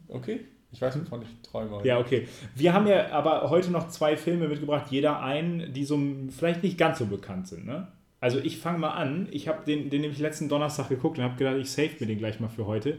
Okay? 0.08 0.42
Ich 0.72 0.82
weiß, 0.82 1.00
wovon 1.00 1.22
ich 1.22 1.50
träume. 1.50 1.80
Ja, 1.86 2.00
okay. 2.00 2.28
Wir 2.54 2.74
haben 2.74 2.86
ja 2.86 3.12
aber 3.12 3.50
heute 3.50 3.72
noch 3.72 3.88
zwei 3.88 4.18
Filme 4.18 4.48
mitgebracht, 4.48 4.88
jeder 4.92 5.22
einen, 5.22 5.72
die 5.72 5.86
so 5.86 5.98
vielleicht 6.30 6.64
nicht 6.64 6.78
ganz 6.78 7.00
so 7.00 7.06
bekannt 7.06 7.48
sind. 7.48 7.66
Ne? 7.66 7.88
Also 8.20 8.40
ich 8.40 8.58
fange 8.58 8.80
mal 8.80 8.92
an. 8.92 9.30
Ich 9.32 9.48
habe 9.48 9.64
den, 9.66 9.90
den 9.90 10.02
nämlich 10.02 10.20
letzten 10.20 10.50
Donnerstag 10.50 10.90
geguckt 10.90 11.18
und 11.18 11.24
habe 11.24 11.38
gedacht, 11.38 11.58
ich 11.58 11.72
save 11.72 11.92
mir 12.00 12.08
den 12.08 12.18
gleich 12.18 12.40
mal 12.40 12.50
für 12.50 12.66
heute. 12.66 12.98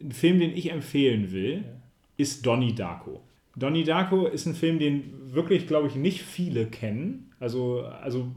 Ein 0.00 0.12
Film, 0.12 0.40
den 0.40 0.54
ich 0.54 0.70
empfehlen 0.70 1.32
will, 1.32 1.64
ist 2.18 2.44
Donnie 2.44 2.74
Darko. 2.74 3.22
Donnie 3.56 3.84
Darko 3.84 4.26
ist 4.26 4.44
ein 4.44 4.54
Film, 4.54 4.78
den 4.78 5.32
wirklich, 5.32 5.66
glaube 5.66 5.88
ich, 5.88 5.94
nicht 5.94 6.22
viele 6.22 6.66
kennen. 6.66 7.32
Also, 7.40 7.82
also 7.82 8.30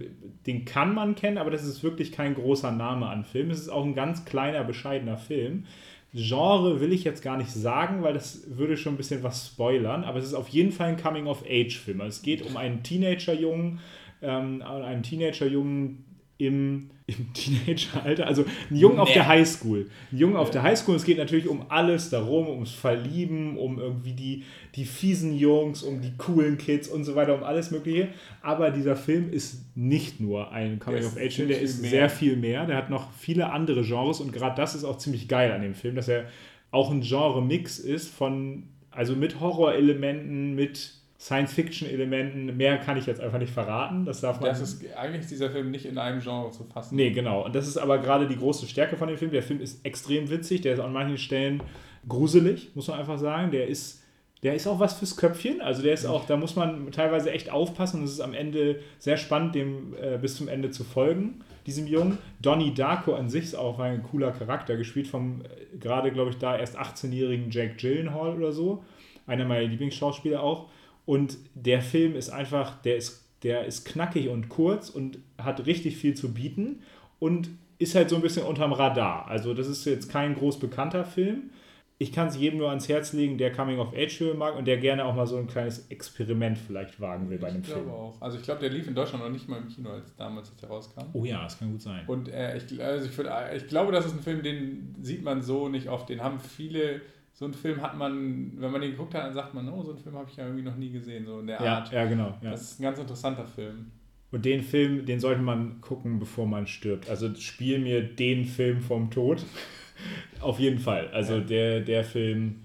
den 0.48 0.64
kann 0.64 0.94
man 0.94 1.16
kennen, 1.16 1.38
aber 1.38 1.52
das 1.52 1.66
ist 1.66 1.84
wirklich 1.84 2.14
kein 2.14 2.36
großer 2.36 2.72
Name 2.72 3.08
an 3.08 3.26
Film. 3.26 3.52
Es 3.52 3.60
ist 3.60 3.70
auch 3.70 3.84
ein 3.84 3.96
ganz 3.96 4.24
kleiner, 4.24 4.64
bescheidener 4.64 5.18
Film. 5.18 5.66
Genre 6.14 6.80
will 6.82 6.92
ich 6.92 7.04
jetzt 7.04 7.22
gar 7.22 7.38
nicht 7.38 7.52
sagen, 7.52 8.02
weil 8.02 8.14
das 8.14 8.58
würde 8.58 8.78
schon 8.78 8.96
ein 8.96 8.98
bisschen 8.98 9.22
was 9.22 9.48
spoilern, 9.48 10.04
aber 10.04 10.18
es 10.18 10.26
ist 10.26 10.34
auf 10.34 10.48
jeden 10.48 10.72
Fall 10.72 10.88
ein 10.88 10.98
Coming-of-Age-Film. 10.98 12.02
Also 12.02 12.18
Es 12.18 12.22
geht 12.24 12.42
um 12.42 12.58
einen 12.58 12.82
Teenager-Jungen, 12.82 13.80
ähm, 14.22 14.62
einen 14.64 15.04
Teenager-Jungen 15.04 16.04
im, 16.38 16.90
im 17.18 17.34
Teenageralter, 17.34 18.28
also 18.28 18.46
einen 18.70 18.80
Jungen 18.80 19.00
auf 19.00 19.08
Nee. 19.08 19.16
der 19.16 19.28
Highschool. 19.28 19.90
Ein 20.12 20.18
Jungen 20.18 20.36
auf 20.36 20.52
der 20.52 20.62
Highschool, 20.64 20.96
es 20.96 21.04
geht 21.04 21.18
natürlich 21.18 21.48
um 21.48 21.66
alles 21.70 22.10
darum, 22.10 22.48
ums 22.50 22.72
Verlieben, 22.72 23.58
um 23.58 23.80
irgendwie 23.80 24.14
die, 24.14 24.44
die 24.76 24.86
fiesen 24.86 25.36
Jungs, 25.38 25.82
um 25.82 26.02
die 26.02 26.12
coolen 26.18 26.58
Kids 26.58 26.88
und 26.88 27.04
so 27.06 27.16
weiter, 27.16 27.34
um 27.36 27.44
alles 27.44 27.72
Mögliche. 27.72 28.10
Aber 28.42 28.70
dieser 28.70 28.96
Film 28.96 29.32
ist 29.32 29.62
nicht 29.76 30.20
nur 30.20 30.52
ein 30.52 30.78
Coming-of-Age-Film, 30.80 31.48
der 31.48 31.58
viel 31.58 31.66
ist 31.66 31.82
mehr. 31.82 31.90
sehr 31.90 32.10
viel 32.10 32.36
mehr. 32.36 32.66
Der 32.66 32.78
hat 32.78 32.90
noch 32.90 33.12
viele 33.14 33.52
andere 33.52 33.82
Genres 33.84 34.20
und 34.20 34.34
gerade 34.34 34.56
das 34.56 34.76
ist 34.76 34.84
auch 34.84 34.98
ziemlich 34.98 35.28
geil 35.28 35.52
an 35.52 35.62
dem 35.62 35.74
Film, 35.74 35.96
dass 35.96 36.08
er 36.08 36.26
auch 36.72 36.92
ein 36.92 37.02
Genre-Mix 37.02 37.80
ist 37.80 38.10
von, 38.10 38.64
also 38.92 39.16
mit 39.16 39.40
Horrorelementen, 39.40 40.54
mit 40.56 40.99
Science-Fiction-Elementen. 41.20 42.56
Mehr 42.56 42.78
kann 42.78 42.98
ich 42.98 43.06
jetzt 43.06 43.20
einfach 43.20 43.40
nicht 43.40 43.52
verraten. 43.52 44.06
Das 44.06 44.22
darf 44.22 44.40
man. 44.40 44.50
Das 44.50 44.62
ist 44.62 44.86
eigentlich 44.96 45.22
ist 45.22 45.32
dieser 45.32 45.50
Film 45.50 45.70
nicht 45.70 45.86
in 45.86 45.98
einem 45.98 46.22
Genre 46.22 46.52
zu 46.52 46.64
fassen. 46.64 46.96
Nee, 46.96 47.12
genau. 47.12 47.46
Und 47.46 47.54
das 47.54 47.68
ist 47.68 47.78
aber 47.78 47.98
gerade 47.98 48.26
die 48.26 48.38
große 48.38 48.66
Stärke 48.68 48.96
von 48.96 49.10
dem 49.10 49.18
Film. 49.18 49.32
Der 49.32 49.44
Film 49.44 49.60
ist 49.60 49.86
extrem 49.86 50.30
witzig, 50.30 50.62
der 50.62 50.76
ist 50.76 50.80
an 50.80 50.94
manchen 50.94 51.18
Stellen 51.18 51.62
gruselig, 52.08 52.72
muss 52.74 52.88
man 52.88 53.00
einfach 53.00 53.18
sagen. 53.18 53.52
Der 53.52 53.68
ist, 53.68 54.02
der 54.44 54.56
ist 54.56 54.66
auch 54.66 54.80
was 54.80 54.94
fürs 54.94 55.18
Köpfchen. 55.18 55.60
Also 55.60 55.82
der 55.82 55.94
ist 55.94 56.06
auch, 56.06 56.26
da 56.26 56.38
muss 56.38 56.56
man 56.56 56.90
teilweise 56.94 57.32
echt 57.32 57.52
aufpassen 57.52 58.00
und 58.00 58.06
es 58.06 58.14
ist 58.14 58.22
am 58.22 58.34
Ende 58.34 58.80
sehr 58.98 59.18
spannend, 59.18 59.56
dem 59.56 59.96
äh, 60.02 60.18
bis 60.18 60.38
zum 60.38 60.48
Ende 60.48 60.72
zu 60.72 60.86
folgen, 60.86 61.42
diesem 61.66 61.86
Jungen. 61.86 62.18
Donnie 62.42 62.74
Darko 62.74 63.14
an 63.16 63.28
sich 63.28 63.44
ist 63.44 63.56
auch 63.56 63.80
ein 63.80 64.04
cooler 64.04 64.32
Charakter, 64.32 64.78
gespielt 64.78 65.08
vom 65.08 65.42
äh, 65.42 65.78
gerade, 65.78 66.14
glaube 66.14 66.30
ich, 66.30 66.38
da 66.38 66.58
erst 66.58 66.80
18-jährigen 66.80 67.52
Jack 67.52 67.78
Gyllenhaal 67.78 68.38
oder 68.38 68.54
so. 68.54 68.86
Einer 69.28 69.44
meiner 69.44 69.68
Lieblingsschauspieler 69.68 70.42
auch. 70.42 70.70
Und 71.10 71.38
der 71.56 71.82
Film 71.82 72.16
ist 72.16 72.30
einfach, 72.30 72.80
der 72.84 72.96
ist, 72.96 73.26
der 73.42 73.66
ist 73.66 73.84
knackig 73.84 74.30
und 74.30 74.48
kurz 74.48 74.92
und 74.92 75.18
hat 75.40 75.66
richtig 75.66 75.98
viel 75.98 76.14
zu 76.14 76.36
bieten 76.36 76.84
und 77.18 77.50
ist 77.80 77.96
halt 77.96 78.10
so 78.10 78.16
ein 78.16 78.22
bisschen 78.22 78.46
unterm 78.46 78.74
Radar. 78.74 79.28
Also 79.28 79.56
das 79.56 79.66
ist 79.66 79.86
jetzt 79.86 80.12
kein 80.12 80.36
groß 80.36 80.60
bekannter 80.60 81.04
Film. 81.06 81.50
Ich 81.98 82.12
kann 82.12 82.28
es 82.28 82.38
jedem 82.38 82.60
nur 82.60 82.70
ans 82.70 82.88
Herz 82.88 83.12
legen, 83.14 83.40
der 83.40 83.52
Coming-of-Age-Filme 83.52 84.36
mag 84.36 84.56
und 84.56 84.66
der 84.68 84.78
gerne 84.78 85.04
auch 85.04 85.16
mal 85.16 85.26
so 85.26 85.38
ein 85.38 85.48
kleines 85.48 85.88
Experiment 85.90 86.60
vielleicht 86.60 87.02
wagen 87.02 87.28
will 87.32 87.40
bei 87.40 87.48
einem 87.48 87.62
Ich 87.62 87.70
Film. 87.70 87.86
glaube 87.86 87.98
auch. 87.98 88.22
Also 88.22 88.38
ich 88.38 88.44
glaube, 88.44 88.60
der 88.62 88.70
lief 88.70 88.88
in 88.88 88.94
Deutschland 88.94 89.24
noch 89.24 89.32
nicht 89.32 89.50
mal 89.50 89.58
im 89.58 89.68
Kino, 89.68 89.90
als 89.90 90.16
damals 90.16 90.52
als 90.52 90.62
er 90.62 90.70
rauskam. 90.70 91.02
Oh 91.14 91.26
ja, 91.26 91.42
das 91.42 91.58
kann 91.58 91.72
gut 91.72 91.82
sein. 91.82 92.04
Und 92.06 92.30
äh, 92.30 92.56
ich, 92.56 92.82
also 92.84 93.06
ich, 93.08 93.18
würd, 93.18 93.28
ich 93.58 93.68
glaube, 93.68 93.92
das 93.92 94.06
ist 94.06 94.14
ein 94.14 94.22
Film, 94.22 94.44
den 94.44 94.94
sieht 95.02 95.24
man 95.24 95.42
so 95.42 95.70
nicht 95.70 95.90
oft. 95.90 96.08
Den 96.08 96.22
haben 96.22 96.40
viele, 96.40 97.02
so 97.40 97.46
einen 97.46 97.54
Film 97.54 97.82
hat 97.82 97.96
man, 97.96 98.52
wenn 98.60 98.70
man 98.70 98.82
den 98.82 98.92
geguckt 98.92 99.14
hat, 99.14 99.24
dann 99.24 99.34
sagt 99.34 99.54
man, 99.54 99.70
oh, 99.70 99.82
so 99.82 99.92
einen 99.92 100.00
Film 100.00 100.14
habe 100.18 100.30
ich 100.30 100.36
ja 100.36 100.44
irgendwie 100.44 100.64
noch 100.66 100.76
nie 100.76 100.90
gesehen, 100.92 101.26
so 101.26 101.40
in 101.40 101.48
der 101.48 101.62
Ja, 101.64 101.78
Art. 101.78 101.90
ja, 101.94 102.04
genau. 102.06 102.38
Ja. 102.42 102.52
Das 102.52 102.64
ist 102.64 102.80
ein 102.82 102.84
ganz 102.84 103.00
interessanter 103.00 103.46
Film. 103.46 103.92
Und 104.30 104.44
den 104.44 104.62
Film, 104.62 105.06
den 105.06 105.22
sollte 105.22 105.42
man 105.42 105.80
gucken, 105.80 106.20
bevor 106.20 106.46
man 106.46 106.68
stirbt. 106.68 107.10
Also 107.10 107.34
spiel 107.36 107.80
mir 107.80 108.04
den 108.04 108.44
Film 108.44 108.82
vom 108.82 109.10
Tod. 109.10 109.46
Auf 110.42 110.60
jeden 110.60 110.80
Fall. 110.80 111.08
Also 111.14 111.36
Ja. 111.36 111.40
der, 111.40 111.80
der 111.80 112.04
Film, 112.04 112.64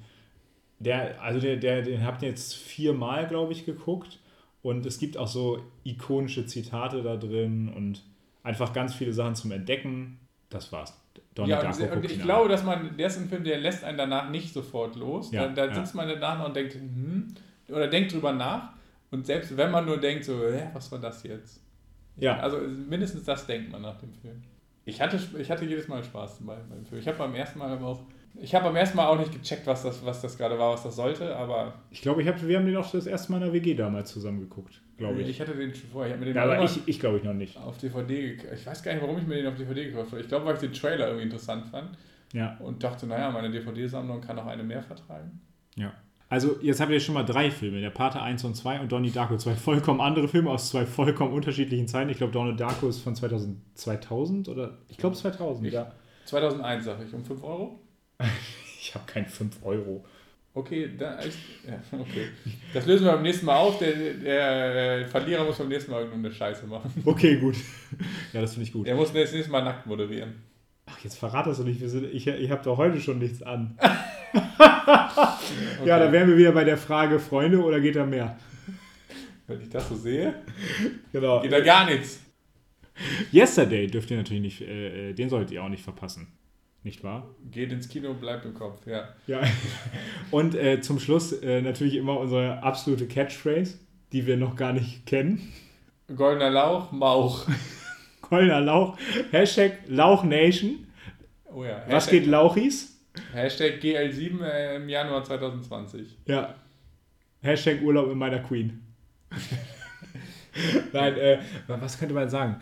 der, 0.80 1.22
also 1.22 1.38
der, 1.38 1.56
der, 1.56 1.82
den 1.82 2.02
habt 2.04 2.22
ihr 2.22 2.28
jetzt 2.30 2.54
viermal, 2.56 3.28
glaube 3.28 3.52
ich, 3.52 3.64
geguckt. 3.64 4.18
Und 4.62 4.84
es 4.86 4.98
gibt 4.98 5.16
auch 5.16 5.28
so 5.28 5.62
ikonische 5.84 6.46
Zitate 6.46 7.00
da 7.04 7.16
drin 7.16 7.68
und 7.68 8.02
einfach 8.42 8.72
ganz 8.72 8.92
viele 8.92 9.12
Sachen 9.12 9.36
zum 9.36 9.52
Entdecken. 9.52 10.18
Das 10.50 10.72
war's. 10.72 11.00
Donnie 11.34 11.50
ja, 11.50 11.60
Darko 11.60 11.82
und, 11.84 12.04
ich 12.04 12.20
glaube, 12.20 12.44
an. 12.44 12.48
dass 12.50 12.62
man, 12.62 12.96
der 12.96 13.08
ist 13.08 13.18
ein 13.18 13.28
Film, 13.28 13.42
der 13.42 13.58
lässt 13.58 13.82
einen 13.82 13.98
danach 13.98 14.30
nicht 14.30 14.52
sofort 14.52 14.94
los. 14.94 15.32
Ja, 15.32 15.48
da 15.48 15.52
da 15.52 15.66
ja. 15.66 15.74
sitzt 15.74 15.94
man 15.94 16.08
danach 16.08 16.38
noch 16.38 16.46
und 16.46 16.56
denkt, 16.56 16.74
hm, 16.74 17.34
oder 17.68 17.88
denkt 17.88 18.12
drüber 18.12 18.32
nach. 18.32 18.70
Und 19.10 19.26
selbst 19.26 19.56
wenn 19.56 19.70
man 19.70 19.84
nur 19.84 19.98
denkt, 19.98 20.24
so, 20.24 20.38
hä, 20.38 20.68
was 20.72 20.90
war 20.92 20.98
das 20.98 21.22
jetzt? 21.22 21.60
Ja, 22.16 22.38
Also 22.38 22.58
mindestens 22.58 23.24
das 23.24 23.46
denkt 23.46 23.70
man 23.72 23.82
nach 23.82 23.98
dem 23.98 24.12
Film. 24.14 24.42
Ich 24.84 25.00
hatte, 25.00 25.18
ich 25.38 25.50
hatte 25.50 25.64
jedes 25.64 25.88
Mal 25.88 26.04
Spaß 26.04 26.38
bei, 26.40 26.56
beim 26.68 26.84
Film. 26.84 27.00
Ich 27.00 27.08
habe 27.08 27.18
beim 27.18 27.34
ersten 27.34 27.58
Mal 27.58 27.70
aber 27.70 27.86
auch, 27.86 28.00
ich 28.40 28.54
habe 28.54 28.64
beim 28.66 28.76
ersten 28.76 28.96
Mal 28.96 29.06
auch 29.06 29.18
nicht 29.18 29.32
gecheckt, 29.32 29.66
was 29.66 29.82
das, 29.84 30.04
was 30.04 30.20
das 30.22 30.36
gerade 30.36 30.58
war, 30.58 30.72
was 30.72 30.82
das 30.82 30.96
sollte, 30.96 31.34
aber 31.36 31.74
ich 31.90 32.02
glaube, 32.02 32.22
ich 32.22 32.28
hab, 32.28 32.44
wir 32.46 32.58
haben 32.58 32.66
den 32.66 32.76
auch 32.76 32.90
das 32.90 33.06
erste 33.06 33.30
Mal 33.32 33.38
in 33.38 33.44
der 33.44 33.52
WG 33.52 33.74
damals 33.74 34.10
zusammen 34.12 34.40
geguckt, 34.40 34.80
glaube 34.96 35.20
ich. 35.22 35.28
ich 35.28 35.40
hatte 35.40 35.54
den 35.54 35.74
schon 35.74 35.88
vorher. 35.90 36.14
Ich 36.14 36.18
mir 36.20 36.26
den 36.26 36.36
ja, 36.36 36.42
aber 36.44 36.62
ich, 36.62 36.80
ich 36.86 36.98
glaube 37.00 37.18
ich 37.18 37.24
noch 37.24 37.32
nicht. 37.34 37.56
auf 37.56 37.78
DVD. 37.78 38.36
Ich 38.54 38.66
weiß 38.66 38.82
gar 38.82 38.92
nicht, 38.92 39.02
warum 39.02 39.18
ich 39.18 39.26
mir 39.26 39.36
den 39.36 39.46
auf 39.46 39.56
DVD 39.56 39.84
gekauft 39.86 40.10
habe. 40.12 40.20
Ich 40.20 40.28
glaube, 40.28 40.46
weil 40.46 40.54
ich 40.54 40.60
den 40.60 40.72
Trailer 40.72 41.06
irgendwie 41.06 41.24
interessant 41.24 41.66
fand 41.66 41.90
Ja. 42.32 42.56
und 42.60 42.82
dachte, 42.82 43.06
naja, 43.06 43.30
meine 43.30 43.50
DVD-Sammlung 43.50 44.20
kann 44.20 44.38
auch 44.38 44.46
eine 44.46 44.62
mehr 44.64 44.82
vertragen. 44.82 45.40
Ja. 45.76 45.92
Also, 46.30 46.56
jetzt 46.62 46.80
habt 46.80 46.90
ihr 46.90 46.98
schon 46.98 47.14
mal 47.14 47.22
drei 47.22 47.50
Filme: 47.50 47.80
Der 47.80 47.90
Pate 47.90 48.20
1 48.20 48.42
und 48.44 48.54
2 48.56 48.80
und 48.80 48.90
Donnie 48.90 49.10
Darko. 49.10 49.36
Zwei 49.36 49.54
vollkommen 49.54 50.00
andere 50.00 50.26
Filme 50.26 50.50
aus 50.50 50.70
zwei 50.70 50.84
vollkommen 50.86 51.32
unterschiedlichen 51.32 51.86
Zeiten. 51.86 52.10
Ich 52.10 52.16
glaube, 52.16 52.32
Donnie 52.32 52.56
Darko 52.56 52.88
ist 52.88 52.98
von 53.00 53.14
2000, 53.14 53.58
2000 53.74 54.48
oder? 54.48 54.78
Ich 54.88 54.96
glaube 54.96 55.14
2000, 55.14 55.68
Ich- 55.68 55.74
ja. 55.74 55.92
2001, 56.24 56.84
sage 56.86 57.04
ich, 57.06 57.14
um 57.14 57.22
5 57.24 57.44
Euro. 57.44 57.78
Ich 58.80 58.94
habe 58.94 59.06
kein 59.10 59.26
5 59.26 59.64
Euro. 59.64 60.04
Okay, 60.52 60.90
da 60.96 61.16
ist, 61.18 61.38
ja, 61.66 61.80
okay. 61.98 62.28
Das 62.72 62.86
lösen 62.86 63.06
wir 63.06 63.12
beim 63.12 63.22
nächsten 63.22 63.46
Mal 63.46 63.56
auf. 63.56 63.78
Der, 63.78 63.92
der 63.92 65.08
Verlierer 65.08 65.42
muss 65.44 65.58
beim 65.58 65.68
nächsten 65.68 65.90
Mal 65.90 66.02
irgendeine 66.02 66.32
Scheiße 66.32 66.66
machen. 66.66 66.92
Okay, 67.04 67.38
gut. 67.38 67.56
Ja, 68.32 68.40
das 68.40 68.52
finde 68.52 68.66
ich 68.68 68.72
gut. 68.72 68.86
Der 68.86 68.94
muss 68.94 69.12
das 69.12 69.32
nächste 69.32 69.50
Mal 69.50 69.64
nackt 69.64 69.86
moderieren. 69.86 70.34
Ach, 70.86 70.98
jetzt 71.02 71.18
verrat 71.18 71.46
das 71.46 71.58
doch 71.58 71.64
nicht. 71.64 71.80
Wir 71.80 71.88
sind, 71.88 72.04
ich 72.12 72.26
ich 72.26 72.50
habe 72.50 72.62
doch 72.62 72.76
heute 72.76 73.00
schon 73.00 73.18
nichts 73.18 73.42
an. 73.42 73.78
Okay. 74.86 75.88
Ja, 75.88 75.98
da 75.98 76.10
wären 76.12 76.28
wir 76.28 76.36
wieder 76.36 76.52
bei 76.52 76.64
der 76.64 76.76
Frage: 76.76 77.18
Freunde 77.18 77.62
oder 77.62 77.80
geht 77.80 77.96
da 77.96 78.04
mehr? 78.04 78.36
Wenn 79.46 79.60
ich 79.60 79.68
das 79.70 79.88
so 79.88 79.94
sehe, 79.94 80.34
Genau. 81.12 81.40
geht 81.40 81.52
da 81.52 81.60
gar 81.60 81.86
nichts. 81.86 82.20
Yesterday 83.32 83.86
dürft 83.86 84.10
ihr 84.10 84.16
natürlich 84.16 84.42
nicht, 84.42 84.60
äh, 84.60 85.10
äh, 85.10 85.12
den 85.14 85.28
solltet 85.28 85.52
ihr 85.52 85.62
auch 85.62 85.68
nicht 85.68 85.82
verpassen. 85.82 86.28
Nicht 86.84 87.02
wahr? 87.02 87.34
Geht 87.50 87.72
ins 87.72 87.88
Kino, 87.88 88.12
bleibt 88.12 88.44
im 88.44 88.52
Kopf, 88.52 88.86
ja. 88.86 89.08
Ja. 89.26 89.40
Und 90.30 90.54
äh, 90.54 90.82
zum 90.82 91.00
Schluss 91.00 91.32
äh, 91.32 91.62
natürlich 91.62 91.94
immer 91.94 92.20
unsere 92.20 92.62
absolute 92.62 93.06
Catchphrase, 93.06 93.78
die 94.12 94.26
wir 94.26 94.36
noch 94.36 94.54
gar 94.54 94.74
nicht 94.74 95.06
kennen. 95.06 95.50
Goldener 96.14 96.50
Lauch, 96.50 96.92
Mauch. 96.92 97.46
Goldener 98.20 98.60
Lauch. 98.60 98.98
Hashtag 99.30 99.78
Lauchnation. 99.86 100.86
Oh 101.46 101.64
ja. 101.64 101.82
Was 101.88 102.06
geht 102.08 102.26
Lauchis? 102.26 103.00
Hashtag 103.32 103.80
GL7 103.80 104.44
äh, 104.44 104.76
im 104.76 104.88
Januar 104.90 105.24
2020. 105.24 106.18
Ja. 106.26 106.54
Hashtag 107.40 107.80
Urlaub 107.80 108.10
in 108.10 108.18
meiner 108.18 108.40
Queen. 108.40 108.82
Nein, 110.92 111.16
äh, 111.16 111.38
was 111.66 111.98
könnte 111.98 112.14
man 112.14 112.28
sagen? 112.28 112.60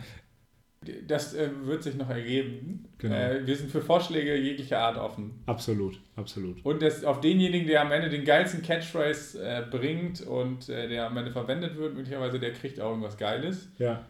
Das 1.07 1.33
äh, 1.33 1.49
wird 1.63 1.83
sich 1.83 1.95
noch 1.95 2.09
ergeben. 2.09 2.85
Genau. 2.97 3.15
Äh, 3.15 3.45
wir 3.45 3.55
sind 3.55 3.71
für 3.71 3.81
Vorschläge 3.81 4.35
jeglicher 4.35 4.79
Art 4.79 4.97
offen. 4.97 5.41
Absolut, 5.45 5.99
absolut. 6.15 6.63
Und 6.65 6.81
das, 6.81 7.03
auf 7.03 7.21
denjenigen, 7.21 7.67
der 7.67 7.81
am 7.81 7.91
Ende 7.91 8.09
den 8.09 8.23
geilsten 8.25 8.61
Catchphrase 8.61 9.43
äh, 9.43 9.63
bringt 9.69 10.21
und 10.21 10.69
äh, 10.69 10.87
der 10.87 11.07
am 11.07 11.17
Ende 11.17 11.31
verwendet 11.31 11.75
wird, 11.77 11.95
möglicherweise, 11.95 12.39
der 12.39 12.53
kriegt 12.53 12.79
auch 12.79 12.89
irgendwas 12.89 13.17
Geiles. 13.17 13.69
Ja. 13.79 14.05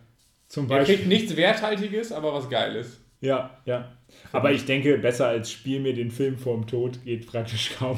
Zum 0.48 0.68
Der 0.68 0.78
Beispiel. 0.78 0.96
kriegt 0.98 1.08
nichts 1.08 1.36
Werthaltiges, 1.36 2.12
aber 2.12 2.34
was 2.34 2.50
Geiles. 2.50 3.00
Ja, 3.22 3.58
ja. 3.66 3.98
Aber 4.32 4.52
ich 4.52 4.66
denke, 4.66 4.98
besser 4.98 5.28
als 5.28 5.50
Spiel 5.52 5.80
mir 5.80 5.94
den 5.94 6.12
Film 6.12 6.38
vorm 6.38 6.68
Tod 6.68 7.04
geht 7.04 7.26
praktisch 7.26 7.72
kaum. 7.78 7.98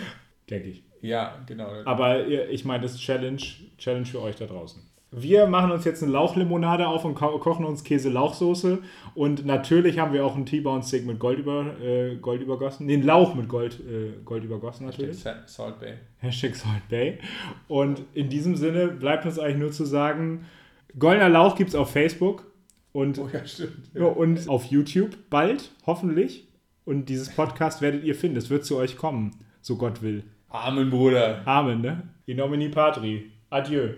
denke 0.50 0.68
ich. 0.68 0.82
Ja, 1.02 1.42
genau. 1.46 1.68
Aber 1.84 2.24
ihr- 2.26 2.48
ich 2.50 2.64
meine, 2.64 2.82
das 2.82 2.92
ist 2.92 3.00
Challenge, 3.00 3.40
Challenge 3.78 4.06
für 4.06 4.20
euch 4.22 4.36
da 4.36 4.46
draußen. 4.46 4.82
Wir 5.18 5.46
machen 5.46 5.70
uns 5.70 5.84
jetzt 5.86 6.02
eine 6.02 6.12
Lauchlimonade 6.12 6.86
auf 6.86 7.04
und 7.06 7.14
ko 7.14 7.38
kochen 7.38 7.64
uns 7.64 7.82
Käse-Lauchsoße. 7.84 8.78
Und 9.14 9.46
natürlich 9.46 9.98
haben 9.98 10.12
wir 10.12 10.26
auch 10.26 10.36
einen 10.36 10.44
T-Bone-Steak 10.44 11.06
mit 11.06 11.18
Gold, 11.18 11.38
über, 11.38 11.74
äh, 11.82 12.16
Gold 12.16 12.42
übergossen. 12.42 12.86
Den 12.86 13.02
Lauch 13.02 13.34
mit 13.34 13.48
Gold, 13.48 13.80
äh, 13.80 14.12
Gold 14.26 14.44
übergossen 14.44 14.86
natürlich. 14.86 15.18
Sa- 15.18 15.36
Salt 15.46 15.80
Bay. 15.80 15.94
Hashtag 16.18 16.54
Salt 16.54 16.86
Bay. 16.90 17.18
Und 17.66 18.02
in 18.12 18.28
diesem 18.28 18.56
Sinne 18.56 18.88
bleibt 18.88 19.24
uns 19.24 19.38
eigentlich 19.38 19.56
nur 19.58 19.72
zu 19.72 19.86
sagen, 19.86 20.44
Goldener 20.98 21.30
Lauch 21.30 21.56
gibt 21.56 21.70
es 21.70 21.74
auf 21.74 21.90
Facebook 21.90 22.44
und, 22.92 23.18
Oh 23.18 23.28
ja, 23.32 23.44
stimmt. 23.46 23.90
ja, 23.94 24.04
und 24.04 24.48
auf 24.48 24.66
YouTube 24.66 25.16
bald, 25.30 25.70
hoffentlich. 25.86 26.46
Und 26.84 27.08
dieses 27.08 27.30
Podcast 27.34 27.80
werdet 27.80 28.04
ihr 28.04 28.14
finden. 28.14 28.36
Es 28.36 28.50
wird 28.50 28.64
zu 28.66 28.76
euch 28.76 28.96
kommen, 28.96 29.30
so 29.62 29.76
Gott 29.76 30.02
will. 30.02 30.24
Amen, 30.50 30.90
Bruder. 30.90 31.40
Amen, 31.46 31.80
ne? 31.80 32.02
In 32.26 32.36
nomine 32.36 32.68
Patri. 32.68 33.32
Adieu. 33.50 33.88